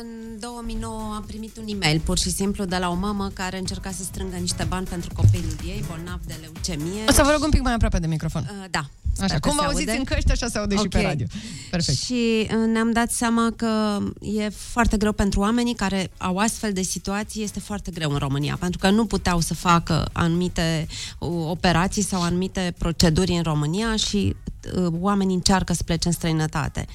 În 0.00 0.38
2009 0.40 1.12
am 1.14 1.24
primit 1.26 1.56
un 1.56 1.64
e-mail 1.68 2.00
pur 2.00 2.18
și 2.18 2.30
simplu 2.30 2.64
de 2.64 2.76
la 2.76 2.88
o 2.90 2.94
mamă 2.94 3.30
care 3.34 3.58
încerca 3.58 3.90
să 3.90 4.02
strângă 4.02 4.36
niște 4.36 4.64
bani 4.68 4.86
pentru 4.86 5.10
copilul 5.14 5.56
ei, 5.66 5.84
bolnav 5.88 6.20
de 6.26 6.34
leucemie. 6.40 7.04
O 7.08 7.12
să 7.12 7.22
vă 7.22 7.30
rog 7.32 7.42
un 7.42 7.50
pic 7.50 7.60
mai 7.62 7.72
aproape 7.74 7.98
de 7.98 8.06
microfon. 8.06 8.42
Uh, 8.42 8.64
Da. 8.70 8.78
Așa, 9.18 9.26
Sper 9.26 9.40
că 9.40 9.48
cum 9.48 9.56
vă 9.56 9.62
se 9.62 9.66
auziți 9.68 9.88
aude. 9.90 9.98
în 9.98 10.04
căști, 10.04 10.32
așa 10.32 10.46
se 10.48 10.58
aude 10.58 10.76
și 10.76 10.88
pe 10.88 10.98
Ok. 10.98 11.04
radio. 11.04 11.26
Perfect. 11.70 11.98
Și 11.98 12.46
uh, 12.50 12.68
ne-am 12.72 12.92
dat 12.92 13.10
seama 13.10 13.52
că 13.56 13.98
e 14.20 14.48
foarte 14.48 14.96
greu 14.96 15.12
pentru 15.12 15.40
oamenii 15.40 15.74
care 15.74 16.10
au 16.16 16.36
astfel 16.36 16.72
de 16.72 16.82
situații, 16.82 17.42
este 17.42 17.60
foarte 17.60 17.90
greu 17.90 18.10
în 18.10 18.18
România, 18.18 18.56
pentru 18.60 18.78
că 18.78 18.90
nu 18.90 19.06
puteau 19.06 19.40
să 19.40 19.54
facă 19.54 20.08
anumite 20.12 20.86
uh, 21.18 21.28
operații 21.48 22.02
sau 22.02 22.22
anumite 22.22 22.74
proceduri 22.78 23.32
în 23.32 23.42
România 23.42 23.96
și 23.96 24.36
uh, 24.76 24.86
oamenii 25.00 25.34
încearcă 25.34 25.72
să 25.72 25.82
plece 25.82 26.06
în 26.08 26.14
străinătate. 26.14 26.86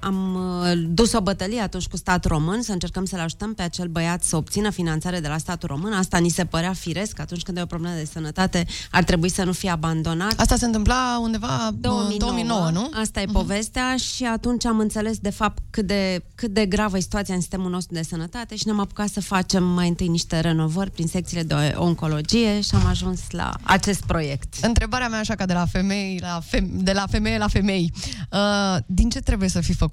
Am 0.00 0.34
uh, 0.34 0.72
dus 0.88 1.12
o 1.12 1.20
bătălie 1.20 1.60
atunci 1.60 1.86
cu 1.86 1.96
statul 1.96 2.30
român 2.30 2.62
să 2.62 2.72
încercăm 2.72 3.04
să-l 3.04 3.20
ajutăm 3.20 3.54
pe 3.54 3.62
acel 3.62 3.86
băiat 3.86 4.22
să 4.22 4.36
obțină 4.36 4.70
finanțare 4.70 5.20
de 5.20 5.28
la 5.28 5.38
statul 5.38 5.68
român. 5.68 5.92
Asta 5.92 6.18
ni 6.18 6.28
se 6.28 6.44
părea 6.44 6.72
firesc, 6.72 7.20
atunci 7.20 7.42
când 7.42 7.56
e 7.56 7.62
o 7.62 7.66
problemă 7.66 7.94
de 7.94 8.08
sănătate 8.12 8.66
ar 8.90 9.04
trebui 9.04 9.28
să 9.28 9.44
nu 9.44 9.52
fie 9.52 9.70
abandonat. 9.70 10.40
Asta 10.40 10.56
se 10.56 10.64
întâmpla 10.64 11.18
undeva 11.22 11.66
în 11.66 12.18
2009, 12.18 12.70
nu? 12.70 12.90
Asta 12.94 13.20
e 13.20 13.24
uh-huh. 13.24 13.32
povestea 13.32 13.96
și 13.96 14.24
atunci 14.24 14.64
am 14.64 14.78
înțeles 14.78 15.18
de 15.18 15.30
fapt 15.30 15.62
cât 15.70 15.86
de, 15.86 16.24
cât 16.34 16.50
de 16.50 16.66
gravă 16.66 16.96
e 16.96 17.00
situația 17.00 17.34
în 17.34 17.40
sistemul 17.40 17.70
nostru 17.70 17.94
de 17.94 18.02
sănătate 18.02 18.56
și 18.56 18.62
ne-am 18.66 18.80
apucat 18.80 19.08
să 19.08 19.20
facem 19.20 19.64
mai 19.64 19.88
întâi 19.88 20.08
niște 20.08 20.40
renovări 20.40 20.90
prin 20.90 21.06
secțiile 21.06 21.42
de 21.42 21.74
oncologie 21.76 22.60
și 22.60 22.74
am 22.74 22.86
ajuns 22.86 23.20
la 23.30 23.54
acest 23.62 24.02
proiect. 24.04 24.54
Întrebarea 24.62 25.08
mea 25.08 25.18
așa 25.18 25.34
ca 25.34 25.46
de 25.46 25.52
la 25.52 25.66
femei 25.66 26.18
la 26.20 26.40
fem- 26.42 26.70
de 26.70 26.92
la 26.92 27.04
femeie 27.10 27.38
la 27.38 27.48
femei. 27.48 27.92
Uh, 28.32 28.76
din 28.86 29.08
ce 29.08 29.20
trebuie 29.20 29.48
să 29.48 29.60
fi 29.60 29.72
făcut 29.72 29.87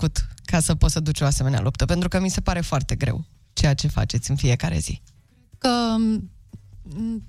ca 0.46 0.60
să 0.60 0.76
poți 0.76 0.93
să 0.93 1.00
duci 1.00 1.22
o 1.22 1.26
asemenea 1.26 1.62
luptă? 1.62 1.86
Pentru 1.86 2.08
că 2.08 2.20
mi 2.20 2.30
se 2.30 2.41
pare 2.41 2.62
foarte 2.62 2.96
greu 2.96 3.26
ceea 3.54 3.74
ce 3.74 3.88
faceți 3.88 4.30
în 4.30 4.36
fiecare 4.36 4.78
zi. 4.78 5.02
că 5.58 5.96
m, 5.98 7.24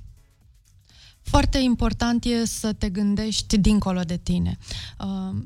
foarte 1.22 1.58
important 1.58 2.24
e 2.24 2.46
să 2.46 2.72
te 2.72 2.88
gândești 2.88 3.58
dincolo 3.58 4.00
de 4.00 4.16
tine. 4.16 4.58
Uh, 4.98 5.36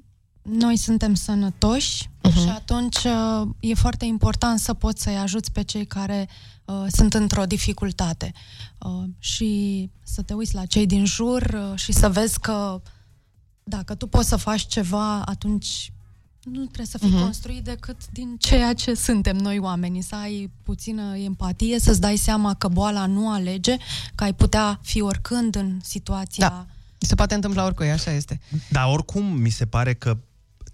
Noi 0.43 0.77
suntem 0.77 1.15
sănătoși 1.15 2.09
uh-huh. 2.09 2.33
și 2.33 2.49
atunci 2.49 2.97
uh, 3.05 3.49
e 3.61 3.75
foarte 3.75 4.05
important 4.05 4.59
să 4.59 4.75
poți 4.75 5.03
să-i 5.03 5.17
ajuți 5.17 5.53
pe 5.53 5.63
cei 5.63 5.87
care 5.87 6.29
uh, 6.65 6.85
sunt 6.89 7.15
într-o 7.15 7.45
dificultate 7.45 8.33
uh, 8.79 9.05
și 9.19 9.91
să 10.03 10.23
te 10.23 10.35
uiți 10.35 10.55
la 10.55 10.67
cei 10.67 10.87
din 10.87 11.05
jur 11.05 11.43
uh, 11.43 11.79
și 11.79 11.93
să 11.93 12.09
vezi 12.09 12.41
că 12.41 12.83
dacă 13.63 13.95
tu 13.95 14.07
poți 14.07 14.29
să 14.29 14.37
faci 14.37 14.67
ceva, 14.67 15.23
atunci 15.23 15.93
nu 16.45 16.65
trebuie 16.65 16.87
să 16.87 16.99
fii 16.99 17.09
Mhm. 17.09 17.17
uh-huh. 17.17 17.23
construit 17.23 17.65
decât 17.65 17.97
din 18.13 18.37
ceea 18.39 18.73
ce 18.75 18.95
suntem 18.95 19.37
noi 19.37 19.59
oamenii, 19.59 20.03
să 20.03 20.15
ai 20.15 20.51
puțină 20.63 21.17
empatie, 21.17 21.79
să-ți 21.79 22.01
dai 22.01 22.17
seama 22.17 22.55
că 22.55 22.69
boala 22.69 23.07
nu 23.07 23.31
alege, 23.33 23.77
că 24.15 24.25
ai 24.25 24.35
putea 24.35 24.81
fi 24.83 25.01
oricând 25.01 25.55
în 25.57 25.81
situația... 25.83 26.49
Da. 26.49 26.67
Se 26.99 27.15
poate 27.15 27.35
întâmpla 27.35 27.65
oricui, 27.65 27.91
așa 27.91 28.11
este. 28.13 28.41
Dar 28.69 28.89
oricum 28.93 29.25
mi 29.25 29.51
se 29.51 29.67
pare 29.67 29.95
că 29.95 30.17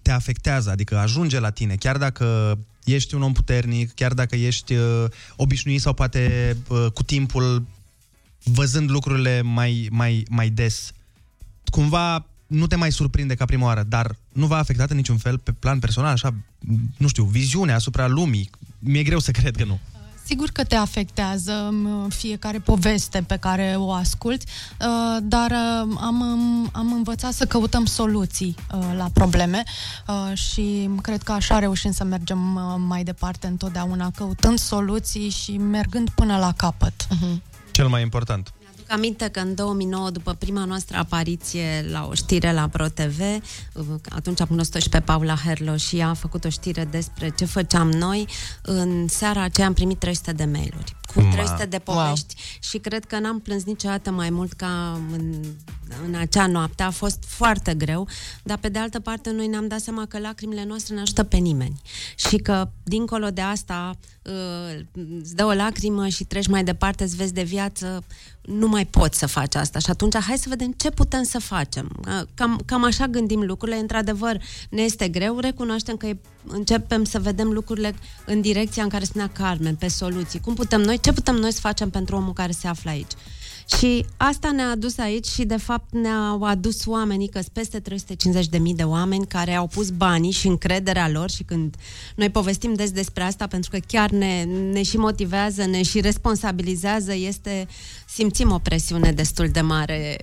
te 0.01 0.11
afectează, 0.11 0.69
adică 0.69 0.97
ajunge 0.97 1.39
la 1.39 1.49
tine, 1.49 1.75
chiar 1.75 1.97
dacă 1.97 2.57
ești 2.83 3.15
un 3.15 3.21
om 3.21 3.33
puternic, 3.33 3.93
chiar 3.93 4.13
dacă 4.13 4.35
ești 4.35 4.73
uh, 4.73 5.05
obișnuit 5.35 5.81
sau 5.81 5.93
poate 5.93 6.55
uh, 6.69 6.85
cu 6.93 7.03
timpul 7.03 7.65
văzând 8.43 8.89
lucrurile 8.89 9.41
mai, 9.41 9.87
mai, 9.91 10.25
mai 10.29 10.49
des, 10.49 10.91
cumva 11.71 12.25
nu 12.47 12.67
te 12.67 12.75
mai 12.75 12.91
surprinde 12.91 13.35
ca 13.35 13.45
prima 13.45 13.65
oară, 13.65 13.83
dar 13.87 14.15
nu 14.31 14.45
v-a 14.45 14.57
afectat 14.57 14.89
în 14.89 14.95
niciun 14.95 15.17
fel 15.17 15.37
pe 15.37 15.51
plan 15.51 15.79
personal, 15.79 16.11
așa, 16.11 16.33
nu 16.97 17.07
știu, 17.07 17.23
viziunea 17.23 17.75
asupra 17.75 18.07
lumii. 18.07 18.49
Mi-e 18.79 19.03
greu 19.03 19.19
să 19.19 19.31
cred 19.31 19.55
că 19.55 19.63
nu. 19.63 19.79
Sigur 20.27 20.49
că 20.49 20.63
te 20.63 20.75
afectează 20.75 21.69
m, 21.71 22.09
fiecare 22.09 22.59
poveste 22.59 23.23
pe 23.27 23.37
care 23.37 23.75
o 23.77 23.91
asculți, 23.91 24.45
uh, 24.79 25.17
dar 25.21 25.51
uh, 25.51 25.95
am, 26.01 26.19
um, 26.19 26.69
am 26.73 26.93
învățat 26.93 27.33
să 27.33 27.45
căutăm 27.45 27.85
soluții 27.85 28.55
uh, 28.73 28.93
la 28.97 29.09
probleme 29.13 29.63
uh, 30.07 30.37
și 30.37 30.89
cred 31.01 31.23
că 31.23 31.31
așa 31.31 31.59
reușim 31.59 31.91
să 31.91 32.03
mergem 32.03 32.55
uh, 32.55 32.61
mai 32.87 33.03
departe 33.03 33.47
întotdeauna, 33.47 34.11
căutând 34.15 34.59
soluții 34.59 35.29
și 35.29 35.57
mergând 35.57 36.09
până 36.09 36.37
la 36.37 36.53
capăt. 36.53 37.07
Mhm. 37.09 37.41
Cel 37.71 37.87
mai 37.87 38.01
important. 38.01 38.53
Aduc 38.87 38.99
aminte 38.99 39.27
că 39.27 39.39
în 39.39 39.55
2009, 39.55 40.09
după 40.09 40.33
prima 40.33 40.65
noastră 40.65 40.97
apariție 40.97 41.85
la 41.91 42.07
o 42.09 42.13
știre 42.13 42.53
la 42.53 42.67
ProTV, 42.67 43.21
atunci 44.09 44.41
am 44.41 44.47
cunoscut 44.47 44.81
și 44.81 44.89
pe 44.89 44.99
Paula 44.99 45.35
Herlo 45.35 45.77
și 45.77 45.97
ea 45.97 46.09
a 46.09 46.13
făcut 46.13 46.45
o 46.45 46.49
știre 46.49 46.87
despre 46.91 47.29
ce 47.37 47.45
făceam 47.45 47.91
noi. 47.91 48.27
În 48.61 49.07
seara 49.07 49.41
aceea 49.41 49.67
am 49.67 49.73
primit 49.73 49.99
300 49.99 50.31
de 50.31 50.45
mail-uri 50.45 50.96
cu 51.13 51.21
Ma. 51.21 51.31
300 51.31 51.65
de 51.65 51.79
povești 51.79 52.35
și 52.59 52.77
cred 52.77 53.05
că 53.05 53.19
n-am 53.19 53.39
plâns 53.39 53.63
niciodată 53.63 54.11
mai 54.11 54.29
mult 54.29 54.53
ca 54.53 55.01
în, 55.11 55.33
în 56.07 56.15
acea 56.15 56.47
noapte. 56.47 56.83
A 56.83 56.89
fost 56.89 57.23
foarte 57.27 57.73
greu, 57.73 58.07
dar 58.43 58.57
pe 58.57 58.69
de 58.69 58.79
altă 58.79 58.99
parte 58.99 59.31
noi 59.31 59.47
ne-am 59.47 59.67
dat 59.67 59.79
seama 59.79 60.05
că 60.05 60.19
lacrimile 60.19 60.65
noastre 60.65 60.93
nu 60.95 61.01
ajută 61.01 61.23
pe 61.23 61.37
nimeni 61.37 61.81
și 62.15 62.37
că 62.37 62.69
dincolo 62.83 63.29
de 63.29 63.41
asta 63.41 63.97
uh, 64.21 64.79
îți 65.21 65.35
dă 65.35 65.45
o 65.45 65.53
lacrimă 65.53 66.07
și 66.07 66.23
treci 66.23 66.47
mai 66.47 66.63
departe, 66.63 67.03
îți 67.03 67.15
vezi 67.15 67.33
de 67.33 67.43
viață, 67.43 68.03
nu 68.41 68.67
mai 68.67 68.85
poți 68.85 69.17
să 69.17 69.25
faci 69.25 69.55
asta. 69.55 69.79
Și 69.79 69.89
atunci 69.89 70.17
hai 70.17 70.37
să 70.37 70.49
vedem 70.49 70.71
ce 70.71 70.89
putem 70.89 71.23
să 71.23 71.39
facem. 71.39 71.91
Uh, 72.07 72.21
Cam, 72.33 72.61
cam 72.65 72.83
așa 72.83 73.07
gândim 73.07 73.41
lucrurile. 73.41 73.77
Într-adevăr, 73.77 74.41
ne 74.69 74.81
este 74.81 75.07
greu, 75.07 75.39
recunoaștem 75.39 75.97
că 75.97 76.05
e- 76.05 76.19
începem 76.51 77.03
să 77.03 77.19
vedem 77.19 77.51
lucrurile 77.51 77.95
în 78.25 78.41
direcția 78.41 78.83
în 78.83 78.89
care 78.89 79.03
spunea 79.03 79.29
Carmen, 79.33 79.75
pe 79.75 79.87
soluții. 79.87 80.39
Cum 80.39 80.53
putem 80.53 80.81
noi, 80.81 80.99
ce 80.99 81.13
putem 81.13 81.35
noi 81.35 81.51
să 81.51 81.59
facem 81.59 81.89
pentru 81.89 82.15
omul 82.15 82.33
care 82.33 82.51
se 82.51 82.67
află 82.67 82.89
aici? 82.89 83.11
Și 83.75 84.05
asta 84.17 84.51
ne-a 84.51 84.69
adus 84.69 84.97
aici 84.97 85.25
și, 85.25 85.43
de 85.43 85.57
fapt, 85.57 85.93
ne-au 85.93 86.43
adus 86.43 86.85
oamenii, 86.85 87.27
că 87.27 87.39
sunt 87.39 87.53
peste 87.53 87.81
350.000 87.81 88.75
de 88.75 88.83
oameni 88.83 89.27
care 89.27 89.55
au 89.55 89.67
pus 89.67 89.89
banii 89.89 90.31
și 90.31 90.47
încrederea 90.47 91.09
lor 91.09 91.29
și 91.29 91.43
când 91.43 91.75
noi 92.15 92.29
povestim 92.29 92.73
des 92.73 92.91
despre 92.91 93.23
asta, 93.23 93.47
pentru 93.47 93.69
că 93.69 93.77
chiar 93.87 94.09
ne, 94.09 94.43
ne 94.43 94.83
și 94.83 94.97
motivează, 94.97 95.65
ne 95.65 95.83
și 95.83 95.99
responsabilizează, 95.99 97.13
este, 97.13 97.67
simțim 98.07 98.51
o 98.51 98.57
presiune 98.57 99.11
destul 99.11 99.49
de 99.49 99.61
mare, 99.61 100.17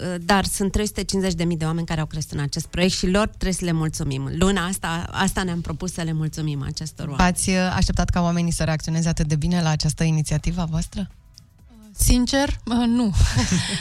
uh, 0.00 0.14
dar 0.20 0.44
sunt 0.44 0.78
350.000 0.78 1.56
de 1.56 1.64
oameni 1.64 1.86
care 1.86 2.00
au 2.00 2.06
crezut 2.06 2.30
în 2.30 2.40
acest 2.40 2.66
proiect 2.66 2.94
și 2.94 3.06
lor 3.06 3.26
trebuie 3.26 3.52
să 3.52 3.64
le 3.64 3.72
mulțumim. 3.72 4.30
Luna 4.38 4.66
asta, 4.66 5.06
asta 5.10 5.42
ne-am 5.42 5.60
propus 5.60 5.92
să 5.92 6.02
le 6.02 6.12
mulțumim 6.12 6.62
acestor 6.62 7.08
oameni. 7.08 7.28
Ați 7.28 7.48
uh, 7.48 7.56
așteptat 7.74 8.10
ca 8.10 8.22
oamenii 8.22 8.52
să 8.52 8.64
reacționeze 8.64 9.08
atât 9.08 9.26
de 9.26 9.36
bine 9.36 9.62
la 9.62 9.68
această 9.68 10.04
inițiativă 10.04 10.60
a 10.60 10.64
voastră? 10.64 11.10
Sincer, 11.98 12.48
uh, 12.64 12.86
nu. 12.86 13.12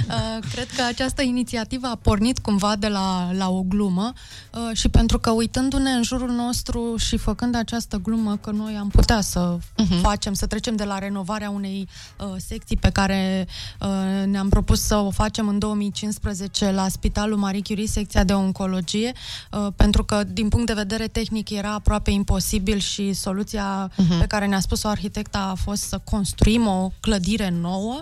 Uh, 0.05 0.43
Cred 0.51 0.67
că 0.75 0.83
această 0.83 1.21
inițiativă 1.21 1.87
a 1.87 1.95
pornit 1.95 2.39
cumva 2.39 2.75
de 2.75 2.87
la, 2.87 3.29
la 3.33 3.49
o 3.49 3.61
glumă 3.61 4.13
uh, 4.53 4.77
și 4.77 4.89
pentru 4.89 5.19
că 5.19 5.29
uitându-ne 5.29 5.89
în 5.89 6.03
jurul 6.03 6.29
nostru 6.29 6.95
și 6.97 7.17
făcând 7.17 7.55
această 7.55 7.97
glumă 7.97 8.35
că 8.35 8.51
noi 8.51 8.77
am 8.79 8.87
putea 8.87 9.21
să 9.21 9.57
uh-huh. 9.57 10.01
facem, 10.01 10.33
să 10.33 10.45
trecem 10.45 10.75
de 10.75 10.83
la 10.83 10.97
renovarea 10.97 11.49
unei 11.49 11.87
uh, 12.19 12.35
secții 12.37 12.77
pe 12.77 12.89
care 12.89 13.47
uh, 13.81 14.25
ne-am 14.25 14.49
propus 14.49 14.81
să 14.81 14.95
o 14.95 15.09
facem 15.09 15.47
în 15.47 15.59
2015 15.59 16.71
la 16.71 16.87
Spitalul 16.87 17.37
Marie 17.37 17.61
Curie, 17.61 17.87
secția 17.87 18.23
de 18.23 18.33
oncologie, 18.33 19.11
uh, 19.51 19.67
pentru 19.75 20.03
că 20.03 20.23
din 20.23 20.49
punct 20.49 20.65
de 20.65 20.73
vedere 20.73 21.07
tehnic 21.07 21.49
era 21.49 21.73
aproape 21.73 22.11
imposibil 22.11 22.77
și 22.77 23.13
soluția 23.13 23.91
uh-huh. 23.91 24.19
pe 24.19 24.25
care 24.27 24.45
ne-a 24.45 24.59
spus-o 24.59 24.87
arhitecta 24.87 25.39
a 25.51 25.55
fost 25.55 25.81
să 25.81 26.01
construim 26.03 26.67
o 26.67 26.91
clădire 26.99 27.49
nouă 27.49 27.99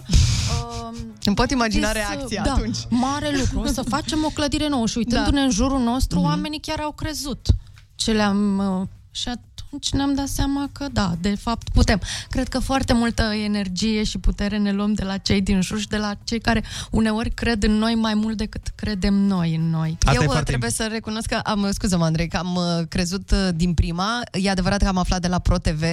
Îmi 1.25 1.35
pot 1.35 1.51
imagina 1.51 1.85
Zis, 1.87 1.95
reacția 1.95 2.43
da, 2.43 2.51
atunci. 2.53 2.77
Mare 2.89 3.37
lucru, 3.37 3.59
o 3.59 3.65
să 3.73 3.81
facem 3.95 4.23
o 4.25 4.29
clădire 4.29 4.67
nouă 4.67 4.87
și 4.87 4.97
uitându-ne 4.97 5.37
Da. 5.39 5.43
în 5.43 5.49
jurul 5.51 5.79
nostru, 5.79 6.17
Mhm. 6.19 6.27
oamenii 6.27 6.59
chiar 6.59 6.79
au 6.79 6.91
crezut 6.91 7.47
ce 7.95 8.11
le-am... 8.11 8.57
uh, 8.81 8.87
Și 9.11 9.29
atunci 9.75 9.91
ne-am 9.91 10.13
dat 10.13 10.27
seama 10.27 10.69
că 10.71 10.87
da, 10.91 11.15
de 11.21 11.35
fapt 11.35 11.69
putem. 11.69 12.01
Cred 12.29 12.47
că 12.47 12.59
foarte 12.59 12.93
multă 12.93 13.21
energie 13.21 14.03
și 14.03 14.17
putere 14.17 14.57
ne 14.57 14.71
luăm 14.71 14.93
de 14.93 15.03
la 15.03 15.17
cei 15.17 15.41
din 15.41 15.61
jur 15.61 15.79
și 15.79 15.87
de 15.87 15.97
la 15.97 16.13
cei 16.23 16.39
care 16.39 16.63
uneori 16.91 17.29
cred 17.29 17.63
în 17.63 17.71
noi 17.71 17.95
mai 17.95 18.13
mult 18.13 18.37
decât 18.37 18.67
credem 18.75 19.13
noi 19.13 19.55
în 19.55 19.69
noi. 19.69 19.97
Eu 20.13 20.29
uh, 20.29 20.41
trebuie 20.43 20.69
să 20.69 20.87
recunosc 20.91 21.27
că 21.27 21.35
am, 21.43 21.69
scuză-mă 21.71 22.03
Andrei, 22.03 22.27
că 22.27 22.37
am 22.37 22.55
uh, 22.55 22.87
crezut 22.89 23.31
uh, 23.31 23.49
din 23.55 23.73
prima, 23.73 24.21
e 24.31 24.49
adevărat 24.49 24.81
că 24.81 24.87
am 24.87 24.97
aflat 24.97 25.21
de 25.21 25.27
la 25.27 25.39
ProTV 25.39 25.83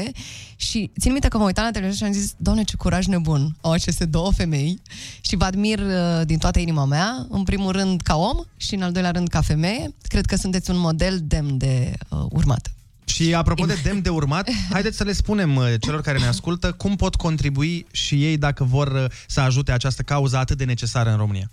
și 0.56 0.90
țin 1.00 1.12
minte 1.12 1.28
că 1.28 1.36
m-am 1.36 1.46
uitat 1.46 1.64
la 1.64 1.70
televizor 1.70 1.98
și 1.98 2.04
am 2.14 2.20
zis, 2.20 2.34
doamne 2.36 2.62
ce 2.62 2.76
curaj 2.76 3.06
nebun 3.06 3.56
au 3.60 3.72
aceste 3.72 4.04
două 4.04 4.32
femei 4.32 4.80
și 5.20 5.36
vă 5.36 5.44
admir 5.44 5.78
uh, 5.78 6.20
din 6.24 6.38
toată 6.38 6.58
inima 6.58 6.84
mea, 6.84 7.26
în 7.28 7.42
primul 7.42 7.72
rând 7.72 8.00
ca 8.00 8.16
om 8.16 8.38
și 8.56 8.74
în 8.74 8.82
al 8.82 8.92
doilea 8.92 9.10
rând 9.10 9.28
ca 9.28 9.40
femeie, 9.40 9.94
cred 10.02 10.26
că 10.26 10.36
sunteți 10.36 10.70
un 10.70 10.78
model 10.78 11.20
demn 11.22 11.58
de 11.58 11.92
uh, 12.08 12.18
urmat. 12.30 12.70
Și 13.04 13.34
apropo 13.34 13.66
de 13.66 13.80
demn 13.82 14.02
de 14.02 14.08
urmat, 14.08 14.50
haideți 14.72 14.96
să 14.96 15.04
le 15.04 15.12
spunem 15.12 15.56
uh, 15.56 15.74
celor 15.80 16.00
care 16.00 16.18
ne 16.18 16.26
ascultă 16.26 16.72
cum 16.72 16.96
pot 16.96 17.14
contribui 17.14 17.86
și 17.90 18.24
ei 18.24 18.36
dacă 18.36 18.64
vor 18.64 18.88
uh, 18.88 19.04
să 19.26 19.40
ajute 19.40 19.72
această 19.72 20.02
cauză 20.02 20.36
atât 20.36 20.56
de 20.56 20.64
necesară 20.64 21.10
în 21.10 21.16
România. 21.16 21.50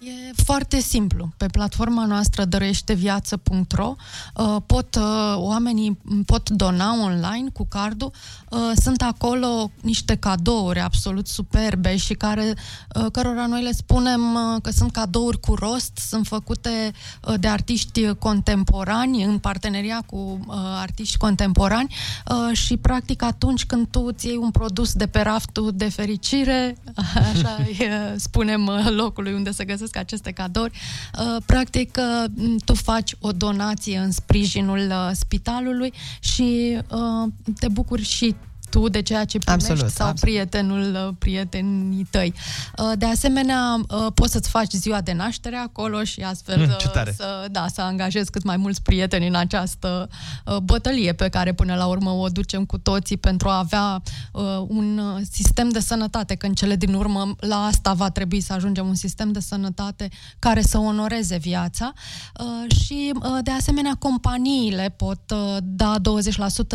E 0.00 0.32
foarte 0.44 0.80
simplu. 0.80 1.28
Pe 1.36 1.46
platforma 1.46 2.04
noastră 2.04 2.44
dăruieșteviață.ro 2.44 3.96
uh, 4.34 4.56
pot, 4.66 4.94
uh, 4.94 5.34
oamenii 5.36 5.98
pot 6.26 6.50
dona 6.50 7.02
online 7.02 7.48
cu 7.52 7.66
cardul. 7.68 8.10
Uh, 8.50 8.58
Sunt 8.82 9.02
acolo 9.02 9.70
niște 9.80 10.14
cadouri 10.14 10.80
absolut 10.80 11.26
superbe 11.26 11.96
și 11.96 12.14
care, 12.14 12.54
uh, 12.94 13.06
cărora 13.12 13.46
noi 13.46 13.62
le 13.62 13.72
spunem 13.72 14.34
uh, 14.34 14.62
că 14.62 14.70
sunt 14.70 14.92
cadouri 14.92 15.40
cu 15.40 15.54
rost, 15.54 15.96
sunt 16.08 16.26
făcute 16.26 16.92
uh, 17.24 17.34
de 17.40 17.48
artiști 17.48 18.14
contemporani 18.14 19.22
în 19.22 19.38
parteneria 19.38 20.02
cu 20.06 20.16
uh, 20.46 20.54
artiști 20.56 21.16
contemporani 21.16 21.94
uh, 22.30 22.56
și 22.56 22.76
practic 22.76 23.22
atunci 23.22 23.64
când 23.64 23.86
tu 23.90 24.00
îți 24.00 24.26
iei 24.26 24.36
un 24.36 24.50
produs 24.50 24.92
de 24.92 25.06
pe 25.06 25.20
raftul 25.20 25.70
de 25.74 25.88
fericire, 25.88 26.76
așa 27.32 27.56
îi, 27.58 27.78
uh, 27.88 28.14
spunem 28.16 28.66
uh, 28.66 28.86
locului 28.90 29.32
unde 29.32 29.50
se 29.50 29.64
găsesc 29.64 29.87
aceste 29.96 30.30
cadouri, 30.30 30.78
uh, 31.18 31.42
practic 31.46 31.98
uh, 31.98 32.30
tu 32.64 32.74
faci 32.74 33.14
o 33.20 33.32
donație 33.32 33.98
în 33.98 34.10
sprijinul 34.10 34.78
uh, 34.78 35.10
spitalului 35.12 35.92
și 36.20 36.78
uh, 36.90 37.32
te 37.58 37.68
bucuri 37.68 38.02
și 38.02 38.34
tu 38.70 38.88
de 38.88 39.02
ceea 39.02 39.24
ce 39.24 39.38
primești 39.38 39.70
Absolut, 39.70 39.92
sau 39.92 40.06
absolut. 40.08 40.34
prietenul, 40.34 41.06
uh, 41.08 41.14
prietenii 41.18 42.06
tăi. 42.10 42.34
Uh, 42.78 42.92
De 42.98 43.06
asemenea, 43.06 43.80
uh, 43.90 44.06
poți 44.14 44.32
să-ți 44.32 44.48
faci 44.48 44.72
ziua 44.72 45.00
de 45.00 45.12
naștere 45.12 45.56
acolo 45.56 46.04
și 46.04 46.20
astfel 46.20 46.58
Mm, 46.58 46.66
ce 46.78 46.86
uh, 46.86 46.92
tare. 46.92 47.12
să, 47.16 47.46
da, 47.50 47.66
să 47.74 47.80
angajezi 47.80 48.30
cât 48.30 48.42
mai 48.44 48.56
mulți 48.56 48.82
prieteni 48.82 49.26
în 49.26 49.34
această 49.34 50.08
uh, 50.44 50.56
bătălie 50.56 51.12
pe 51.12 51.28
care 51.28 51.52
până 51.52 51.74
la 51.74 51.86
urmă 51.86 52.10
o 52.10 52.28
ducem 52.28 52.64
cu 52.64 52.78
toții 52.78 53.16
pentru 53.16 53.48
a 53.48 53.58
avea 53.58 54.02
uh, 54.32 54.42
un 54.68 54.98
uh, 54.98 55.20
sistem 55.30 55.68
de 55.68 55.80
sănătate, 55.80 56.34
că 56.34 56.46
în 56.46 56.52
cele 56.54 56.76
din 56.76 56.94
urmă 56.94 57.34
la 57.38 57.56
asta 57.64 57.92
va 57.92 58.10
trebui 58.10 58.40
să 58.40 58.52
ajungem 58.52 58.86
un 58.88 58.94
sistem 58.94 59.32
de 59.32 59.40
sănătate 59.40 60.08
care 60.38 60.62
să 60.62 60.78
onoreze 60.78 61.36
viața 61.36 61.92
uh, 62.40 62.76
și 62.84 63.12
uh, 63.14 63.38
de 63.42 63.50
asemenea 63.50 63.94
companiile 63.98 64.94
pot 64.96 65.20
uh, 65.34 65.56
da 65.62 65.94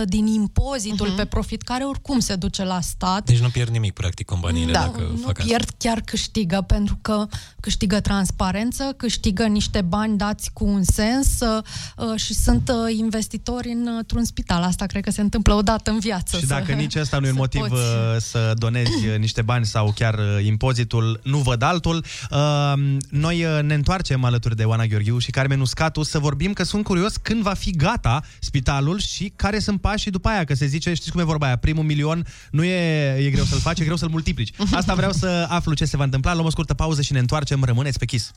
20% 0.03 0.06
din 0.06 0.28
impozitul 0.28 1.07
Mhm. 1.07 1.15
pe 1.15 1.26
profit 1.26 1.61
care 1.61 1.82
care 1.84 1.95
oricum 1.95 2.19
se 2.19 2.35
duce 2.35 2.64
la 2.64 2.81
stat. 2.81 3.26
Deci 3.26 3.39
nu 3.39 3.49
pierd 3.49 3.69
nimic, 3.69 3.93
practic, 3.93 4.26
companiile 4.26 4.72
da, 4.72 4.80
dacă 4.80 4.99
nu 5.11 5.18
fac 5.18 5.30
asta. 5.30 5.43
pierd, 5.43 5.69
chiar 5.77 6.01
câștigă, 6.01 6.64
pentru 6.68 6.97
că 7.01 7.26
câștigă 7.60 7.99
transparență, 7.99 8.93
câștigă 8.97 9.43
niște 9.45 9.81
bani 9.81 10.18
dați 10.18 10.49
cu 10.53 10.65
un 10.65 10.84
sens 10.84 11.39
uh, 11.39 11.64
uh, 11.97 12.19
și 12.19 12.34
sunt 12.34 12.69
uh, 12.69 12.95
investitori 12.97 13.69
în, 13.69 13.88
într-un 13.97 14.23
spital. 14.23 14.61
Asta 14.64 14.85
cred 14.85 15.03
că 15.03 15.11
se 15.11 15.22
întâmplă 15.22 15.53
odată 15.53 15.91
în 15.91 15.99
viață. 15.99 16.38
Și 16.38 16.45
să- 16.45 16.53
dacă 16.53 16.72
nici 16.73 16.95
ăsta 16.95 17.19
nu 17.19 17.26
e 17.26 17.30
un 17.30 17.35
să 17.35 17.39
motiv 17.39 17.61
poți. 17.61 17.73
uh, 17.73 18.18
să 18.19 18.53
donezi 18.57 19.07
uh, 19.07 19.18
niște 19.18 19.41
bani 19.41 19.65
sau 19.65 19.91
chiar 19.95 20.14
uh, 20.14 20.45
impozitul, 20.45 21.19
nu 21.23 21.38
văd 21.38 21.61
altul. 21.61 22.05
Uh, 22.31 22.73
Noi 23.10 23.43
uh, 23.45 23.61
ne 23.61 23.73
întoarcem 23.73 24.23
alături 24.23 24.55
de 24.55 24.64
Oana 24.64 24.85
Gheorghiu 24.85 25.18
și 25.18 25.31
Carmen 25.31 25.60
Uscatu 25.60 26.03
să 26.03 26.19
vorbim 26.19 26.53
că 26.53 26.64
sunt 26.64 26.84
curios 26.84 27.18
când 27.18 27.41
va 27.41 27.53
fi 27.53 27.72
gata 27.72 28.23
spitalul 28.39 28.99
și 28.99 29.34
care 29.35 29.60
sunt 29.60 29.81
pașii 29.81 30.11
după 30.11 30.27
aia, 30.30 30.43
că 30.43 30.53
se 30.53 30.65
zice, 30.65 30.93
știți 30.93 31.11
cum 31.11 31.19
e 31.19 31.23
vorba 31.23 31.45
aia, 31.45 31.55
primul 31.74 31.91
milion 31.95 32.26
nu 32.52 32.64
e, 32.64 33.26
e 33.26 33.30
greu 33.30 33.44
să-l 33.44 33.60
faci, 33.60 33.80
e 33.80 33.84
greu 33.84 33.95
să-l 33.95 34.10
multiplici. 34.10 34.54
Asta 34.72 34.94
vreau 34.94 35.12
să 35.12 35.45
aflu 35.50 35.74
ce 35.74 35.86
se 35.86 35.98
va 35.98 36.04
întâmpla, 36.04 36.34
luăm 36.34 36.45
o 36.45 36.50
scurtă 36.50 36.74
pauză 36.74 37.02
și 37.02 37.14
ne 37.14 37.20
întoarcem, 37.20 37.64
rămâneți 37.64 38.00
pe 38.00 38.06
Kiss. 38.06 38.32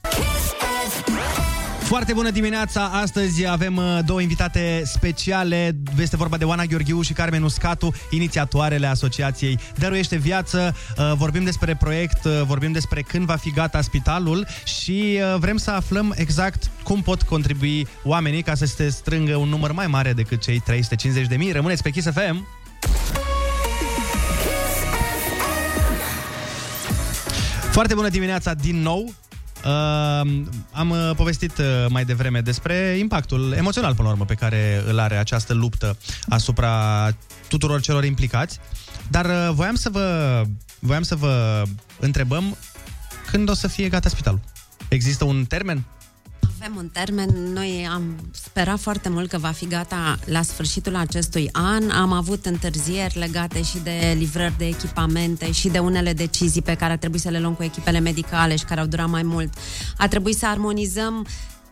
Foarte 1.86 2.12
bună 2.12 2.30
dimineața! 2.30 2.84
Astăzi 2.84 3.46
avem 3.46 3.76
uh, 3.76 3.98
două 4.06 4.20
invitate 4.20 4.82
speciale. 4.84 5.76
Este 6.00 6.16
vorba 6.16 6.36
de 6.36 6.44
Oana 6.44 6.64
Gheorghiu 6.64 7.00
și 7.00 7.12
Carmen 7.12 7.42
Uscatu, 7.42 7.94
inițiatoarele 8.10 8.86
Asociației 8.86 9.58
Dăruiește 9.78 10.16
Viață. 10.16 10.76
Uh, 10.98 11.12
Vorbim 11.16 11.44
despre 11.44 11.76
proiect, 11.76 12.24
uh, 12.24 12.42
vorbim 12.46 12.72
despre 12.72 13.02
când 13.02 13.26
va 13.26 13.36
fi 13.36 13.50
gata 13.50 13.80
spitalul 13.80 14.46
și 14.64 15.18
uh, 15.18 15.38
vrem 15.38 15.56
să 15.56 15.70
aflăm 15.70 16.14
exact 16.16 16.70
cum 16.82 17.02
pot 17.02 17.22
contribui 17.22 17.86
oamenii 18.02 18.42
ca 18.42 18.54
să 18.54 18.64
se 18.64 18.88
strângă 18.88 19.36
un 19.36 19.48
număr 19.48 19.72
mai 19.72 19.86
mare 19.86 20.12
decât 20.12 20.40
cei 20.40 20.58
350 20.58 21.26
de 21.26 21.36
mii. 21.36 21.52
Rămâneți 21.52 21.82
pe 21.82 21.90
Kiss 21.90 22.10
FM! 22.10 22.46
Foarte 27.70 27.94
bună 27.94 28.08
dimineața 28.08 28.54
din 28.54 28.82
nou! 28.82 29.14
Uh, 29.64 29.72
am 30.72 30.90
uh, 30.90 31.10
povestit 31.16 31.58
uh, 31.58 31.86
mai 31.88 32.04
devreme 32.04 32.40
despre 32.40 32.74
impactul 32.98 33.52
emoțional, 33.52 33.94
până 33.94 34.06
la 34.06 34.12
urmă, 34.12 34.24
pe 34.24 34.34
care 34.34 34.82
îl 34.86 34.98
are 34.98 35.16
această 35.16 35.54
luptă 35.54 35.96
asupra 36.28 37.10
tuturor 37.48 37.80
celor 37.80 38.04
implicați. 38.04 38.58
Dar 39.10 39.24
uh, 39.24 39.48
voiam 39.52 39.74
să 39.74 39.88
vă 39.88 40.42
voiam 40.78 41.02
să 41.02 41.14
vă 41.14 41.62
întrebăm 42.00 42.56
când 43.30 43.48
o 43.48 43.54
să 43.54 43.68
fie 43.68 43.88
gata 43.88 44.08
spitalul. 44.08 44.40
Există 44.88 45.24
un 45.24 45.44
termen? 45.44 45.84
Avem 46.66 46.78
un 46.78 46.88
termen, 46.88 47.28
noi 47.52 47.88
am 47.92 48.30
sperat 48.32 48.78
foarte 48.78 49.08
mult 49.08 49.28
că 49.28 49.38
va 49.38 49.50
fi 49.50 49.66
gata 49.66 50.18
la 50.24 50.42
sfârșitul 50.42 50.96
acestui 50.96 51.48
an. 51.52 51.90
Am 51.90 52.12
avut 52.12 52.46
întârzieri 52.46 53.18
legate 53.18 53.62
și 53.62 53.78
de 53.78 54.14
livrări 54.18 54.58
de 54.58 54.66
echipamente 54.66 55.52
și 55.52 55.68
de 55.68 55.78
unele 55.78 56.12
decizii 56.12 56.62
pe 56.62 56.74
care 56.74 56.92
a 56.92 56.98
trebuit 56.98 57.20
să 57.20 57.28
le 57.28 57.40
luăm 57.40 57.54
cu 57.54 57.62
echipele 57.62 57.98
medicale 57.98 58.56
și 58.56 58.64
care 58.64 58.80
au 58.80 58.86
durat 58.86 59.08
mai 59.08 59.22
mult. 59.22 59.54
A 59.96 60.08
trebuit 60.08 60.36
să 60.36 60.46
armonizăm 60.46 61.26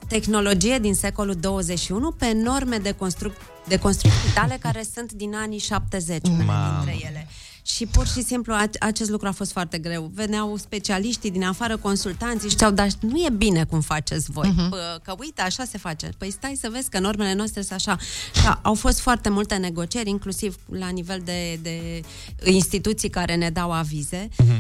tehnologie 0.09 0.79
din 0.79 0.95
secolul 0.95 1.35
21 1.35 2.11
pe 2.11 2.33
norme 2.33 2.77
de, 2.77 2.93
construc- 2.93 3.67
de 3.69 3.79
construcții 3.79 4.21
spitale 4.25 4.59
care 4.61 4.85
sunt 4.95 5.13
din 5.13 5.35
anii 5.35 5.59
70, 5.59 6.29
unele 6.29 6.45
Mamă. 6.45 6.83
dintre 6.85 7.07
ele. 7.09 7.29
Și 7.67 7.87
pur 7.87 8.07
și 8.07 8.23
simplu 8.23 8.53
a- 8.55 8.65
acest 8.81 9.11
lucru 9.11 9.27
a 9.27 9.31
fost 9.33 9.53
foarte 9.53 9.79
greu. 9.79 10.11
Veneau 10.15 10.57
specialiștii 10.57 11.31
din 11.31 11.45
afară, 11.45 11.77
consultanții 11.77 12.49
și 12.49 12.55
ziceau, 12.55 12.71
dar 12.71 12.89
nu 13.01 13.19
e 13.19 13.31
bine 13.37 13.65
cum 13.65 13.81
faceți 13.81 14.31
voi. 14.31 14.49
Mhm. 14.57 14.69
Uh-huh. 14.75 15.03
Că 15.05 15.15
uite, 15.19 15.43
așa 15.43 15.65
se 15.65 15.79
face. 15.79 16.09
Păi 16.19 16.31
stai 16.31 16.59
să 16.61 16.69
vezi 16.73 16.91
că 16.91 16.99
normele 16.99 17.35
noastre 17.35 17.61
sunt 17.63 17.73
așa. 17.73 17.97
Da, 18.45 18.59
au 18.63 18.75
fost 18.75 19.01
foarte 19.01 19.29
multe 19.29 19.55
negocieri, 19.57 20.09
inclusiv 20.09 20.57
la 20.71 20.89
nivel 20.89 21.21
de, 21.25 21.59
de 21.63 22.03
instituții 22.45 23.09
care 23.11 23.35
ne 23.35 23.51
dau 23.51 23.73
avize. 23.73 24.29
Uh, 24.39 24.55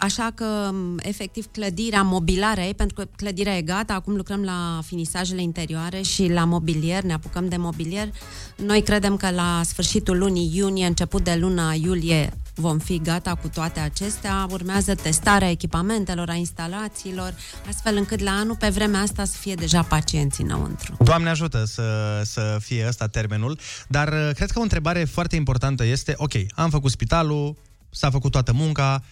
Așa 0.00 0.30
că, 0.34 0.70
m, 0.72 0.98
efectiv, 1.02 1.46
clădirea, 1.52 2.02
mobilarea 2.02 2.64
ei, 2.66 2.74
pentru 2.74 2.96
că 2.96 3.08
clădirea 3.16 3.56
e 3.56 3.62
gata, 3.62 3.94
acum 3.94 4.16
lucrăm 4.16 4.42
la 4.42 4.80
finisajele 4.86 5.42
interioare 5.42 6.02
și 6.02 6.28
la 6.28 6.44
mobilier, 6.44 7.02
ne 7.02 7.12
apucăm 7.12 7.48
de 7.48 7.56
mobilier. 7.56 8.08
Noi 8.56 8.82
credem 8.82 9.16
că 9.16 9.30
la 9.30 9.60
sfârșitul 9.64 10.18
lunii 10.18 10.50
iunie, 10.54 10.86
început 10.86 11.24
de 11.24 11.36
luna 11.40 11.72
iulie, 11.72 12.32
vom 12.54 12.78
fi 12.78 12.98
gata 12.98 13.34
cu 13.34 13.48
toate 13.48 13.80
acestea. 13.80 14.46
Urmează 14.50 14.94
testarea 14.94 15.50
echipamentelor, 15.50 16.28
a 16.28 16.34
instalațiilor, 16.34 17.34
astfel 17.68 17.96
încât 17.96 18.20
la 18.20 18.30
anul, 18.30 18.56
pe 18.56 18.68
vremea 18.68 19.00
asta, 19.00 19.24
să 19.24 19.36
fie 19.36 19.54
deja 19.54 19.82
pacienții 19.82 20.44
înăuntru. 20.44 20.96
Doamne 20.98 21.28
ajută 21.28 21.64
să, 21.64 22.20
să 22.24 22.58
fie 22.60 22.84
ăsta 22.88 23.06
termenul, 23.06 23.58
dar 23.88 24.08
uh, 24.08 24.30
cred 24.34 24.50
că 24.50 24.58
o 24.58 24.62
întrebare 24.62 25.04
foarte 25.04 25.36
importantă 25.36 25.84
este, 25.84 26.14
ok, 26.16 26.32
am 26.54 26.70
făcut 26.70 26.90
spitalul, 26.90 27.56
s-a 27.90 28.10
făcut 28.10 28.30
toată 28.30 28.52
munca, 28.52 29.02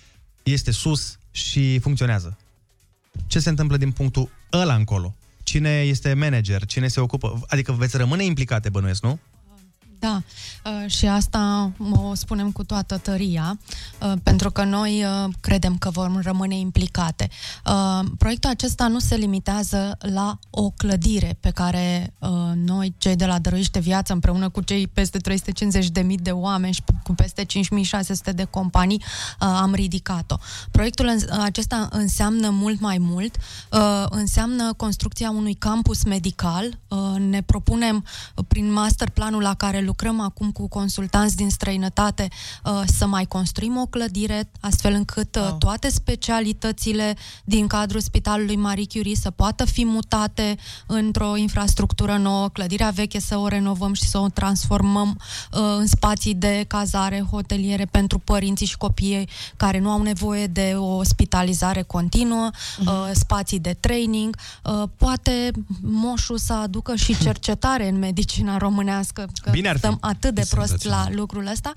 este 0.52 0.70
sus 0.70 1.18
și 1.30 1.78
funcționează. 1.78 2.38
Ce 3.26 3.38
se 3.38 3.48
întâmplă 3.48 3.76
din 3.76 3.92
punctul 3.92 4.30
ăla 4.52 4.74
încolo? 4.74 5.14
Cine 5.42 5.80
este 5.80 6.14
manager? 6.14 6.66
Cine 6.66 6.88
se 6.88 7.00
ocupă? 7.00 7.40
Adică 7.46 7.72
veți 7.72 7.96
rămâne 7.96 8.24
implicate, 8.24 8.68
bănuiesc, 8.68 9.02
nu? 9.02 9.18
Da, 10.00 10.22
uh, 10.64 10.90
și 10.90 11.06
asta 11.06 11.70
o 11.90 12.14
spunem 12.14 12.50
cu 12.52 12.64
toată 12.64 12.96
tăria, 12.98 13.58
uh, 14.02 14.12
pentru 14.22 14.50
că 14.50 14.64
noi 14.64 15.04
uh, 15.04 15.28
credem 15.40 15.76
că 15.76 15.90
vom 15.90 16.20
rămâne 16.22 16.58
implicate. 16.58 17.28
Uh, 17.66 18.00
Proiectul 18.18 18.50
acesta 18.50 18.88
nu 18.88 18.98
se 18.98 19.16
limitează 19.16 19.96
la 19.98 20.38
o 20.50 20.70
clădire 20.70 21.36
pe 21.40 21.50
care 21.50 22.14
uh, 22.18 22.28
noi, 22.54 22.94
cei 22.98 23.16
de 23.16 23.26
la 23.26 23.38
Dăruiește 23.38 23.78
Viață, 23.78 24.12
împreună 24.12 24.48
cu 24.48 24.60
cei 24.60 24.86
peste 24.86 25.18
350.000 25.18 26.14
de 26.22 26.30
oameni 26.30 26.72
și 26.74 26.82
cu 27.02 27.14
peste 27.14 27.44
5.600 27.44 28.34
de 28.34 28.44
companii, 28.44 29.02
uh, 29.40 29.48
am 29.60 29.74
ridicat-o. 29.74 30.36
Proiectul 30.70 31.06
în- 31.06 31.40
acesta 31.40 31.88
înseamnă 31.90 32.48
mult 32.50 32.80
mai 32.80 32.98
mult, 32.98 33.36
uh, 33.72 34.04
înseamnă 34.10 34.72
construcția 34.72 35.30
unui 35.30 35.54
campus 35.54 36.04
medical. 36.04 36.78
Uh, 36.88 36.96
Ne 37.18 37.42
propunem, 37.42 38.04
uh, 38.36 38.44
prin 38.48 38.72
masterplanul 38.72 39.42
la 39.42 39.54
care 39.54 39.80
lucrăm 39.88 40.20
acum 40.20 40.50
cu 40.50 40.68
consultanți 40.68 41.36
din 41.36 41.50
străinătate, 41.50 42.28
uh, 42.64 42.82
să 42.96 43.06
mai 43.06 43.24
construim 43.24 43.76
o 43.76 43.86
clădire, 43.86 44.50
astfel 44.60 44.92
încât 44.92 45.36
uh, 45.36 45.54
toate 45.58 45.88
specialitățile 45.88 47.16
din 47.44 47.66
cadrul 47.66 48.00
Spitalului 48.00 48.56
Marie 48.56 48.86
Curie 48.92 49.14
să 49.14 49.30
poată 49.30 49.64
fi 49.64 49.84
mutate 49.84 50.56
într-o 50.86 51.36
infrastructură 51.36 52.16
nouă, 52.16 52.48
clădirea 52.48 52.90
veche 52.90 53.20
să 53.20 53.36
o 53.36 53.48
renovăm 53.48 53.92
și 53.92 54.02
să 54.02 54.18
o 54.18 54.28
transformăm 54.28 55.08
uh, 55.52 55.60
în 55.78 55.86
spații 55.86 56.34
de 56.34 56.64
cazare, 56.66 57.26
hoteliere 57.30 57.84
pentru 57.84 58.18
părinții 58.18 58.66
și 58.66 58.76
copiii 58.76 59.28
care 59.56 59.78
nu 59.78 59.90
au 59.90 60.02
nevoie 60.02 60.46
de 60.46 60.74
o 60.76 60.96
ospitalizare 60.96 61.82
continuă, 61.82 62.50
uh, 62.80 63.10
spații 63.12 63.58
de 63.58 63.76
training. 63.80 64.36
Uh, 64.64 64.82
poate 64.96 65.50
moșul 65.80 66.38
să 66.38 66.52
aducă 66.52 66.94
și 66.96 67.18
cercetare 67.26 67.88
în 67.88 67.98
medicina 67.98 68.56
românească, 68.56 69.28
că 69.42 69.50
Bine 69.50 69.68
ar 69.68 69.77
fi. 69.78 69.86
stăm 69.86 69.98
atât 70.00 70.34
de 70.34 70.40
E 70.40 70.46
prost 70.50 70.68
la 70.68 70.76
senzațional. 70.76 71.14
lucrul 71.14 71.46
ăsta, 71.46 71.72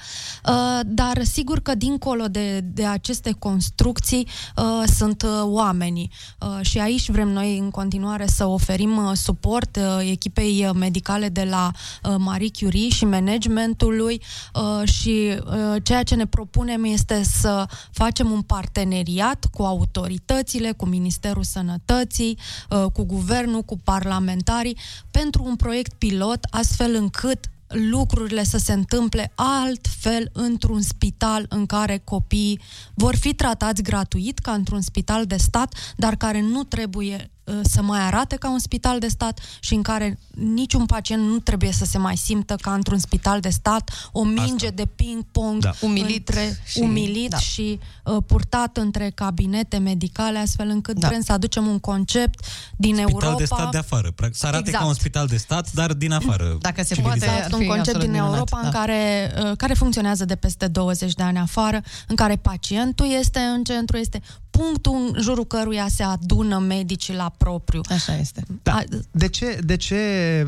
uh, 0.46 0.80
dar 0.86 1.24
sigur 1.24 1.60
că 1.60 1.76
dincolo 1.76 2.26
de, 2.28 2.60
de 2.60 2.86
aceste 2.86 3.32
construcții 3.40 4.28
uh, 4.56 4.84
sunt 4.96 5.22
uh, 5.22 5.30
oamenii 5.44 6.12
uh, 6.40 6.66
și 6.66 6.80
aici 6.80 7.10
vrem 7.10 7.28
noi 7.28 7.58
în 7.58 7.70
continuare 7.70 8.26
să 8.28 8.46
oferim 8.46 9.06
uh, 9.06 9.12
suport 9.14 9.76
uh, 9.76 10.10
echipei 10.10 10.66
uh, 10.66 10.76
medicale 10.76 11.30
de 11.30 11.44
la 11.44 11.72
uh, 12.04 12.16
Marie 12.18 12.50
Curie 12.60 12.90
și 12.90 13.06
managementului 13.06 14.22
uh, 14.54 14.90
și 14.90 15.40
uh, 15.46 15.76
ceea 15.84 16.04
ce 16.04 16.16
ne 16.16 16.26
propunem 16.26 16.84
este 16.84 17.24
să 17.24 17.66
facem 17.92 18.32
un 18.32 18.42
parteneriat 18.42 19.46
cu 19.54 19.64
autoritățile, 19.64 20.72
cu 20.72 20.86
Ministerul 20.86 21.44
Sănătății, 21.44 22.38
uh, 22.70 22.86
cu 22.94 23.04
guvernul, 23.04 23.62
cu 23.62 23.78
parlamentarii 23.84 24.78
pentru 25.12 25.44
un 25.44 25.56
proiect 25.56 25.94
pilot 25.94 26.40
astfel 26.50 26.96
încât 26.96 27.50
lucrurile 27.72 28.44
să 28.44 28.58
se 28.58 28.74
întâmple 28.74 29.32
altfel 29.36 30.30
într-un 30.34 30.82
spital 30.82 31.46
în 31.50 31.66
care 31.66 32.02
copiii 32.04 32.62
vor 32.94 33.16
fi 33.16 33.34
tratați 33.34 33.84
gratuit 33.84 34.40
ca 34.40 34.52
într-un 34.52 34.82
spital 34.82 35.26
de 35.26 35.38
stat, 35.38 35.94
dar 35.96 36.16
care 36.16 36.42
nu 36.42 36.64
trebuie 36.64 37.16
uh, 37.16 37.41
să 37.64 37.82
mai 37.82 38.00
arate 38.00 38.36
ca 38.36 38.50
un 38.52 38.60
spital 38.60 39.00
de 39.00 39.08
stat 39.08 39.40
și 39.60 39.74
în 39.74 39.82
care 39.82 40.20
niciun 40.30 40.86
pacient 40.86 41.24
nu 41.28 41.40
trebuie 41.40 41.72
să 41.72 41.86
se 41.86 41.98
mai 41.98 42.18
simtă 42.18 42.56
ca 42.62 42.74
într-un 42.74 42.98
spital 43.00 43.40
de 43.40 43.50
stat, 43.50 44.10
o 44.12 44.24
minge 44.24 44.66
Asta. 44.66 44.76
de 44.76 44.86
ping-pong 44.96 45.62
Da. 45.62 45.72
umilit, 45.82 46.28
Între- 46.30 46.60
și, 46.66 46.72
și- 46.72 46.80
umilit 46.80 47.30
da. 47.30 47.38
și 47.38 47.80
uh, 48.06 48.18
purtat 48.26 48.78
între 48.78 49.12
cabinete 49.16 49.78
medicale, 49.78 50.38
astfel 50.40 50.68
încât 50.70 51.00
Da. 51.00 51.08
vrem 51.08 51.22
să 51.22 51.32
aducem 51.32 51.68
un 51.68 51.80
concept 51.80 52.46
din 52.78 52.96
Spital 52.96 53.12
Europa. 53.12 53.36
de 53.38 53.46
stat 53.46 53.72
de 53.72 53.78
afară. 53.78 54.12
Practic, 54.12 54.38
Să 54.40 54.46
arate 54.48 54.64
Exact. 54.64 54.84
ca 54.84 54.90
un 54.90 54.94
spital 54.96 55.28
de 55.28 55.38
stat, 55.38 55.72
dar 55.72 55.94
din 55.94 56.12
afară. 56.12 56.58
Dacă 56.60 56.84
se 56.84 56.94
civilizat. 56.96 57.20
poate, 57.20 57.26
Exact, 57.26 57.46
ar 57.46 57.52
un 57.54 57.60
fi 57.60 57.66
concept 57.66 57.88
absolut 57.88 58.02
din 58.06 58.12
minunat, 58.12 58.34
Europa 58.34 58.60
da. 58.62 58.68
în 58.68 58.74
care, 58.74 59.32
uh, 59.50 59.58
care 59.58 59.74
funcționează 59.74 60.26
de 60.26 60.36
peste 60.36 60.68
20 60.68 61.14
de 61.14 61.24
ani 61.24 61.38
afară, 61.38 61.82
în 62.08 62.16
care 62.16 62.36
pacientul 62.36 63.06
este 63.20 63.40
în 63.40 63.64
centru, 63.64 63.98
este 63.98 64.22
punctul 64.52 64.94
în 64.96 65.22
jurul 65.22 65.46
căruia 65.46 65.88
se 65.88 66.04
adună 66.04 66.60
medicii 66.60 67.14
la 67.14 67.34
propriu. 67.38 67.82
Așa 67.90 68.18
este. 68.18 68.44
Da. 68.64 68.84
De 69.12 69.28
ce, 69.28 69.60
de 69.64 69.78
ce, 69.78 69.98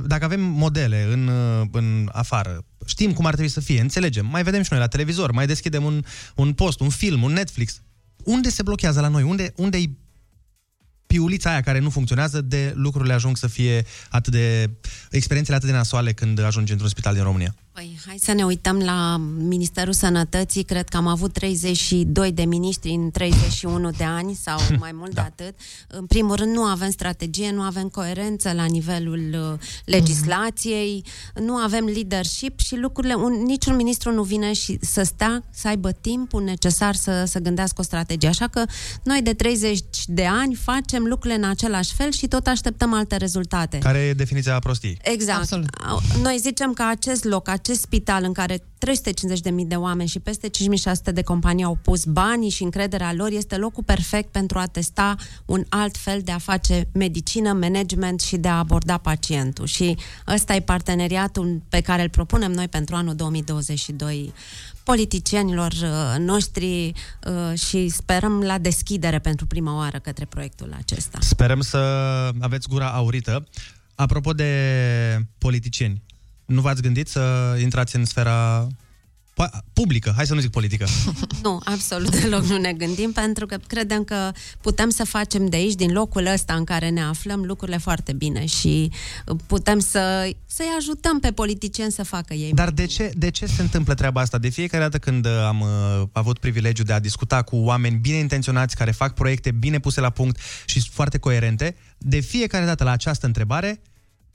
dacă 0.05 0.25
avem 0.25 0.41
modele 0.41 1.07
în, 1.11 1.27
uh, 1.27 1.67
în 1.71 2.09
afară, 2.11 2.65
știm 2.85 3.13
cum 3.13 3.25
ar 3.25 3.33
trebui 3.33 3.51
să 3.51 3.59
fie, 3.59 3.81
înțelegem, 3.81 4.25
mai 4.25 4.43
vedem 4.43 4.61
și 4.61 4.67
noi 4.71 4.79
la 4.79 4.87
televizor, 4.87 5.31
mai 5.31 5.47
deschidem 5.47 5.83
un, 5.83 6.03
un 6.35 6.53
post, 6.53 6.79
un 6.79 6.89
film, 6.89 7.23
un 7.23 7.33
Netflix. 7.33 7.81
Unde 8.23 8.49
se 8.49 8.63
blochează 8.63 8.99
la 8.99 9.07
noi? 9.07 9.23
Unde, 9.23 9.53
unde 9.55 9.77
e 9.77 9.89
piulița 11.07 11.49
aia 11.49 11.61
care 11.61 11.79
nu 11.79 11.89
funcționează 11.89 12.41
de 12.41 12.73
lucrurile 12.75 13.13
ajung 13.13 13.37
să 13.37 13.47
fie 13.47 13.85
atât 14.09 14.31
de... 14.33 14.69
experiențele 15.09 15.55
atât 15.55 15.69
de 15.69 15.75
nasoale 15.75 16.13
când 16.13 16.39
ajungi 16.39 16.71
într-un 16.71 16.89
spital 16.89 17.13
din 17.13 17.23
România? 17.23 17.55
Păi, 17.73 17.99
hai 18.05 18.17
să 18.19 18.33
ne 18.33 18.43
uităm 18.43 18.77
la 18.77 19.17
Ministerul 19.37 19.93
Sănătății. 19.93 20.63
Cred 20.63 20.89
că 20.89 20.97
am 20.97 21.07
avut 21.07 21.33
32 21.33 22.31
de 22.31 22.43
miniștri 22.43 22.91
în 22.91 23.11
31 23.11 23.89
de 23.91 24.03
ani 24.03 24.33
sau 24.33 24.59
mai 24.79 24.91
mult 24.91 25.13
da. 25.13 25.21
de 25.21 25.43
atât. 25.43 25.59
În 25.87 26.05
primul 26.05 26.35
rând, 26.35 26.55
nu 26.55 26.61
avem 26.61 26.91
strategie, 26.91 27.51
nu 27.51 27.61
avem 27.61 27.87
coerență 27.87 28.51
la 28.51 28.65
nivelul 28.65 29.51
uh, 29.53 29.59
legislației, 29.85 31.03
nu 31.35 31.53
avem 31.55 31.85
leadership 31.85 32.59
și 32.59 32.75
lucrurile... 32.75 33.13
Un, 33.13 33.43
niciun 33.43 33.75
ministru 33.75 34.11
nu 34.11 34.23
vine 34.23 34.53
și 34.53 34.77
să 34.81 35.03
stea, 35.03 35.43
să 35.49 35.67
aibă 35.67 35.91
timpul 35.91 36.43
necesar 36.43 36.95
să, 36.95 37.23
să 37.25 37.39
gândească 37.39 37.81
o 37.81 37.83
strategie. 37.83 38.29
Așa 38.29 38.47
că 38.47 38.65
noi 39.03 39.21
de 39.21 39.33
30 39.33 39.79
de 40.05 40.25
ani 40.25 40.55
facem 40.55 41.03
lucrurile 41.03 41.39
în 41.43 41.49
același 41.49 41.93
fel 41.93 42.11
și 42.11 42.27
tot 42.27 42.47
așteptăm 42.47 42.93
alte 42.93 43.15
rezultate. 43.15 43.77
Care 43.77 43.99
e 43.99 44.13
definiția 44.13 44.59
prostiei? 44.59 44.97
Exact. 45.01 45.39
Absolut. 45.39 45.67
Noi 46.21 46.37
zicem 46.39 46.73
că 46.73 46.83
acest 46.83 47.23
loc, 47.23 47.47
acest 47.63 47.81
spital 47.81 48.23
în 48.23 48.33
care 48.33 48.57
350.000 48.57 48.63
de 49.67 49.75
oameni 49.75 50.09
și 50.09 50.19
peste 50.19 50.49
5600 50.49 51.11
de 51.11 51.21
companii 51.21 51.63
au 51.63 51.79
pus 51.81 52.05
banii 52.05 52.49
și 52.49 52.63
încrederea 52.63 53.13
lor, 53.13 53.31
este 53.31 53.57
locul 53.57 53.83
perfect 53.83 54.31
pentru 54.31 54.57
a 54.59 54.65
testa 54.65 55.15
un 55.45 55.63
alt 55.69 55.97
fel 55.97 56.21
de 56.21 56.31
a 56.31 56.37
face 56.37 56.87
medicină, 56.93 57.53
management 57.53 58.21
și 58.21 58.37
de 58.37 58.47
a 58.47 58.57
aborda 58.57 58.97
pacientul. 58.97 59.65
Și 59.65 59.97
ăsta 60.27 60.55
e 60.55 60.59
parteneriatul 60.59 61.61
pe 61.69 61.81
care 61.81 62.01
îl 62.01 62.09
propunem 62.09 62.51
noi 62.51 62.67
pentru 62.67 62.95
anul 62.95 63.15
2022 63.15 64.33
politicienilor 64.83 65.71
uh, 65.71 66.15
noștri 66.19 66.93
uh, 67.27 67.59
și 67.59 67.89
sperăm 67.89 68.41
la 68.41 68.57
deschidere 68.57 69.19
pentru 69.19 69.45
prima 69.45 69.75
oară 69.75 69.99
către 69.99 70.25
proiectul 70.25 70.75
acesta. 70.77 71.17
Sperăm 71.21 71.61
să 71.61 71.77
aveți 72.39 72.67
gura 72.67 72.91
aurită. 72.91 73.47
Apropo 73.95 74.33
de 74.33 74.51
politicieni, 75.37 76.03
nu 76.45 76.61
v-ați 76.61 76.81
gândit 76.81 77.07
să 77.07 77.55
intrați 77.61 77.95
în 77.95 78.05
sfera 78.05 78.67
po- 79.33 79.63
publică, 79.73 80.13
hai 80.15 80.25
să 80.25 80.33
nu 80.33 80.39
zic 80.39 80.49
politică. 80.49 80.85
Nu, 81.43 81.59
absolut 81.63 82.21
deloc 82.21 82.43
nu 82.43 82.57
ne 82.57 82.73
gândim, 82.73 83.11
pentru 83.11 83.45
că 83.45 83.57
credem 83.67 84.03
că 84.03 84.31
putem 84.61 84.89
să 84.89 85.05
facem 85.05 85.45
de 85.49 85.55
aici, 85.55 85.73
din 85.73 85.91
locul 85.91 86.25
ăsta 86.25 86.53
în 86.53 86.63
care 86.63 86.89
ne 86.89 87.01
aflăm, 87.01 87.43
lucrurile 87.43 87.77
foarte 87.77 88.13
bine 88.13 88.45
și 88.45 88.91
putem 89.45 89.79
să, 89.79 90.29
să-i 90.45 90.75
ajutăm 90.77 91.19
pe 91.19 91.31
politicieni 91.31 91.91
să 91.91 92.03
facă 92.03 92.33
ei. 92.33 92.53
Dar 92.53 92.71
de 92.71 92.85
ce, 92.85 93.11
de 93.15 93.29
ce 93.29 93.45
se 93.45 93.61
întâmplă 93.61 93.93
treaba 93.93 94.21
asta? 94.21 94.37
De 94.37 94.49
fiecare 94.49 94.83
dată 94.83 94.97
când 94.97 95.25
uh, 95.25 95.31
am 95.31 95.59
uh, 95.59 96.07
avut 96.11 96.37
privilegiul 96.39 96.85
de 96.85 96.93
a 96.93 96.99
discuta 96.99 97.41
cu 97.41 97.55
oameni 97.55 97.97
bine 97.97 98.17
intenționați, 98.17 98.75
care 98.75 98.91
fac 98.91 99.13
proiecte 99.13 99.51
bine 99.51 99.79
puse 99.79 100.01
la 100.01 100.09
punct 100.09 100.39
și 100.65 100.79
sunt 100.79 100.93
foarte 100.93 101.17
coerente, 101.17 101.75
de 101.97 102.19
fiecare 102.19 102.65
dată 102.65 102.83
la 102.83 102.91
această 102.91 103.25
întrebare, 103.25 103.81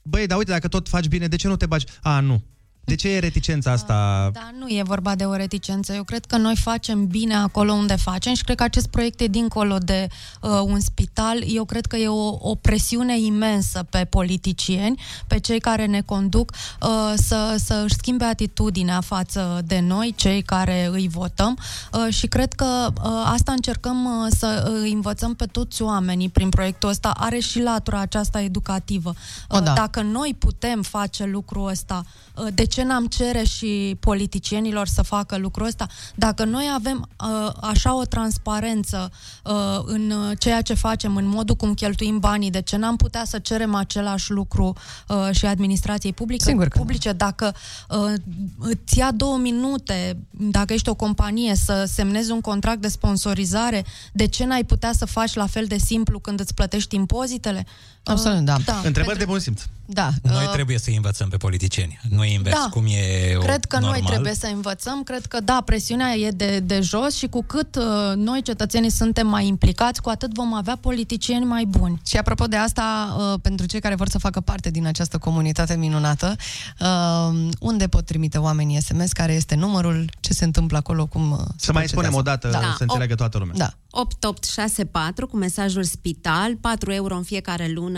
băi, 0.08 0.26
dar 0.26 0.38
uite, 0.38 0.50
dacă 0.50 0.68
tot 0.68 0.88
faci 0.88 1.08
bine, 1.08 1.26
de 1.26 1.36
ce 1.36 1.48
nu 1.48 1.56
te 1.56 1.66
bagi? 1.66 1.86
A, 2.02 2.20
nu. 2.20 2.42
De 2.88 2.94
ce 2.94 3.08
e 3.08 3.18
reticența 3.18 3.70
asta? 3.72 4.30
Da, 4.32 4.50
nu 4.58 4.66
e 4.68 4.82
vorba 4.84 5.14
de 5.14 5.24
o 5.24 5.34
reticență. 5.34 5.92
Eu 5.94 6.02
cred 6.04 6.24
că 6.24 6.36
noi 6.36 6.56
facem 6.56 7.06
bine 7.06 7.34
acolo 7.34 7.72
unde 7.72 7.96
facem 7.96 8.34
și 8.34 8.42
cred 8.44 8.56
că 8.56 8.62
acest 8.62 8.86
proiect 8.86 9.20
e 9.20 9.26
dincolo 9.26 9.78
de 9.78 10.08
uh, 10.40 10.50
un 10.64 10.80
spital. 10.80 11.42
Eu 11.46 11.64
cred 11.64 11.86
că 11.86 11.96
e 11.96 12.08
o, 12.08 12.36
o 12.40 12.54
presiune 12.54 13.20
imensă 13.20 13.86
pe 13.90 14.04
politicieni, 14.04 15.00
pe 15.26 15.38
cei 15.38 15.60
care 15.60 15.86
ne 15.86 16.00
conduc, 16.00 16.52
uh, 16.82 17.12
să, 17.16 17.56
să 17.64 17.82
își 17.84 17.94
schimbe 17.94 18.24
atitudinea 18.24 19.00
față 19.00 19.60
de 19.64 19.80
noi, 19.80 20.14
cei 20.16 20.42
care 20.42 20.88
îi 20.92 21.08
votăm 21.08 21.58
uh, 21.92 22.14
și 22.14 22.26
cred 22.26 22.52
că 22.52 22.92
uh, 22.94 23.10
asta 23.24 23.52
încercăm 23.52 24.04
uh, 24.04 24.32
să 24.38 24.72
uh, 24.84 24.90
învățăm 24.92 25.34
pe 25.34 25.46
toți 25.46 25.82
oamenii 25.82 26.28
prin 26.28 26.48
proiectul 26.48 26.88
ăsta. 26.88 27.12
Are 27.16 27.38
și 27.38 27.60
latura 27.60 28.00
aceasta 28.00 28.40
educativă. 28.40 29.14
Uh, 29.50 29.58
O, 29.58 29.60
da. 29.60 29.72
Dacă 29.72 30.02
noi 30.02 30.36
putem 30.38 30.82
face 30.82 31.24
lucrul 31.24 31.68
ăsta, 31.68 32.04
uh, 32.36 32.46
de 32.54 32.64
ce 32.64 32.77
n-am 32.82 33.06
cere 33.06 33.42
și 33.42 33.96
politicienilor 34.00 34.86
să 34.86 35.02
facă 35.02 35.36
lucrul 35.36 35.66
ăsta? 35.66 35.86
Dacă 36.14 36.44
noi 36.44 36.70
avem 36.74 37.08
uh, 37.20 37.52
așa 37.60 37.96
o 37.96 38.04
transparență 38.04 39.10
uh, 39.44 39.52
în 39.84 40.10
uh, 40.10 40.38
ceea 40.38 40.62
ce 40.62 40.74
facem, 40.74 41.16
în 41.16 41.26
modul 41.26 41.54
cum 41.54 41.74
cheltuim 41.74 42.18
banii, 42.18 42.50
de 42.50 42.60
ce 42.60 42.76
n-am 42.76 42.96
putea 42.96 43.24
să 43.24 43.38
cerem 43.38 43.74
același 43.74 44.30
lucru 44.30 44.72
uh, 45.08 45.28
și 45.30 45.46
administrației 45.46 46.12
publice? 46.12 46.44
Sigur 46.44 46.68
că 46.68 46.78
publice, 46.78 47.12
dacă 47.12 47.54
uh, 47.88 48.12
îți 48.58 48.98
ia 48.98 49.12
două 49.12 49.36
minute, 49.36 50.16
dacă 50.30 50.72
ești 50.72 50.88
o 50.88 50.94
companie, 50.94 51.54
să 51.54 51.84
semnezi 51.92 52.30
un 52.30 52.40
contract 52.40 52.80
de 52.80 52.88
sponsorizare, 52.88 53.84
de 54.12 54.26
ce 54.26 54.44
n-ai 54.44 54.64
putea 54.64 54.92
să 54.92 55.04
faci 55.04 55.34
la 55.34 55.46
fel 55.46 55.64
de 55.66 55.78
simplu 55.78 56.18
când 56.18 56.40
îți 56.40 56.54
plătești 56.54 56.94
impozitele? 56.94 57.66
Absolut, 58.08 58.38
da. 58.44 58.56
da. 58.64 58.80
Întrebări 58.84 59.18
de 59.18 59.24
bun 59.24 59.38
simț. 59.38 59.62
Da. 59.90 60.08
Noi 60.22 60.44
uh, 60.44 60.50
trebuie 60.52 60.78
să 60.78 60.90
învățăm 60.94 61.28
pe 61.28 61.36
politicieni. 61.36 62.00
Nu 62.10 62.24
invers, 62.24 62.56
Da. 62.56 62.68
cum 62.70 62.84
e 62.86 63.34
o- 63.36 63.40
Cred 63.40 63.64
că 63.64 63.78
normal. 63.78 64.00
noi 64.00 64.10
trebuie 64.10 64.34
să 64.34 64.46
învățăm, 64.54 65.02
cred 65.02 65.26
că 65.26 65.40
da, 65.40 65.62
presiunea 65.64 66.14
e 66.14 66.30
de, 66.30 66.60
de 66.60 66.80
jos 66.80 67.14
și 67.16 67.26
cu 67.26 67.42
cât 67.42 67.76
uh, 67.76 67.84
noi 68.16 68.42
cetățenii 68.42 68.90
suntem 68.90 69.26
mai 69.26 69.46
implicați, 69.46 70.02
cu 70.02 70.08
atât 70.08 70.32
vom 70.34 70.54
avea 70.54 70.76
politicieni 70.80 71.44
mai 71.44 71.64
buni. 71.64 72.00
Și 72.06 72.16
apropo 72.16 72.44
de 72.46 72.56
asta, 72.56 73.16
uh, 73.18 73.38
pentru 73.42 73.66
cei 73.66 73.80
care 73.80 73.94
vor 73.94 74.08
să 74.08 74.18
facă 74.18 74.40
parte 74.40 74.70
din 74.70 74.86
această 74.86 75.18
comunitate 75.18 75.76
minunată, 75.76 76.36
uh, 76.80 77.48
unde 77.60 77.86
pot 77.88 78.04
trimite 78.06 78.38
oamenii 78.38 78.80
SMS, 78.80 79.12
care 79.12 79.32
este 79.32 79.54
numărul, 79.54 80.10
ce 80.20 80.32
se 80.32 80.44
întâmplă 80.44 80.76
acolo, 80.76 81.06
cum 81.06 81.30
uh, 81.30 81.38
se 81.38 81.44
Să 81.56 81.72
mai 81.72 81.88
spunem 81.88 82.10
procedează? 82.10 82.48
o 82.48 82.48
dată, 82.50 82.66
Da. 82.66 82.74
să 82.76 82.82
înțeleagă 82.82 83.14
toată 83.14 83.38
lumea. 83.38 83.54
Da. 83.56 83.72
8864 83.90 85.26
cu 85.26 85.36
mesajul 85.36 85.84
spital, 85.84 86.56
4 86.60 86.92
euro 86.92 87.16
în 87.16 87.22
fiecare 87.22 87.70
lună 87.74 87.97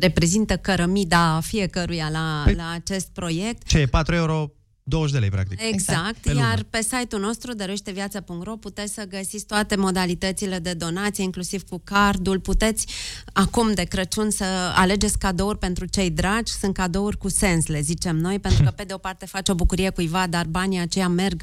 reprezintă 0.00 0.56
cărămida 0.56 1.40
fiecăruia 1.42 2.08
la, 2.12 2.44
Păi- 2.48 2.56
la 2.56 2.70
acest 2.74 3.08
proiect. 3.12 3.66
Ce 3.66 3.78
e? 3.78 3.86
4 3.86 4.14
euro, 4.14 4.50
20 4.82 5.12
de 5.12 5.18
lei, 5.18 5.30
practic. 5.30 5.60
Exact, 5.62 6.16
Pe 6.16 6.32
lună. 6.32 6.46
iar 6.46 6.62
pe 6.70 6.82
site-ul 6.82 7.20
nostru, 7.22 7.52
dăruieșteviața.ro, 7.54 8.56
puteți 8.56 8.92
să 8.94 9.04
găsiți 9.08 9.44
toate 9.46 9.76
modalitățile 9.76 10.58
de 10.58 10.72
donație, 10.72 11.24
inclusiv 11.24 11.62
cu 11.62 11.80
cardul. 11.84 12.40
Puteți 12.40 12.86
acum 13.32 13.72
de 13.74 13.82
Crăciun 13.82 14.30
să 14.30 14.44
alegeți 14.74 15.18
cadouri 15.18 15.58
pentru 15.58 15.84
cei 15.86 16.10
dragi. 16.10 16.52
Sunt 16.52 16.74
cadouri 16.74 17.16
cu 17.18 17.28
sens, 17.28 17.66
le 17.66 17.80
zicem 17.80 18.16
noi, 18.16 18.38
pentru 18.38 18.62
că 18.62 18.70
pe 18.70 18.84
de 18.84 18.92
o 18.94 18.98
parte 18.98 19.26
faci 19.26 19.48
o 19.48 19.54
bucurie 19.54 19.90
cuiva, 19.90 20.26
dar 20.26 20.46
banii 20.46 20.78
aceia 20.78 21.08
merg 21.08 21.42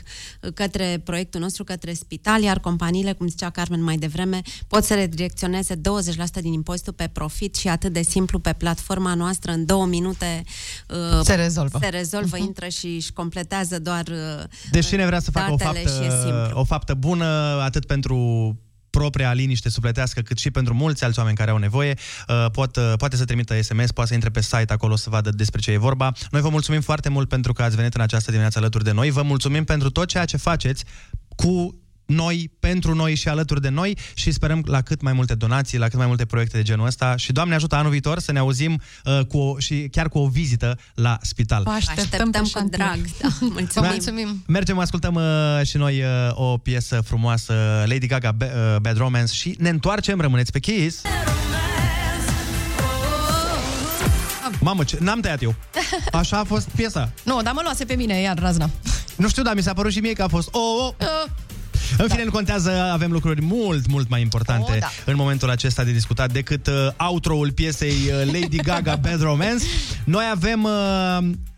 către 0.53 1.01
proiectul 1.03 1.39
nostru, 1.41 1.64
către 1.64 1.93
spital, 1.93 2.41
iar 2.41 2.59
companiile, 2.59 3.14
cum 3.14 3.27
zicea 3.27 3.49
Carmen 3.49 3.84
mai 3.84 3.97
devreme, 3.97 4.41
pot 4.68 4.84
să 4.84 4.93
redirecționeze 4.93 5.76
20% 5.76 5.80
din 6.41 6.53
impozitul 6.53 6.93
pe 6.93 7.07
profit 7.14 7.55
și 7.55 7.68
atât 7.68 7.93
de 7.93 8.01
simplu 8.01 8.39
pe 8.39 8.53
platforma 8.53 9.14
noastră 9.14 9.51
în 9.51 9.65
două 9.65 9.85
minute 9.85 10.43
uh, 10.89 11.19
Se 11.23 11.34
rezolvă. 11.34 11.80
se 11.81 11.88
rezolvă, 11.89 12.38
intră 12.38 12.68
și 12.68 12.85
își 12.88 13.14
completează 13.27 13.79
doar 13.79 14.07
uh, 14.07 14.43
Deci 14.71 14.85
cine 14.85 15.05
vrea 15.05 15.19
să 15.19 15.31
facă 15.31 15.51
o 15.51 15.55
datele 15.55 15.79
și 15.79 16.03
e 16.03 16.09
faptă, 16.09 16.21
simplu. 16.25 16.59
o 16.59 16.63
faptă 16.63 16.93
bună, 16.93 17.25
atât 17.61 17.85
pentru 17.85 18.17
propria 18.89 19.33
liniște 19.33 19.69
sufletească, 19.69 20.21
cât 20.21 20.37
și 20.37 20.51
pentru 20.51 20.73
mulți 20.73 21.03
alți 21.03 21.19
oameni 21.19 21.37
care 21.37 21.51
au 21.51 21.57
nevoie, 21.57 21.93
uh, 22.27 22.45
pot, 22.51 22.75
uh, 22.75 22.93
poate 22.97 23.15
să 23.15 23.25
trimită 23.25 23.61
SMS, 23.61 23.91
poate 23.91 24.09
să 24.09 24.13
intre 24.13 24.29
pe 24.29 24.41
site 24.41 24.73
acolo 24.73 24.95
să 24.95 25.09
vadă 25.09 25.29
despre 25.29 25.59
ce 25.59 25.71
e 25.71 25.77
vorba. 25.77 26.11
Noi 26.31 26.41
vă 26.41 26.49
mulțumim 26.49 26.81
foarte 26.81 27.09
mult 27.09 27.29
pentru 27.29 27.53
că 27.53 27.63
ați 27.63 27.75
venit 27.75 27.93
în 27.93 28.01
această 28.01 28.29
dimineață 28.29 28.57
alături 28.57 28.83
de 28.83 28.91
noi. 28.91 29.09
Vă 29.09 29.21
mulțumim 29.21 29.63
pentru 29.63 29.89
tot 29.89 30.07
ceea 30.07 30.25
ce 30.25 30.37
faceți 30.37 30.83
cu 31.35 31.79
noi, 32.07 32.51
pentru 32.59 32.95
noi 32.95 33.15
și 33.15 33.27
alături 33.27 33.61
de 33.61 33.69
noi 33.69 33.97
și 34.13 34.31
sperăm 34.31 34.63
la 34.65 34.81
cât 34.81 35.01
mai 35.01 35.13
multe 35.13 35.35
donații, 35.35 35.77
la 35.77 35.88
cât 35.88 35.97
mai 35.97 36.07
multe 36.07 36.25
proiecte 36.25 36.57
de 36.57 36.63
genul 36.63 36.85
ăsta 36.85 37.15
și 37.15 37.31
Doamne 37.31 37.55
ajută 37.55 37.75
anul 37.75 37.91
viitor 37.91 38.19
să 38.19 38.31
ne 38.31 38.39
auzim 38.39 38.81
uh, 39.05 39.25
cu 39.25 39.38
o, 39.38 39.59
și 39.59 39.88
chiar 39.91 40.09
cu 40.09 40.17
o 40.17 40.27
vizită 40.27 40.77
la 40.93 41.17
spital. 41.21 41.63
Vă 41.63 41.69
așteptăm, 41.69 42.03
Așteptăm 42.03 42.31
pe 42.31 42.39
cu 42.39 42.45
șantier. 42.45 42.79
drag. 42.81 42.99
Da, 43.21 43.27
mulțumim. 43.39 43.89
Mulțumim. 43.89 44.43
Mergem, 44.47 44.77
ascultăm 44.79 45.13
uh, 45.13 45.65
și 45.65 45.77
noi 45.77 46.01
uh, 46.01 46.07
o 46.31 46.57
piesă 46.57 47.01
frumoasă, 47.05 47.53
Lady 47.85 48.07
Gaga, 48.07 48.31
Be- 48.31 48.51
uh, 48.55 48.79
Bad 48.81 48.97
Romance 48.97 49.34
și 49.34 49.55
ne 49.59 49.69
întoarcem, 49.69 50.21
rămâneți 50.21 50.51
pe 50.51 50.59
Kiss. 50.59 51.01
Mamă, 54.59 54.84
ce... 54.84 54.97
n-am 54.99 55.19
tăiat 55.19 55.41
eu. 55.41 55.55
Așa 56.11 56.38
a 56.38 56.43
fost 56.43 56.67
piesa. 56.75 57.11
Nu, 57.23 57.41
dar 57.41 57.53
mă 57.53 57.59
luase 57.63 57.85
pe 57.85 57.93
mine 57.95 58.19
iar 58.21 58.39
razna. 58.39 58.69
Nu 59.15 59.27
știu, 59.29 59.43
dar 59.43 59.55
mi 59.55 59.61
s-a 59.61 59.73
părut 59.73 59.91
și 59.91 59.99
mie 59.99 60.13
că 60.13 60.23
a 60.23 60.27
fost... 60.27 60.49
Oh, 60.51 60.89
oh. 60.99 61.25
În 61.97 62.07
fine, 62.09 62.23
nu 62.23 62.31
contează, 62.31 62.72
avem 62.72 63.11
lucruri 63.11 63.41
mult, 63.41 63.88
mult 63.88 64.09
mai 64.09 64.22
importante 64.22 64.72
Oh, 64.72 64.80
da. 64.80 64.89
în 65.05 65.15
momentul 65.15 65.49
acesta 65.49 65.84
de 65.84 65.91
discutat 65.91 66.31
decât 66.31 66.68
uh, 66.68 66.73
outro-ul 66.97 67.51
piesei 67.51 67.93
uh, 68.05 68.26
Lady 68.39 68.57
Gaga 68.57 68.95
Bad 69.05 69.22
Romance. 69.22 69.65
Noi 70.03 70.23
avem 70.31 70.64
uh, 70.64 71.18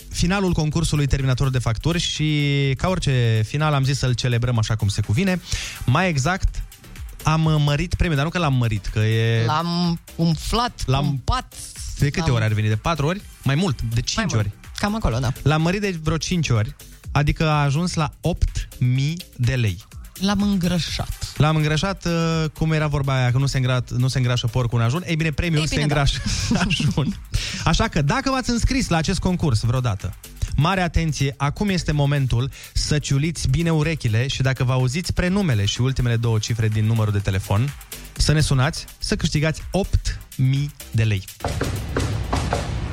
finalul 0.10 0.52
concursului 0.54 1.06
Terminator 1.08 1.50
de 1.50 1.60
Facturi 1.60 2.00
și 2.00 2.74
ca 2.78 2.88
orice 2.88 3.44
final 3.48 3.74
am 3.74 3.84
zis 3.84 3.98
să-l 3.98 4.14
celebrăm 4.14 4.58
așa 4.58 4.76
cum 4.76 4.88
se 4.88 5.02
cuvine. 5.02 5.42
Mai 5.86 6.10
exact, 6.10 6.64
am 7.24 7.46
uh, 7.46 7.56
mărit 7.66 7.94
premiul, 7.94 8.16
dar 8.16 8.26
nu 8.26 8.32
că 8.32 8.38
l-am 8.38 8.54
mărit, 8.54 8.86
că 8.86 9.00
e... 9.00 9.46
L-am 9.46 10.00
umflat, 10.16 10.82
L-am- 10.86 11.08
umpat. 11.08 11.54
De 11.98 12.10
câte 12.10 12.26
l-am- 12.26 12.36
ori 12.36 12.44
ar 12.44 12.52
veni? 12.54 12.68
De 12.68 12.76
4 12.76 13.06
ori? 13.08 13.22
Mai 13.44 13.56
mult, 13.56 13.82
de 13.82 14.02
5 14.02 14.16
Mai 14.16 14.26
mult. 14.28 14.40
ori. 14.40 14.52
Cam 14.78 14.96
acolo, 14.96 15.18
da. 15.20 15.32
L-am 15.44 15.62
mărit 15.62 15.82
de 15.82 16.00
vreo 16.04 16.18
5 16.18 16.50
ori, 16.50 16.76
adică 17.12 17.48
a 17.48 17.62
ajuns 17.64 17.94
la 17.94 18.12
8.000 18.22 18.78
de 19.36 19.54
lei. 19.56 19.84
L-am 20.20 20.42
îngrășat. 20.42 21.34
L-am 21.38 21.56
îngrășat, 21.56 22.06
uh, 22.06 22.46
cum 22.54 22.72
era 22.72 22.88
vorba 22.88 23.14
aia, 23.16 23.32
că 23.32 23.38
nu 23.38 23.46
se, 23.46 23.58
îngrat, 23.58 23.92
nu 23.92 24.08
se 24.08 24.18
îngrașă 24.18 24.48
porcul 24.48 24.80
în 24.80 24.86
ajun. 24.86 25.04
Ei 25.08 25.16
bine, 25.16 25.32
premiul 25.32 25.62
Ei 25.62 25.68
se 25.68 25.76
bine, 25.76 25.88
da. 25.88 25.94
îngrașă 25.94 26.22
în 26.50 26.58
ajun. 26.68 27.20
Așa 27.64 27.88
că, 27.88 28.02
dacă 28.02 28.30
v-ați 28.30 28.50
înscris 28.50 28.88
la 28.88 28.98
acest 28.98 29.20
concurs 29.20 29.62
vreodată, 29.62 30.14
mare 30.56 30.82
atenție, 30.82 31.34
acum 31.38 31.70
este 31.70 31.92
momentul 31.92 32.52
să 32.74 33.00
ciuliți 33.00 33.48
bine 33.48 33.72
urechile 33.72 34.28
și 34.28 34.42
dacă 34.42 34.64
vă 34.64 34.72
auziți 34.72 35.14
prenumele 35.14 35.66
și 35.66 35.82
ultimele 35.82 36.16
două 36.16 36.40
cifre 36.40 36.68
din 36.68 36.86
numărul 36.86 37.14
de 37.14 37.20
telefon, 37.20 37.74
să 38.14 38.32
ne 38.32 38.40
sunați 38.42 38.86
să 38.98 39.16
câștigați 39.16 39.62
8.000 39.62 40.46
de 40.92 41.04
lei. 41.04 41.24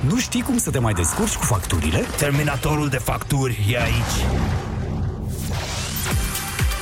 Nu 0.01 0.19
știi 0.19 0.43
cum 0.43 0.59
să 0.59 0.71
te 0.71 0.79
mai 0.79 0.93
descurci 0.93 1.35
cu 1.35 1.45
facturile? 1.45 2.05
Terminatorul 2.17 2.89
de 2.89 2.97
facturi 2.99 3.67
e 3.71 3.83
aici. 3.83 4.66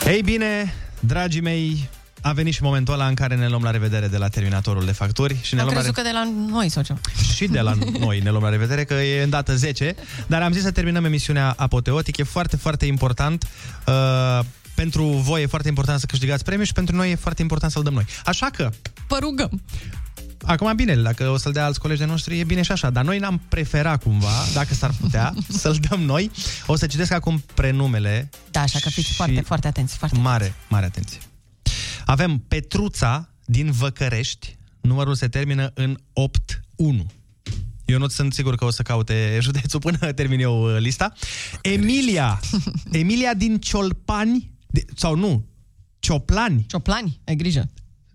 Ei 0.07 0.23
bine, 0.23 0.75
dragii 1.01 1.41
mei, 1.41 1.89
a 2.21 2.33
venit 2.33 2.55
și 2.55 2.63
momentul 2.63 2.95
ăla 2.95 3.07
în 3.07 3.15
care 3.15 3.37
ne 3.37 3.49
luăm 3.49 3.63
la 3.63 3.71
revedere 3.71 4.09
de 4.09 4.17
la 4.17 4.29
terminatorul 4.29 4.85
de 4.85 4.93
facturi 4.93 5.39
și 5.43 5.55
ne 5.55 5.61
Am 5.61 5.67
luăm 5.67 5.77
la 5.77 5.83
crezut 5.83 6.03
că 6.03 6.09
de 6.09 6.15
la 6.15 6.31
noi 6.51 6.69
sau 6.69 6.83
ce? 6.83 6.95
și 7.35 7.47
de 7.47 7.61
la 7.61 7.75
noi 7.99 8.21
ne 8.21 8.31
luăm 8.31 8.43
la 8.43 8.49
revedere, 8.49 8.85
că 8.85 8.95
e 8.95 9.23
în 9.23 9.31
dată 9.31 9.57
10, 9.57 9.95
dar 10.27 10.43
am 10.43 10.53
zis 10.53 10.63
să 10.63 10.71
terminăm 10.71 11.05
emisiunea 11.05 11.55
apoteotic, 11.57 12.17
e 12.17 12.23
foarte, 12.23 12.57
foarte 12.57 12.87
important. 12.87 13.47
Uh, 13.87 14.41
pentru 14.75 15.05
voi 15.05 15.43
e 15.43 15.47
foarte 15.47 15.69
important 15.69 16.01
să 16.01 16.07
câștigați 16.07 16.45
premiul 16.45 16.67
și 16.67 16.73
pentru 16.73 16.97
noi 16.97 17.11
e 17.11 17.15
foarte 17.15 17.43
important 17.43 17.73
să-l 17.73 17.83
dăm 17.83 17.93
noi. 17.93 18.05
Așa 18.25 18.47
că, 18.57 18.71
Vă 19.09 19.17
rugăm. 19.21 19.63
Acum 20.43 20.77
bine, 20.77 20.95
dacă 20.95 21.29
o 21.29 21.37
să-l 21.37 21.53
dea 21.53 21.65
alți 21.65 21.81
colegi 21.81 22.01
de 22.01 22.07
noștri, 22.07 22.39
e 22.39 22.45
bine 22.45 22.63
și 22.63 22.73
așa, 22.73 22.91
dar 22.91 23.05
noi 23.05 23.19
n-am 23.19 23.41
preferat 23.49 24.03
cumva, 24.03 24.33
dacă 24.55 24.75
s-ar 24.75 24.95
putea, 25.01 25.35
să-l 25.61 25.77
dăm 25.89 26.01
noi. 26.01 26.31
O 26.67 26.77
să 26.77 26.87
citesc 26.87 27.11
acum 27.11 27.43
prenumele. 27.55 28.31
Da, 28.51 28.61
așa 28.61 28.79
că 28.79 28.91
fiți 28.91 29.09
și 29.09 29.15
foarte, 29.15 29.41
foarte 29.41 29.67
atenți. 29.67 29.97
Foarte 29.97 30.19
Mare, 30.19 30.55
mare 30.69 30.85
atenție. 30.85 31.19
Avem 32.05 32.39
Petruța 32.49 33.29
din 33.45 33.71
Văcărești, 33.71 34.57
numărul 34.81 35.15
se 35.15 35.29
termină 35.29 35.71
în 35.75 35.99
8-1. 37.03 37.07
Eu 37.85 37.99
nu 37.99 38.09
sunt 38.09 38.33
sigur 38.33 38.55
că 38.55 38.65
o 38.65 38.71
să 38.71 38.83
caute 38.83 39.39
județul 39.41 39.81
până 39.81 40.13
termin 40.13 40.41
eu 40.41 40.75
uh, 40.75 40.81
lista. 40.81 41.13
Emilia, 41.63 42.41
Emilia 42.93 43.35
din 43.35 43.59
Ciolpani, 43.59 44.51
de, 44.67 44.85
sau 44.97 45.17
nu, 45.17 45.47
Cioplani. 45.99 46.65
Cioplani, 46.69 47.21
ai 47.25 47.37
grijă. 47.37 47.71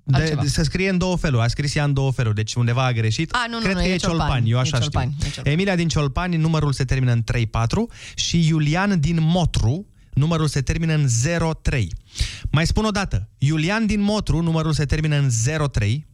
De, 0.09 0.17
Altceva. 0.17 0.41
de, 0.41 0.47
se 0.47 0.63
scrie 0.63 0.89
în 0.89 0.97
două 0.97 1.15
feluri, 1.15 1.43
a 1.43 1.47
scris 1.47 1.75
ea 1.75 1.83
în 1.83 1.93
două 1.93 2.11
feluri, 2.11 2.35
deci 2.35 2.53
undeva 2.53 2.85
a 2.85 2.91
greșit. 2.91 3.31
A, 3.31 3.45
nu, 3.49 3.55
nu, 3.57 3.63
Cred 3.63 3.75
nu, 3.75 3.81
că 3.81 3.87
e 3.87 3.93
e 3.93 3.97
Ciolpani, 3.97 4.19
Ciolpani, 4.19 4.49
eu 4.49 4.57
e 4.57 4.59
așa 4.59 4.79
Ciolpani, 4.79 5.11
știu. 5.15 5.27
e 5.27 5.31
Ciolpani. 5.31 5.53
Emilia 5.53 5.75
din 5.75 5.87
Ciolpani, 5.87 6.35
numărul 6.35 6.73
se 6.73 6.83
termină 6.83 7.11
în 7.11 7.23
3-4 7.23 7.45
și 8.15 8.47
Iulian 8.47 8.99
din 8.99 9.17
Motru, 9.21 9.87
numărul 10.13 10.47
se 10.47 10.61
termină 10.61 10.93
în 10.93 11.07
03. 11.61 11.93
Mai 12.51 12.67
spun 12.67 12.85
o 12.85 12.91
dată, 12.91 13.29
Iulian 13.37 13.85
din 13.85 14.01
Motru, 14.01 14.41
numărul 14.41 14.73
se 14.73 14.85
termină 14.85 15.15
în 15.17 15.29
03, 15.71 16.07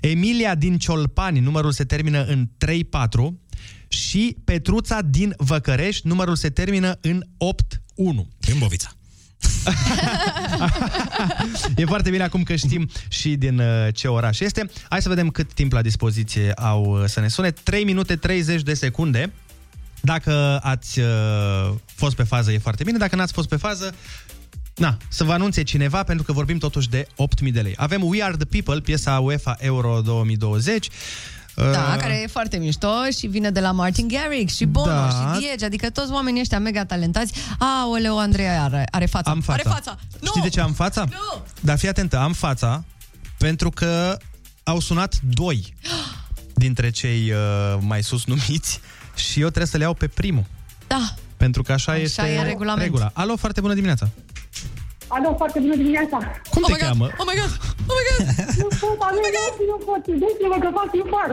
Emilia 0.00 0.54
din 0.54 0.78
Ciolpani, 0.78 1.40
numărul 1.40 1.72
se 1.72 1.84
termină 1.84 2.24
în 2.24 2.48
34 2.58 3.40
și 3.88 4.36
Petruța 4.44 5.02
din 5.02 5.34
Văcărești, 5.36 6.06
numărul 6.06 6.36
se 6.36 6.50
termină 6.50 6.98
în 7.00 7.24
81. 7.36 8.28
Dâmbovița. 8.38 8.90
E 11.76 11.84
foarte 11.84 12.10
bine 12.10 12.22
acum 12.22 12.42
că 12.42 12.54
știm 12.54 12.90
și 13.08 13.36
din 13.36 13.58
uh, 13.58 13.88
ce 13.92 14.08
oraș 14.08 14.40
este. 14.40 14.70
Hai 14.88 15.02
să 15.02 15.08
vedem 15.08 15.30
cât 15.30 15.52
timp 15.52 15.72
la 15.72 15.82
dispoziție 15.82 16.52
au 16.52 16.84
uh, 16.84 17.04
să 17.06 17.20
ne 17.20 17.28
sune. 17.28 17.50
3 17.50 17.84
minute 17.84 18.16
30 18.16 18.62
de 18.62 18.74
secunde. 18.74 19.32
Dacă 20.00 20.60
ați 20.62 21.00
uh, 21.00 21.06
fost 21.94 22.16
pe 22.16 22.22
fază, 22.22 22.52
e 22.52 22.58
foarte 22.58 22.84
bine. 22.84 22.98
Dacă 22.98 23.16
n-ați 23.16 23.32
fost 23.32 23.48
pe 23.48 23.56
fază, 23.56 23.94
na, 24.74 24.96
să 25.08 25.24
vă 25.24 25.32
anunțe 25.32 25.62
cineva, 25.62 26.02
pentru 26.02 26.24
că 26.24 26.32
vorbim 26.32 26.58
totuși 26.58 26.88
de 26.88 27.06
8.000 27.44 27.52
de 27.52 27.60
lei. 27.60 27.74
Avem 27.76 28.02
We 28.02 28.22
Are 28.22 28.36
The 28.36 28.44
People, 28.44 28.80
piesa 28.80 29.18
UEFA 29.18 29.56
Euro 29.58 30.00
2020. 30.00 30.88
Da, 31.56 31.64
Uh, 31.64 31.96
care 32.00 32.20
e 32.22 32.26
foarte 32.26 32.56
mișto 32.56 32.88
și 33.18 33.26
vine 33.26 33.50
de 33.50 33.60
la 33.60 33.70
Martin 33.70 34.08
Garrix 34.08 34.54
și 34.54 34.64
Bono 34.64 34.86
Da. 34.92 35.08
și 35.08 35.38
Diege, 35.40 35.64
adică 35.64 35.90
toți 35.90 36.12
oamenii 36.12 36.40
ăștia 36.40 36.58
mega 36.58 36.84
talentați. 36.84 37.32
Aoleu, 37.58 38.18
Andreea 38.18 38.62
are, 38.62 38.86
are 38.90 39.06
fața. 39.06 39.30
Am 39.30 39.40
fața. 39.40 39.60
Are 39.64 39.74
fața. 39.74 39.98
Nu! 40.20 40.26
Știi 40.26 40.42
de 40.42 40.48
ce 40.48 40.60
am 40.60 40.72
fața? 40.72 41.04
Nu! 41.10 41.42
Dar 41.60 41.78
fii 41.78 41.88
atentă, 41.88 42.18
am 42.18 42.32
fața 42.32 42.84
pentru 43.38 43.70
că 43.70 44.16
au 44.62 44.80
sunat 44.80 45.14
doi 45.22 45.74
dintre 46.54 46.90
cei 46.90 47.30
uh, 47.30 47.78
mai 47.80 48.02
sus 48.02 48.24
numiți 48.24 48.80
și 49.14 49.40
eu 49.40 49.46
trebuie 49.46 49.66
să 49.66 49.76
le 49.76 49.82
iau 49.82 49.94
pe 49.94 50.06
primul. 50.08 50.44
Da. 50.86 51.14
Pentru 51.36 51.62
că 51.62 51.72
așa, 51.72 51.92
Așa 51.92 52.00
este 52.00 52.22
e 52.22 52.42
regulament. 52.42 52.82
regula. 52.82 53.10
Alo, 53.14 53.36
foarte 53.36 53.60
bună 53.60 53.74
dimineața! 53.74 54.08
Alo, 55.16 55.28
foarte 55.40 55.58
bună 55.64 55.76
dimineața! 55.82 56.16
Cum 56.52 56.62
oh 56.64 56.68
te 56.68 56.72
my 56.72 56.78
God, 56.80 56.88
cheamă? 56.88 57.06
Oh 57.20 57.26
my 57.30 57.36
god! 57.40 57.52
Oh 57.90 57.94
my 57.98 58.04
god! 58.08 58.18
Nu 58.62 58.68
pot, 58.80 58.98
am 59.06 59.14
nu 59.72 59.78
pot, 59.88 60.02
gândiți-vă 60.10 60.56
că 60.64 60.68
fac 60.78 60.90
infart. 61.02 61.32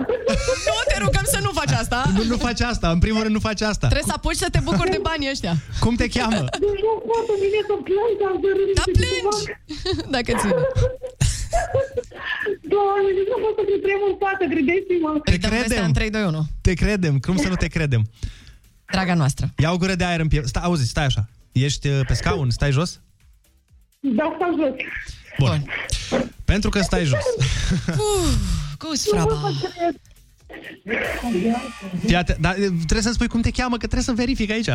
Nu 0.78 0.82
te 0.92 0.98
rugăm 1.06 1.26
să 1.36 1.40
nu 1.46 1.52
faci 1.60 1.74
asta. 1.82 2.00
Nu, 2.16 2.24
nu 2.32 2.38
faci 2.48 2.62
asta, 2.72 2.88
în 2.96 3.00
primul 3.06 3.22
rând 3.26 3.36
nu 3.38 3.44
faci 3.50 3.62
asta. 3.72 3.86
Trebuie 3.92 4.12
să 4.12 4.18
apuci 4.20 4.42
să 4.44 4.50
te 4.56 4.60
bucuri 4.68 4.94
de 4.96 5.02
banii 5.10 5.30
ăștia. 5.34 5.54
Cum 5.84 5.94
te 6.02 6.08
cheamă? 6.16 6.44
Deci 6.66 6.82
nu 6.88 6.94
pot, 7.10 7.26
îmi 7.34 7.42
vine 7.44 7.62
să 7.70 7.76
plâng, 7.88 8.18
am 8.30 8.36
să 8.44 8.50
râd. 8.58 8.70
Da, 8.80 8.86
plângi! 8.98 9.46
Dacă 10.16 10.30
ține. 10.42 10.56
Doamne, 12.74 13.10
deci 13.18 13.30
nu 13.34 13.38
pot 13.44 13.54
să 13.60 13.64
fiu 13.70 13.80
trem 13.86 14.02
în 14.10 14.16
față, 14.24 14.44
credeți-mă. 14.54 15.10
Te 15.30 15.36
Dăm 15.44 15.50
vestea 15.56 15.82
credem. 15.82 15.86
în 15.90 15.94
3, 15.94 16.10
2, 16.18 16.24
1. 16.24 16.42
Te 16.66 16.74
credem, 16.82 17.14
cum 17.26 17.36
să 17.44 17.48
nu 17.54 17.58
te 17.64 17.70
credem? 17.76 18.02
Draga 18.96 19.16
noastră. 19.22 19.46
Ia 19.64 19.72
o 19.76 19.78
gură 19.82 19.96
de 20.02 20.06
aer 20.10 20.20
în 20.26 20.30
piept. 20.34 20.48
Stai, 20.54 20.64
auzi, 20.66 20.94
stai 20.96 21.08
așa. 21.12 21.24
Ești 21.68 21.88
uh, 21.88 22.00
pe 22.08 22.14
scaun, 22.14 22.50
stai 22.60 22.72
jos? 22.80 22.92
Da, 24.04 24.34
stau 24.36 24.56
jos. 24.58 24.76
Bun. 25.40 25.66
Pentru 26.46 26.70
că 26.70 26.82
stai 26.82 27.04
jos. 27.04 27.24
Cu 28.78 28.96
sfraba. 28.96 29.52
Fii 32.06 32.16
atent, 32.16 32.38
dar 32.38 32.56
uh, 32.56 32.68
trebuie 32.76 33.02
să-mi 33.02 33.14
spui 33.14 33.28
cum 33.28 33.42
te 33.42 33.52
cheamă, 33.52 33.72
că 33.78 33.88
trebuie 33.88 34.04
să 34.04 34.12
verific 34.12 34.52
aici. 34.52 34.70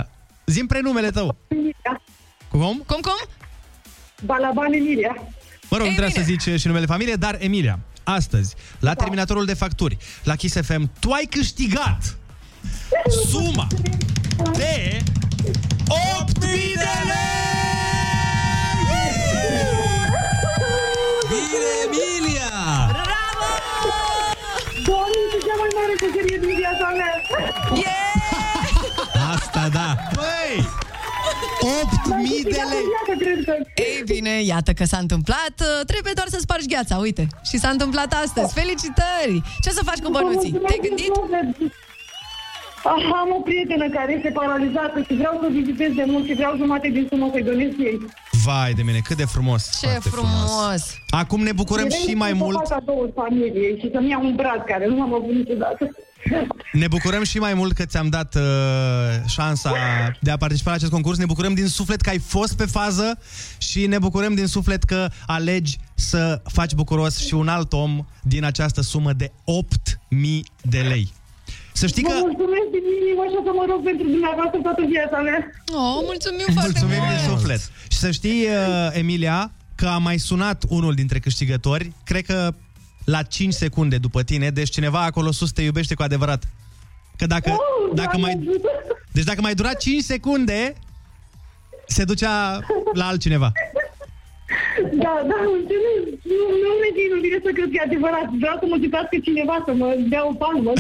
Zim 0.47 0.67
prenumele 0.67 1.11
tău. 1.11 1.37
Cum? 2.49 2.83
Cum, 2.87 3.01
cum? 3.01 3.29
Balaban 4.25 4.73
Emilia. 4.73 5.17
Mă 5.71 5.77
rog, 5.77 5.87
nu 5.87 5.93
trebuie 5.93 6.15
să 6.15 6.23
zici 6.23 6.47
uh, 6.47 6.59
și 6.59 6.67
numele 6.67 6.87
familie, 6.87 7.15
dar 7.15 7.37
Emilia, 7.41 7.79
astăzi, 8.05 8.55
la 8.81 8.95
terminatorul 8.95 9.45
de 9.45 9.55
facturi, 9.55 9.97
la 10.25 10.35
Kiss 10.35 10.61
FM, 10.61 10.91
tu 11.01 11.11
ai 11.11 11.25
câștigat 11.25 12.17
suma 13.29 13.67
de 14.53 15.03
8.000 16.29 16.41
de 16.41 16.47
Bine, 16.47 17.56
Emilia! 21.85 22.53
Doamne, 24.87 25.19
este 25.25 25.39
cea 25.47 25.57
mai 25.63 25.71
mare 25.79 25.95
bucurie 26.01 26.39
din 26.45 26.55
viața 26.63 26.89
mea. 26.99 27.15
Asta 29.35 29.69
da. 29.73 29.89
Băi! 30.15 30.55
8.000 31.61 32.43
de 32.43 32.63
lei! 32.71 32.87
Ei 33.75 34.03
bine, 34.07 34.43
iată 34.43 34.73
că 34.73 34.85
s-a 34.85 34.99
întâmplat. 34.99 35.55
Trebuie 35.87 36.13
doar 36.15 36.27
să 36.31 36.39
spargi 36.41 36.67
gheața, 36.67 36.97
uite. 36.97 37.27
Și 37.51 37.59
s-a 37.59 37.69
întâmplat 37.69 38.13
astăzi. 38.25 38.53
Felicitări! 38.53 39.43
Ce 39.63 39.71
să 39.71 39.81
faci 39.85 39.99
cu 39.99 40.11
bănuții? 40.11 40.53
Te-ai 40.53 40.81
gândit? 40.89 41.13
Ah, 42.91 43.03
Am 43.23 43.31
o 43.39 43.41
prietenă 43.49 43.87
care 43.89 44.13
este 44.17 44.31
paralizată 44.41 44.99
și 45.07 45.15
vreau 45.21 45.35
să 45.41 45.47
o 45.49 45.53
vizitez 45.59 45.91
de 46.01 46.05
mult 46.07 46.25
și 46.27 46.35
vreau 46.35 46.57
jumate 46.57 46.89
din 46.89 47.07
sumă 47.11 47.29
să-i 47.33 47.43
donez 47.43 47.73
ei. 47.89 47.99
Vai 48.45 48.73
de 48.73 48.83
mine, 48.83 48.99
cât 48.99 49.17
de 49.17 49.25
frumos! 49.25 49.63
Ce 49.81 49.87
Foarte 49.87 50.09
frumos! 50.09 50.83
Acum 51.11 51.41
ne 51.43 51.53
bucurăm 51.53 51.89
și 51.89 52.15
mai 52.15 52.33
mult 52.33 52.67
Să 52.67 52.73
fac 52.75 52.85
două 52.85 53.07
familiei 53.15 53.79
și 53.81 53.91
să-mi 53.93 54.11
iau 54.11 54.25
un 54.25 54.35
brad 54.35 54.61
care 54.67 54.87
nu 54.87 55.03
am 55.03 55.15
avut 55.15 55.35
niciodată. 55.35 55.91
Ne 56.73 56.89
bucurăm 56.89 57.23
și 57.23 57.39
mai 57.39 57.55
mult 57.55 57.73
că 57.73 57.85
ți-am 57.85 58.09
dat 58.09 58.35
uh, 58.35 58.43
șansa 59.27 59.73
de 60.21 60.31
a 60.31 60.37
participa 60.37 60.71
la 60.71 60.77
acest 60.77 60.91
concurs. 60.91 61.19
Ne 61.19 61.25
bucurăm 61.25 61.55
din 61.55 61.67
suflet 61.67 62.01
că 62.01 62.09
ai 62.11 62.19
fost 62.19 62.57
pe 62.57 62.67
fază 62.67 63.19
și 63.59 63.87
ne 63.87 63.99
bucurăm 63.99 64.35
din 64.35 64.47
suflet 64.47 64.83
că 64.83 65.09
alegi 65.27 65.79
să 65.95 66.41
faci 66.45 66.75
bucuros 66.75 67.19
și 67.27 67.35
un 67.35 67.49
alt 67.49 67.73
om 67.73 68.07
din 68.23 68.45
această 68.45 68.81
sumă 68.81 69.13
de 69.13 69.31
8.000 69.31 69.33
de 70.63 70.79
lei. 70.79 71.13
Să 71.81 71.87
știi 71.87 72.03
Vă 72.03 72.09
că... 72.09 72.15
mulțumesc 72.29 72.67
din 72.77 72.85
inimă 73.01 73.23
și 73.31 73.37
o 73.41 73.43
să 73.49 73.53
mă 73.59 73.65
rog 73.71 73.81
pentru 73.91 74.07
dumneavoastră 74.15 74.59
toată 74.67 74.83
viața 74.95 75.19
mea. 75.29 75.39
Oh, 75.81 75.97
mulțumim 76.11 76.47
foarte 76.53 76.71
Mulțumim 76.71 77.03
mult! 77.05 77.11
din 77.17 77.29
suflet. 77.31 77.61
Și 77.93 77.99
să 78.05 78.11
știi, 78.11 78.41
uh, 78.45 78.89
Emilia, 79.01 79.39
că 79.75 79.87
a 79.87 79.99
mai 79.99 80.19
sunat 80.19 80.59
unul 80.69 80.95
dintre 80.95 81.19
câștigători, 81.19 81.93
cred 82.05 82.25
că 82.31 82.39
la 83.05 83.23
5 83.23 83.53
secunde 83.55 83.97
după 83.99 84.23
tine, 84.23 84.49
deci 84.51 84.71
cineva 84.71 85.01
acolo 85.05 85.31
sus 85.33 85.51
te 85.53 85.63
iubește 85.63 85.95
cu 85.95 86.03
adevărat. 86.03 86.43
Că 87.17 87.27
dacă, 87.27 87.51
Oh, 87.51 87.95
dacă 87.95 88.19
mai... 88.19 88.49
Deci 89.13 89.25
dacă 89.25 89.41
mai 89.41 89.55
dura 89.55 89.73
5 89.73 90.03
secunde, 90.03 90.75
se 91.87 92.05
ducea 92.05 92.59
la 92.93 93.07
altcineva. 93.07 93.53
Da, 95.05 95.15
da, 95.31 95.39
înțeles. 95.59 96.03
Nu, 96.39 96.47
nu 96.63 96.71
mi 96.83 96.91
nu 97.13 97.19
vine 97.25 97.39
să 97.47 97.51
cred 97.57 97.69
că 97.73 97.77
e 97.79 97.89
adevărat. 97.89 98.27
Vreau 98.43 98.57
să 98.61 98.67
mă 98.71 98.77
citați 98.85 99.21
cineva 99.29 99.57
să 99.67 99.73
mă 99.81 99.89
dea 100.13 100.23
o 100.31 100.33
palmă. 100.43 100.73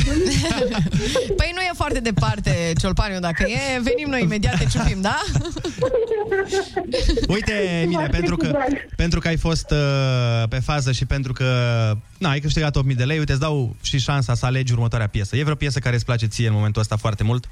Păi 1.40 1.50
nu 1.56 1.62
e 1.68 1.80
foarte 1.82 2.00
departe, 2.10 2.52
Ciolpaniu, 2.80 3.18
dacă 3.28 3.42
e, 3.58 3.80
venim 3.88 4.08
noi 4.08 4.22
imediat, 4.22 4.58
te 4.58 4.66
ciupim, 4.72 5.00
da? 5.00 5.18
Uite, 7.34 7.54
Emilia, 7.82 8.08
pentru 8.10 8.36
că, 8.36 8.48
pentru 8.96 9.18
că 9.20 9.28
ai 9.28 9.36
fost 9.36 9.70
uh, 9.70 10.48
pe 10.48 10.60
fază 10.68 10.92
și 10.92 11.06
pentru 11.06 11.32
că 11.32 11.48
na, 12.18 12.30
ai 12.30 12.40
câștigat 12.40 12.76
8.000 12.78 12.96
de 12.96 13.04
lei, 13.04 13.18
uite, 13.18 13.32
îți 13.32 13.40
dau 13.40 13.76
și 13.82 13.98
șansa 13.98 14.34
să 14.34 14.46
alegi 14.46 14.72
următoarea 14.72 15.08
piesă. 15.08 15.36
E 15.36 15.42
vreo 15.42 15.54
piesă 15.54 15.78
care 15.78 15.94
îți 15.94 16.04
place 16.04 16.26
ție 16.26 16.46
în 16.46 16.52
momentul 16.54 16.80
ăsta 16.80 16.96
foarte 16.96 17.24
mult? 17.24 17.48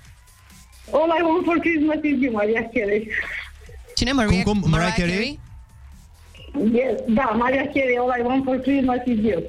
All 0.91 1.11
I 1.19 1.23
want 1.28 1.45
for 1.45 1.57
Christmas 1.59 2.01
is 2.03 2.23
you, 2.23 2.32
Maria 2.32 2.62
Carey. 2.74 3.09
Cine, 3.95 4.12
Maria, 4.12 4.43
Cum, 4.43 4.61
cum? 4.61 4.70
Mariah 4.70 4.95
Carey? 4.97 5.41
Yes, 6.72 6.94
da, 7.09 7.22
Maria 7.39 7.64
Carey, 7.74 7.97
All 8.01 8.12
I 8.18 8.22
want 8.22 8.44
for 8.44 8.56
Christmas 8.56 8.98
is 9.06 9.18
you. 9.31 9.43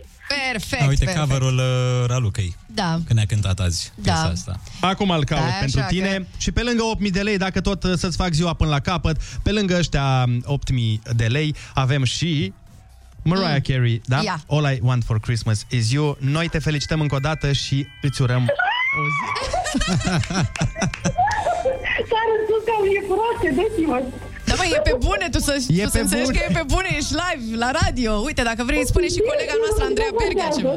Perfect, 0.52 0.82
Da, 0.82 0.88
uite 0.88 1.04
perfect. 1.06 1.26
coverul 1.26 1.58
uh, 1.58 2.06
Ralucăi, 2.08 2.56
Da. 2.66 2.92
când 3.06 3.10
ne-a 3.18 3.26
cântat 3.26 3.60
azi 3.60 3.92
piesa 4.02 4.22
Da. 4.24 4.30
asta. 4.30 4.60
Acum 4.82 5.10
îl 5.10 5.24
caut 5.24 5.42
Da, 5.42 5.48
pentru 5.60 5.80
așa 5.80 5.88
tine. 5.88 6.08
că- 6.18 6.24
Și 6.38 6.52
pe 6.52 6.62
lângă 6.62 6.84
8.000 6.84 7.12
de 7.12 7.22
lei, 7.22 7.38
dacă 7.38 7.62
tot 7.62 7.84
uh, 7.84 7.94
să-ți 7.96 8.18
fac 8.18 8.32
ziua 8.32 8.54
până 8.54 8.70
la 8.70 8.80
capăt, 8.80 9.18
pe 9.44 9.52
lângă 9.52 9.76
ăștia 9.78 10.24
8.000 10.46 11.02
de 11.16 11.26
lei, 11.26 11.56
avem 11.74 12.04
și 12.04 12.54
Mariah 13.24 13.62
Carey, 13.62 14.02
da? 14.06 14.22
Ia. 14.24 14.40
All 14.48 14.72
I 14.76 14.80
Want 14.82 15.04
For 15.04 15.20
Christmas 15.20 15.66
Is 15.70 15.92
You. 15.92 16.18
Noi 16.20 16.48
te 16.48 16.60
felicităm 16.60 17.02
încă 17.02 17.16
o 17.16 17.20
dată 17.20 17.52
și 17.52 17.86
îți 18.02 18.22
urăm 18.22 18.46
S-a 22.10 22.20
răspuns 22.32 22.64
că 22.66 22.74
e 22.98 23.04
proaste, 23.08 23.50
dă-ți-mă. 23.56 24.04
Da, 24.46 24.54
mă, 24.58 24.64
e 24.76 24.80
pe 24.90 24.96
bune, 25.06 25.26
tu 25.32 25.40
să, 25.40 25.54
E 25.82 25.84
tu 25.84 25.90
pe 25.90 25.98
să 25.98 26.00
înțelegi 26.04 26.26
bune. 26.32 26.38
că 26.40 26.46
e 26.50 26.54
pe 26.60 26.64
bune, 26.74 26.88
ești 26.98 27.14
live, 27.24 27.56
la 27.64 27.70
radio. 27.82 28.12
Uite, 28.28 28.42
dacă 28.44 28.64
vrei, 28.64 28.80
îi 28.80 28.88
spune 28.94 29.08
și 29.08 29.20
colega 29.30 29.54
noastră, 29.64 29.84
Andreea 29.90 30.14
Bergea, 30.20 30.48
ceva. 30.58 30.76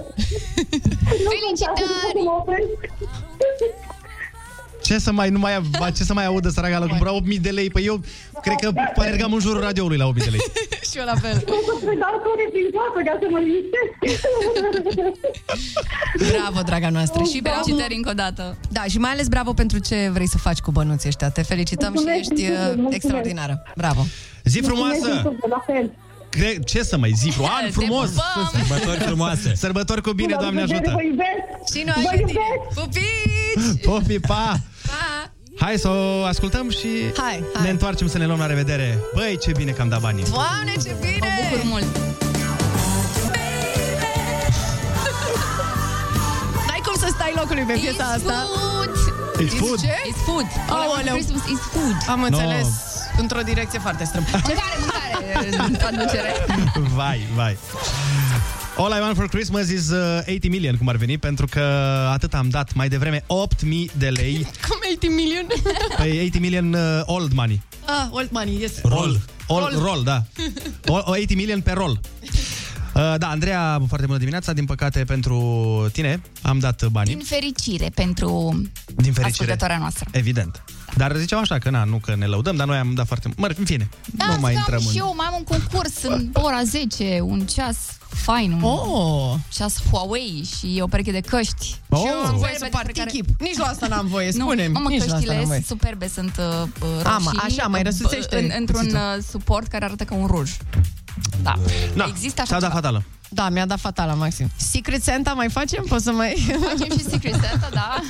Felicitări! 1.28 2.23
Ce 4.82 4.98
să 4.98 5.12
mai, 5.12 5.28
nu 5.30 5.38
mai, 5.38 5.60
ba, 5.78 5.90
ce 5.90 6.02
să 6.05 6.14
mai 6.14 6.24
audă 6.26 6.48
săraca 6.48 6.78
la 6.78 6.86
cumpăra 6.86 7.10
8.000 7.34 7.40
de 7.40 7.50
lei? 7.50 7.70
Păi 7.70 7.84
eu 7.84 8.00
cred 8.42 8.56
că 8.60 8.72
alergam 8.96 9.32
în 9.32 9.40
jurul 9.40 9.60
radioului 9.60 9.96
la 9.96 10.09
8.000 10.09 10.14
de 10.14 10.30
lei. 10.30 10.40
și 10.90 10.98
eu 10.98 11.05
la 11.05 11.14
fel. 11.14 11.36
O 11.46 11.52
să-ți 11.80 11.98
dau 12.05 12.14
code 12.24 12.46
prin 12.52 12.66
casă 12.76 13.00
ca 13.09 13.14
să 13.20 13.26
mă 13.30 13.38
liniștesc. 13.38 13.92
Bravo, 16.32 16.60
draga 16.62 16.90
noastră. 16.90 17.22
Și 17.32 17.40
bravo. 17.40 17.56
Felicitări 17.62 17.94
încă 17.94 18.10
o 18.10 18.12
dată. 18.12 18.56
Da, 18.70 18.82
și 18.82 18.98
mai 18.98 19.10
ales 19.10 19.28
bravo 19.28 19.52
pentru 19.52 19.78
ce 19.78 20.10
vrei 20.12 20.28
să 20.28 20.38
faci 20.38 20.59
cu 20.59 20.70
bănuții 20.70 21.09
ăștia. 21.09 21.30
Te 21.30 21.42
felicităm 21.42 21.92
Mulțumesc, 21.92 22.22
și 22.22 22.28
ești 22.30 22.42
mulțumesc, 22.42 22.60
uh, 22.62 22.74
mulțumesc. 22.76 22.94
extraordinară. 22.94 23.62
Bravo. 23.76 24.06
Zi 24.44 24.60
frumoasă! 24.60 25.09
La 25.48 25.62
fel. 25.66 25.90
Cre- 26.30 26.59
ce 26.64 26.82
să 26.82 26.96
mai 26.98 27.12
zi? 27.16 27.32
An 27.40 27.64
Te 27.64 27.70
frumos! 27.70 28.09
pupăm! 28.09 28.50
Sărbători 28.66 28.98
frumoase! 29.05 29.52
Sărbători 29.56 30.02
cu 30.02 30.12
bine, 30.12 30.36
Doamne 30.40 30.60
ajută! 30.62 30.90
Vă 30.94 31.02
iubesc! 31.02 31.72
Și 31.74 31.82
noi 31.86 32.02
Vă 32.05 32.09
pe 32.10 32.16
tine. 32.16 32.40
iubesc! 32.74 32.74
Pupici! 32.74 33.84
Popi, 33.84 34.18
pa! 34.20 34.60
Pa! 34.86 35.32
Hai 35.64 35.76
să 35.78 35.88
o 35.88 36.24
ascultăm 36.24 36.70
și 36.70 36.88
Hai, 37.16 37.38
ne 37.38 37.59
hai. 37.60 37.70
întoarcem 37.70 38.09
să 38.09 38.18
ne 38.18 38.26
luăm 38.26 38.38
la 38.38 38.46
revedere. 38.46 38.98
Băi, 39.14 39.38
ce 39.42 39.52
bine 39.56 39.70
că 39.70 39.82
am 39.82 39.88
dat 39.88 40.00
banii! 40.00 40.24
Doamne, 40.30 40.72
ce 40.82 40.96
bine! 41.00 41.16
Mă 41.20 41.26
bucur 41.50 41.64
mult. 41.70 41.86
N-ai 46.66 46.80
cum 46.84 46.94
să 46.98 47.06
stai 47.14 47.32
locului 47.36 47.62
pe 47.62 47.72
piesa 47.80 48.05
asta. 48.05 48.46
It's 49.44 49.56
food! 49.59 49.80
Ce? 49.80 49.86
It's 50.10 50.24
food. 50.26 50.46
Aoleu. 50.68 51.14
Christmas 51.14 51.44
is 51.48 51.59
food. 51.72 51.96
Am 52.09 52.22
înțeles. 52.22 52.66
Într-o 53.19 53.40
direcție 53.40 53.78
foarte 53.78 54.05
strâmbă. 54.05 54.28
Mâncare, 54.47 54.77
mâncare. 54.81 55.66
în 55.69 55.73
Traducere. 55.74 56.32
Vai, 56.95 57.20
vai. 57.35 57.57
All 58.77 58.93
I 58.97 59.01
want 59.01 59.16
for 59.16 59.28
Christmas 59.28 59.69
is 59.69 59.89
uh, 59.90 60.19
80 60.28 60.49
million, 60.51 60.77
cum 60.77 60.89
ar 60.89 60.97
veni, 60.97 61.19
pentru 61.19 61.47
că 61.47 61.61
atât 62.12 62.35
am 62.35 62.49
dat 62.49 62.74
mai 62.74 62.89
devreme 62.89 63.20
8.000 63.20 63.24
de 63.97 64.09
lei. 64.09 64.35
Cum 64.69 64.77
80 64.95 65.11
million? 65.11 65.47
Păi 65.97 66.11
80 66.27 66.40
million 66.40 66.73
uh, 66.73 67.01
old 67.05 67.32
money. 67.32 67.62
ah, 67.86 68.07
old 68.11 68.28
money, 68.31 68.61
yes. 68.61 68.73
Roll. 68.82 69.20
All, 69.49 69.69
Roll. 69.73 69.82
roll, 69.85 70.03
da. 70.05 70.23
O- 70.86 70.95
o 70.95 71.11
80 71.11 71.35
million 71.36 71.61
pe 71.61 71.73
roll. 71.73 72.01
Uh, 72.95 73.15
da, 73.19 73.28
Andreea, 73.28 73.81
foarte 73.89 74.07
bună 74.07 74.19
dimineața. 74.19 74.53
Din 74.53 74.65
păcate, 74.65 75.05
pentru 75.05 75.89
tine 75.93 76.20
am 76.43 76.59
dat 76.59 76.86
banii. 76.86 77.15
Din 77.15 77.24
fericire 77.24 77.90
pentru 77.95 78.51
Din 78.86 79.12
fericire. 79.12 79.27
ascultătoarea 79.27 79.78
noastră. 79.78 80.09
Evident. 80.12 80.62
Dar 80.97 81.16
ziceam 81.16 81.40
așa 81.40 81.59
că, 81.59 81.70
na, 81.70 81.85
nu 81.85 81.97
că 81.97 82.15
ne 82.16 82.27
lăudăm, 82.27 82.56
dar 82.56 82.66
noi 82.66 82.77
am 82.77 82.94
dat 82.94 83.06
foarte... 83.06 83.28
Mă, 83.36 83.48
în 83.56 83.65
fine, 83.65 83.89
Da, 84.06 84.27
nu 84.27 84.40
mai 84.40 84.52
am 84.52 84.56
intrăm 84.59 84.81
și 84.81 84.86
în... 84.89 84.94
eu, 84.97 85.15
mai 85.16 85.27
am 85.27 85.35
un 85.36 85.44
concurs 85.44 86.02
în 86.02 86.28
ora 86.32 86.62
10, 86.65 87.20
un 87.23 87.40
ceas 87.40 87.77
fain, 88.09 88.52
un 88.52 88.62
Oh! 88.62 89.35
ceas 89.52 89.82
Huawei 89.90 90.48
și 90.59 90.78
o 90.81 90.86
pereche 90.86 91.10
de 91.12 91.20
căști. 91.20 91.74
Oh! 91.89 91.98
Și 92.01 92.06
eu 92.06 92.15
am 92.15 92.36
voie 92.36 92.52
să 92.59 92.65
Superbe 92.65 92.69
despre 92.70 92.93
particip. 92.93 93.40
Nici 93.40 93.56
la 93.56 93.65
asta 93.66 93.86
n-am 93.86 94.06
voie, 94.06 94.31
Nu, 94.35 94.44
spune 94.44 94.66
mamă, 94.69 94.89
Nici 94.89 94.98
la 94.98 95.05
asta 95.05 95.15
căștile 95.16 95.36
n-am 95.36 95.44
voie. 95.47 95.62
superbe 95.66 96.09
sunt 96.09 96.36
uh, 96.39 96.69
roșii. 96.81 97.05
Ama, 97.05 97.32
așa, 97.44 97.66
mai 97.66 97.82
răsuțește 97.82 98.39
în, 98.39 98.51
Într-un 98.59 98.81
cuțitul. 98.81 99.01
uh, 99.19 99.24
suport 99.31 99.66
care 99.66 99.85
arată 99.85 100.05
ca 100.05 100.15
un 100.15 100.27
ruj. 100.27 100.51
Da. 101.43 101.55
Na, 101.95 102.05
Există 102.09 102.40
așa 102.40 102.51
s-a 102.55 102.59
dat 102.61 102.69
ceva. 102.69 102.74
fatală. 102.81 103.03
Da, 103.31 103.49
mi-a 103.49 103.66
dat 103.66 103.78
fatala, 103.81 104.12
Maxim. 104.15 104.51
Secret 104.57 105.03
Santa 105.03 105.32
mai 105.32 105.49
facem? 105.51 105.85
Poți 105.89 106.05
să 106.05 106.11
mai... 106.11 106.47
Facem 106.69 106.99
și 106.99 107.05
Secret 107.05 107.32
Santa, 107.32 107.69
da. 107.73 108.01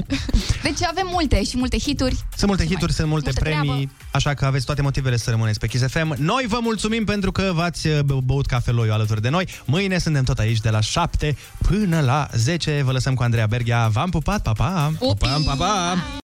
Deci 0.62 0.82
avem 0.82 1.08
multe 1.12 1.44
și 1.44 1.56
multe 1.56 1.78
hituri. 1.78 2.14
Sunt 2.36 2.48
multe 2.50 2.66
hituri, 2.66 2.92
sunt 2.92 3.08
multe 3.08 3.30
multă 3.34 3.40
premii, 3.50 3.68
treabă. 3.86 3.92
așa 4.12 4.34
că 4.34 4.44
aveți 4.46 4.64
toate 4.64 4.82
motivele 4.82 5.16
să 5.16 5.30
rămâneți 5.30 5.58
pe 5.58 5.66
Kiss 5.66 5.84
FM. 5.86 6.14
Noi 6.18 6.44
vă 6.48 6.58
mulțumim 6.62 7.04
pentru 7.04 7.32
că 7.32 7.50
v-ați 7.54 7.86
uh, 7.86 7.98
bă- 7.98 8.24
băut 8.24 8.46
cafeloiul 8.46 8.92
alături 8.92 9.22
de 9.22 9.28
noi. 9.28 9.48
Mâine 9.64 9.98
suntem 9.98 10.24
tot 10.24 10.38
aici 10.38 10.60
de 10.60 10.70
la 10.70 10.80
7 10.80 11.36
până 11.58 12.00
la 12.00 12.28
10. 12.36 12.82
Vă 12.84 12.92
lăsăm 12.92 13.14
cu 13.14 13.22
Andreea 13.22 13.46
Berghia. 13.46 13.88
V-am 13.88 14.10
pupat, 14.10 14.42
pa, 14.42 14.52
pa! 14.52 14.92
Pupii! 14.98 15.42
pa, 15.46 15.54
pa! 15.54 15.96